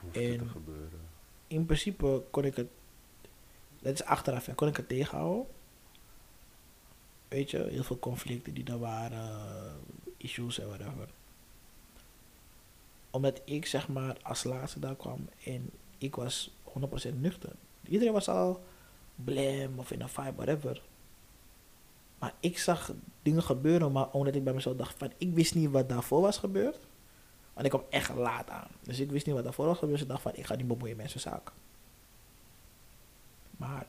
Het 0.00 0.12
te 0.12 0.20
En- 0.38 0.48
gebeuren? 0.48 1.00
In 1.46 1.66
principe 1.66 2.22
kon 2.30 2.44
ik 2.44 2.56
het, 2.56 2.68
dat 3.80 3.92
is 3.92 4.04
achteraf, 4.04 4.48
en 4.48 4.54
kon 4.54 4.68
ik 4.68 4.76
het 4.76 4.88
tegenhouden. 4.88 5.46
Weet 7.28 7.50
je, 7.50 7.66
heel 7.70 7.84
veel 7.84 7.98
conflicten 7.98 8.54
die 8.54 8.64
er 8.64 8.78
waren, 8.78 9.40
issues 10.24 10.58
en 10.58 10.68
whatever. 10.68 11.08
Omdat 13.10 13.40
ik 13.44 13.66
zeg 13.66 13.88
maar 13.88 14.16
als 14.22 14.44
laatste 14.44 14.80
daar 14.80 14.96
kwam 14.96 15.28
en 15.44 15.70
ik 15.98 16.14
was 16.14 16.50
100% 16.68 17.14
nuchter. 17.14 17.52
Iedereen 17.88 18.12
was 18.12 18.28
al 18.28 18.64
blem 19.14 19.78
of 19.78 19.90
in 19.90 20.00
een 20.00 20.08
vibe, 20.08 20.34
whatever. 20.36 20.82
Maar 22.18 22.34
ik 22.40 22.58
zag 22.58 22.92
dingen 23.22 23.42
gebeuren, 23.42 23.92
maar 23.92 24.10
omdat 24.10 24.34
ik 24.34 24.44
bij 24.44 24.52
mezelf 24.52 24.76
dacht 24.76 24.98
van 24.98 25.12
ik 25.16 25.34
wist 25.34 25.54
niet 25.54 25.70
wat 25.70 25.88
daarvoor 25.88 26.20
was 26.20 26.38
gebeurd. 26.38 26.78
Want 27.52 27.66
ik 27.66 27.72
kwam 27.72 27.84
echt 27.90 28.14
laat 28.14 28.50
aan. 28.50 28.70
Dus 28.82 29.00
ik 29.00 29.10
wist 29.10 29.26
niet 29.26 29.34
wat 29.34 29.44
daarvoor 29.44 29.66
was 29.66 29.78
gebeurd. 29.78 29.98
Dus 29.98 30.02
ik 30.02 30.12
dacht 30.12 30.22
van 30.22 30.34
ik 30.34 30.46
ga 30.46 30.54
niet 30.54 30.68
bemoeien 30.68 30.96
met 30.96 31.10
zijn 31.10 31.22
zaken. 31.22 31.54
Maar 33.56 33.86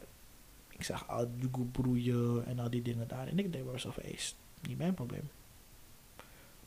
ik 0.70 0.84
zag 0.84 1.08
al 1.08 1.28
die 1.40 1.50
broeien 1.72 2.46
en 2.46 2.60
al 2.60 2.70
die 2.70 2.82
dingen 2.82 3.08
daar. 3.08 3.28
En 3.28 3.40
ik 3.40 3.52
denk 3.52 3.64
bij 3.64 3.74
mezelf, 3.74 3.96
hey, 3.96 4.12
is 4.12 4.36
niet 4.62 4.78
mijn 4.78 4.94
probleem. 4.94 5.30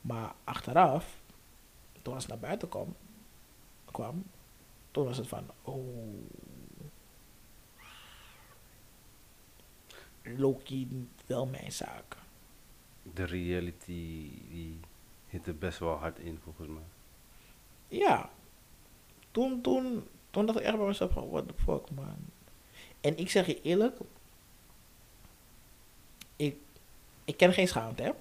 Maar 0.00 0.34
achteraf, 0.44 1.20
toen 2.02 2.14
als 2.14 2.22
het 2.22 2.32
naar 2.32 2.42
buiten 2.42 2.68
kwam, 2.68 2.96
kwam 3.84 4.24
toen 4.90 5.04
was 5.06 5.16
het 5.16 5.28
van, 5.28 5.50
oh. 5.62 6.30
Loki, 10.22 11.08
wel 11.26 11.46
mijn 11.46 11.72
zaak. 11.72 12.16
De 13.02 13.24
reality 13.24 14.30
die 14.48 14.80
hit 15.26 15.46
er 15.46 15.58
best 15.58 15.78
wel 15.78 15.94
hard 15.94 16.18
in 16.18 16.38
volgens 16.42 16.68
mij. 16.68 16.82
Ja. 17.88 18.30
Toen, 19.30 19.60
toen, 19.60 20.06
toen 20.30 20.46
dacht 20.46 20.58
ik 20.58 20.64
echt 20.64 20.76
bij 20.76 20.86
mezelf 20.86 21.12
van, 21.12 21.30
what 21.30 21.48
the 21.48 21.54
fuck, 21.54 21.90
man. 21.90 22.16
En 23.00 23.18
ik 23.18 23.30
zeg 23.30 23.46
je 23.46 23.62
eerlijk, 23.62 23.98
ik, 26.36 26.56
ik 27.24 27.36
ken 27.36 27.52
geen 27.52 27.68
schaamte, 27.68 28.02
hè. 28.02 28.12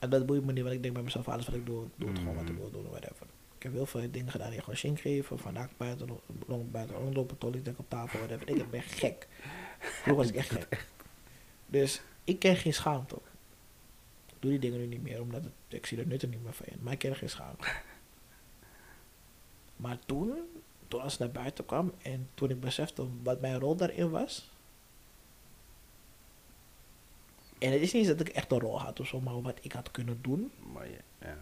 En 0.00 0.10
dat 0.10 0.26
boeit 0.26 0.44
me 0.44 0.52
niet, 0.52 0.62
want 0.62 0.74
ik 0.74 0.82
denk 0.82 0.94
bij 0.94 1.02
mezelf, 1.02 1.28
alles 1.28 1.46
wat 1.46 1.54
ik 1.54 1.66
doe, 1.66 1.86
doe 1.96 2.08
het 2.08 2.18
gewoon 2.18 2.34
wat 2.34 2.48
ik 2.48 2.56
wil 2.56 2.70
doen, 2.70 2.88
whatever. 2.90 3.26
Ik 3.56 3.62
heb 3.62 3.72
heel 3.72 3.86
veel 3.86 4.10
dingen 4.10 4.30
gedaan 4.30 4.50
die 4.50 4.60
gewoon 4.60 4.76
shink 4.76 5.00
geven, 5.00 5.38
vandaag 5.38 5.68
buiten, 5.76 6.08
buiten 6.70 6.96
rondlopen, 6.96 7.38
tollitek 7.38 7.78
op 7.78 7.88
tafel, 7.88 8.18
whatever. 8.18 8.48
Ik 8.48 8.70
ben 8.70 8.82
gek. 8.82 9.28
Vroeger 9.78 10.14
was 10.14 10.28
ik 10.28 10.34
echt 10.34 10.50
gek. 10.50 10.86
Dus 11.66 12.00
ik 12.24 12.38
ken 12.38 12.56
geen 12.56 12.74
schaamte. 12.74 13.14
Ik 14.26 14.36
doe 14.38 14.50
die 14.50 14.60
dingen 14.60 14.78
nu 14.78 14.86
niet 14.86 15.02
meer, 15.02 15.20
omdat 15.20 15.44
het, 15.44 15.52
ik 15.68 15.86
zie 15.86 15.98
er 15.98 16.06
nut 16.06 16.22
er 16.22 16.28
niet 16.28 16.42
meer 16.42 16.52
van 16.52 16.66
in. 16.66 16.78
Maar 16.80 16.92
ik 16.92 16.98
ken 16.98 17.16
geen 17.16 17.30
schaamte. 17.30 17.68
Maar 19.76 19.98
toen, 20.06 20.34
toen 20.88 21.00
als 21.00 21.12
het 21.12 21.20
naar 21.20 21.42
buiten 21.42 21.66
kwam 21.66 21.92
en 22.02 22.28
toen 22.34 22.50
ik 22.50 22.60
besefte 22.60 23.06
wat 23.22 23.40
mijn 23.40 23.58
rol 23.58 23.76
daarin 23.76 24.10
was. 24.10 24.50
En 27.60 27.72
het 27.72 27.80
is 27.80 27.92
niet 27.92 28.06
eens 28.06 28.16
dat 28.18 28.28
ik 28.28 28.34
echt 28.34 28.52
een 28.52 28.58
rol 28.60 28.80
had 28.80 29.00
of 29.00 29.06
zo, 29.06 29.20
maar 29.20 29.42
wat 29.42 29.58
ik 29.62 29.72
had 29.72 29.90
kunnen 29.90 30.18
doen, 30.20 30.50
Maar 30.72 30.86
ja, 30.88 30.96
ja. 31.28 31.36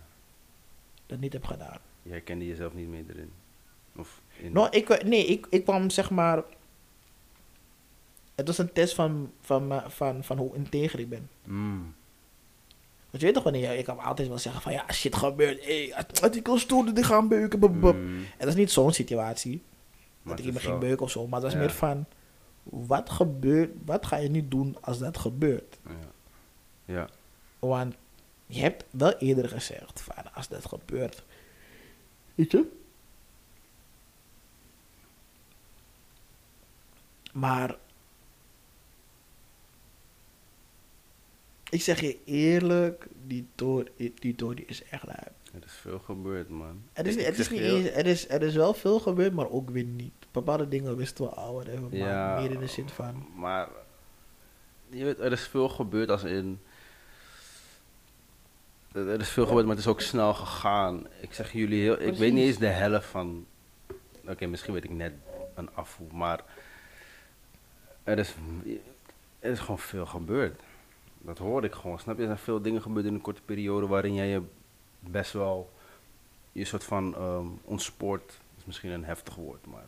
dat 1.07 1.19
niet 1.21 1.33
heb 1.33 1.45
gedaan. 1.45 1.79
jij 2.03 2.21
kende 2.21 2.47
jezelf 2.47 2.75
niet 2.75 2.89
meer 2.89 3.05
erin. 3.09 3.31
Of 3.97 4.21
in. 4.37 4.53
Nou, 4.53 4.69
ik, 4.71 5.05
nee, 5.05 5.27
ik, 5.27 5.47
ik 5.51 5.64
kwam 5.64 5.91
zeg 5.91 6.11
maar. 6.11 6.43
Het 8.35 8.47
was 8.47 8.59
een 8.59 8.73
test 8.73 8.95
van, 8.95 9.33
van, 9.41 9.83
van, 9.87 10.25
van 10.25 10.39
hoe 10.39 10.55
integer 10.55 10.99
ik 11.01 11.09
ben. 11.09 11.29
Mm. 11.45 11.95
Want 13.11 13.21
je 13.23 13.25
weet 13.25 13.35
toch 13.35 13.43
wanneer 13.43 13.73
je, 13.73 13.79
ik 13.79 13.85
kan 13.85 13.99
altijd 13.99 14.29
wel 14.29 14.39
zeggen 14.39 14.62
van 14.62 14.73
ja, 14.73 14.85
shit 14.93 15.16
gebeurt, 15.16 15.64
hey, 15.64 15.95
artikels 16.23 16.61
stonden 16.61 16.95
die 16.95 17.05
gaan 17.05 17.29
beuken. 17.29 17.71
Mm. 17.79 17.85
En 18.19 18.27
dat 18.39 18.49
is 18.49 18.55
niet 18.55 18.71
zo'n 18.71 18.93
situatie, 18.93 19.62
Maar 20.23 20.31
dat 20.37 20.39
ik 20.39 20.45
iemand 20.45 20.64
is 20.64 20.69
ging 20.71 20.81
beuken 20.81 21.05
of 21.05 21.11
zo, 21.11 21.27
maar 21.27 21.41
dat 21.41 21.53
Ja. 21.53 21.59
meer 21.59 21.71
van, 21.71 22.07
wat 22.71 23.11
gebeurt, 23.11 23.71
wat 23.85 24.07
ga 24.07 24.16
je 24.16 24.29
nu 24.29 24.49
doen 24.49 24.77
als 24.81 24.99
dat 24.99 25.19
gebeurt? 25.19 25.79
Ja. 25.87 26.12
ja. 26.85 27.09
Want 27.59 27.95
je 28.47 28.61
hebt 28.61 28.85
wel 28.91 29.12
eerder 29.12 29.49
gezegd 29.49 30.01
van, 30.01 30.35
als 30.35 30.49
dat 30.49 30.66
gebeurt, 30.66 31.25
weet 32.35 32.51
je? 32.51 32.77
Maar, 37.33 37.77
ik 41.71 41.83
zeg 41.83 42.01
je 42.01 42.19
eerlijk, 42.25 43.07
die 43.27 43.47
tory, 43.55 44.12
die 44.19 44.64
is 44.66 44.85
echt 44.85 45.05
lui. 45.05 45.29
Er 45.55 45.64
is 45.64 45.73
veel 45.73 45.99
gebeurd, 45.99 46.49
man. 46.49 46.83
Het 46.93 47.07
is, 47.07 47.16
ik 47.16 47.37
is 47.37 47.51
niet 47.51 47.61
eens, 47.61 47.89
er 47.89 48.07
is, 48.07 48.29
er 48.29 48.43
is 48.43 48.55
wel 48.55 48.75
veel 48.75 49.01
gebeurd, 49.01 49.33
maar 49.33 49.51
ook 49.51 49.71
weer 49.71 49.85
niet. 49.85 50.18
Bepaalde 50.31 50.68
dingen 50.68 50.97
wisten 50.97 51.24
we 51.24 51.31
al, 51.31 51.55
whatever, 51.55 51.83
maar 51.83 51.99
Ja, 51.99 52.41
meer 52.41 52.51
in 52.51 52.59
de 52.59 52.66
zin 52.66 52.89
van... 52.89 53.26
Maar 53.35 53.68
je 54.91 55.05
weet, 55.05 55.18
er 55.18 55.33
is 55.33 55.47
veel 55.49 55.68
gebeurd 55.68 56.11
als 56.11 56.24
in. 56.24 56.61
Er 58.93 59.20
is 59.20 59.29
veel 59.29 59.47
gebeurd, 59.47 59.66
maar 59.66 59.76
het 59.76 59.85
is 59.85 59.91
ook 59.91 60.01
snel 60.01 60.35
gegaan. 60.35 61.07
Ik 61.20 61.35
zeg 61.35 61.53
jullie 61.53 61.83
heel. 61.83 62.01
Ik 62.01 62.14
weet 62.14 62.33
niet 62.33 62.45
eens 62.45 62.59
de 62.59 62.66
helft 62.66 63.07
van. 63.07 63.47
Oké, 64.26 64.47
misschien 64.47 64.74
weet 64.74 64.85
ik 64.85 64.91
net 64.91 65.12
een 65.55 65.74
afvoer, 65.74 66.14
maar. 66.14 66.45
Er 68.05 68.18
is, 68.18 68.35
er 69.39 69.51
is 69.51 69.59
gewoon 69.59 69.79
veel 69.79 70.07
gebeurd. 70.07 70.61
Dat 71.18 71.39
hoor 71.39 71.64
ik 71.64 71.74
gewoon. 71.74 71.99
Snap 71.99 72.16
je? 72.16 72.20
Er 72.20 72.26
zijn 72.26 72.39
veel 72.39 72.62
dingen 72.62 72.83
gebeurd 72.83 73.07
in 73.07 73.14
een 73.14 73.20
korte 73.20 73.43
periode 73.43 73.87
waarin 73.87 74.14
jij 74.14 74.29
je 74.29 74.43
best 75.01 75.33
wel. 75.33 75.72
Je 76.53 76.64
soort 76.64 76.85
van 76.85 77.14
ehm 77.14 77.47
ontspoort. 77.64 78.39
is 78.59 78.64
misschien 78.64 78.91
een 78.91 79.05
heftig 79.05 79.35
woord, 79.35 79.66
maar. 79.66 79.87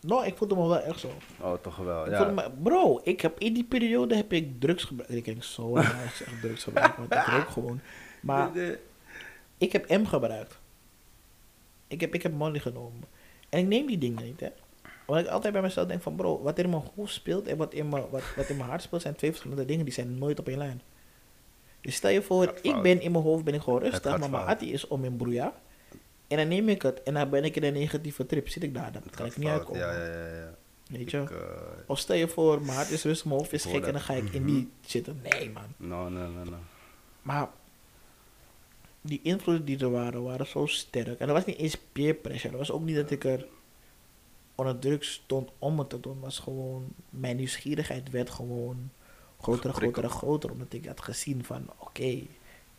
Nou, 0.00 0.26
ik 0.26 0.36
voelde 0.36 0.54
me 0.56 0.66
wel 0.66 0.80
echt 0.80 1.00
zo. 1.00 1.10
Oh, 1.40 1.52
toch 1.62 1.76
wel. 1.76 2.06
Ik 2.06 2.10
Ja. 2.12 2.24
me, 2.24 2.50
bro, 2.62 3.00
ik 3.02 3.20
heb 3.20 3.38
in 3.38 3.52
die 3.54 3.64
periode 3.64 4.16
heb 4.16 4.32
ik 4.32 4.60
drugs 4.60 4.84
gebruikt. 4.84 5.14
Ik 5.14 5.24
denk 5.24 5.42
zo, 5.42 5.76
ik 5.78 5.84
zeg 6.14 6.40
drugs 6.40 6.64
gebruikt, 6.64 6.96
want 6.96 7.12
ik 7.12 7.24
rook 7.26 7.48
gewoon. 7.48 7.80
Maar 8.22 8.50
ik 9.58 9.72
heb 9.72 9.88
M 9.88 10.04
gebruikt. 10.04 10.58
Ik 11.88 12.00
heb, 12.00 12.14
ik 12.14 12.22
heb 12.22 12.32
Molly 12.32 12.58
genomen. 12.58 13.02
En 13.48 13.58
ik 13.60 13.66
neem 13.66 13.86
die 13.86 13.98
dingen 13.98 14.24
niet, 14.24 14.40
hè. 14.40 14.48
Want 15.06 15.24
ik 15.26 15.30
altijd 15.30 15.52
bij 15.52 15.62
mezelf 15.62 15.86
denk 15.88 16.02
van, 16.02 16.16
bro, 16.16 16.42
wat 16.42 16.58
in 16.58 16.70
mijn 16.70 16.82
hoofd 16.96 17.12
speelt 17.14 17.46
en 17.48 17.56
wat 17.56 17.72
in 17.74 17.88
mijn, 17.88 18.04
wat, 18.10 18.22
wat 18.36 18.48
in 18.48 18.56
mijn 18.56 18.68
hart 18.68 18.82
speelt, 18.82 19.02
zijn 19.02 19.14
twee 19.14 19.30
verschillende 19.30 19.64
dingen. 19.64 19.84
Die 19.84 19.94
zijn 19.94 20.18
nooit 20.18 20.38
op 20.38 20.48
één 20.48 20.58
lijn. 20.58 20.82
Dus 21.80 21.94
stel 21.94 22.10
je 22.10 22.22
voor, 22.22 22.54
ik 22.62 22.82
ben 22.82 23.00
in 23.00 23.12
mijn 23.12 23.24
hoofd 23.24 23.44
ben 23.44 23.54
ik 23.54 23.60
gewoon 23.60 23.80
rustig, 23.80 24.18
maar 24.18 24.30
mijn 24.30 24.46
attie 24.46 24.72
is 24.72 24.86
om 24.88 25.04
in 25.04 25.16
broeia. 25.16 25.54
En 26.30 26.36
dan 26.36 26.48
neem 26.48 26.68
ik 26.68 26.82
het 26.82 27.02
en 27.02 27.14
dan 27.14 27.30
ben 27.30 27.44
ik 27.44 27.56
in 27.56 27.64
een 27.64 27.72
negatieve 27.72 28.26
trip. 28.26 28.48
Zit 28.48 28.62
ik 28.62 28.74
daar, 28.74 28.92
dan 28.92 29.02
kan 29.10 29.26
ik 29.26 29.36
niet 29.36 29.46
fout. 29.46 29.58
uitkomen. 29.58 29.80
Ja, 29.82 29.92
ja, 30.04 30.26
ja. 30.26 30.54
Weet 30.90 31.10
je? 31.10 31.20
Ik, 31.20 31.30
eh, 31.30 31.38
Of 31.86 31.98
stel 31.98 32.16
je 32.16 32.28
voor, 32.28 32.60
mijn 32.62 32.76
hart 32.76 32.90
is 32.90 33.02
rustig, 33.02 33.26
mijn 33.26 33.38
hoofd 33.38 33.52
is 33.52 33.64
gek 33.64 33.84
en 33.84 33.92
dan 33.92 34.00
ga 34.00 34.14
ik 34.14 34.32
in 34.32 34.44
die 34.46 34.70
zitten. 34.80 35.20
Nee, 35.22 35.50
man. 35.50 35.62
no, 35.76 36.08
no, 36.08 36.28
no, 36.28 36.44
no. 36.44 36.56
Maar 37.22 37.48
die 39.00 39.20
invloeden 39.22 39.64
die 39.64 39.78
er 39.78 39.90
waren, 39.90 40.22
waren 40.22 40.46
zo 40.46 40.66
sterk. 40.66 41.18
En 41.20 41.26
dat 41.26 41.36
was 41.36 41.44
niet 41.44 41.56
eens 41.56 41.76
peer 41.92 42.14
pressure. 42.14 42.48
Dat 42.50 42.58
was 42.58 42.70
ook 42.70 42.82
niet 42.84 42.96
dat 42.96 43.10
ik 43.10 43.24
er 43.24 43.46
onder 44.54 44.78
druk 44.78 45.04
stond 45.04 45.50
om 45.58 45.78
het 45.78 45.88
te 45.90 46.00
doen. 46.00 46.12
Het 46.12 46.22
was 46.22 46.38
gewoon, 46.38 46.88
mijn 47.10 47.36
nieuwsgierigheid 47.36 48.10
werd 48.10 48.30
gewoon 48.30 48.90
groter 49.40 49.70
en 49.70 49.74
groter 49.76 50.04
en 50.04 50.10
groter. 50.10 50.50
Omdat 50.50 50.72
ik 50.72 50.86
had 50.86 51.00
gezien 51.00 51.44
van, 51.44 51.70
oké, 51.78 52.18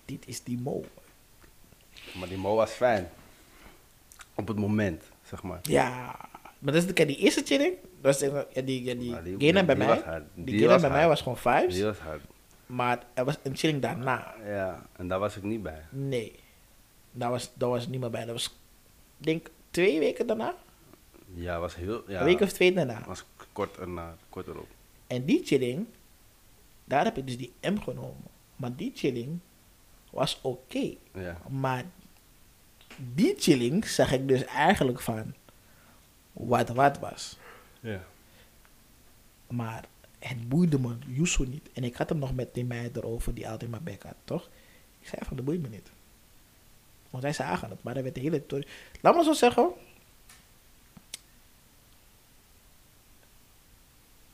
dit 0.05 0.27
is 0.27 0.43
die 0.43 0.57
mo. 0.57 0.83
Maar 2.19 2.27
die 2.27 2.37
Mo 2.37 2.55
was 2.55 2.71
fijn. 2.71 3.09
Op 4.41 4.47
het 4.47 4.57
moment, 4.57 5.03
zeg 5.23 5.43
maar. 5.43 5.59
Ja, 5.63 6.15
maar 6.59 6.73
dat 6.73 6.83
is 6.83 6.93
de, 6.93 7.05
die 7.05 7.17
eerste 7.17 7.41
chilling, 7.45 7.73
dat 8.01 8.19
was 8.19 8.29
die, 8.53 8.63
die, 8.97 9.11
Maar 9.11 9.23
die- 9.23 9.35
Gena 9.37 9.63
bij 9.63 9.75
die 9.75 9.83
mij, 9.85 9.95
was 9.95 10.03
hard. 10.05 10.23
die, 10.35 10.45
Die 10.45 10.59
Gena 10.59 10.79
bij 10.79 10.89
mij 10.89 11.03
hard. 11.03 11.09
was 11.09 11.21
gewoon 11.21 11.37
vibes. 11.37 11.73
Die 11.75 11.83
was 11.83 11.97
hard. 11.97 12.21
Maar 12.65 13.03
er 13.13 13.25
was 13.25 13.37
een 13.43 13.55
chilling 13.55 13.81
daarna. 13.81 14.33
Ja, 14.45 14.85
en 14.95 15.07
daar 15.07 15.19
was 15.19 15.35
ik 15.37 15.43
niet 15.43 15.63
bij. 15.63 15.81
Nee, 15.89 16.35
daar 17.11 17.29
was, 17.29 17.51
daar 17.53 17.69
was 17.69 17.87
niemand 17.87 18.11
bij. 18.11 18.25
Dat 18.25 18.33
was, 18.33 18.57
denk 19.17 19.47
twee 19.71 19.99
weken 19.99 20.27
daarna. 20.27 20.55
Ja, 21.33 21.59
was 21.59 21.75
heel... 21.75 22.03
Ja, 22.07 22.19
Een 22.19 22.25
week 22.25 22.39
of 22.41 22.51
twee 22.51 22.73
daarna. 22.73 23.03
was 23.07 23.25
kort 23.53 23.77
erna, 23.77 24.15
kort 24.29 24.47
erop. 24.47 24.67
En 25.07 25.25
die 25.25 25.41
chilling, 25.45 25.85
daar 26.85 27.03
heb 27.03 27.17
ik 27.17 27.25
dus 27.27 27.37
die 27.37 27.51
M 27.61 27.77
genomen. 27.77 28.23
Maar 28.55 28.75
die 28.75 28.91
chilling 28.95 29.39
was 30.11 30.39
oké. 30.41 30.93
Ja. 31.13 31.37
Maar 31.49 31.83
die 32.97 33.35
chilling 33.37 33.87
zag 33.87 34.11
ik 34.11 34.27
dus 34.27 34.45
eigenlijk 34.45 34.99
van 35.01 35.33
wat 36.33 36.69
wat 36.69 36.99
was. 36.99 37.37
Ja. 37.79 37.99
Maar 39.47 39.83
het 40.19 40.49
boeide 40.49 40.79
me 40.79 40.95
Yusu 41.07 41.47
niet. 41.47 41.69
En 41.73 41.83
ik 41.83 41.95
had 41.95 42.09
hem 42.09 42.19
nog 42.19 42.35
met 42.35 42.53
die 42.53 42.65
meid 42.65 42.95
erover 42.97 43.33
die 43.33 43.49
altijd 43.49 43.71
mijn 43.71 43.83
bek 43.83 44.03
had, 44.03 44.15
toch? 44.23 44.49
Ik 44.99 45.07
zei 45.07 45.21
van, 45.25 45.35
dat 45.35 45.45
boeit 45.45 45.61
me 45.61 45.67
niet. 45.67 45.91
Want 47.09 47.23
zij 47.23 47.33
zagen 47.33 47.69
het, 47.69 47.83
maar 47.83 47.93
dat 47.93 48.03
werd 48.03 48.15
de 48.15 48.21
hele... 48.21 48.43
Laat 49.01 49.15
me 49.15 49.23
zo 49.23 49.33
zeggen. 49.33 49.71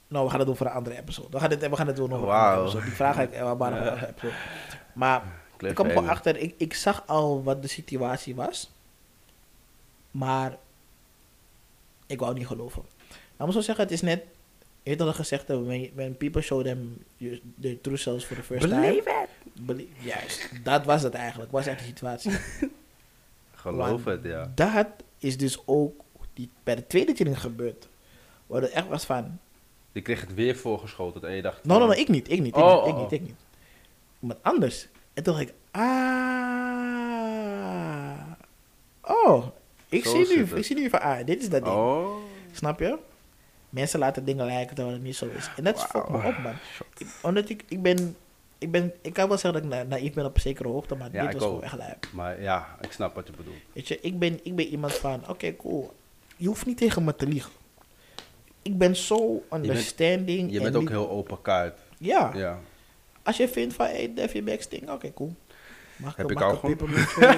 Nou, 0.08 0.24
we 0.24 0.30
gaan 0.30 0.40
het 0.40 0.48
doen 0.48 0.58
voor 0.58 0.68
een 0.68 0.74
andere 0.74 0.98
episode. 0.98 1.30
We 1.30 1.40
gaan 1.40 1.50
het, 1.50 1.70
we 1.70 1.76
gaan 1.76 1.88
het 1.88 1.96
doen 1.96 2.10
voor 2.10 2.18
een 2.18 2.40
andere 2.40 2.62
episode. 2.62 2.86
Die 2.86 2.94
vraag 2.94 3.16
ga 3.16 3.22
ik 3.22 3.32
eh, 3.32 3.58
maar 3.58 4.04
episode. 4.08 4.34
Maar 4.94 5.24
ik 5.60 5.76
kwam 5.76 5.88
gewoon 5.88 6.10
achter, 6.10 6.38
ik, 6.38 6.54
ik 6.58 6.74
zag 6.74 7.04
al 7.08 7.44
wat 7.44 7.62
de 7.62 7.68
situatie 7.68 8.36
was. 8.36 8.72
Maar 10.12 10.58
ik 12.06 12.20
wou 12.20 12.34
niet 12.34 12.48
geloven. 12.48 12.84
Nou, 13.08 13.50
moet 13.50 13.54
zo 13.54 13.62
zeggen, 13.62 13.84
het 13.84 13.94
is 13.94 14.02
net, 14.02 14.24
je 14.84 14.90
hebt 14.90 15.02
al 15.02 15.14
gezegd, 15.14 15.48
dat 15.48 15.66
when, 15.66 15.90
when 15.94 16.18
people 16.18 16.42
show 16.42 16.64
them 16.64 17.06
their 17.60 17.82
true 17.82 17.98
selves 17.98 18.26
for 18.26 18.36
the 18.36 18.44
first 18.44 18.70
time. 18.70 19.04
Believe 19.54 19.90
it. 20.00 20.06
Juist, 20.06 20.50
dat 20.64 20.86
was 20.86 21.04
het 21.04 21.14
eigenlijk. 21.14 21.52
Was 21.52 21.66
echt 21.66 21.80
de 21.80 21.86
situatie. 21.86 22.32
Geloof 23.56 24.04
Want 24.04 24.06
het, 24.06 24.24
ja. 24.24 24.52
Dat 24.56 24.88
is 25.18 25.38
dus 25.38 25.62
ook 25.66 26.04
die, 26.34 26.50
bij 26.64 26.76
de 26.76 26.88
tweede 26.88 27.16
chilling 27.16 27.42
gebeurd. 27.42 27.88
Waar 28.48 28.62
het 28.62 28.72
echt 28.72 28.88
was 28.88 29.06
van, 29.06 29.40
Je 29.92 30.02
kreeg 30.02 30.22
het 30.22 30.34
weer 30.34 30.56
voorgeschoten 30.56 31.24
en 31.24 31.36
je 31.36 31.42
dacht... 31.42 31.64
no, 31.64 31.78
no, 31.78 31.92
ik 31.92 32.08
niet, 32.08 32.32
ik 32.32 32.40
niet, 32.40 32.56
ik 32.56 32.64
Oh, 32.64 32.74
niet, 32.74 32.82
oh, 32.82 32.88
ik 32.88 32.96
niet, 32.96 33.06
oh. 33.06 33.12
ik 33.12 33.22
niet. 33.22 33.36
Iemand 34.20 34.44
anders. 34.44 34.88
En 35.18 35.24
toen 35.24 35.34
dacht 35.34 35.48
ik, 35.48 35.54
ah, 35.72 35.82
oh, 39.02 39.46
ik 39.90 40.04
Zo 40.06 40.10
zie 40.24 40.36
nu, 40.38 40.44
het. 40.46 40.58
ik 40.58 40.64
zie 40.66 40.76
nu 40.76 40.90
van, 40.90 41.02
ah, 41.02 41.26
dit 41.26 41.42
is 41.42 41.50
dat 41.50 41.64
ding. 41.64 41.76
Oh. 41.76 42.16
Snap 42.52 42.80
je? 42.80 42.98
Mensen 43.70 44.00
laten 44.00 44.26
dingen 44.26 44.46
lijken 44.46 44.76
terwijl 44.76 44.96
het 44.96 45.06
niet 45.06 45.16
zo 45.16 45.28
is. 45.38 45.50
En 45.58 45.64
dat 45.64 45.82
fuckt 45.86 46.10
me 46.10 46.18
op, 46.18 46.38
man. 46.38 46.54
Ik- 46.98 47.08
omdat 47.22 47.50
ik, 47.50 47.64
ik 47.68 47.82
ben, 47.82 48.16
ik 48.58 48.72
ben, 48.72 48.94
ik 49.02 49.14
kan 49.14 49.28
wel 49.28 49.38
zeggen 49.38 49.62
dat 49.62 49.72
ik 49.72 49.78
na, 49.78 49.96
naïef 49.96 50.14
ben 50.14 50.26
op 50.26 50.36
een 50.36 50.42
zekere 50.42 50.68
hoogte, 50.68 50.96
maar 50.96 51.10
Ja, 51.12 51.24
dit 51.26 51.34
was 51.34 51.44
gewoon 51.44 51.64
echt 51.64 51.76
lijp. 51.78 52.08
Maar 52.14 52.42
ja, 52.42 52.76
ik 52.82 52.92
snap 52.92 53.16
wat 53.16 53.28
je 53.28 53.34
bedoelt. 53.34 53.58
Weet 53.74 53.88
je, 53.88 54.00
ik 54.02 54.20
ben, 54.20 54.40
ik 54.44 54.56
ben 54.56 54.66
iemand 54.68 54.94
van, 54.94 55.28
oké, 55.30 55.56
cool. 55.56 55.94
Je 56.36 56.48
hoeft 56.48 56.66
niet 56.66 56.78
tegen 56.78 57.04
me 57.04 57.16
te 57.16 57.28
liegen. 57.28 57.52
Ik 58.62 58.78
ben 58.78 58.96
zo 58.96 59.44
understanding. 59.54 60.52
Je 60.52 60.58
en 60.58 60.64
bent 60.64 60.76
ook 60.76 60.90
heel 60.90 61.10
open 61.10 61.42
kaart. 61.42 61.80
Ja, 61.98 62.32
Ja. 62.36 62.60
Als 63.28 63.38
je 63.38 63.48
vindt 63.48 63.74
van, 63.74 63.86
hey, 63.86 64.12
Def, 64.14 64.34
je 64.34 64.42
bek 64.42 64.62
stinkt, 64.62 64.90
oké, 64.90 65.14
cool. 65.14 65.36
Mag 65.96 66.16
Heb 66.16 66.32
ik, 66.32 66.38
ik 66.40 66.44
al 66.44 66.56
gewoon-? 66.56 66.78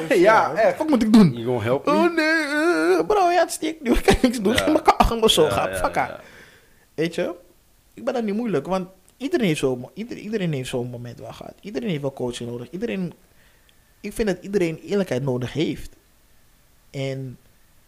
Ja, 0.27 0.55
echt. 0.55 0.77
Wat 0.77 0.89
moet 0.89 1.03
ik 1.03 1.13
doen? 1.13 1.33
You 1.33 1.45
gonna 1.45 1.61
help 1.61 1.85
me? 1.85 1.91
Oh 1.91 2.15
nee, 2.15 2.97
eh, 2.97 3.05
bro, 3.07 3.29
ja, 3.29 3.39
het 3.39 3.51
stinkt 3.51 3.81
nu. 3.81 3.91
Ik 3.91 4.03
kan 4.03 4.15
niks 4.21 4.41
doen. 4.41 4.53
Ja. 4.53 4.59
Ga 4.59 4.71
maar 4.71 4.81
kachen 4.81 5.23
of 5.23 5.31
zo. 5.31 5.43
Ja, 5.43 5.49
Ga, 5.49 5.69
ja, 5.69 5.75
fuck 5.75 5.95
ja, 5.95 6.01
haar. 6.01 6.23
Weet 6.93 7.15
je? 7.15 7.35
Ik 7.93 8.03
ben 8.05 8.13
dat 8.13 8.23
niet 8.23 8.35
moeilijk, 8.35 8.67
want 8.67 8.87
iedereen 9.17 9.47
heeft 9.47 9.59
zo'n 9.59 9.89
ieder, 9.93 10.17
iedereen 10.17 10.53
heeft 10.53 10.69
zo'n 10.69 10.89
moment 10.89 11.19
wel 11.19 11.33
gehad. 11.33 11.53
Iedereen 11.61 11.89
heeft 11.89 12.01
wel 12.01 12.13
coaching 12.13 12.49
nodig. 12.49 12.69
Iedereen, 12.69 13.13
ik 13.99 14.13
vind 14.13 14.27
dat 14.27 14.37
iedereen 14.41 14.77
eerlijkheid 14.77 15.23
nodig 15.23 15.53
heeft. 15.53 15.95
En 16.89 17.37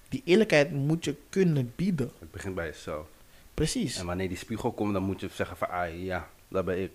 die 0.10 0.22
eerlijkheid 0.26 0.72
moet 0.72 1.06
je 1.06 1.16
kunnen 1.30 1.74
bieden. 1.76 2.12
Het 2.20 2.32
begint 2.32 2.56
bij 2.56 2.66
jezelf. 2.66 3.08
Precies. 3.54 3.98
En 3.98 4.06
wanneer 4.06 4.28
die 4.28 4.38
spiegel 4.38 4.72
komt, 4.72 4.94
dan 4.94 5.04
moet 5.04 5.22
je 5.22 5.30
zeggen 5.34 5.58
van, 5.58 5.70
ah 5.70 6.04
ja, 6.04 6.30
dat 6.48 6.66
ben 6.66 6.82
ik. 6.82 6.92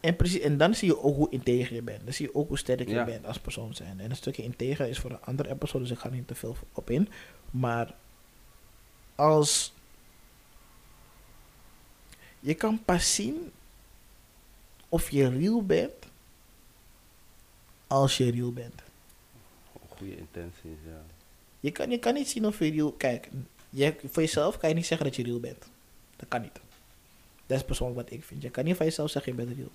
En, 0.00 0.16
precies, 0.16 0.40
en 0.40 0.56
dan 0.56 0.74
zie 0.74 0.88
je 0.88 1.02
ook 1.02 1.16
hoe 1.16 1.30
integer 1.30 1.74
je 1.74 1.82
bent. 1.82 2.04
Dan 2.04 2.12
zie 2.12 2.26
je 2.26 2.34
ook 2.34 2.48
hoe 2.48 2.58
sterk 2.58 2.88
je 2.88 2.94
Ja. 2.94 3.04
bent 3.04 3.26
als 3.26 3.38
persoon 3.38 3.74
zijn. 3.74 4.00
En 4.00 4.10
een 4.10 4.16
stukje 4.16 4.42
integer 4.42 4.88
is 4.88 4.98
voor 4.98 5.10
een 5.10 5.20
andere 5.22 5.48
episode, 5.50 5.84
dus 5.84 5.92
ik 5.92 5.98
ga 5.98 6.08
niet 6.08 6.26
te 6.28 6.34
veel 6.34 6.56
op 6.72 6.90
in. 6.90 7.08
Maar 7.50 7.94
als 9.14 9.72
je 12.40 12.54
kan 12.54 12.84
pas 12.84 13.14
zien 13.14 13.50
of 14.88 15.10
je 15.10 15.28
real 15.28 15.62
bent 15.64 15.92
als 17.86 18.16
je 18.16 18.30
real 18.30 18.52
bent. 18.52 18.82
Goede 19.88 20.16
intenties, 20.16 20.78
ja. 20.86 21.02
Je 21.60 21.70
kan, 21.70 21.90
je 21.90 21.98
kan 21.98 22.14
niet 22.14 22.28
zien 22.28 22.46
of 22.46 22.58
je 22.58 22.70
real... 22.70 22.92
Kijk, 22.92 23.28
je, 23.70 23.94
voor 24.10 24.22
jezelf 24.22 24.58
kan 24.58 24.68
je 24.68 24.74
niet 24.74 24.86
zeggen 24.86 25.06
dat 25.06 25.16
je 25.16 25.22
real 25.22 25.40
bent. 25.40 25.66
Dat 26.16 26.28
kan 26.28 26.40
niet. 26.40 26.60
Dat 27.46 27.58
is 27.58 27.64
persoonlijk 27.64 28.00
wat 28.00 28.10
ik 28.10 28.24
vind. 28.24 28.42
Je 28.42 28.50
kan 28.50 28.64
niet 28.64 28.76
van 28.76 28.86
jezelf 28.86 29.10
zeggen 29.10 29.32
je 29.36 29.44
bent 29.44 29.56
real. 29.56 29.70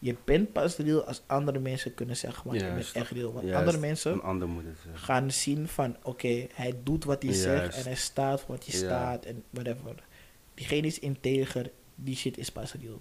Je 0.00 0.16
bent 0.24 0.52
pas 0.52 0.76
real 0.76 1.04
als 1.04 1.22
andere 1.26 1.58
mensen 1.58 1.94
kunnen 1.94 2.16
zeggen, 2.16 2.42
want 2.48 2.60
je 2.60 2.66
bent 2.74 2.92
echt 2.92 3.10
real. 3.10 3.32
Want 3.32 3.52
andere 3.52 3.78
mensen 3.78 4.22
ander 4.22 4.48
gaan 4.92 5.30
zien 5.30 5.68
van, 5.68 5.96
oké, 6.02 6.46
hij 6.52 6.74
doet 6.82 7.04
wat 7.04 7.22
hij 7.22 7.32
zegt 7.32 7.76
en 7.76 7.82
hij 7.82 7.94
staat 7.94 8.40
voor 8.40 8.54
wat 8.54 8.64
hij 8.64 8.74
staat 8.74 9.24
en 9.24 9.42
whatever. 9.50 9.94
Diegene 10.54 10.86
is 10.86 10.98
integer, 10.98 11.70
die 11.94 12.16
shit 12.16 12.38
is 12.38 12.50
pas 12.50 12.74
real. 12.82 13.00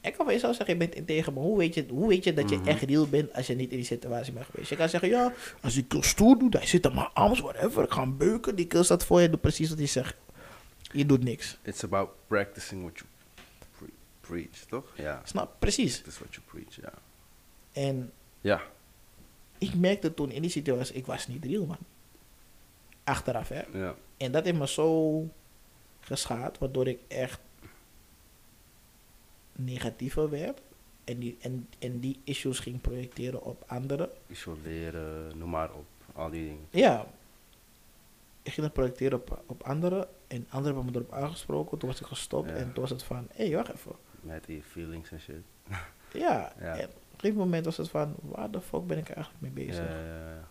Ik 0.00 0.14
kan 0.14 0.24
van 0.24 0.34
jezelf 0.34 0.56
zeggen, 0.56 0.74
je 0.74 0.80
bent 0.80 0.94
integer, 0.94 1.32
maar 1.32 1.42
hoe 1.42 1.58
weet 1.58 1.74
je, 1.74 1.86
hoe 1.90 2.08
weet 2.08 2.24
je 2.24 2.34
dat 2.34 2.50
je 2.50 2.56
Mhm. 2.56 2.68
echt 2.68 2.82
real 2.82 3.08
bent 3.08 3.32
als 3.34 3.46
je 3.46 3.54
niet 3.54 3.70
in 3.70 3.76
die 3.76 3.86
situatie 3.86 4.32
bent 4.32 4.46
geweest? 4.46 4.68
Je 4.70 4.76
kan 4.76 4.88
zeggen, 4.88 5.08
ja, 5.08 5.32
als 5.60 5.76
ik 5.76 5.92
heel 5.92 6.02
stoer 6.02 6.38
doe, 6.38 6.48
hij 6.50 6.66
zit 6.66 6.86
aan 6.86 6.94
mijn 6.94 7.08
arms, 7.12 7.40
whatever, 7.40 7.82
ik 7.84 7.90
ga 7.90 8.00
hem 8.00 8.16
beuken, 8.16 8.56
die 8.56 8.66
kill 8.66 8.82
staat 8.82 9.04
voor 9.04 9.20
je, 9.20 9.28
doe 9.30 9.38
precies 9.38 9.68
wat 9.68 9.78
hij 9.78 9.86
zegt. 9.86 10.14
Je 10.92 11.06
doet 11.06 11.24
niks. 11.24 11.58
It's 11.62 11.84
about 11.84 12.10
practicing 12.26 12.80
what 12.82 12.98
you 12.98 13.08
preach, 14.28 14.58
toch? 14.68 14.96
Ja. 14.96 15.20
Snap? 15.24 15.54
Precies. 15.58 16.00
It 16.00 16.06
is 16.06 16.18
what 16.18 16.34
you 16.34 16.46
preach, 16.46 16.74
ja. 16.76 16.92
En 17.72 18.12
Ja. 18.40 18.62
ik 19.58 19.74
merkte 19.74 20.14
toen 20.14 20.30
in 20.30 20.42
die 20.42 20.50
situatie, 20.50 20.94
ik 20.94 21.06
was 21.06 21.26
niet 21.28 21.44
real, 21.44 21.66
man. 21.66 21.78
Achteraf, 23.04 23.48
hè. 23.48 23.62
Ja. 23.72 23.94
En 24.16 24.32
dat 24.32 24.44
heeft 24.44 24.58
me 24.58 24.68
zo 24.68 25.24
geschaad, 26.00 26.58
waardoor 26.58 26.86
ik 26.88 26.98
echt 27.08 27.40
negatiever 29.52 30.30
werd. 30.30 30.60
En 31.04 31.18
die, 31.18 31.36
en, 31.40 31.68
en 31.78 32.00
die 32.00 32.20
issues 32.24 32.58
ging 32.58 32.80
projecteren 32.80 33.42
op 33.42 33.64
anderen. 33.66 34.10
Isoleren, 34.26 35.38
noem 35.38 35.50
maar 35.50 35.72
op. 35.72 35.84
Al 36.14 36.30
die 36.30 36.44
dingen. 36.44 36.66
Ja, 36.70 37.06
ik 38.42 38.52
ging 38.52 38.66
het 38.66 38.74
projecteren 38.74 39.18
op, 39.18 39.42
op 39.46 39.62
anderen. 39.62 40.08
En 40.26 40.46
anderen 40.50 40.74
hebben 40.76 40.92
me 40.92 40.98
erop 40.98 41.12
aangesproken. 41.12 41.78
Toen 41.78 41.88
was 41.88 42.00
ik 42.00 42.06
gestopt 42.06 42.48
Ja. 42.48 42.54
en 42.54 42.72
toen 42.72 42.80
was 42.82 42.90
het 42.90 43.02
van, 43.02 43.26
hé, 43.32 43.46
hey, 43.46 43.56
wacht 43.56 43.68
even. 43.72 43.92
Met 44.28 44.44
die 44.44 44.62
feelings 44.62 45.10
en 45.10 45.20
shit. 45.20 45.42
Ja, 46.12 46.52
Ja. 46.60 46.76
en 46.76 46.84
op 46.88 46.94
een 46.94 47.20
gegeven 47.20 47.38
moment 47.38 47.64
was 47.64 47.76
het 47.76 47.88
van, 47.88 48.14
waar 48.20 48.50
de 48.50 48.60
fuck 48.60 48.86
ben 48.86 48.98
ik 48.98 49.08
eigenlijk 49.08 49.40
mee 49.40 49.66
bezig? 49.66 49.84
Ja, 49.88 49.98
ja, 49.98 50.30
ja. 50.30 50.48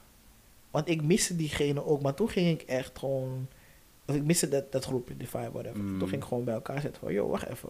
Want 0.72 0.90
ik 0.90 1.02
miste 1.04 1.36
diegene 1.36 1.86
ook, 1.86 2.02
maar 2.02 2.14
toen 2.14 2.30
ging 2.30 2.62
ik 2.62 2.68
echt 2.68 3.00
gewoon... 3.00 3.48
of 4.06 4.16
ik 4.16 4.24
miste 4.24 4.48
dat, 4.48 4.72
dat 4.72 4.86
groepje, 4.86 5.18
die 5.18 5.30
vibe, 5.30 5.52
whatever. 5.52 5.80
Mm. 5.80 6.00
Toen 6.00 6.08
ging 6.08 6.22
ik 6.22 6.28
gewoon 6.28 6.44
bij 6.44 6.54
elkaar 6.54 6.82
zitten 6.82 7.02
van, 7.02 7.14
joh, 7.14 7.30
wacht 7.30 7.48
even. 7.48 7.70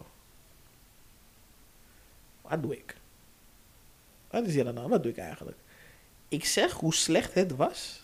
Wat 2.41 2.61
doe 2.61 2.77
ik? 2.77 2.95
Wat 4.29 4.45
is 4.45 4.53
hier 4.53 4.67
aan? 4.67 4.89
Wat 4.89 5.03
doe 5.03 5.11
ik 5.11 5.17
eigenlijk? 5.17 5.57
Ik 6.27 6.45
zeg 6.45 6.71
hoe 6.71 6.93
slecht 6.93 7.33
het 7.33 7.55
was. 7.55 8.03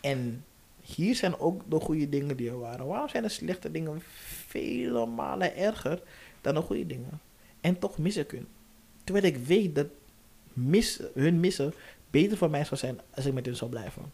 En 0.00 0.44
hier 0.80 1.14
zijn 1.14 1.38
ook 1.38 1.62
de 1.70 1.80
goede 1.80 2.08
dingen 2.08 2.36
die 2.36 2.50
er 2.50 2.58
waren. 2.58 2.86
Waarom 2.86 3.08
zijn 3.08 3.22
de 3.22 3.28
slechte 3.28 3.70
dingen 3.70 4.00
vele 4.46 5.06
malen 5.06 5.56
erger 5.56 6.02
dan 6.40 6.54
de 6.54 6.60
goede 6.60 6.86
dingen? 6.86 7.20
En 7.60 7.78
toch 7.78 7.98
mis 7.98 8.16
ik 8.16 8.30
hun. 8.30 8.46
Terwijl 9.04 9.24
ik 9.24 9.36
weet 9.36 9.74
dat 9.74 9.86
mis, 10.52 11.00
hun 11.14 11.40
missen 11.40 11.74
beter 12.10 12.36
voor 12.36 12.50
mij 12.50 12.64
zou 12.64 12.80
zijn 12.80 13.00
als 13.14 13.26
ik 13.26 13.32
met 13.32 13.46
hun 13.46 13.56
zou 13.56 13.70
blijven. 13.70 14.12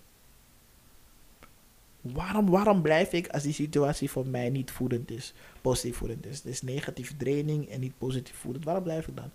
Waarom, 2.01 2.51
waarom 2.51 2.82
blijf 2.82 3.12
ik 3.12 3.28
als 3.28 3.43
die 3.43 3.53
situatie 3.53 4.11
voor 4.11 4.27
mij 4.27 4.51
niet 4.51 4.70
voedend 4.70 5.11
is, 5.11 5.32
positief 5.61 5.97
voedend 5.97 6.27
is? 6.27 6.43
Dus 6.43 6.62
negatieve 6.62 7.16
training 7.16 7.69
en 7.69 7.81
niet 7.81 7.98
positief 7.98 8.36
voedend. 8.36 8.65
Waarom 8.65 8.82
blijf 8.82 9.07
ik 9.07 9.16
dan? 9.16 9.31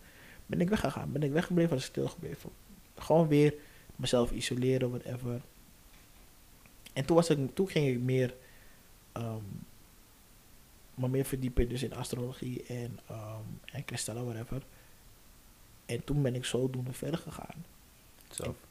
Ben 0.45 0.61
ik 0.61 0.69
weggegaan? 0.69 1.11
Ben 1.11 1.23
ik 1.23 1.31
weggebleven 1.31 1.75
of 1.75 1.83
stilgebleven? 1.83 2.49
Gewoon 2.95 3.27
weer 3.27 3.53
mezelf 3.95 4.31
isoleren, 4.31 4.89
whatever. 4.89 5.41
En 6.93 7.05
toen, 7.05 7.15
was 7.15 7.29
ik, 7.29 7.55
toen 7.55 7.69
ging 7.69 7.87
ik 7.87 7.99
meer, 7.99 8.35
ehm 9.11 9.43
me 11.01 11.07
meer 11.07 11.25
verdiepen 11.25 11.69
dus 11.69 11.83
in 11.83 11.93
astrologie 11.93 12.63
en, 12.63 12.99
ehm 13.07 13.41
en 13.65 13.85
kristallen, 13.85 14.25
whatever. 14.25 14.61
En 15.85 16.03
toen 16.03 16.21
ben 16.21 16.35
ik 16.35 16.45
zodoende 16.45 16.93
verder 16.93 17.19
gegaan. 17.19 17.65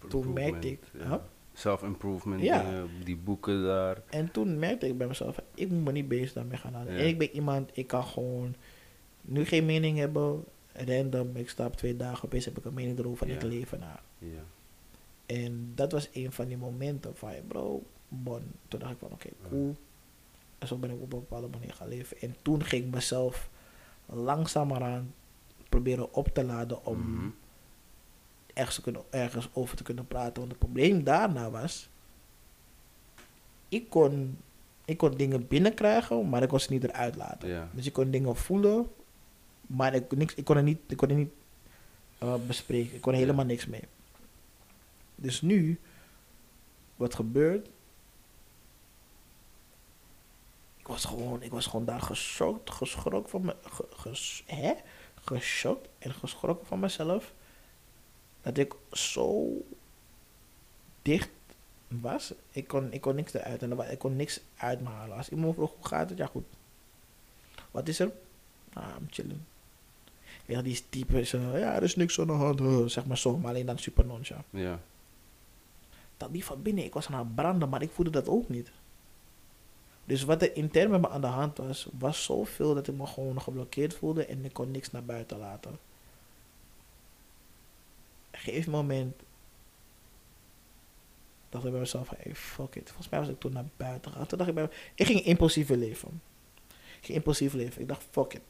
toen 0.09 0.33
merkte 0.33 0.71
ik- 0.71 0.85
ja. 0.99 1.07
Huh? 1.09 1.15
Self-improvement, 1.53 2.43
Ja. 2.43 2.63
dingen, 2.63 2.89
die 3.05 3.17
boeken 3.17 3.63
daar. 3.63 4.03
En 4.11 4.31
toen 4.31 4.59
merkte 4.59 4.87
ik 4.89 4.99
bij 4.99 5.07
mezelf, 5.07 5.41
ik 5.55 5.71
moet 5.71 5.85
me 5.85 5.93
niet 5.93 6.09
bezig 6.09 6.33
daarmee 6.33 6.59
gaan 6.59 6.73
houden. 6.75 6.95
Ja. 6.95 7.01
En 7.01 7.07
ik 7.07 7.19
ben 7.19 7.31
iemand, 7.31 7.71
ik 7.73 7.87
kan 7.87 8.05
gewoon 8.05 8.55
nu 9.21 9.45
geen 9.45 9.67
mening 9.67 9.99
hebben, 9.99 10.45
random, 10.73 11.37
ik 11.37 11.49
stap 11.49 11.77
twee 11.77 11.97
dagen, 11.97 12.25
opeens 12.25 12.45
heb 12.45 12.59
ik 12.59 12.65
een 12.65 12.75
mening 12.75 12.99
erover 12.99 13.29
en 13.29 13.35
ik 13.35 13.43
leef 13.43 13.73
ernaar. 13.73 14.03
Ja. 14.19 14.43
En 15.27 15.73
dat 15.75 15.93
was 15.93 16.09
een 16.13 16.33
van 16.33 16.47
die 16.47 16.57
momenten 16.57 17.17
van, 17.17 17.33
bro, 17.49 17.83
bon. 18.09 18.43
Toen 18.69 18.81
dacht 18.81 18.93
ik 18.93 18.99
van, 18.99 19.13
oké, 19.13 19.29
cool. 19.49 19.77
En 20.61 20.67
zo 20.67 20.77
ben 20.77 20.91
ik 20.91 20.97
op 21.01 21.13
een 21.13 21.19
bepaalde 21.19 21.49
manier 21.49 21.73
gaan 21.75 21.89
leven. 21.89 22.21
En 22.21 22.37
toen 22.43 22.65
ging 22.65 22.85
ik 22.85 22.91
mezelf 22.95 23.49
langzamerhand 24.07 25.11
proberen 25.69 26.15
op 26.15 26.29
te 26.29 26.45
laden 26.45 26.85
om 26.87 26.99
Mhm. 26.99 27.29
ergens, 28.55 28.75
te 28.77 28.83
kunnen, 28.83 29.03
ergens 29.11 29.49
over 29.53 29.77
te 29.77 29.83
kunnen 29.83 30.07
praten. 30.07 30.35
Want 30.39 30.49
het 30.49 30.59
probleem 30.59 31.05
daarna 31.05 31.51
was, 31.51 31.89
ik 33.69 33.89
kon, 33.91 34.39
ik 34.85 34.97
kon 34.97 35.17
dingen 35.17 35.49
binnenkrijgen, 35.49 36.29
maar 36.29 36.43
ik 36.43 36.49
kon 36.49 36.61
ze 36.61 36.73
niet 36.73 36.85
eruit 36.85 37.17
laten. 37.17 37.49
Dus 37.73 37.87
ik 37.87 37.93
kon 37.93 38.11
dingen 38.11 38.37
voelen, 38.37 38.87
maar 39.67 39.95
ik, 39.95 40.17
niks, 40.17 40.35
ik 40.35 40.45
kon 40.45 40.57
er 40.57 40.63
niet, 40.63 40.79
ik 40.87 40.97
kon 40.97 41.09
er 41.09 41.15
niet 41.17 41.31
eh, 42.19 42.35
bespreken. 42.47 42.95
Ik 42.95 43.01
kon 43.01 43.13
er 43.13 43.19
helemaal 43.19 43.45
niks 43.45 43.67
mee. 43.67 43.83
Dus 45.15 45.41
nu, 45.41 45.79
wat 46.97 47.15
gebeurt? 47.15 47.67
Ik 50.77 50.80
was 50.91 51.05
gewoon, 51.05 51.43
ik 51.43 51.51
was 51.51 51.67
gewoon 51.67 51.85
daar 51.85 52.01
geschokt, 52.01 52.71
geschrokken 52.71 53.31
van 53.31 53.45
me, 53.45 53.57
ge, 53.65 53.87
ges- 53.91 54.43
hè? 54.47 54.73
Geschokt 55.25 55.89
en 55.99 56.15
geschrokken 56.15 56.67
van 56.67 56.81
mezelf. 56.81 57.33
Dat 58.41 58.59
ik 58.59 58.75
zo 58.93 59.49
dicht 61.03 61.31
was. 61.89 62.33
Ik 62.51 62.69
kon, 62.69 62.93
ik 62.93 63.01
kon 63.01 63.15
niks 63.15 63.33
eruit 63.35 63.63
en 63.63 63.91
ik 63.91 63.99
kon 63.99 64.17
niks 64.17 64.41
uit 64.57 64.81
me 64.81 64.89
halen. 64.89 65.17
Als 65.17 65.29
iemand 65.29 65.55
vroeg 65.55 65.73
hoe 65.77 65.87
gaat 65.87 66.09
het, 66.09 66.19
ja 66.19 66.27
goed. 66.27 66.45
Wat 67.71 67.89
is 67.89 67.99
er? 67.99 68.13
Ah, 68.73 68.89
I'm 68.99 69.07
chilling. 69.11 69.41
Ja, 70.47 70.63
die 70.63 70.83
type 70.89 71.21
is, 71.21 71.33
eh, 71.33 71.59
ja, 71.59 71.75
er 71.75 71.83
is 71.83 71.97
niks 71.97 72.21
aan 72.21 72.27
de 72.27 72.33
hand, 72.33 72.61
eh, 72.61 72.85
zeg 72.85 73.07
maar 73.07 73.19
zo, 73.19 73.37
maar 73.39 73.51
alleen 73.51 73.67
dan 73.67 73.79
super 73.79 74.07
nonchalant. 74.07 74.47
Ja. 74.51 74.81
Dat 76.17 76.33
die 76.33 76.45
van 76.45 76.63
binnen, 76.63 76.85
ik 76.85 76.93
was 76.95 77.07
aan 77.09 77.19
het 77.19 77.35
branden, 77.35 77.69
maar 77.69 77.83
ik 77.83 77.91
voelde 77.91 78.11
dat 78.11 78.29
ook 78.29 78.49
niet. 78.49 78.71
Dus 80.11 80.25
wat 80.25 80.43
er 80.43 80.57
intern 80.57 80.91
met 80.91 81.01
me 81.01 81.09
aan 81.09 81.21
de 81.21 81.27
hand 81.27 81.59
was, 81.59 81.89
was 81.99 82.25
zoveel 82.25 82.75
dat 82.75 82.89
ik 82.89 82.95
me 82.95 83.07
gewoon 83.07 83.41
geblokkeerd 83.41 83.95
voelde 83.95 84.27
en 84.27 84.45
ik 84.45 84.53
kon 84.53 84.71
niks 84.71 84.91
naar 84.91 85.05
buiten 85.05 85.39
laten. 85.39 85.79
Gegeven 88.31 88.73
moment 88.73 89.23
dacht 91.49 91.65
ik 91.65 91.71
bij 91.71 91.81
mezelf, 91.81 92.11
hey, 92.17 92.35
fuck 92.35 92.75
it. 92.75 92.87
Volgens 92.87 93.09
mij 93.09 93.21
was 93.21 93.29
ik 93.29 93.41
toen 93.41 93.53
naar 93.53 93.65
buiten 93.77 94.11
gegaan. 94.11 94.27
Toen 94.27 94.39
dacht 94.39 94.51
ik 94.51 94.57
bij 94.57 94.65
me, 94.65 94.71
ik 94.95 95.07
ging 95.07 95.21
impulsief 95.21 95.69
leven. 95.69 96.23
Ik 96.71 97.05
ging 97.05 97.19
impulsief 97.19 97.53
leven. 97.53 97.81
Ik 97.81 97.89
dacht, 97.89 98.05
fuck 98.11 98.35
it. 98.35 98.43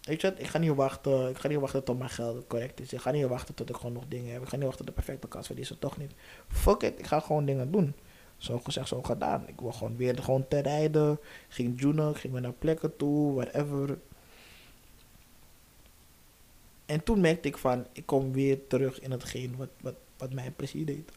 Weet 0.00 0.22
wat, 0.22 0.38
ik 0.38 0.46
ga 0.46 0.58
niet 0.58 0.74
wachten, 0.74 1.28
ik 1.28 1.38
ga 1.38 1.48
niet 1.48 1.58
wachten 1.58 1.84
tot 1.84 1.98
mijn 1.98 2.10
geld 2.10 2.46
correct 2.46 2.80
is. 2.80 2.92
Ik 2.92 3.00
ga 3.00 3.10
niet 3.10 3.26
wachten 3.26 3.54
tot 3.54 3.68
ik 3.68 3.76
gewoon 3.76 3.92
nog 3.92 4.04
dingen 4.08 4.32
heb. 4.32 4.42
Ik 4.42 4.48
ga 4.48 4.56
niet 4.56 4.66
wachten 4.66 4.84
tot 4.86 4.94
de 4.96 5.02
perfecte 5.02 5.28
kans 5.28 5.46
verlies, 5.46 5.72
toch 5.78 5.96
niet. 5.96 6.12
Fuck 6.48 6.82
it, 6.82 6.98
ik 6.98 7.06
ga 7.06 7.20
gewoon 7.20 7.44
dingen 7.44 7.70
doen. 7.70 7.94
Zo 8.40 8.58
gezegd, 8.58 8.88
zo 8.88 9.02
gedaan. 9.02 9.48
Ik 9.48 9.60
wil 9.60 9.72
gewoon 9.72 9.96
weer 9.96 10.22
gewoon 10.22 10.48
te 10.48 10.58
rijden. 10.58 11.12
Ik 11.12 11.18
ging 11.48 11.80
ik 11.80 12.16
ging 12.16 12.32
weer 12.32 12.42
naar 12.42 12.52
plekken 12.52 12.96
toe, 12.96 13.34
whatever. 13.34 13.98
En 16.86 17.04
toen 17.04 17.20
merkte 17.20 17.48
ik 17.48 17.58
van, 17.58 17.86
ik 17.92 18.06
kom 18.06 18.32
weer 18.32 18.66
terug 18.66 19.00
in 19.00 19.10
hetgeen 19.10 19.56
wat, 19.56 19.68
wat, 19.80 19.94
wat 20.16 20.32
mij 20.32 20.50
precies 20.50 20.86
deed. 20.86 21.12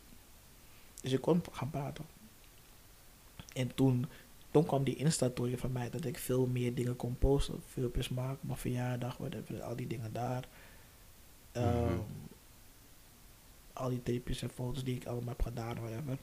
Dus 1.02 1.12
ik 1.12 1.22
kon 1.22 1.42
gaan 1.52 1.70
praten. 1.70 2.06
En 3.54 3.76
toen, 3.76 4.06
toen 4.52 4.66
kwam 4.66 4.84
die 4.84 4.96
Insta-story 4.96 5.58
van 5.58 5.72
mij 5.72 5.90
dat 5.90 6.06
ik 6.06 6.18
veel 6.18 6.46
meer 6.46 6.76
dingen 6.76 6.96
kon 6.96 7.18
posten. 7.18 7.62
Filmpjes 7.68 8.10
maken, 8.10 8.40
mijn 8.42 8.58
verjaardag, 8.58 9.18
whatever, 9.18 9.62
al 9.62 9.76
die 9.76 9.88
dingen 9.88 10.14
daar. 10.14 10.48
Ehm, 11.52 11.84
Mhm. 11.84 12.00
Al 13.74 13.90
die 13.90 14.04
tapejes 14.04 14.42
en 14.42 14.50
foto's 14.50 14.84
die 14.84 14.96
ik 14.96 15.06
allemaal 15.06 15.30
heb 15.38 15.42
gedaan, 15.42 15.76
whatever. 15.76 16.18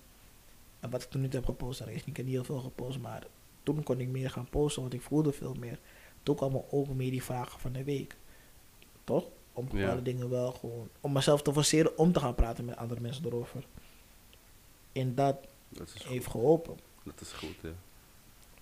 En 0.80 0.90
wat 0.90 1.02
ik 1.02 1.10
toen 1.10 1.20
niet 1.20 1.32
heb 1.32 1.44
gepost, 1.44 1.78
daar 1.78 1.88
is 1.88 1.94
niet 1.94 2.06
ik 2.06 2.16
heb 2.16 2.24
niet 2.26 2.34
heel 2.34 2.44
veel 2.44 2.60
gepost, 2.60 2.98
maar 2.98 3.26
toen 3.62 3.82
kon 3.82 4.00
ik 4.00 4.08
meer 4.08 4.30
gaan 4.30 4.48
posten, 4.48 4.82
want 4.82 4.94
ik 4.94 5.02
voelde 5.02 5.32
veel 5.32 5.54
meer. 5.54 5.78
Toen 6.22 6.36
kwamen 6.36 6.72
ook 6.72 6.88
meer 6.88 7.10
die 7.10 7.22
vragen 7.22 7.60
van 7.60 7.72
de 7.72 7.84
week. 7.84 8.16
Toch? 9.04 9.24
Om 9.52 9.64
Ja. 9.64 9.70
bepaalde 9.72 10.02
dingen 10.02 10.30
wel 10.30 10.52
gewoon, 10.52 10.88
om 11.00 11.12
mezelf 11.12 11.42
te 11.42 11.52
forceren 11.52 11.98
om 11.98 12.12
te 12.12 12.20
gaan 12.20 12.34
praten 12.34 12.64
met 12.64 12.76
andere 12.76 13.00
mensen 13.00 13.24
erover. 13.26 13.64
En 14.92 15.14
dat 15.14 15.36
Dat 15.68 15.86
is 15.88 15.92
goed. 16.02 16.10
heeft 16.12 16.26
geholpen. 16.26 16.78
Dat 17.04 17.20
is 17.20 17.32
goed, 17.32 17.54
ja. 17.62 17.70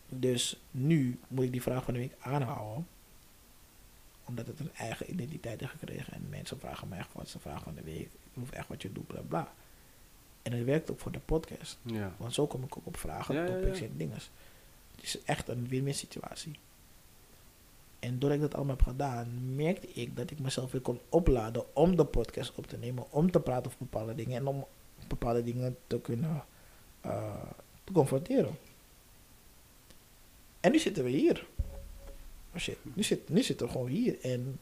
Dus 0.09 0.61
nu 0.71 1.19
moet 1.29 1.45
ik 1.45 1.53
die 1.53 1.63
vraag 1.63 1.85
van 1.85 1.95
de 1.95 2.01
week 2.01 2.15
aanhouden. 2.21 2.87
Omdat 4.25 4.47
het 4.47 4.61
een 4.61 4.75
eigen 4.75 5.11
identiteit 5.11 5.61
heeft 5.61 5.73
gekregen. 5.73 6.13
En 6.13 6.29
mensen 6.29 6.59
vragen 6.59 6.89
mij 6.89 6.99
echt 6.99 7.13
wat 7.13 7.27
is 7.27 7.33
de 7.33 7.39
vraag 7.39 7.63
van 7.63 7.75
de 7.75 7.83
week. 7.83 8.01
Ik 8.01 8.33
proef 8.33 8.51
echt 8.51 8.69
wat 8.69 8.83
je 8.83 8.93
doet, 8.93 9.07
bla 9.07 9.21
bla. 9.21 9.53
En 10.49 10.57
het 10.57 10.65
werkt 10.65 10.91
ook 10.91 11.01
voor 11.01 11.13
de 11.13 11.19
podcast. 11.19 11.79
Ja. 11.83 12.15
Want 12.17 12.35
zo 12.35 12.47
kom 12.47 12.63
ik 12.63 12.77
ook 12.77 12.87
op 12.87 12.97
vragen, 12.97 13.35
Ja, 13.35 13.47
topics 13.47 13.79
ja. 13.79 13.85
en 13.85 13.97
dingen. 13.97 14.17
Het 14.95 15.03
is 15.03 15.23
echt 15.23 15.49
een 15.49 15.69
win-win 15.69 15.95
situatie. 15.95 16.59
En 17.99 18.19
doordat 18.19 18.39
ik 18.39 18.45
dat 18.45 18.55
allemaal 18.55 18.77
heb 18.77 18.87
gedaan, 18.87 19.55
merkte 19.55 19.89
ik 19.93 20.17
dat 20.17 20.31
ik 20.31 20.39
mezelf 20.39 20.73
weer 20.73 20.81
kon 20.81 21.01
opladen 21.09 21.77
om 21.77 21.97
de 21.97 22.05
podcast 22.05 22.55
op 22.55 22.67
te 22.67 22.77
nemen, 22.77 23.13
om 23.13 23.31
te 23.31 23.41
praten 23.41 23.67
over 23.67 23.79
bepaalde 23.79 24.15
dingen 24.15 24.37
en 24.37 24.47
om 24.47 24.67
bepaalde 25.09 25.45
dingen 25.45 25.77
te 25.87 26.01
kunnen 26.01 26.45
eh, 27.01 27.43
te 27.85 27.93
confronteren. 27.93 28.59
En 30.61 30.73
nu 30.73 30.79
zitten 30.79 31.05
we 31.05 31.11
hier. 31.11 31.47
Oh 32.55 32.61
shit, 32.61 32.79
nu, 32.95 33.03
zit, 33.03 33.29
nu 33.29 33.43
zitten 33.43 33.67
we 33.67 33.73
gewoon 33.73 33.89
hier 33.89 34.21
en 34.21 34.61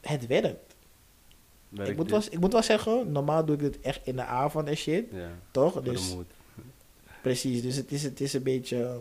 het 0.00 0.26
werkt. 0.26 0.71
Ik 1.72 1.96
moet, 1.96 2.10
wel, 2.10 2.22
ik 2.30 2.40
moet 2.40 2.52
wel 2.52 2.62
zeggen, 2.62 3.12
normaal 3.12 3.44
doe 3.44 3.54
ik 3.54 3.60
dit 3.60 3.80
echt 3.80 4.06
in 4.06 4.16
de 4.16 4.24
avond 4.24 4.68
en 4.68 4.76
shit, 4.76 5.06
Ja. 5.12 5.28
toch? 5.50 5.82
Dus. 5.82 6.16
Precies, 7.22 7.62
dus 7.62 7.76
het 7.76 7.92
is, 7.92 8.02
het 8.02 8.20
is 8.20 8.32
een 8.32 8.42
beetje 8.42 9.00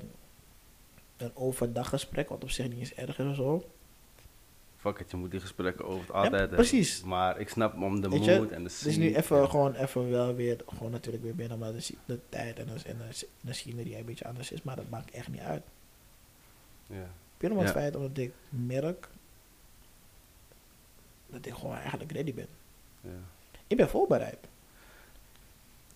een 1.17 1.31
overdaggesprek, 1.35 2.29
wat 2.29 2.43
op 2.43 2.49
zich 2.49 2.69
niet 2.69 2.81
is 2.81 2.93
erg 2.93 3.19
of 3.19 3.35
zo. 3.35 3.63
Fuck 4.77 4.99
it, 4.99 5.11
je 5.11 5.17
moet 5.17 5.31
die 5.31 5.39
gesprekken 5.39 5.85
over 5.85 5.99
het 5.99 6.07
Ja, 6.07 6.13
altijd 6.13 6.31
hebben. 6.39 6.57
precies. 6.57 7.03
Maar 7.03 7.39
ik 7.39 7.49
snap 7.49 7.81
om 7.81 8.01
de 8.01 8.09
Weet 8.09 8.25
je, 8.25 8.37
mood 8.37 8.51
en 8.51 8.63
de 8.63 8.69
Dus 8.69 8.83
nu 8.85 8.91
scene. 8.91 9.17
even 9.17 9.37
Ja. 9.37 9.47
gewoon 9.47 9.73
even 9.75 10.09
wel 10.09 10.35
weer, 10.35 10.57
gewoon 10.67 10.91
natuurlijk 10.91 11.23
weer 11.23 11.35
binnen, 11.35 11.57
omdat 11.63 11.73
de, 11.87 11.93
de 12.05 12.19
tijd 12.29 12.59
en 12.59 12.65
de, 12.65 12.73
en 12.85 12.97
de, 12.97 13.27
de 13.41 13.53
scenery 13.53 13.93
een 13.95 14.05
beetje 14.05 14.25
anders 14.27 14.51
is, 14.51 14.61
maar 14.61 14.75
dat 14.75 14.89
maakt 14.89 15.11
echt 15.11 15.27
niet 15.27 15.39
uit. 15.41 15.63
Ja. 16.87 17.09
Puur 17.37 17.51
om 17.51 17.57
het 17.57 17.67
Ja. 17.67 17.73
feit 17.73 17.95
omdat 17.95 18.17
ik 18.17 18.31
merk 18.49 19.07
dat 21.27 21.45
ik 21.45 21.53
gewoon 21.53 21.75
eigenlijk 21.75 22.11
ready 22.11 22.33
ben. 22.33 22.47
Ik 23.67 23.77
ben 23.77 23.89
voorbereid. 23.89 24.37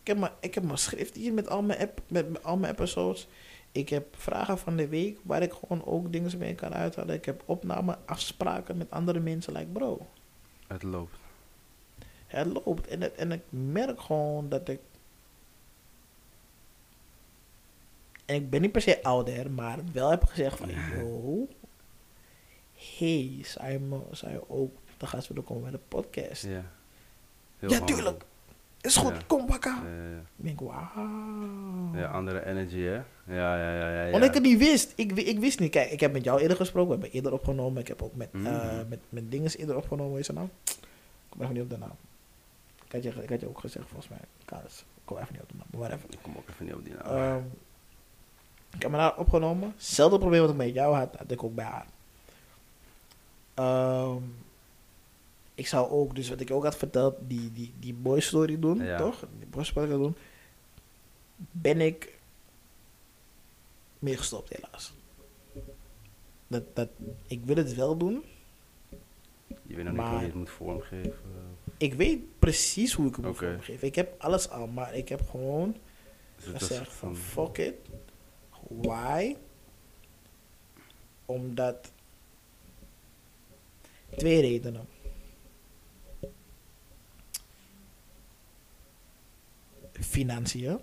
Ik 0.01 0.07
heb 0.07 0.17
mijn, 0.17 0.31
ik 0.39 0.53
heb 0.53 0.63
mijn 0.63 0.77
schrift 0.77 1.15
hier 1.15 1.33
met 1.33 1.49
al 1.49 1.61
mijn, 1.61 1.79
app, 1.79 2.01
met 2.07 2.29
met 2.29 2.43
al 2.43 2.57
mijn 2.57 2.73
episodes. 2.73 3.27
Ik 3.71 3.89
heb 3.89 4.15
vragen 4.17 4.57
van 4.57 4.75
de 4.75 4.87
week 4.87 5.19
waar 5.23 5.41
ik 5.41 5.53
gewoon 5.53 5.85
ook 5.85 6.11
dingen 6.11 6.37
mee 6.37 6.55
kan 6.55 6.73
uithalen. 6.73 7.15
Ik 7.15 7.25
heb 7.25 7.43
opname, 7.45 7.97
afspraken 8.05 8.77
met 8.77 8.91
andere 8.91 9.19
mensen. 9.19 9.53
Like 9.53 9.71
bro, 9.71 10.07
Het 10.67 10.83
loopt. 10.83 11.15
het 12.27 12.47
loopt. 12.47 12.87
En, 12.87 13.01
het, 13.01 13.15
en 13.15 13.31
ik 13.31 13.41
merk 13.49 14.01
gewoon 14.01 14.49
dat 14.49 14.67
ik... 14.67 14.79
En 18.25 18.35
ik 18.35 18.49
ben 18.49 18.61
niet 18.61 18.71
per 18.71 18.81
se 18.81 19.03
ouder, 19.03 19.51
maar 19.51 19.79
wel 19.91 20.09
heb 20.09 20.23
gezegd 20.23 20.57
van... 20.57 20.69
Yo, 20.69 21.47
hey, 22.97 23.39
zou 23.43 23.71
je, 23.71 24.01
zou 24.11 24.31
je 24.31 24.49
ook 24.49 24.75
de 24.97 25.07
gast 25.07 25.27
willen 25.27 25.43
komen 25.43 25.63
bij 25.63 25.71
de 25.71 25.79
podcast? 25.87 26.43
Ja. 26.43 26.73
Heel 27.69 27.79
Ja, 27.79 27.85
tuurlijk. 27.85 28.23
Is 28.81 28.95
goed, 28.97 29.11
Ja. 29.15 29.21
kom 29.27 29.45
ja. 29.61 29.81
Ik 30.35 30.45
denk, 30.45 30.59
wauw. 30.59 30.89
Ja, 31.93 32.07
andere 32.07 32.45
energy, 32.45 32.79
hè? 32.81 32.93
Ja, 32.93 33.03
ja, 33.57 33.57
ja, 33.73 33.89
ja. 33.89 34.03
ja. 34.05 34.13
Omdat 34.13 34.27
ik 34.29 34.33
het 34.33 34.43
niet 34.43 34.57
wist. 34.57 34.93
Ik, 34.95 35.11
ik 35.11 35.39
wist 35.39 35.59
niet. 35.59 35.71
Kijk, 35.71 35.91
ik 35.91 35.99
heb 35.99 36.11
met 36.13 36.23
jou 36.23 36.41
eerder 36.41 36.57
gesproken. 36.57 36.87
We 36.89 36.93
hebben 36.93 37.11
eerder 37.15 37.33
opgenomen. 37.33 37.81
Ik 37.81 37.87
heb 37.87 38.01
ook 38.01 38.15
met, 38.15 38.33
Mhm. 38.33 38.45
eh, 38.45 38.77
met, 38.89 38.99
met 39.09 39.31
dinges 39.31 39.57
eerder 39.57 39.75
opgenomen. 39.75 40.19
Is 40.19 40.27
dat 40.27 40.35
nou? 40.35 40.47
Ik 40.65 40.75
kom 41.29 41.41
even 41.41 41.53
niet 41.53 41.63
op 41.63 41.69
de 41.69 41.77
naam. 41.77 41.91
Ik 42.85 42.91
had 42.91 43.03
je, 43.03 43.09
ik 43.23 43.29
had 43.29 43.39
je 43.39 43.47
ook 43.47 43.59
gezegd, 43.59 43.85
volgens 43.87 44.09
mij. 44.09 44.19
Kaas. 44.45 44.79
Ik 44.79 45.01
kom 45.05 45.17
even 45.17 45.33
niet 45.33 45.41
op 45.41 45.49
de 45.49 45.55
naam. 45.57 45.67
Maar 45.71 45.79
whatever. 45.79 46.09
Ik 46.13 46.19
kom 46.21 46.33
ook 46.37 46.49
even 46.49 46.65
niet 46.65 46.73
op 46.73 46.83
die 46.85 46.93
naam. 46.93 47.05
Ehm, 47.17 47.43
ik 48.75 48.81
heb 48.81 48.91
me 48.91 48.97
daar 48.97 49.17
opgenomen. 49.17 49.73
Hetzelfde 49.75 50.17
probleem 50.17 50.41
wat 50.41 50.49
ik 50.49 50.55
met 50.55 50.73
jou 50.73 50.95
had, 50.95 51.15
had 51.17 51.31
ik 51.31 51.43
ook 51.43 51.55
bij 51.55 51.65
haar. 51.65 51.85
Ehm, 53.53 54.17
ik 55.55 55.67
zou 55.67 55.89
ook, 55.89 56.15
dus 56.15 56.29
wat 56.29 56.39
ik 56.39 56.51
ook 56.51 56.63
had 56.63 56.77
verteld, 56.77 57.15
die, 57.27 57.51
die, 57.51 57.73
die 57.79 57.93
boy 57.93 58.19
story 58.19 58.59
doen, 58.59 58.83
Ja. 58.83 58.97
toch? 58.97 59.25
Die 59.37 59.47
boy 59.47 59.63
story 59.63 59.87
doen. 59.89 60.15
Ben 61.35 61.81
ik 61.81 62.19
mee 63.99 64.17
gestopt, 64.17 64.49
helaas. 64.55 64.93
Dat, 66.47 66.75
dat, 66.75 66.89
ik 67.27 67.45
wil 67.45 67.55
het 67.55 67.73
wel 67.75 67.97
doen. 67.97 68.23
je 69.67 69.75
weet 69.75 69.85
nog 69.85 69.93
niet 69.93 70.03
hoe 70.05 70.19
je 70.19 70.25
het 70.25 70.33
moet 70.33 70.49
vormgeven. 70.49 71.13
Ik 71.77 71.93
weet 71.93 72.39
precies 72.39 72.93
hoe 72.93 73.07
ik 73.07 73.15
het 73.15 73.25
moet 73.25 73.37
vormgeven. 73.37 73.87
Ik 73.87 73.95
heb 73.95 74.21
alles 74.21 74.49
al, 74.49 74.67
maar 74.67 74.95
ik 74.95 75.09
heb 75.09 75.29
gewoon 75.29 75.75
Dus 76.35 76.45
gezegd 76.57 76.93
van 76.93 77.15
van- 77.15 77.45
fuck 77.45 77.57
it. 77.65 77.75
Why? 78.67 79.35
Omdat 81.25 81.91
twee 84.17 84.41
redenen. 84.41 84.87
Financiën. 90.03 90.63
Ja. 90.63 90.79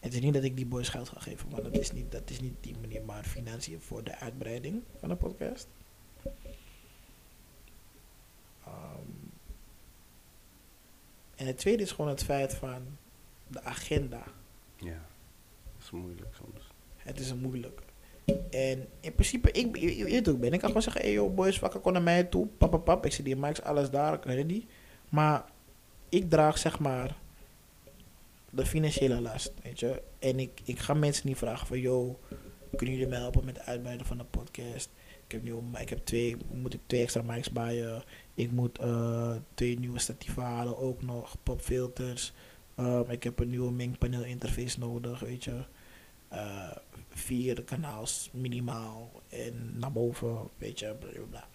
Het 0.00 0.14
is 0.14 0.20
niet 0.20 0.34
dat 0.34 0.42
ik 0.42 0.56
die 0.56 0.66
boys 0.66 0.88
geld 0.88 1.08
ga 1.08 1.20
geven, 1.20 1.48
maar 1.48 1.62
dat 1.62 1.78
is 1.78 1.92
niet, 1.92 2.12
dat 2.12 2.30
is 2.30 2.40
niet 2.40 2.54
die 2.60 2.76
manier, 2.80 3.02
maar 3.02 3.24
financiën 3.24 3.80
voor 3.80 4.04
de 4.04 4.16
uitbreiding 4.18 4.82
van 4.98 5.08
de 5.08 5.16
podcast. 5.16 5.68
Ehm, 8.64 9.10
en 11.36 11.46
het 11.46 11.58
tweede 11.58 11.82
is 11.82 11.90
gewoon 11.90 12.10
het 12.10 12.24
feit 12.24 12.54
van 12.54 12.82
de 13.48 13.62
agenda. 13.62 14.22
ja. 14.76 15.04
Dat 15.76 15.84
is 15.84 15.90
moeilijk 15.90 16.34
soms. 16.34 16.70
Het 16.96 17.20
is 17.20 17.34
moeilijk. 17.34 17.80
En 18.50 18.88
in 19.00 19.14
principe, 19.14 19.50
ik, 19.50 19.76
je, 19.76 20.04
weet 20.04 20.26
ik 20.26 20.40
ben. 20.40 20.52
Ik 20.52 20.58
kan 20.58 20.68
gewoon 20.68 20.82
zeggen, 20.82 21.00
hey 21.00 21.12
yo 21.12 21.30
boys, 21.30 21.58
wakker 21.58 21.80
kom 21.80 21.92
naar 21.92 22.02
mij 22.02 22.24
toe. 22.24 22.46
Pap, 22.46 22.70
pap, 22.70 22.84
pap. 22.84 23.06
Ik 23.06 23.12
zie 23.12 23.24
die 23.24 23.36
mics, 23.36 23.62
alles 23.62 23.90
daar, 23.90 24.14
ik 24.14 24.24
ready. 24.24 24.66
Maar 25.08 25.44
ik 26.08 26.30
draag 26.30 26.58
zeg 26.58 26.78
maar 26.78 27.16
de 28.50 28.66
financiële 28.66 29.20
last, 29.20 29.52
weet 29.62 29.80
je. 29.80 30.02
En 30.18 30.38
ik, 30.38 30.60
ik 30.64 30.78
ga 30.78 30.94
mensen 30.94 31.26
niet 31.26 31.36
vragen 31.36 31.66
van, 31.66 31.80
yo, 31.80 32.18
kunnen 32.76 32.94
jullie 32.94 33.10
mij 33.10 33.18
helpen 33.18 33.44
met 33.44 33.56
het 33.56 33.66
uitbreiden 33.66 34.06
van 34.06 34.18
de 34.18 34.24
podcast? 34.24 34.90
Ik 35.26 35.32
heb, 35.32 35.42
nu, 35.42 35.54
ik 35.80 35.88
heb 35.88 36.04
twee, 36.04 36.36
moet 36.52 36.74
ik 36.74 36.80
twee 36.86 37.02
extra 37.02 37.22
mics 37.22 37.50
baaien. 37.50 38.02
Ik 38.34 38.50
moet 38.50 38.78
eh, 38.78 39.34
twee 39.54 39.78
nieuwe 39.78 39.98
statieven 39.98 40.42
halen, 40.42 40.78
ook 40.78 41.02
nog 41.02 41.36
popfilters. 41.42 42.32
Um, 42.76 43.10
ik 43.10 43.22
heb 43.22 43.38
een 43.38 43.48
nieuwe 43.48 43.72
mengpaneel 43.72 44.24
interface 44.24 44.78
nodig, 44.78 45.20
weet 45.20 45.44
je. 45.44 45.64
Uh, 46.32 46.76
vier 47.08 47.62
kanaals 47.62 48.30
minimaal 48.32 49.22
en 49.28 49.78
naar 49.78 49.92
boven, 49.92 50.48
weet 50.58 50.78
je, 50.78 50.94
bla 50.94 51.20
bla. 51.30 51.48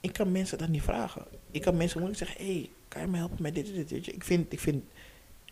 Ik 0.00 0.12
kan 0.12 0.32
mensen 0.32 0.58
dat 0.58 0.68
niet 0.68 0.82
vragen. 0.82 1.24
Ik 1.50 1.62
kan 1.62 1.76
mensen 1.76 2.00
moeilijk 2.00 2.26
zeggen, 2.26 2.46
hé, 2.46 2.52
hey, 2.52 2.70
kan 2.90 3.00
je 3.00 3.08
me 3.08 3.16
helpen 3.16 3.42
met 3.42 3.54
dit 3.54 3.66
en 3.68 3.84
dit. 3.84 4.06
Ik 4.06 4.24
vind, 4.24 4.52
ik 4.52 4.60
vind, 4.60 4.84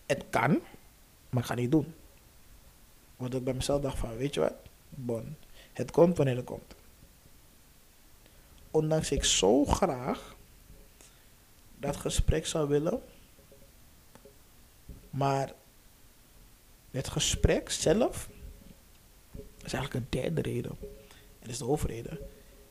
het 0.06 0.24
kan, 0.30 0.60
maar 1.30 1.42
ik 1.42 1.48
ga 1.48 1.54
niet 1.54 1.70
doen. 1.70 1.94
Want 3.16 3.34
ik 3.34 3.44
bij 3.44 3.54
mezelf 3.54 3.82
dacht 3.82 3.98
van, 3.98 4.16
weet 4.16 4.34
je 4.34 4.40
wat, 4.40 4.54
bon, 4.88 5.36
het 5.72 5.90
komt 5.90 6.16
wanneer 6.16 6.36
het 6.36 6.44
komt. 6.44 6.74
Ondanks 8.70 9.10
ik 9.10 9.24
zo 9.24 9.64
graag 9.64 10.36
dat 11.78 11.96
gesprek 11.96 12.46
zou 12.46 12.68
willen, 12.68 13.02
maar 15.10 15.52
het 16.90 17.08
gesprek 17.08 17.70
zelf 17.70 18.28
is 19.64 19.72
eigenlijk 19.72 19.94
een 19.94 20.20
derde 20.20 20.40
reden. 20.40 20.76
En 20.80 20.88
dat 21.40 21.50
is 21.50 21.58
de 21.58 21.64
hoofdreden. 21.64 22.18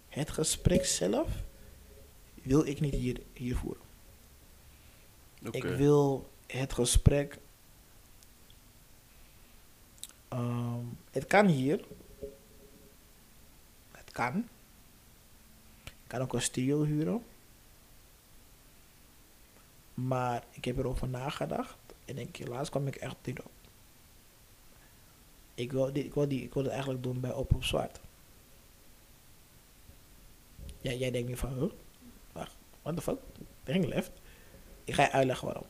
Het 0.09 0.29
gesprek 0.29 0.85
zelf 0.85 1.27
wil 2.33 2.65
ik 2.65 2.79
niet 2.79 2.93
hier, 2.93 3.21
hier 3.33 3.55
voeren. 3.55 3.86
Ik 5.51 5.63
wil 5.63 6.29
het 6.47 6.73
gesprek. 6.73 7.37
ehm, 10.27 10.85
het 11.11 11.25
kan 11.27 11.47
hier. 11.47 11.85
Het 13.91 14.11
kan. 14.11 14.47
Ik 15.83 16.07
kan 16.07 16.21
ook 16.21 16.33
een 16.33 16.41
studio 16.41 16.83
huren. 16.83 17.23
Maar 19.93 20.43
ik 20.51 20.65
heb 20.65 20.77
erover 20.77 21.07
nagedacht. 21.07 21.77
En 22.05 22.17
ik, 22.17 22.35
helaas 22.35 22.69
kwam 22.69 22.87
ik 22.87 22.95
echt 22.95 23.15
niet 23.23 23.39
op. 23.39 23.51
Ik 25.53 25.71
wil, 25.71 25.93
dit, 25.93 26.05
ik, 26.05 26.13
wil 26.13 26.27
die, 26.27 26.43
ik 26.43 26.53
wil 26.53 26.63
het 26.63 26.71
eigenlijk 26.71 27.03
doen 27.03 27.19
bij 27.19 27.33
Op 27.33 27.53
op 27.53 27.63
Zwart. 27.63 27.99
Ja, 30.81 30.91
jij 30.91 31.11
denkt 31.11 31.29
nu 31.29 31.37
van, 31.37 31.53
huh? 31.53 31.71
Wacht, 32.31 32.55
what 32.81 32.95
the 32.95 33.01
fuck? 33.01 33.19
Ding 33.63 33.85
left. 33.85 34.11
Ik 34.87 34.93
ga 34.93 35.03
je 35.03 35.11
uitleggen 35.11 35.45
waarom. 35.45 35.65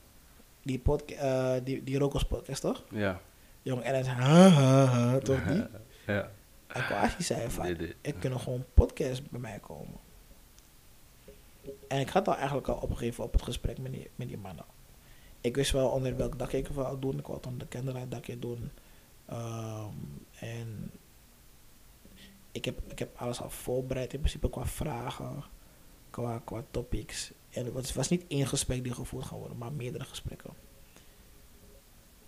Die, 0.61 0.79
podca- 0.79 1.15
eh, 1.15 1.63
die, 1.63 1.83
die 1.83 1.97
Rokos 1.97 2.25
podcast, 2.25 2.61
toch? 2.61 2.83
Ja. 2.89 3.21
Jong, 3.61 3.81
en 3.81 3.93
hij 3.93 4.03
zei, 4.03 4.15
ha, 4.15 4.47
ha, 4.47 4.85
ha, 4.85 5.17
toch 5.17 5.43
die? 5.43 5.63
ja. 6.15 6.31
En 6.67 7.11
zei 7.23 7.49
van, 7.49 7.65
ik 8.01 8.15
kunnen 8.19 8.39
gewoon 8.39 8.65
podcast 8.73 9.29
bij 9.29 9.39
mij 9.39 9.59
komen. 9.59 9.99
En 11.87 11.99
ik 11.99 12.09
had 12.09 12.27
al 12.27 12.35
eigenlijk 12.35 12.67
al 12.67 12.75
opgegeven 12.75 13.23
op 13.23 13.31
het 13.33 13.41
gesprek 13.41 13.77
met 13.77 13.91
die, 13.91 14.09
met 14.15 14.27
die 14.27 14.37
mannen. 14.37 14.65
Ik 15.41 15.55
wist 15.55 15.71
wel 15.71 15.89
onder 15.89 16.17
welk 16.17 16.39
dak 16.39 16.51
ik 16.51 16.67
wou 16.67 16.99
doen. 16.99 17.17
Ik 17.17 17.25
wou 17.25 17.37
het 17.37 17.47
onder 17.47 17.59
de 17.59 17.67
candlelight 17.77 18.11
dakje 18.11 18.39
doen. 18.39 18.71
Ehm, 19.25 19.93
en 20.39 20.91
ik 22.51 22.65
heb, 22.65 22.79
ik 22.87 22.99
heb 22.99 23.17
alles 23.17 23.41
al 23.41 23.49
voorbereid 23.49 24.13
in 24.13 24.19
principe 24.19 24.49
qua 24.49 24.65
vragen, 24.65 25.43
qua, 26.09 26.41
qua 26.45 26.63
topics. 26.71 27.31
En 27.49 27.65
het 27.65 27.73
was, 27.73 27.93
was 27.93 28.09
niet 28.09 28.23
één 28.27 28.47
gesprek 28.47 28.83
die 28.83 28.93
gevoerd 28.93 29.25
gaan 29.25 29.37
worden, 29.37 29.57
maar 29.57 29.71
meerdere 29.71 30.03
gesprekken. 30.03 30.53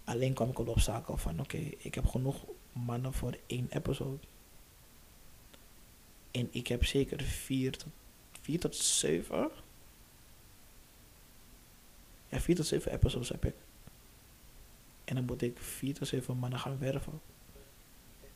Alleen 0.04 0.34
kwam 0.34 0.50
ik 0.50 0.60
op 0.60 0.66
de 0.66 0.72
obstakel 0.72 1.18
van, 1.18 1.40
oké, 1.40 1.58
ik 1.78 1.96
heb 1.96 2.06
genoeg 2.06 2.46
mannen 2.72 3.14
voor 3.14 3.38
één 3.48 3.68
episode. 3.70 4.18
En 6.32 6.48
ik 6.52 6.68
heb 6.68 6.86
zeker 6.86 7.22
vier 7.22 7.78
tot, 7.78 7.92
vier 8.42 8.60
tot 8.60 8.76
zeven. 8.76 9.50
Ja, 12.30 12.40
vier 12.40 12.56
tot 12.56 12.66
zeven 12.66 12.92
episodes 12.92 13.30
heb 13.30 13.46
ik. 13.46 13.56
En 15.06 15.16
dan 15.16 15.26
moet 15.26 15.42
ik 15.42 15.60
vier 15.60 15.94
tot 15.94 16.08
zeven 16.08 16.38
mannen 16.38 16.60
gaan 16.60 16.80
werven. 16.80 17.22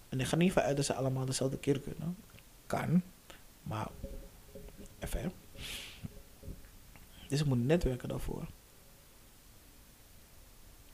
En 0.10 0.20
ik 0.20 0.26
ga 0.26 0.36
niet 0.36 0.52
vanuit 0.52 0.76
dat 0.76 0.86
ze 0.86 0.94
allemaal 0.94 1.26
dezelfde 1.26 1.58
keer 1.58 1.80
kunnen. 1.80 2.18
Kan. 2.66 3.02
Maar, 3.64 3.90
even. 5.00 5.32
Dus 7.34 7.42
ik 7.42 7.48
moet 7.48 7.66
netwerken 7.66 8.10
daarvoor. 8.10 8.48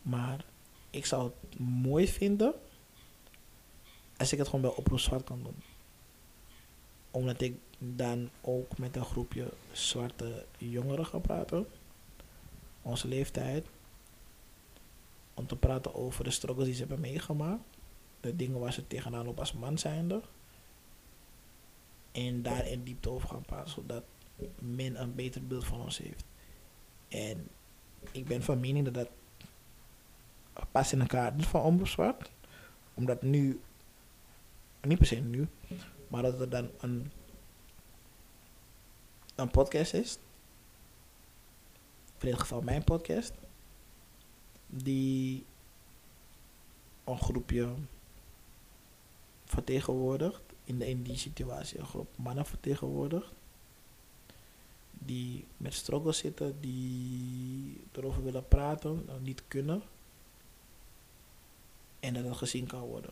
Maar 0.02 0.46
ik 0.90 1.06
zou 1.06 1.32
het 1.32 1.60
mooi 1.60 2.08
vinden 2.08 2.54
als 4.18 4.32
ik 4.32 4.38
het 4.38 4.48
gewoon 4.48 4.62
bij 4.62 4.76
Oproep 4.76 5.00
Zwart 5.00 5.24
kan 5.24 5.44
doen. 5.44 5.64
Omdat 7.12 7.42
ik 7.42 7.58
dan 7.78 8.30
ook 8.42 8.78
met 8.78 8.96
een 8.96 9.06
groepje 9.06 9.52
zwarte 9.72 10.46
jongeren 10.58 11.06
ga 11.06 11.18
praten. 11.18 11.68
Onze 12.82 13.08
leeftijd. 13.08 13.66
Om 15.34 15.48
te 15.48 15.56
praten 15.56 15.96
over 15.96 16.24
de 16.24 16.32
struggles 16.32 16.66
die 16.66 16.74
ze 16.74 16.80
hebben 16.80 17.00
meegemaakt. 17.00 17.64
De 18.20 18.36
dingen 18.36 18.60
waar 18.60 18.74
ze 18.74 18.88
tegenaan 18.88 19.26
lopen 19.26 19.40
als 19.40 19.54
man 19.54 19.78
zijnde. 19.78 20.22
En 22.12 22.42
daar 22.42 22.68
in 22.68 22.84
diepte 22.84 23.10
over 23.10 23.30
gaan 23.30 23.46
praten. 23.46 23.72
Zodat 23.72 24.04
men 24.60 25.02
een 25.02 25.16
beter 25.16 25.48
beeld 25.48 25.66
van 25.66 25.82
ons 25.82 25.98
heeft. 25.98 26.28
En 27.10 27.48
ik 28.12 28.26
ben 28.26 28.44
van 28.44 28.60
mening 28.60 28.86
dat 28.86 28.94
dat 28.94 29.10
past 30.72 30.92
in 30.92 31.02
elkaar 31.02 31.34
niet 31.34 31.46
van 31.46 31.62
Omroep 31.62 31.88
Zwart. 31.88 32.32
Omdat 32.94 33.22
nu, 33.22 33.62
niet 34.82 34.98
per 34.98 35.08
se 35.08 35.16
nu, 35.16 35.48
maar 36.08 36.22
dat 36.22 36.40
er 36.40 36.50
dan 36.50 36.70
een, 36.80 37.12
een 39.36 39.52
podcast 39.52 39.94
is. 39.94 40.18
In 42.20 42.30
dit 42.30 42.40
geval 42.40 42.62
mijn 42.62 42.84
podcast. 42.84 43.34
Die 44.68 45.46
een 47.04 47.20
groepje 47.20 47.74
vertegenwoordigt. 49.46 50.42
In, 50.64 50.80
de, 50.80 50.88
in 50.88 51.04
die 51.04 51.18
situatie 51.18 51.80
een 51.80 51.86
groep 51.86 52.18
mannen 52.18 52.46
vertegenwoordigt. 52.46 53.32
Die 55.00 55.46
met 55.58 55.74
struggles 55.74 56.18
zitten, 56.18 56.58
die 56.60 57.82
erover 57.92 58.24
willen 58.24 58.48
praten, 58.48 59.04
maar 59.08 59.20
niet 59.20 59.44
kunnen. 59.48 59.82
En 62.00 62.14
dat 62.14 62.24
het 62.24 62.38
gezien 62.38 62.68
kan 62.68 62.82
worden 62.82 63.12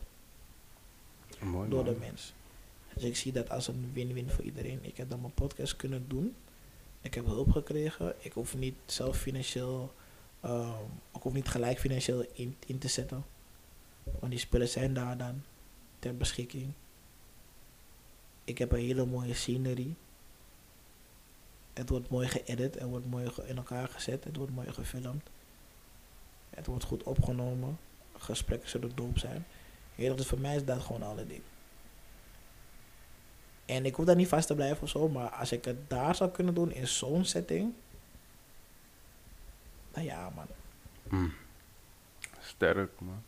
Mooi, 1.39 1.69
door 1.69 1.84
de 1.84 1.95
mens. 1.99 2.34
Dus 2.93 3.03
ik 3.03 3.15
zie 3.15 3.31
dat 3.31 3.49
als 3.49 3.68
een 3.68 3.89
win-win 3.93 4.30
voor 4.30 4.43
iedereen. 4.43 4.80
Ik 4.81 4.97
heb 4.97 5.09
dan 5.09 5.22
mijn 5.22 5.34
podcast 5.34 5.76
kunnen 5.76 6.05
doen. 6.07 6.35
Ik 7.01 7.14
heb 7.14 7.26
hulp 7.26 7.51
gekregen. 7.51 8.15
Ik 8.18 8.31
hoef 8.31 8.55
niet 8.55 8.76
zelf 8.85 9.18
financieel, 9.18 9.93
ehm, 10.41 10.84
ik 11.15 11.22
hoef 11.22 11.34
niet 11.34 11.47
gelijk 11.47 11.80
financieel 11.80 12.26
in, 12.34 12.55
in 12.65 12.77
te 12.77 12.88
zetten. 12.88 13.26
Want 14.03 14.31
die 14.31 14.39
spullen 14.39 14.68
zijn 14.68 14.93
daar 14.93 15.18
dan 15.18 15.41
ter 15.99 16.18
beschikking. 16.18 16.72
Ik 18.43 18.57
heb 18.57 18.72
een 18.72 18.80
hele 18.80 19.05
mooie 19.05 19.34
scenery. 19.34 19.95
Het 21.77 21.89
wordt 21.89 22.09
mooi 22.09 22.27
geëdit, 22.27 22.73
het 22.73 22.89
wordt 22.89 23.09
mooi 23.09 23.31
in 23.45 23.57
elkaar 23.57 23.87
gezet, 23.87 24.23
het 24.23 24.35
wordt 24.35 24.55
mooi 24.55 24.73
gefilmd. 24.73 25.29
Het 26.49 26.65
wordt 26.65 26.83
goed 26.83 27.03
opgenomen. 27.03 27.77
Gesprekken 28.17 28.69
zullen 28.69 28.91
doop 28.95 29.17
zijn. 29.17 29.45
Ja, 29.95 30.13
dus 30.13 30.27
voor 30.27 30.39
mij 30.39 30.55
is 30.55 30.65
dat 30.65 30.81
gewoon 30.81 31.03
alle 31.03 31.27
ding. 31.27 31.41
En 33.65 33.85
ik 33.85 33.95
hoef 33.95 34.05
daar 34.05 34.15
niet 34.15 34.27
vast 34.27 34.47
te 34.47 34.55
blijven 34.55 34.83
of 34.83 34.89
zo, 34.89 35.09
maar 35.09 35.29
als 35.29 35.51
ik 35.51 35.65
het 35.65 35.89
daar 35.89 36.15
zou 36.15 36.29
kunnen 36.29 36.53
doen 36.53 36.71
in 36.71 36.87
zo'n 36.87 37.25
setting. 37.25 37.73
Nou 39.93 40.05
ja, 40.05 40.31
man. 40.35 40.45
Mm. 41.03 41.33
Sterk, 42.39 42.91
man. 42.99 43.23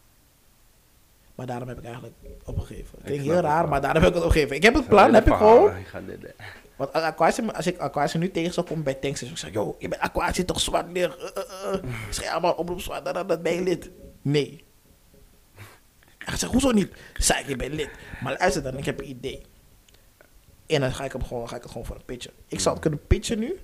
Maar 1.35 1.45
daarom 1.45 1.67
heb 1.67 1.77
ik 1.77 1.83
eigenlijk 1.83 2.15
opgegeven. 2.43 2.89
Het 2.89 2.99
Ik 2.99 3.05
klinkt 3.05 3.23
heel 3.23 3.41
raar, 3.41 3.67
maar 3.67 3.81
daarom 3.81 4.01
heb 4.03 4.11
ik 4.11 4.17
het 4.17 4.25
opgegeven. 4.25 4.55
Ik 4.55 4.63
heb 4.63 4.73
het 4.73 4.87
plan, 4.87 5.13
heb 5.13 5.27
ik 5.27 5.33
gewoon. 5.33 5.71
Want 6.79 6.93
als 6.93 7.03
Aquasi, 7.03 7.47
als 7.47 7.67
ik 7.67 7.77
Aquasi 7.77 8.17
nu 8.17 8.31
tegen 8.31 8.53
zou 8.53 8.67
komen 8.67 8.83
bij 8.83 8.93
Tanks, 8.93 9.19
zou 9.19 9.31
ik 9.31 9.37
zeggen, 9.37 9.61
yo, 9.61 9.75
je 9.79 9.87
bent 9.87 10.01
Aquasi 10.01 10.45
toch 10.45 10.59
zwart 10.59 10.91
neer. 10.91 11.15
Uh, 11.19 11.73
uh, 11.73 11.73
uh. 11.73 11.91
Schrijf 12.09 12.41
maar 12.41 12.55
oproep 12.55 12.81
zwart, 12.81 13.05
dan 13.13 13.27
dat 13.27 13.43
ben 13.43 13.53
je 13.53 13.61
lid. 13.61 13.89
Nee. 14.21 14.63
Hij 16.17 16.37
zegt, 16.37 16.51
hoezo 16.51 16.71
niet? 16.71 16.91
Ik, 17.13 17.43
je 17.47 17.55
bent 17.55 17.73
lid. 17.73 17.89
Maar 18.23 18.35
luister 18.39 18.63
dan, 18.63 18.77
ik 18.77 18.85
heb 18.85 18.99
een 18.99 19.09
idee. 19.09 19.41
En 20.67 20.81
dan 20.81 20.91
ga 20.93 21.03
ik, 21.03 21.11
hem 21.11 21.23
gewoon, 21.23 21.49
ga 21.49 21.55
ik 21.55 21.61
het 21.61 21.71
gewoon 21.71 21.85
voor 21.87 21.95
een 21.95 22.05
pitchen. 22.05 22.31
Ik 22.47 22.59
zou 22.59 22.73
het 22.73 22.81
kunnen 22.83 23.07
pitchen 23.07 23.39
nu. 23.39 23.59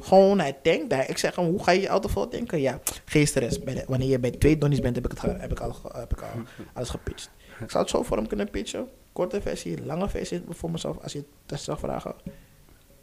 Gewoon, 0.00 0.38
hij 0.40 0.58
denkt, 0.62 0.92
ik 0.92 1.18
zeg 1.18 1.36
hem, 1.36 1.44
hoe 1.44 1.62
ga 1.62 1.70
je 1.72 1.80
je 1.80 1.88
auto 1.88 2.08
vol 2.08 2.28
denken? 2.28 2.60
Ja, 2.60 2.80
geen 3.04 3.26
stress. 3.26 3.58
Bij 3.58 3.74
de- 3.74 3.84
wanneer 3.86 4.08
je 4.08 4.18
bij 4.18 4.30
twee 4.30 4.58
donnies 4.58 4.80
bent, 4.80 4.94
heb 4.96 5.04
ik, 5.04 5.10
het, 5.20 5.40
heb 5.40 5.50
ik, 5.50 5.60
al, 5.60 5.76
heb 5.92 6.12
ik 6.12 6.22
al 6.22 6.28
alles 6.74 6.88
gepitcht. 6.88 7.30
Ik 7.60 7.70
zou 7.70 7.82
het 7.82 7.92
zo 7.92 8.02
voor 8.02 8.16
hem 8.16 8.26
kunnen 8.26 8.50
pitchen. 8.50 8.88
Korte 9.18 9.40
versie, 9.40 9.84
lange 9.84 10.08
versie 10.08 10.42
voor 10.48 10.70
mezelf, 10.70 10.98
als 10.98 11.12
je 11.12 11.24
het 11.46 11.60
zou 11.60 11.78
vragen. 11.78 12.14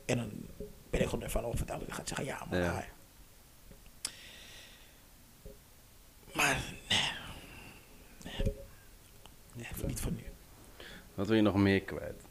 En 0.06 0.18
dan 0.18 0.32
ben 0.90 1.02
ik 1.02 1.08
gewoon 1.08 1.24
ervan 1.24 1.46
overtuigd. 1.46 1.88
Ik 1.88 1.94
ga 1.94 2.02
zeggen, 2.06 2.26
ja, 2.26 2.46
maar 2.50 2.60
Ja. 2.60 2.86
Maar 6.34 6.64
nee. 8.24 8.54
Nee. 9.54 9.68
Even 9.72 9.88
niet 9.88 10.00
van 10.00 10.16
nu. 10.16 10.24
Wat 11.14 11.28
wil 11.28 11.36
je 11.36 11.42
nog 11.42 11.56
meer 11.56 11.82
kwijt? 11.82 12.22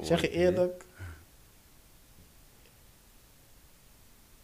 Zeg 0.00 0.20
je 0.20 0.30
eerlijk. 0.30 0.84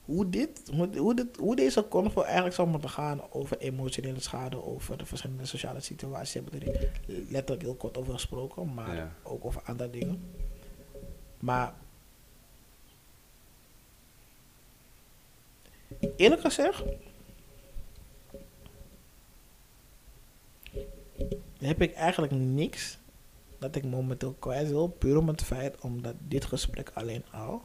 Hoe, 0.09 0.29
dit, 0.29 0.63
hoe, 0.75 0.89
hoe, 0.99 1.15
dit, 1.15 1.37
hoe 1.37 1.57
deze 1.57 1.89
convo 1.89 2.23
eigenlijk 2.23 2.55
zou 2.55 2.69
moeten 2.69 2.91
gaan 2.91 3.21
over 3.33 3.59
emotionele 3.59 4.21
schade, 4.21 4.65
over 4.65 4.99
de 4.99 5.07
verschillende 5.07 5.45
sociale 5.47 5.81
situaties, 5.81 6.35
hebben 6.35 6.53
we 6.59 6.65
er 6.65 6.89
letterlijk 7.31 7.63
heel 7.63 7.75
kort 7.75 7.97
over 7.97 8.13
gesproken, 8.13 8.75
maar 8.75 8.97
Ja. 8.97 9.13
ook 9.23 9.45
over 9.45 9.63
andere 9.63 9.91
dingen. 9.91 10.23
Maar 11.39 11.75
eerlijk 16.17 16.41
gezegd, 16.41 16.83
heb 21.59 21.81
ik 21.83 21.95
eigenlijk 21.95 22.33
niks 22.33 22.99
dat 23.59 23.75
ik 23.77 23.85
momenteel 23.85 24.33
kwijt 24.39 24.69
wil, 24.69 24.89
puur 24.89 25.17
om 25.17 25.29
het 25.29 25.43
feit 25.43 25.81
omdat 25.81 26.15
dit 26.19 26.45
gesprek 26.45 26.91
alleen 26.95 27.25
al 27.33 27.63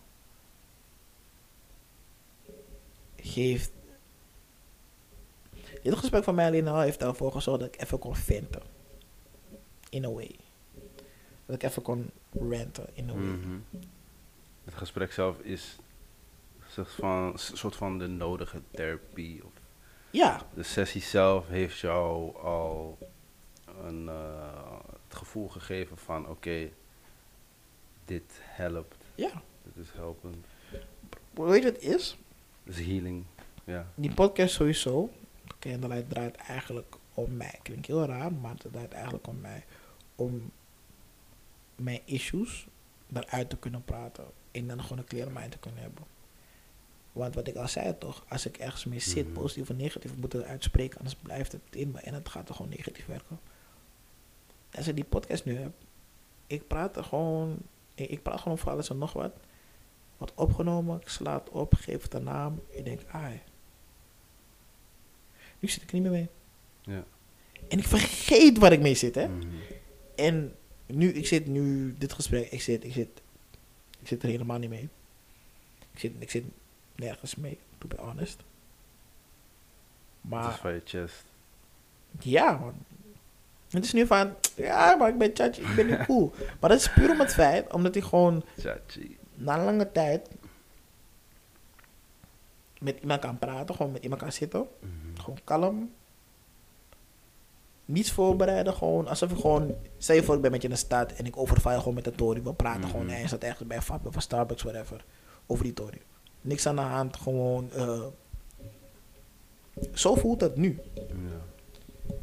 geeft. 3.23 3.71
Dit 5.81 5.95
gesprek 5.95 6.23
van 6.23 6.35
mij 6.35 6.47
alleen 6.47 6.67
al 6.67 6.79
heeft 6.79 7.01
ervoor 7.01 7.31
gezorgd 7.31 7.59
dat 7.59 7.73
ik 7.73 7.81
even 7.81 7.99
kon 7.99 8.15
venten. 8.15 8.61
In 9.89 10.05
a 10.05 10.11
way. 10.11 10.35
Dat 11.45 11.55
ik 11.55 11.63
even 11.63 11.81
kon 11.81 12.09
ranten, 12.31 12.87
in 12.93 13.09
a 13.09 13.13
way. 13.13 13.23
Mhm. 13.23 13.57
Het 14.63 14.73
gesprek 14.73 15.11
zelf 15.11 15.39
is 15.39 15.77
een 16.59 16.71
soort 16.71 16.89
van, 16.91 17.33
soort 17.37 17.75
van 17.75 17.97
de 17.97 18.07
nodige 18.07 18.61
therapie. 18.71 19.45
Of 19.45 19.51
Ja, 20.09 20.41
de 20.53 20.63
sessie 20.63 21.01
zelf 21.01 21.47
heeft 21.47 21.79
jou 21.79 22.37
al 22.37 22.97
een, 23.83 24.09
eh, 24.09 24.79
het 25.07 25.17
gevoel 25.17 25.49
gegeven 25.49 25.97
van 25.97 26.27
oké, 26.27 26.69
dit 28.05 28.39
helpt, 28.41 29.05
ja. 29.15 29.41
dit 29.63 29.85
is 29.85 29.91
helpend, 29.93 30.45
Weet 31.33 31.63
je 31.63 31.71
wat 31.71 31.81
het 31.81 31.91
is? 31.91 32.17
Is 32.63 32.77
healing. 32.79 33.23
Ja. 33.63 33.87
Die 33.95 34.13
podcast 34.13 34.53
sowieso. 34.53 35.09
Candlelight 35.59 36.09
draait 36.09 36.35
eigenlijk 36.35 36.95
om 37.13 37.37
mij. 37.37 37.59
Klinkt 37.61 37.87
heel 37.87 38.05
raar, 38.05 38.33
maar 38.33 38.51
het 38.57 38.71
draait 38.71 38.91
eigenlijk 38.93 39.27
om 39.27 39.39
mij. 39.41 39.65
Om 40.15 40.51
mijn 41.75 41.99
issues 42.05 42.67
daaruit 43.07 43.49
te 43.49 43.57
kunnen 43.57 43.83
praten. 43.83 44.25
En 44.51 44.67
dan 44.67 44.81
gewoon 44.81 44.97
een 44.97 45.05
clear 45.05 45.31
mind 45.31 45.51
te 45.51 45.57
kunnen 45.57 45.81
hebben. 45.81 46.03
Want 47.11 47.35
wat 47.35 47.47
ik 47.47 47.55
al 47.55 47.67
zei 47.67 47.97
toch, 47.97 48.23
als 48.29 48.45
ik 48.45 48.57
ergens 48.57 48.85
mee 48.85 48.99
zit, 48.99 49.25
Mhm. 49.25 49.33
positief 49.33 49.69
of 49.69 49.75
negatief, 49.75 50.15
moet 50.15 50.33
ik 50.33 50.39
het 50.39 50.49
uitspreken. 50.49 50.97
Anders 50.97 51.15
blijft 51.15 51.51
het 51.51 51.61
in 51.69 51.91
me 51.91 51.99
en 51.99 52.13
het 52.13 52.29
gaat 52.29 52.49
er 52.49 52.55
gewoon 52.55 52.71
negatief 52.71 53.05
werken. 53.05 53.39
Als 54.75 54.87
ik 54.87 54.95
die 54.95 55.03
podcast 55.03 55.45
nu 55.45 55.55
heb, 55.57 55.71
ik 56.47 56.67
praat 56.67 56.97
er 56.97 57.03
gewoon, 57.03 57.57
ik, 57.95 58.09
ik 58.09 58.23
praat 58.23 58.37
gewoon 58.41 58.53
over 58.57 58.69
alles 58.71 58.89
en 58.89 58.97
nog 58.97 59.13
wat. 59.13 59.33
Wordt 60.23 60.37
opgenomen, 60.37 61.01
ik 61.01 61.07
sla 61.07 61.33
het 61.33 61.49
op, 61.49 61.73
geef 61.73 62.01
het 62.01 62.13
een 62.13 62.23
naam. 62.23 62.61
Ik 62.69 62.85
denk, 62.85 63.01
ah, 63.11 63.25
nu 65.59 65.69
zit 65.69 65.81
ik 65.81 65.87
er 65.87 65.93
niet 65.93 66.03
meer 66.03 66.11
mee. 66.11 66.29
Ja. 66.81 67.03
En 67.69 67.77
ik 67.77 67.87
vergeet 67.87 68.57
waar 68.57 68.71
ik 68.71 68.79
mee 68.79 68.95
zit, 68.95 69.15
hè. 69.15 69.27
Mhm. 69.27 69.47
En 70.15 70.55
nu, 70.85 71.09
ik 71.09 71.27
zit 71.27 71.47
nu, 71.47 71.95
dit 71.97 72.13
gesprek, 72.13 72.51
ik 72.51 72.61
zit, 72.61 72.83
ik 72.83 72.93
zit, 72.93 73.21
ik 73.99 74.07
zit 74.07 74.23
er 74.23 74.29
helemaal 74.29 74.57
niet 74.57 74.69
mee. 74.69 74.89
Ik 75.91 75.99
zit, 75.99 76.11
ik 76.19 76.29
zit 76.31 76.43
nergens 76.95 77.35
mee, 77.35 77.59
to 77.77 77.87
be 77.87 77.95
honest. 77.97 78.37
Het 78.37 78.45
is 80.23 80.29
Maar, 80.29 80.57
van 80.57 80.73
je 80.73 80.81
chest. 80.83 81.23
ja, 82.19 82.57
man. 82.57 82.73
Het 83.69 83.85
is 83.85 83.93
nu 83.93 84.07
van, 84.07 84.35
ja, 84.55 84.95
maar 84.95 85.09
ik 85.09 85.17
ben 85.17 85.31
chachi, 85.33 85.61
ik 85.61 85.75
ben 85.75 85.85
nu 85.85 85.97
cool. 86.05 86.33
Maar 86.59 86.69
dat 86.69 86.79
is 86.79 86.93
puur 86.93 87.09
om 87.11 87.19
het 87.19 87.33
feit, 87.33 87.73
omdat 87.73 87.95
ik 87.95 88.03
gewoon 88.03 88.43
Chachi. 88.57 89.17
Na 89.35 89.63
lange 89.63 89.91
tijd 89.91 90.29
met 92.79 92.97
iemand 93.01 93.21
kan 93.21 93.39
praten, 93.39 93.75
gewoon 93.75 93.91
met 93.91 94.03
iemand 94.03 94.21
kan 94.21 94.31
zitten. 94.31 94.67
Mhm. 94.79 95.21
Gewoon 95.21 95.39
kalm. 95.43 95.91
Niets 97.85 98.11
voorbereiden, 98.11 98.73
gewoon 98.73 99.07
alsof 99.07 99.31
ik 99.31 99.37
gewoon... 99.39 99.75
Stel 99.97 100.15
je 100.15 100.23
voor, 100.23 100.35
ik 100.35 100.41
ben 100.41 100.51
met 100.51 100.61
je 100.61 100.67
in 100.67 100.73
de 100.73 100.79
stad 100.79 101.11
en 101.11 101.25
ik 101.25 101.37
overval 101.37 101.77
gewoon 101.79 101.93
met 101.93 102.03
de 102.03 102.11
tory. 102.11 102.43
We 102.43 102.53
praten 102.53 102.89
gewoon, 102.89 103.05
Mhm. 103.05 103.15
hij 103.15 103.27
staat 103.27 103.43
ergens 103.43 103.67
bij 103.67 103.81
Fab 103.81 104.05
of 104.05 104.21
Starbucks, 104.21 104.63
whatever. 104.63 105.05
Over 105.45 105.63
die 105.63 105.73
tory. 105.73 106.01
Niks 106.41 106.65
aan 106.67 106.75
de 106.75 106.81
hand, 106.81 107.17
gewoon... 107.17 107.71
eh, 107.71 108.01
zo 109.93 110.15
voelt 110.15 110.41
het 110.41 110.55
nu. 110.55 110.79
Ja. 110.95 111.03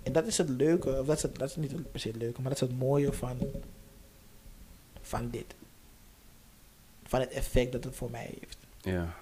En 0.03 0.12
dat 0.12 0.27
is 0.27 0.39
het 0.39 0.49
leuke, 0.49 0.99
of 1.01 1.07
dat 1.07 1.16
is, 1.16 1.23
het, 1.23 1.39
dat 1.39 1.49
is 1.49 1.57
niet 1.57 1.91
per 1.91 2.01
se 2.01 2.09
het 2.09 2.16
leuke, 2.16 2.41
maar 2.41 2.51
dat 2.53 2.62
is 2.62 2.69
het 2.69 2.78
mooie 2.78 3.12
van, 3.12 3.39
van 5.01 5.31
dit. 5.31 5.55
Van 7.11 7.20
het 7.20 7.31
effect 7.31 7.73
dat 7.73 7.85
het 7.85 7.97
voor 7.97 8.11
mij 8.11 8.35
heeft. 8.41 8.59
ja. 8.81 9.15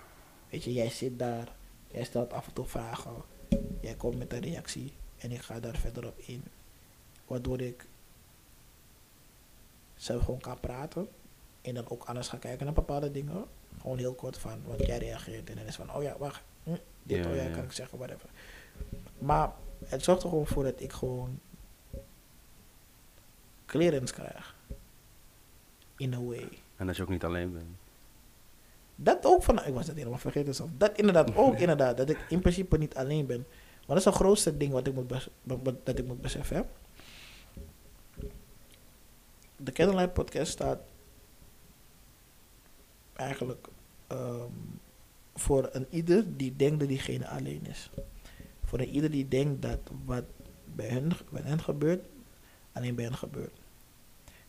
Weet 0.51 0.65
je, 0.65 0.73
jij 0.73 0.91
zit 0.91 1.19
daar, 1.19 1.49
jij 1.87 2.05
stelt 2.05 2.33
af 2.33 2.47
en 2.47 2.53
toe 2.53 2.67
vragen, 2.67 3.13
jij 3.81 3.95
komt 3.95 4.19
met 4.19 4.33
een 4.33 4.41
reactie 4.41 4.93
en 5.19 5.33
ik 5.33 5.41
ga 5.41 5.61
daar 5.61 5.77
verder 5.77 6.07
op 6.07 6.19
in. 6.19 6.45
Waardoor 7.27 7.61
ik 7.61 7.87
zelf 9.97 10.25
gewoon 10.25 10.41
kan 10.41 10.61
praten 10.61 11.09
en 11.61 11.75
dan 11.75 11.89
ook 11.89 12.05
anders 12.05 12.29
ga 12.29 12.37
kijken 12.37 12.65
naar 12.65 12.75
bepaalde 12.75 13.11
dingen. 13.11 13.45
Gewoon 13.81 13.99
heel 13.99 14.15
kort 14.15 14.39
van, 14.39 14.63
want 14.67 14.87
jij 14.87 14.99
reageert 14.99 15.51
en 15.51 15.57
dan 15.57 15.67
is 15.67 15.77
van, 15.77 15.95
oh 15.95 16.03
ja, 16.03 16.17
wacht, 16.19 16.43
hm, 16.63 16.71
dit, 17.03 17.25
Ja, 17.25 17.31
oh 17.31 17.37
ja, 17.37 17.43
ja, 17.43 17.55
kan 17.55 17.65
ik 17.65 17.73
zeggen, 17.73 17.99
whatever. 17.99 18.29
Maar 19.19 19.53
het 19.85 20.05
zorgt 20.05 20.23
er 20.23 20.29
gewoon 20.29 20.47
voor 20.47 20.65
dat 20.65 20.81
ik 20.81 20.93
gewoon 20.93 21.41
clearance 23.67 24.15
krijg. 24.15 24.57
In 25.97 26.15
a 26.15 26.21
way. 26.21 26.49
En 26.77 26.87
dat 26.87 26.97
je 26.97 27.03
ook 27.03 27.09
niet 27.09 27.25
alleen 27.25 27.53
bent. 27.53 27.78
Dat 29.01 29.27
ook 29.27 29.43
van, 29.43 29.65
ik 29.65 29.75
was 29.75 29.87
dat 29.87 29.97
helemaal 29.97 30.19
vergeten 30.19 30.55
zelf. 30.55 30.71
Dat 30.77 30.99
inderdaad 30.99 31.37
ook 31.37 31.59
inderdaad, 31.65 31.97
dat 31.97 32.11
ik 32.11 32.19
in 32.29 32.41
principe 32.41 32.79
niet 32.79 32.95
alleen 32.95 33.27
ben. 33.27 33.47
Maar 33.79 33.97
dat 33.97 33.97
is 33.97 34.05
het 34.05 34.15
grootste 34.15 34.57
ding 34.57 34.73
wat 34.73 34.87
ik 34.87 34.95
moet 34.95 35.29
dat 35.85 35.99
ik 35.99 36.07
moet 36.07 36.21
beseffen. 36.21 36.57
Hè? 36.57 36.63
De 39.57 39.73
Candlelight 39.73 40.13
Podcast 40.13 40.53
staat 40.53 40.79
eigenlijk 43.13 43.69
ehm, 44.07 44.53
voor 45.35 45.69
een 45.73 45.87
ieder 45.91 46.37
die 46.37 46.57
denkt 46.57 46.79
dat 46.79 46.89
diegene 46.89 47.29
alleen 47.29 47.67
is. 47.67 47.91
Voor 48.65 48.79
een 48.79 48.89
ieder 48.89 49.11
die 49.11 49.29
denkt 49.29 49.63
dat 49.63 49.79
wat 50.05 50.25
bij 50.75 50.89
hen, 50.89 51.11
bij 51.31 51.43
hen 51.43 51.63
gebeurt, 51.63 52.07
alleen 52.73 52.95
bij 52.95 53.05
hen 53.05 53.17
gebeurt. 53.17 53.59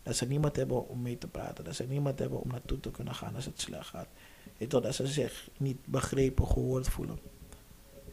Dat 0.03 0.15
ze 0.15 0.25
niemand 0.25 0.55
hebben 0.55 0.87
om 0.87 1.01
mee 1.01 1.17
te 1.17 1.27
praten. 1.27 1.63
Dat 1.63 1.75
ze 1.75 1.83
niemand 1.83 2.19
hebben 2.19 2.41
om 2.41 2.47
naartoe 2.47 2.79
te 2.79 2.91
kunnen 2.91 3.15
gaan 3.15 3.35
als 3.35 3.45
het 3.45 3.61
slecht 3.61 3.87
gaat. 3.87 4.07
Weet 4.57 4.71
je, 4.71 4.79
wel, 4.79 4.81
dat 4.81 4.95
ze 4.95 5.07
zich 5.07 5.49
niet 5.57 5.77
begrepen, 5.85 6.47
gehoord 6.47 6.87
voelen. 6.87 7.19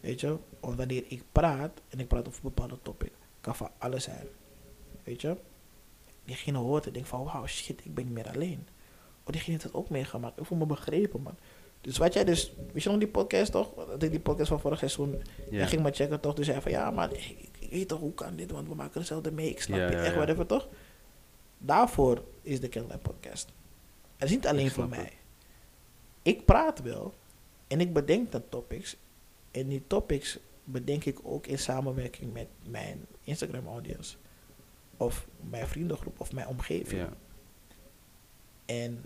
Weet 0.00 0.20
je, 0.20 0.36
want 0.60 0.76
wanneer 0.76 1.04
ik 1.08 1.22
praat 1.32 1.80
en 1.88 2.00
ik 2.00 2.08
praat 2.08 2.28
over 2.28 2.44
een 2.44 2.52
bepaalde 2.54 2.78
topic, 2.82 3.12
kan 3.40 3.56
van 3.56 3.70
alles 3.78 4.04
zijn. 4.04 4.26
Weet 5.04 5.20
je, 5.20 5.36
diegene 6.24 6.58
hoort 6.58 6.86
en 6.86 6.92
denkt 6.92 7.08
van, 7.08 7.24
wauw, 7.24 7.46
shit, 7.46 7.84
ik 7.84 7.94
ben 7.94 8.04
niet 8.04 8.14
meer 8.14 8.28
alleen. 8.28 8.68
Oh, 9.24 9.32
diegene 9.32 9.52
heeft 9.52 9.62
het 9.62 9.74
ook 9.74 9.88
meegemaakt. 9.88 10.38
Ik 10.38 10.44
voel 10.44 10.58
me 10.58 10.66
begrepen, 10.66 11.22
man. 11.22 11.36
Dus 11.80 11.98
wat 11.98 12.12
jij 12.12 12.24
dus, 12.24 12.52
weet 12.72 12.82
je 12.82 12.88
nog 12.88 12.98
die 12.98 13.08
podcast 13.08 13.52
toch? 13.52 13.74
Dat 13.74 14.02
ik 14.02 14.10
die 14.10 14.20
podcast 14.20 14.48
van 14.48 14.60
vorig 14.60 14.78
seizoen, 14.78 15.22
jij 15.50 15.66
ging 15.66 15.82
maar 15.82 15.94
checken 15.94 16.20
toch? 16.20 16.34
Dus 16.34 16.46
hij 16.46 16.60
van, 16.60 16.70
ja, 16.70 16.90
maar 16.90 17.12
ik, 17.12 17.36
ik 17.58 17.70
weet 17.70 17.88
toch, 17.88 18.00
hoe 18.00 18.14
kan 18.14 18.36
dit? 18.36 18.50
Want 18.50 18.68
we 18.68 18.74
maken 18.74 18.98
hetzelfde 18.98 19.32
mee, 19.32 19.50
ik 19.50 19.60
snap 19.60 19.78
je 19.78 19.84
echt, 19.84 20.06
ja. 20.06 20.14
whatever, 20.14 20.46
toch? 20.46 20.68
Daarvoor 21.58 22.22
is 22.42 22.60
de 22.60 22.68
Candlelight 22.68 23.02
Podcast. 23.02 23.48
Het 24.16 24.28
is 24.28 24.34
niet 24.34 24.46
alleen 24.46 24.70
voor 24.70 24.88
mij. 24.88 24.98
het. 24.98 25.12
Ik 26.26 26.44
praat 26.44 26.82
wel 26.82 27.14
en 27.66 27.80
ik 27.80 27.92
bedenk 27.92 28.32
dan 28.32 28.48
topics. 28.48 28.96
En 29.50 29.68
die 29.68 29.86
topics 29.86 30.38
bedenk 30.64 31.04
ik 31.04 31.18
ook 31.22 31.46
in 31.46 31.58
samenwerking 31.58 32.32
met 32.32 32.46
mijn 32.68 33.06
Instagram 33.22 33.66
audience. 33.66 34.16
Of 34.96 35.26
mijn 35.50 35.66
vriendengroep 35.66 36.20
of 36.20 36.32
mijn 36.32 36.46
omgeving. 36.46 37.00
Ja. 37.00 37.12
En 38.64 39.04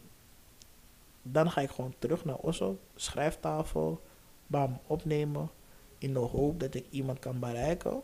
dan 1.23 1.51
ga 1.51 1.61
ik 1.61 1.71
gewoon 1.71 1.95
terug 1.99 2.25
naar 2.25 2.37
Oslo, 2.37 2.79
schrijftafel, 2.95 4.03
bam, 4.47 4.81
opnemen. 4.87 5.51
In 5.99 6.13
de 6.13 6.19
hoop 6.19 6.61
dat 6.61 6.75
ik 6.75 6.87
iemand 6.91 7.19
kan 7.19 7.39
bereiken 7.39 8.03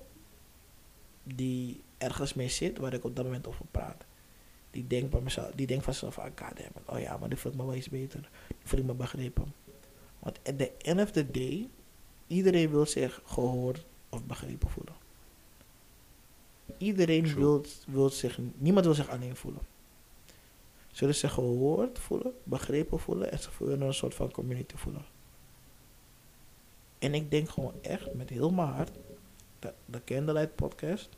die 1.22 1.82
ergens 1.98 2.34
mee 2.34 2.48
zit 2.48 2.78
waar 2.78 2.92
ik 2.92 3.04
op 3.04 3.16
dat 3.16 3.24
moment 3.24 3.46
over 3.46 3.66
praat. 3.70 4.04
Die 4.76 4.86
denkt, 4.86 5.10
bij 5.10 5.20
mezelf, 5.20 5.50
die 5.54 5.66
denkt 5.66 5.84
van 5.84 5.94
zichzelf, 5.94 6.18
ah, 6.18 6.32
goddammit, 6.34 6.86
oh 6.86 7.00
ja, 7.00 7.16
maar 7.16 7.28
die 7.28 7.38
voel 7.38 7.52
ik 7.52 7.58
me 7.58 7.64
wel 7.64 7.74
iets 7.74 7.88
beter. 7.88 8.28
Die 8.48 8.56
voel 8.64 8.78
ik 8.78 8.84
me 8.84 8.94
begrepen. 8.94 9.54
Want 10.18 10.38
at 10.44 10.58
the 10.58 10.72
end 10.78 11.00
of 11.00 11.10
the 11.10 11.30
day, 11.30 11.68
iedereen 12.26 12.70
wil 12.70 12.86
zich 12.86 13.20
gehoord 13.24 13.84
of 14.08 14.24
begrepen 14.24 14.70
voelen. 14.70 14.94
Iedereen 16.78 17.34
wil, 17.34 17.64
wil 17.86 18.10
zich, 18.10 18.38
niemand 18.56 18.84
wil 18.84 18.94
zich 18.94 19.08
alleen 19.08 19.36
voelen. 19.36 19.60
Ze 20.90 21.00
willen 21.00 21.14
zich 21.14 21.32
gehoord 21.32 21.98
voelen, 21.98 22.34
begrepen 22.42 22.98
voelen 22.98 23.32
en 23.32 23.38
ze 23.38 23.48
willen 23.58 23.80
een 23.80 23.94
soort 23.94 24.14
van 24.14 24.30
community 24.30 24.76
voelen. 24.76 25.04
En 26.98 27.14
ik 27.14 27.30
denk 27.30 27.48
gewoon 27.48 27.74
echt 27.82 28.14
met 28.14 28.30
heel 28.30 28.50
mijn 28.50 28.68
hart 28.68 28.98
dat 29.58 29.74
de 29.84 30.04
Candlelight 30.04 30.54
podcast 30.54 31.08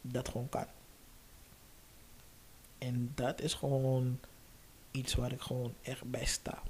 dat 0.00 0.28
gewoon 0.28 0.48
kan. 0.48 0.66
En 2.78 3.12
dat 3.14 3.40
is 3.40 3.54
gewoon 3.54 4.18
iets 4.90 5.14
waar 5.14 5.32
ik 5.32 5.40
gewoon 5.40 5.74
echt 5.82 6.10
bij 6.10 6.24
sta. 6.24 6.62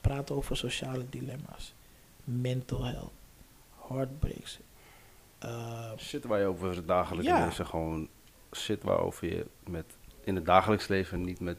Praten 0.00 0.34
over 0.36 0.56
sociale 0.56 1.04
dilemma's, 1.10 1.72
mental 2.24 2.84
health, 2.84 3.12
heartbreaks. 3.88 4.58
eh, 5.38 5.92
Shit 5.98 6.24
waar 6.24 6.38
je 6.40 6.46
over 6.46 6.86
dagelijks 6.86 7.26
Ja. 7.26 7.44
leven 7.44 7.66
gewoon... 7.66 8.08
Shit 8.56 8.82
waarover 8.82 9.28
je 9.36 9.46
met, 9.66 9.84
in 10.24 10.34
het 10.34 10.44
dagelijks 10.46 10.88
leven 10.88 11.22
niet 11.24 11.40
met 11.40 11.58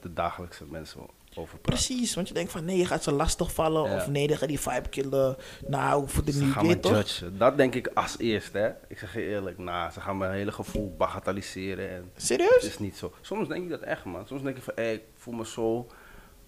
de 0.00 0.12
dagelijkse 0.12 0.64
mensen 0.64 1.06
over 1.38 1.58
precies, 1.58 2.14
want 2.14 2.28
je 2.28 2.34
denkt 2.34 2.52
van 2.52 2.64
nee, 2.64 2.76
je 2.76 2.86
gaat 2.86 3.02
ze 3.02 3.12
lastig 3.12 3.52
vallen 3.54 3.90
Ja. 3.90 3.96
of 3.96 4.08
nee, 4.08 4.26
die 4.26 4.36
gaat 4.36 4.48
die 4.48 4.60
vibe 4.60 4.88
killen. 4.88 5.36
Nou, 5.66 6.08
voor 6.08 6.24
de 6.24 6.32
Ze 6.32 6.44
niet 6.44 6.52
gaan 6.52 6.62
me 6.66 6.72
weer 6.72 6.80
toch? 6.80 6.92
judgen. 6.92 7.38
Dat 7.38 7.56
denk 7.56 7.74
ik 7.74 7.86
als 7.94 8.18
eerste, 8.18 8.58
hè. 8.58 8.70
Ik 8.88 8.98
zeg 8.98 9.14
je 9.14 9.22
eerlijk, 9.26 9.58
nou, 9.58 9.90
ze 9.92 10.00
gaan 10.00 10.18
mijn 10.18 10.32
hele 10.32 10.52
gevoel 10.52 10.94
bagatelliseren 10.98 11.90
en... 11.90 12.10
Het 12.14 12.24
Serieus? 12.24 12.64
is 12.64 12.78
niet 12.78 12.96
zo. 12.96 13.12
Soms 13.20 13.48
denk 13.48 13.62
ik 13.64 13.70
dat 13.70 13.80
echt, 13.80 14.04
man. 14.04 14.26
Soms 14.26 14.42
denk 14.42 14.56
ik 14.56 14.62
van, 14.62 14.74
hé, 14.76 14.90
ik 14.90 15.02
voel 15.16 15.34
me 15.34 15.46
zo 15.46 15.86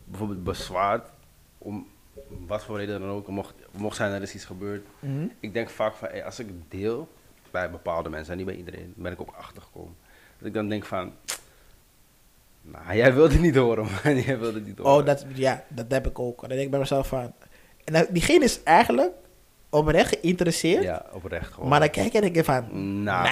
bijvoorbeeld 0.04 0.44
bezwaard 0.44 1.08
om 1.58 1.86
wat 2.28 2.64
voor 2.64 2.78
reden 2.78 3.00
dan 3.00 3.08
ook. 3.10 3.28
Mocht, 3.28 3.54
mocht 3.70 3.96
zijn 3.96 4.12
er 4.12 4.22
is 4.22 4.34
iets 4.34 4.44
gebeurd. 4.44 4.86
Mhm. 4.98 5.26
Ik 5.40 5.52
denk 5.54 5.70
vaak 5.70 5.94
van, 5.94 6.08
hé, 6.08 6.24
als 6.24 6.38
ik 6.38 6.46
het 6.46 6.70
deel 6.80 7.08
bij 7.50 7.70
bepaalde 7.70 8.08
mensen, 8.08 8.30
en 8.30 8.36
niet 8.36 8.46
bij 8.46 8.56
iedereen, 8.56 8.92
ben 8.96 9.12
ik 9.12 9.20
ook 9.20 9.34
achtergekomen. 9.36 9.96
Dat 10.38 10.48
ik 10.48 10.54
dan 10.54 10.68
denk 10.68 10.84
van, 10.84 11.12
nou, 12.64 12.96
jij 12.96 13.14
wilde 13.14 13.38
niet 13.38 13.56
horen, 13.56 13.86
man. 14.04 14.16
Jij 14.22 14.38
wilde 14.38 14.60
niet 14.60 14.78
horen. 14.78 14.92
Oh, 14.92 15.06
dat, 15.06 15.24
ja, 15.34 15.64
dat 15.68 15.86
heb 15.88 16.06
ik 16.06 16.18
ook. 16.18 16.40
Dan 16.40 16.48
denk 16.48 16.60
ik 16.60 16.70
bij 16.70 16.78
mezelf 16.78 17.06
van... 17.06 17.32
En 17.84 18.06
diegene 18.10 18.44
is 18.44 18.62
eigenlijk 18.62 19.12
oprecht 19.68 20.08
geïnteresseerd. 20.08 20.82
Ja, 20.82 21.06
oprecht 21.12 21.52
gewoon. 21.52 21.68
maar 21.68 21.80
dan 21.80 21.90
kijk 21.90 22.12
denk 22.12 22.34
je 22.34 22.44
van... 22.44 23.02
Nou, 23.02 23.28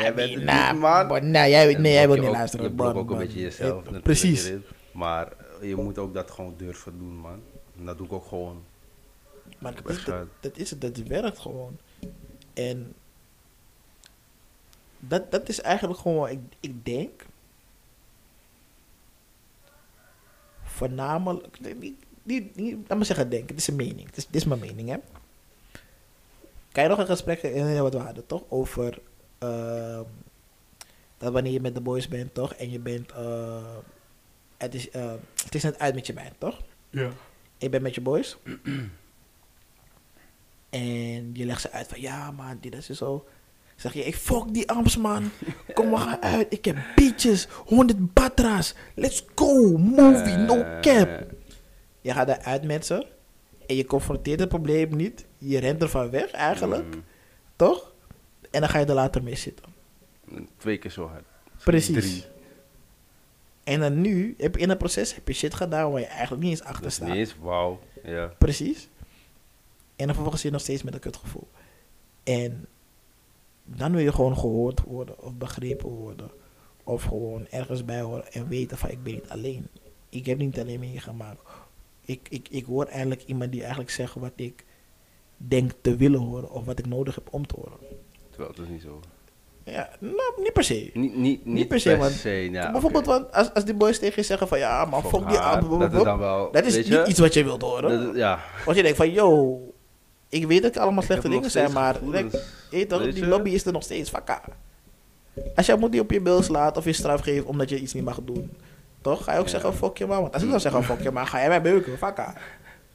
jij 0.00 0.14
bent 0.14 0.44
nah, 0.44 0.70
niet, 0.72 0.80
man. 0.80 1.30
Nou, 1.30 1.50
jij, 1.50 1.74
En 1.74 1.80
nee, 1.82 1.92
jij 1.92 2.04
blok 2.04 2.14
wil 2.14 2.22
niet 2.24 2.32
ook- 2.32 2.36
luisteren. 2.36 2.66
Je 2.66 2.72
blokt 2.72 2.94
man, 2.94 3.02
ook 3.02 3.10
een 3.10 3.18
beetje 3.18 3.40
jezelf. 3.40 3.86
Eh, 3.86 4.02
Precies. 4.02 4.52
Maar 4.92 5.32
eh, 5.60 5.68
je 5.68 5.76
moet 5.76 5.98
ook 5.98 6.14
dat 6.14 6.30
gewoon 6.30 6.54
durven 6.56 6.98
doen, 6.98 7.16
man. 7.16 7.40
En 7.78 7.84
dat 7.84 7.96
doe 7.98 8.06
ik 8.06 8.12
ook 8.12 8.26
gewoon. 8.26 8.64
Maar 9.58 9.72
Ik 9.72 9.82
dat 9.86 9.96
is, 9.96 10.04
dat, 10.04 10.26
dat 10.40 10.56
is 10.56 10.70
het, 10.70 10.80
dat 10.80 10.96
werkt 10.96 11.38
gewoon. 11.38 11.78
En 12.54 12.94
dat, 14.98 15.30
dat 15.30 15.48
is 15.48 15.60
eigenlijk 15.60 16.00
gewoon, 16.00 16.28
ik, 16.28 16.38
ik 16.60 16.84
denk, 16.84 17.25
voornamelijk, 20.76 21.60
niet, 21.78 22.04
niet, 22.22 22.56
niet, 22.56 22.76
laat 22.88 22.98
me 22.98 23.04
zeggen 23.04 23.30
denken, 23.30 23.48
het 23.48 23.58
is 23.58 23.66
een 23.68 23.76
mening, 23.76 24.06
het 24.06 24.16
is, 24.16 24.26
dit 24.26 24.34
is 24.34 24.44
mijn 24.44 24.60
mening 24.60 24.88
hè. 24.88 24.96
Kan 26.72 26.82
je 26.82 26.88
nog 26.88 26.98
een 26.98 27.06
gesprek 27.06 27.42
herinneren 27.42 27.82
wat 27.82 27.94
we 27.94 27.98
hadden 27.98 28.26
toch, 28.26 28.42
over 28.48 28.98
ehm, 29.38 30.02
dat 31.18 31.32
wanneer 31.32 31.52
je 31.52 31.60
met 31.60 31.74
de 31.74 31.80
boys 31.80 32.08
bent 32.08 32.34
toch, 32.34 32.54
en 32.54 32.70
je 32.70 32.78
bent, 32.78 33.12
eh, 33.12 33.76
het, 34.56 34.74
is, 34.74 34.90
eh, 34.90 35.12
het 35.44 35.54
is 35.54 35.62
net 35.62 35.78
uit 35.78 35.94
met 35.94 36.06
je 36.06 36.12
band 36.12 36.32
toch? 36.38 36.62
Ja. 36.90 37.10
ik 37.58 37.70
ben 37.70 37.82
met 37.82 37.94
je 37.94 38.00
boys. 38.00 38.36
en 40.70 41.34
je 41.34 41.44
legt 41.44 41.60
ze 41.60 41.70
uit 41.70 41.88
van 41.88 42.00
ja 42.00 42.30
man, 42.30 42.58
dit 42.60 42.74
is 42.74 42.86
zo. 42.86 43.26
Zeg 43.76 43.92
je, 43.92 44.04
ik 44.04 44.14
fuck 44.16 44.44
die 44.54 44.68
amps 44.70 44.96
man. 44.96 45.30
Kom 45.74 45.90
we 45.90 45.96
gaan 45.96 46.22
uit. 46.22 46.46
Ik 46.52 46.64
heb 46.64 46.76
beaches, 46.96 47.46
100 47.50 48.12
batra's. 48.12 48.74
Let's 48.94 49.24
go, 49.34 49.76
movie, 49.78 50.36
no 50.36 50.60
Eh, 50.62 50.80
cap. 50.80 51.24
Je 52.00 52.12
gaat 52.12 52.28
eruit 52.28 52.64
met 52.64 52.86
ze. 52.86 53.06
En 53.66 53.76
je 53.76 53.84
confronteert 53.84 54.40
het 54.40 54.48
probleem 54.48 54.96
niet. 54.96 55.26
Je 55.38 55.58
rent 55.58 55.82
ervan 55.82 56.10
weg 56.10 56.30
eigenlijk, 56.30 56.94
mm, 56.94 57.04
toch? 57.56 57.92
En 58.50 58.60
dan 58.60 58.68
ga 58.70 58.78
je 58.78 58.86
er 58.86 58.94
later 58.94 59.22
mee 59.22 59.36
zitten. 59.36 59.64
twee 60.56 60.78
keer 60.78 60.90
zo 60.90 61.06
hard. 61.06 61.24
Precies. 61.64 61.96
Drie. 61.96 62.24
En 63.64 63.80
dan 63.80 64.00
nu, 64.00 64.34
heb 64.38 64.54
je 64.54 64.60
in 64.60 64.68
het 64.68 64.78
proces, 64.78 65.14
heb 65.14 65.28
je 65.28 65.34
shit 65.34 65.54
gedaan 65.54 65.90
waar 65.90 66.00
je 66.00 66.06
eigenlijk 66.06 66.42
niet 66.42 66.50
eens 66.50 66.62
achter 66.62 66.90
staat. 66.90 67.08
niet 67.08 67.16
eens 67.16 67.36
wauw. 67.40 67.80
Ja. 68.04 68.26
Precies. 68.38 68.88
En 69.96 70.06
dan 70.06 70.14
vervolgens 70.14 70.40
zit 70.40 70.50
je 70.50 70.56
nog 70.56 70.60
steeds 70.60 70.82
met 70.82 70.94
een 70.94 71.00
kutgevoel. 71.00 71.48
En 72.24 72.66
dan 73.66 73.92
wil 73.92 74.00
je 74.00 74.12
gewoon 74.12 74.38
gehoord 74.38 74.82
worden 74.82 75.22
of 75.22 75.34
begrepen 75.34 75.88
worden. 75.88 76.30
Of 76.84 77.02
gewoon 77.02 77.46
ergens 77.50 77.84
bij 77.84 78.00
horen 78.00 78.32
en 78.32 78.48
weten 78.48 78.78
van 78.78 78.90
ik 78.90 79.02
ben 79.02 79.12
niet 79.12 79.28
alleen. 79.28 79.68
Ik 80.08 80.26
heb 80.26 80.38
niet 80.38 80.60
alleen 80.60 80.80
meegemaakt. 80.80 81.40
Ik, 82.04 82.26
ik, 82.28 82.48
ik 82.50 82.64
hoor 82.64 82.84
eigenlijk 82.84 83.22
iemand 83.26 83.50
die 83.52 83.60
eigenlijk 83.60 83.90
zegt 83.90 84.14
wat 84.14 84.32
ik 84.36 84.64
denk 85.36 85.72
te 85.80 85.96
willen 85.96 86.20
horen. 86.20 86.50
Of 86.50 86.64
wat 86.64 86.78
ik 86.78 86.86
nodig 86.86 87.14
heb 87.14 87.28
om 87.30 87.46
te 87.46 87.54
horen. 87.56 87.78
Terwijl 88.30 88.50
het 88.50 88.58
is 88.58 88.68
niet 88.68 88.82
zo. 88.82 89.00
Ja, 89.64 89.90
nou, 90.00 90.42
niet 90.42 90.52
per 90.52 90.64
se. 90.64 90.90
Niet, 90.94 91.16
niet, 91.16 91.44
niet, 91.44 91.68
per 91.68 91.80
se, 91.80 91.88
per 91.88 91.98
want- 91.98 92.12
se. 92.12 92.30
Ja, 92.30 92.72
Bijvoorbeeld, 92.72 93.06
oké. 93.06 93.18
want 93.18 93.32
als, 93.32 93.54
als 93.54 93.64
die 93.64 93.74
boys 93.74 93.98
tegen 93.98 94.14
je 94.16 94.22
zeggen 94.22 94.48
van 94.48 94.58
ja, 94.58 94.84
maar 94.84 95.02
Fuck 95.02 95.28
die 95.28 95.38
aan. 95.38 95.78
Dat 95.78 95.92
is 95.92 96.02
dan 96.02 96.18
wel. 96.18 96.52
Dat 96.52 96.64
is 96.64 96.76
niet 96.76 96.86
je? 96.86 97.06
iets 97.06 97.18
wat 97.18 97.34
je 97.34 97.44
wilt 97.44 97.62
horen. 97.62 98.04
Dat 98.06 98.16
ja. 98.16 98.40
Want 98.64 98.76
je 98.76 98.82
denkt 98.82 98.98
van, 98.98 99.10
yo, 99.10 99.60
ik 100.28 100.46
weet 100.46 100.62
dat 100.62 100.74
het 100.74 100.82
allemaal 100.82 101.02
slechte 101.02 101.28
dingen 101.28 101.50
zijn, 101.50 101.72
maar 101.72 101.96
like, 102.04 102.42
weet 102.70 102.88
toch, 102.88 103.02
die 103.12 103.26
lobby 103.26 103.50
is 103.50 103.64
er 103.66 103.72
nog 103.72 103.82
steeds, 103.82 104.10
vakka. 104.10 104.42
Als 105.54 105.66
jij 105.66 105.76
moet 105.76 105.92
die 105.92 106.00
op 106.00 106.10
je 106.10 106.20
bil 106.20 106.42
slaat 106.42 106.76
of 106.76 106.84
je 106.84 106.92
straf 106.92 107.20
geeft 107.20 107.44
omdat 107.44 107.68
je 107.68 107.80
iets 107.80 107.92
niet 107.92 108.04
mag 108.04 108.20
doen, 108.24 108.50
toch? 109.00 109.24
Ga 109.24 109.32
je 109.32 109.38
ook 109.38 109.44
Ja. 109.44 109.50
zeggen, 109.50 109.74
fuck 109.74 109.96
je 109.98 110.06
man. 110.06 110.20
Want 110.20 110.34
als 110.34 110.42
ik 110.42 110.50
dan 110.50 110.60
zeg, 110.60 110.84
fuck 110.84 111.02
je 111.02 111.10
man, 111.10 111.26
ga 111.26 111.38
jij 111.38 111.48
mij 111.48 111.62
beuken, 111.62 111.98
vakka. 111.98 112.34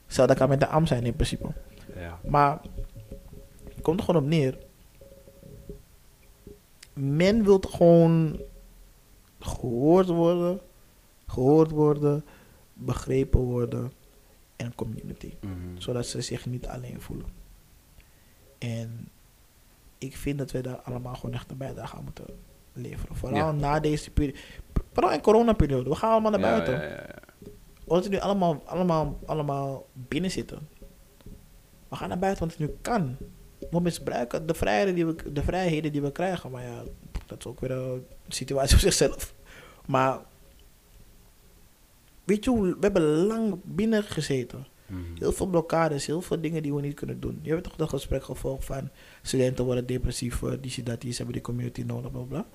Zo, 0.06 0.26
dat 0.26 0.36
kan 0.36 0.48
met 0.48 0.60
de 0.60 0.66
am 0.66 0.86
zijn 0.86 1.04
in 1.04 1.14
principe. 1.14 1.46
ja. 1.96 2.18
Maar, 2.28 2.60
het 3.74 3.82
komt 3.82 3.98
er 3.98 4.04
gewoon 4.04 4.22
op 4.22 4.28
neer. 4.28 4.58
Men 6.92 7.44
wil 7.44 7.62
gewoon 7.70 8.40
gehoord 9.40 10.06
worden, 10.08 10.60
gehoord 11.26 11.70
worden, 11.70 12.24
begrepen 12.72 13.40
worden 13.40 13.92
en 14.64 14.74
community 14.74 15.34
Mhm. 15.40 15.54
zodat 15.78 16.06
ze 16.06 16.20
zich 16.20 16.46
niet 16.46 16.66
alleen 16.66 17.00
voelen. 17.00 17.26
En 18.58 19.08
ik 19.98 20.16
vind 20.16 20.38
dat 20.38 20.50
we 20.50 20.60
daar 20.60 20.76
allemaal 20.76 21.14
gewoon 21.14 21.34
echt 21.34 21.50
een 21.50 21.56
bijdrage 21.56 21.96
aan 21.96 22.04
moeten 22.04 22.24
leveren. 22.72 23.16
Vooral 23.16 23.38
Ja. 23.38 23.52
na 23.52 23.80
deze 23.80 24.10
periode. 24.10 24.38
Vooral 24.92 25.12
in 25.12 25.20
coronaperiode. 25.20 25.88
We 25.88 25.94
gaan 25.96 26.10
allemaal 26.10 26.30
naar 26.30 26.40
Ja, 26.40 26.46
buiten. 26.50 26.74
ja, 26.74 26.82
ja, 26.82 26.90
ja. 26.90 27.14
Omdat 27.84 28.04
we 28.06 28.10
nu 28.10 28.18
allemaal, 28.20 28.62
allemaal, 28.64 29.18
allemaal 29.26 29.86
binnen 29.92 30.30
zitten. 30.30 30.68
We 31.88 31.96
gaan 31.96 32.08
naar 32.08 32.18
buiten 32.18 32.46
want 32.46 32.58
het 32.58 32.68
nu 32.68 32.76
kan. 32.80 33.16
We 33.70 33.80
misbruiken 33.80 34.46
de 34.46 34.54
vrijheden, 34.54 34.94
die 34.94 35.06
we, 35.06 35.32
de 35.32 35.42
vrijheden 35.42 35.92
die 35.92 36.02
we 36.02 36.12
krijgen. 36.12 36.50
Maar 36.50 36.62
ja, 36.62 36.82
dat 37.26 37.38
is 37.38 37.46
ook 37.46 37.60
weer 37.60 37.70
een 37.70 38.04
situatie 38.28 38.74
op 38.74 38.80
zichzelf. 38.80 39.34
Maar 39.86 40.18
weet 42.24 42.44
je 42.44 42.50
hoe, 42.50 42.66
we 42.66 42.76
hebben 42.80 43.02
lang 43.02 43.60
binnen 43.64 44.02
gezeten. 44.02 44.66
Mhm. 44.86 45.00
Heel 45.18 45.32
veel 45.32 45.46
blokkades, 45.46 46.06
heel 46.06 46.22
veel 46.22 46.40
dingen 46.40 46.62
die 46.62 46.74
we 46.74 46.80
niet 46.80 46.94
kunnen 46.94 47.20
doen. 47.20 47.38
Je 47.42 47.50
hebt 47.50 47.64
toch 47.64 47.76
dat 47.76 47.88
gesprek 47.88 48.24
gevolgd 48.24 48.64
van 48.64 48.90
studenten 49.22 49.64
worden 49.64 49.86
depressief, 49.86 50.42
die 50.60 50.82
dat 50.82 51.00
die 51.00 51.14
hebben 51.14 51.32
die 51.32 51.42
community 51.42 51.82
nodig, 51.82 52.10
bla 52.10 52.20
bla. 52.22 52.46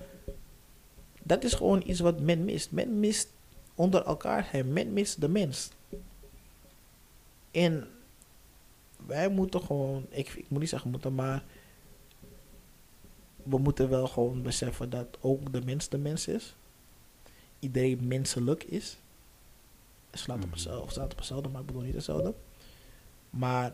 Dat 1.24 1.44
is 1.44 1.54
gewoon 1.54 1.84
iets 1.86 2.00
wat 2.00 2.20
men 2.20 2.46
mist. 2.46 2.72
Men 2.72 3.00
mist 3.00 3.30
onder 3.76 4.06
elkaar 4.06 4.48
zijn. 4.52 4.74
Men 4.74 4.94
mist 4.94 5.22
de 5.22 5.30
mens. 5.30 5.70
En 7.52 7.88
wij 9.06 9.30
moeten 9.30 9.62
gewoon, 9.62 10.06
ik, 10.10 10.30
ik 10.30 10.50
moet 10.50 10.60
niet 10.60 10.70
zeggen 10.70 10.92
moeten, 10.92 11.16
maar 11.16 11.44
we 13.44 13.58
moeten 13.58 13.90
wel 13.90 14.08
gewoon 14.08 14.42
beseffen 14.42 14.90
dat 14.90 15.18
ook 15.22 15.54
de 15.54 15.62
mens 15.62 15.90
de 15.90 15.98
mens 15.98 16.28
is. 16.28 16.56
Iedereen 17.60 18.08
menselijk 18.08 18.64
is. 18.64 18.98
Slaat 20.12 20.44
op 20.44 20.52
hetzelfde, 20.52 20.84
of 20.84 20.92
staat 20.92 21.12
op 21.12 21.18
hetzelfde, 21.18 21.50
maar 21.50 21.62
ik 21.62 21.68
bedoel 21.68 21.82
niet 21.82 21.94
hetzelfde. 21.94 22.34
Maar, 23.30 23.74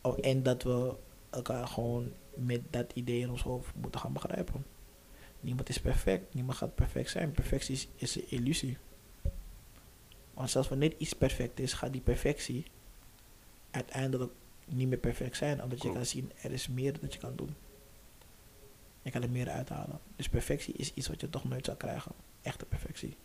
oh, 0.00 0.18
en 0.20 0.42
dat 0.42 0.62
we 0.62 0.94
elkaar 1.30 1.66
gewoon 1.66 2.12
met 2.34 2.60
dat 2.70 2.92
idee 2.94 3.20
in 3.20 3.30
ons 3.30 3.42
hoofd 3.42 3.74
moeten 3.74 4.00
gaan 4.00 4.12
begrijpen. 4.12 4.64
Niemand 5.40 5.68
is 5.68 5.80
perfect, 5.80 6.34
niemand 6.34 6.58
gaat 6.58 6.74
perfect 6.74 7.10
zijn. 7.10 7.32
Perfectie 7.32 7.74
is, 7.74 7.88
is 7.96 8.16
een 8.16 8.30
illusie. 8.30 8.78
Want 10.34 10.50
zelfs 10.50 10.68
wanneer 10.68 10.94
iets 10.98 11.12
perfect 11.12 11.60
is, 11.60 11.72
gaat 11.72 11.92
die 11.92 12.00
perfectie 12.00 12.64
uiteindelijk 13.70 14.32
niet 14.64 14.88
meer 14.88 14.98
perfect 14.98 15.36
zijn. 15.36 15.62
Omdat 15.62 15.82
je 15.82 15.92
kan 15.92 16.06
zien, 16.06 16.32
er 16.42 16.52
is 16.52 16.68
meer 16.68 17.00
dat 17.00 17.12
je 17.12 17.18
kan 17.18 17.36
doen. 17.36 17.54
Je 19.02 19.10
kan 19.10 19.22
er 19.22 19.30
meer 19.30 19.50
uithalen. 19.50 20.00
Dus 20.16 20.28
perfectie 20.28 20.74
is 20.74 20.94
iets 20.94 21.08
wat 21.08 21.20
je 21.20 21.30
toch 21.30 21.44
nooit 21.44 21.64
zal 21.64 21.76
krijgen. 21.76 22.12
Echte 22.42 22.64
perfectie. 22.64 23.16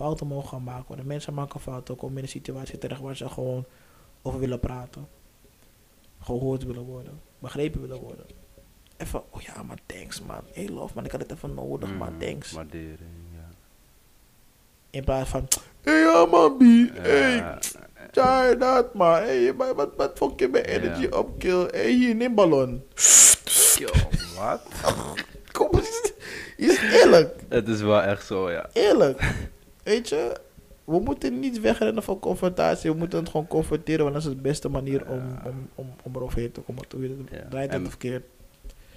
Fouten 0.00 0.26
mogen 0.26 0.48
gaan 0.48 0.62
maken 0.62 0.84
worden. 0.86 1.06
Mensen 1.06 1.34
maken 1.34 1.60
fouten, 1.60 1.96
komen 1.96 2.16
in 2.16 2.22
een 2.22 2.28
situatie 2.28 2.78
terecht 2.78 3.00
waar 3.00 3.16
ze 3.16 3.28
gewoon 3.28 3.64
over 4.22 4.40
willen 4.40 4.60
praten. 4.60 5.08
Gehoord 6.20 6.64
willen 6.64 6.82
worden. 6.82 7.20
Begrepen 7.38 7.80
willen 7.80 8.00
worden. 8.00 8.24
Even, 8.96 9.22
oh 9.30 9.40
ja, 9.40 9.62
maar 9.62 9.78
thanks 9.86 10.20
man. 10.22 10.40
Hey 10.52 10.68
love 10.68 10.92
man, 10.94 11.04
ik 11.04 11.10
had 11.10 11.20
het 11.20 11.32
even 11.32 11.54
nodig 11.54 11.94
man, 11.94 12.08
Mhm. 12.12 12.18
thanks. 12.18 12.52
Waardering, 12.52 12.98
ja. 13.34 13.48
In 14.90 15.04
plaats 15.04 15.30
van, 15.30 15.48
hey 15.82 16.00
ja 16.00 16.26
man, 16.26 16.56
B, 16.56 16.60
hey. 16.96 17.58
Try 18.10 18.56
that, 18.58 18.94
man. 18.94 19.12
Hey, 19.14 19.52
maar 19.52 19.74
wat, 19.74 19.90
wat 19.96 20.10
vond 20.18 20.40
je 20.40 20.48
mijn 20.48 20.64
energy 20.64 21.06
op, 21.06 21.38
kill? 21.38 21.66
Hey, 21.70 21.90
hier, 21.92 22.14
neem 22.14 22.34
ballon. 22.34 22.82
Yo, 23.78 23.88
wat? 24.38 24.62
Kom 25.52 25.68
eens. 25.72 26.12
Is 26.56 26.78
eerlijk. 26.78 27.40
Het 27.48 27.68
is 27.68 27.80
wel 27.80 28.02
echt 28.02 28.26
zo, 28.26 28.50
ja. 28.50 28.70
Eerlijk. 28.72 29.34
Weet 29.82 30.08
je, 30.08 30.40
we 30.84 31.00
moeten 31.00 31.40
niet 31.40 31.60
wegrennen 31.60 32.02
van 32.02 32.18
confrontatie. 32.18 32.90
We 32.90 32.96
moeten 32.96 33.18
het 33.18 33.28
gewoon 33.28 33.46
confronteren, 33.46 34.02
want 34.02 34.14
dat 34.14 34.24
is 34.24 34.36
de 34.36 34.42
beste 34.42 34.68
manier 34.68 35.08
om, 35.08 35.38
om, 35.44 35.68
om, 35.74 35.94
om 36.02 36.14
eroverheen 36.14 36.52
te 36.52 36.60
komen. 36.60 36.84
Hoe 36.90 37.02
je 37.02 37.24
het 37.30 37.50
draait 37.50 37.72
het 37.72 37.88
verkeerd. 37.88 38.24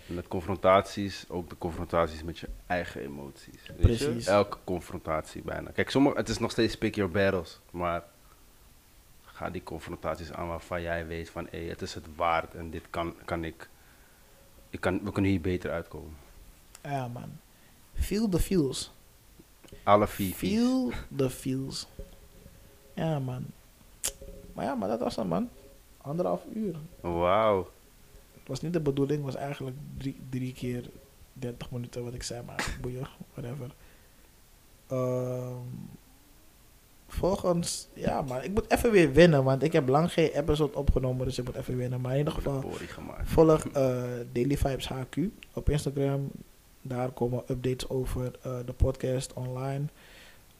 Met 0.05 0.27
confrontaties, 0.27 1.25
ook 1.27 1.49
de 1.49 1.57
confrontaties 1.57 2.23
met 2.23 2.39
je 2.39 2.47
eigen 2.67 3.01
emoties. 3.01 3.67
Weet 3.67 3.81
Precies. 3.81 4.25
Je? 4.25 4.31
Elke 4.31 4.57
confrontatie 4.63 5.41
bijna. 5.41 5.71
Kijk, 5.71 5.89
sommige, 5.89 6.17
het 6.17 6.29
is 6.29 6.37
nog 6.37 6.51
steeds 6.51 6.77
pick 6.77 6.95
your 6.95 7.11
battles, 7.11 7.59
maar 7.71 8.03
ga 9.23 9.49
die 9.49 9.63
confrontaties 9.63 10.31
aan 10.31 10.47
waarvan 10.47 10.81
jij 10.81 11.07
weet 11.07 11.29
van, 11.29 11.47
hé, 11.51 11.67
het 11.67 11.81
is 11.81 11.93
het 11.93 12.05
waard 12.15 12.55
en 12.55 12.69
dit 12.69 12.83
kan, 12.89 13.15
kan 13.25 13.43
ik, 13.43 13.69
ik 14.69 14.79
kan, 14.79 15.03
we 15.03 15.11
kunnen 15.11 15.31
hier 15.31 15.41
beter 15.41 15.71
uitkomen. 15.71 16.15
Ja, 16.81 17.07
man. 17.07 17.39
Feel 17.93 18.29
the 18.29 18.39
feels. 18.39 18.91
Alle 19.83 20.07
vier. 20.07 20.33
Feel 20.33 20.91
the 21.15 21.29
feels. 21.29 21.87
Ja, 22.93 23.19
man. 23.19 23.45
Maar 24.53 24.65
ja, 24.65 24.75
maar 24.75 24.87
dat 24.87 24.99
was 24.99 25.15
het, 25.15 25.27
man. 25.27 25.49
Anderhalf 25.97 26.41
uur. 26.53 26.75
Wauw. 27.01 27.69
Het 28.33 28.47
was 28.47 28.61
niet 28.61 28.73
de 28.73 28.79
bedoeling, 28.79 29.25
het 29.25 29.33
was 29.33 29.43
eigenlijk 29.43 29.77
drie, 29.97 30.17
drie 30.29 30.53
keer 30.53 30.89
30 31.33 31.71
minuten 31.71 32.03
wat 32.03 32.13
ik 32.13 32.23
zei, 32.23 32.43
maar 32.45 32.77
boeien, 32.81 33.07
whatever. 33.33 33.71
Ehm 34.87 35.91
volgens, 37.13 37.87
ja, 37.93 38.21
maar 38.21 38.43
ik 38.43 38.53
moet 38.53 38.71
even 38.71 38.91
weer 38.91 39.11
winnen, 39.11 39.43
want 39.43 39.63
ik 39.63 39.73
heb 39.73 39.87
lang 39.87 40.13
geen 40.13 40.29
episode 40.29 40.77
opgenomen, 40.77 41.25
dus 41.25 41.37
ik 41.37 41.45
moet 41.45 41.55
even 41.55 41.77
winnen. 41.77 42.01
Maar 42.01 42.11
in 42.11 42.17
ieder 42.17 42.33
geval, 42.33 42.63
volg 43.23 43.65
eh, 43.65 44.01
Daily 44.31 44.57
Vibes 44.57 44.87
HQ 44.87 45.17
op 45.53 45.69
Instagram. 45.69 46.31
Daar 46.85 47.11
komen 47.11 47.43
updates 47.47 47.89
over 47.89 48.31
eh, 48.41 48.57
de 48.65 48.73
podcast 48.73 49.33
online. 49.33 49.85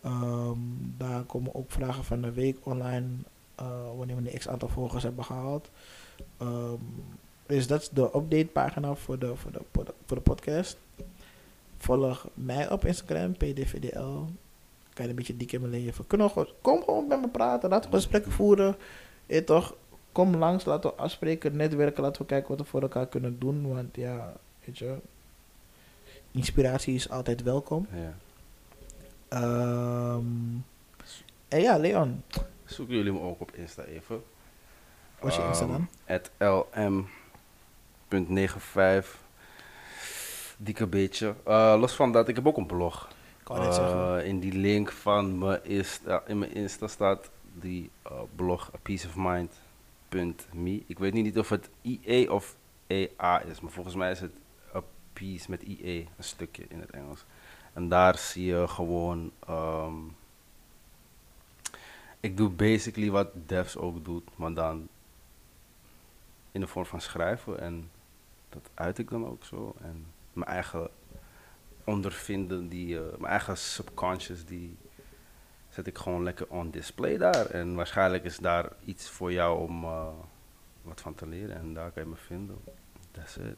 Ehm, 0.02 0.58
daar 0.98 1.24
komen 1.24 1.56
ook 1.56 1.72
vragen 1.72 2.04
van 2.04 2.22
de 2.22 2.32
week 2.32 2.58
online, 2.64 3.08
eh, 3.56 3.68
wanneer 3.98 4.16
we 4.16 4.32
een 4.32 4.38
x 4.38 4.48
aantal 4.48 4.70
volgers 4.70 5.04
hebben 5.04 5.24
gehaald. 5.24 5.70
Ehm, 6.38 6.82
dus 7.46 7.68
dat 7.68 7.82
is 7.82 7.90
de 7.90 8.02
update 8.02 8.46
pagina 8.46 8.96
voor 8.96 9.20
de, 9.20 9.36
voor 9.36 9.52
de, 9.52 9.62
voor 10.06 10.18
de 10.18 10.24
podcast. 10.24 10.78
Volg 11.78 12.28
mij 12.34 12.72
op 12.72 12.86
Instagram, 12.86 13.34
pdvdl. 13.34 14.20
Kan 14.94 15.04
je 15.06 15.10
een 15.10 15.16
beetje 15.16 15.38
dik 15.38 15.52
in 15.52 15.62
mijn 15.62 15.72
leven. 15.72 16.08
Kunnen 16.08 16.32
we 16.36 16.54
kom 16.62 16.84
gewoon 16.84 17.08
met 17.08 17.22
me 17.22 17.28
praten, 17.28 17.70
laten 17.70 17.90
we 17.90 17.96
gesprekken 17.96 18.32
voeren. 18.32 18.76
Je 19.26 19.44
toch, 19.44 19.76
kom 20.12 20.36
langs, 20.36 20.66
laten 20.66 20.90
we 20.90 20.96
afspreken, 20.96 21.56
netwerken, 21.56 22.04
laten 22.04 22.22
we 22.22 22.28
kijken 22.28 22.50
wat 22.50 22.60
we 22.60 22.66
voor 22.66 22.82
elkaar 22.82 23.08
kunnen 23.08 23.40
doen. 23.40 23.74
Want 23.74 23.96
ja, 23.96 24.34
weet 24.66 24.78
je, 24.78 24.96
inspiratie 26.34 26.96
is 26.96 27.10
altijd 27.10 27.44
welkom. 27.44 27.88
Ja. 27.92 28.14
Ehm, 29.28 30.26
en 31.48 31.62
ja, 31.62 31.78
Leon, 31.78 32.24
Zoeken 32.66 32.96
jullie 32.96 33.12
me 33.12 33.20
ook 33.20 33.42
op 33.42 33.52
Insta 33.52 33.84
even. 33.84 34.24
wat 35.20 35.32
is 35.32 35.38
je 35.38 35.44
Insta 35.44 35.66
dan? 35.66 35.88
At 36.08 36.32
lm.95. 36.38 39.22
Dikke 40.58 40.88
beetje. 40.88 41.36
Eh, 41.46 41.76
los 41.80 41.94
van 41.94 42.12
dat, 42.12 42.28
ik 42.28 42.36
heb 42.36 42.48
ook 42.48 42.58
een 42.58 42.66
blog. 42.66 43.10
Ik 43.40 43.48
wou 43.48 43.62
net 43.62 43.76
zeggen. 43.76 44.20
Eh, 44.20 44.28
in 44.28 44.40
die 44.40 44.54
link 44.54 44.92
van 44.92 45.38
mijn 45.38 45.64
Insta, 45.64 46.24
in 46.28 46.40
mijn 46.40 46.54
Insta 46.54 46.88
staat 46.88 47.30
die 47.54 47.90
eh, 48.04 48.12
blog 48.36 48.72
a 48.74 48.78
peace 48.82 49.08
of. 49.10 49.16
Ik 50.88 51.00
weet 51.00 51.14
niet 51.14 51.40
of 51.40 51.50
het 51.50 51.70
IE 51.82 52.32
of 52.32 52.56
EA 52.88 53.42
is, 53.42 53.60
maar 53.60 53.72
volgens 53.72 53.96
mij 53.96 54.12
is 54.12 54.20
het 54.20 54.32
peace 55.14 55.50
met 55.50 55.62
IE, 55.62 56.08
een 56.18 56.24
stukje 56.24 56.66
in 56.68 56.80
het 56.80 56.92
Engels. 56.92 57.26
En 57.74 57.90
daar 57.90 58.18
zie 58.18 58.46
je 58.46 58.68
gewoon, 58.68 59.32
ehm, 59.48 59.96
ik 62.20 62.38
doe 62.38 62.50
basically 62.50 63.12
wat 63.12 63.30
devs 63.46 63.78
ook 63.78 64.06
doet, 64.06 64.30
maar 64.36 64.54
dan 64.54 64.88
in 66.52 66.62
de 66.62 66.68
vorm 66.68 66.86
van 66.86 67.02
schrijven 67.02 67.60
en 67.60 67.90
dat 68.50 68.70
uit 68.74 68.98
ik 68.98 69.10
dan 69.10 69.28
ook 69.28 69.44
zo. 69.44 69.76
En 69.82 70.06
mijn 70.34 70.50
eigen 70.50 70.90
ondervinden, 71.84 72.70
die, 72.70 72.98
eh, 72.98 73.18
mijn 73.18 73.32
eigen 73.32 73.58
subconscious, 73.58 74.46
die 74.46 74.78
zet 75.70 75.88
ik 75.88 75.98
gewoon 75.98 76.24
lekker 76.24 76.48
on 76.48 76.70
display 76.70 77.18
daar. 77.18 77.46
En 77.46 77.76
waarschijnlijk 77.76 78.24
is 78.24 78.38
daar 78.38 78.72
iets 78.86 79.10
voor 79.10 79.32
jou 79.32 79.60
om 79.60 79.84
eh, 79.84 80.08
wat 80.82 81.02
van 81.02 81.16
te 81.16 81.28
leren. 81.28 81.56
En 81.56 81.74
daar 81.74 81.92
kan 81.92 82.04
je 82.04 82.10
me 82.10 82.16
vinden. 82.16 82.58
That's 83.12 83.38
it. 83.38 83.58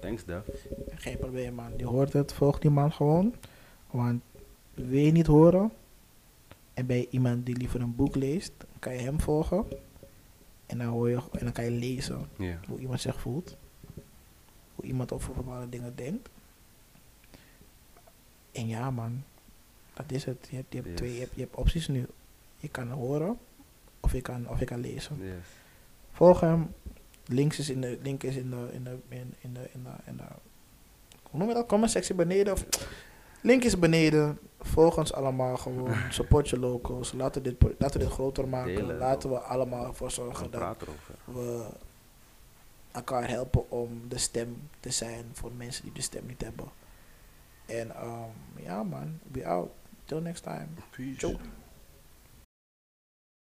Thanks, 0.00 0.24
Dev. 0.24 0.46
Geen 0.94 1.18
probleem, 1.18 1.54
man. 1.54 1.72
Je 1.76 1.86
hoort 1.86 2.12
het. 2.12 2.32
Volg 2.32 2.58
die 2.58 2.70
man 2.70 2.92
gewoon. 2.92 3.34
Want 3.90 4.22
wil 4.74 4.98
je 4.98 5.12
niet 5.12 5.26
horen 5.26 5.72
en 6.74 6.86
je 6.86 7.08
iemand 7.10 7.46
die 7.46 7.56
liever 7.56 7.80
een 7.80 7.96
boek 7.96 8.14
leest, 8.14 8.52
kan 8.78 8.92
je 8.92 8.98
hem 9.00 9.20
volgen. 9.20 9.64
En 10.66 10.78
dan, 10.78 10.86
hoor 10.86 11.08
je, 11.10 11.16
en 11.32 11.44
dan 11.44 11.52
kan 11.52 11.64
je 11.64 11.70
lezen 11.70 12.28
hoe 12.68 12.78
iemand 12.78 13.00
zich 13.00 13.20
voelt. 13.20 13.56
Hoe 14.74 14.84
iemand 14.84 15.12
over 15.12 15.34
bepaalde 15.34 15.68
dingen 15.68 15.96
denkt. 15.96 16.28
En 18.52 18.66
ja, 18.68 18.90
man. 18.90 19.22
Dat 19.94 20.10
is 20.12 20.24
het. 20.24 20.46
Je 20.50 20.56
hebt, 20.56 20.66
je 20.72 20.76
hebt, 20.76 20.88
Yes. 20.88 20.96
twee, 20.96 21.12
je 21.14 21.20
hebt, 21.20 21.34
je 21.34 21.40
hebt 21.40 21.54
opties 21.56 21.88
nu. 21.88 22.06
Je 22.58 22.68
kan 22.68 22.90
horen 22.90 23.38
of 24.00 24.12
je 24.12 24.20
kan, 24.20 24.48
of 24.48 24.58
je 24.58 24.64
kan 24.64 24.80
lezen. 24.80 25.16
Yes. 25.20 25.46
Volg 26.12 26.40
hem. 26.40 26.68
Links 27.32 27.58
is 27.58 27.70
in 27.70 27.80
de, 27.80 27.98
link 28.02 28.22
is 28.22 28.36
in 28.36 28.50
de, 28.50 28.68
in 28.72 28.84
de, 28.84 28.96
in, 29.08 29.34
in 29.40 29.52
de, 29.52 29.68
in 29.72 29.82
de, 29.82 29.90
in 30.04 30.16
de, 30.16 30.22
hoe 31.22 31.38
noem 31.38 31.48
je 31.48 31.54
dat? 31.54 31.66
Comment 31.66 31.90
sectie 31.90 32.14
beneden. 32.14 32.52
Of, 32.52 32.66
link 33.40 33.64
is 33.64 33.78
beneden. 33.78 34.38
Volg 34.60 34.98
ons 34.98 35.12
allemaal 35.12 35.56
gewoon. 35.56 35.94
Support 36.10 36.48
je 36.48 36.58
locals. 36.58 37.12
Laten 37.12 37.42
we 37.42 37.48
dit, 37.48 37.74
laten 37.78 38.00
we 38.00 38.06
dit 38.06 38.14
groter 38.14 38.48
maken. 38.48 38.74
Delen. 38.74 38.98
Laten 38.98 39.30
we 39.30 39.38
allemaal 39.38 39.86
ervoor 39.86 40.10
zorgen 40.10 40.50
dat 40.50 40.76
we 41.24 41.66
elkaar 42.92 43.28
helpen 43.28 43.70
om 43.70 44.08
de 44.08 44.18
stem 44.18 44.68
te 44.80 44.90
zijn 44.90 45.24
voor 45.32 45.52
mensen 45.56 45.84
die 45.84 45.92
de 45.92 46.00
stem 46.00 46.26
niet 46.26 46.42
hebben. 46.42 46.66
En 47.66 47.90
um, 48.04 48.62
ja 48.64 48.82
man, 48.82 49.18
we 49.32 49.46
out. 49.46 49.70
Till 50.04 50.20
next 50.20 50.42
time. 50.42 50.66
Peace. 50.90 51.18
Ciao. 51.18 51.36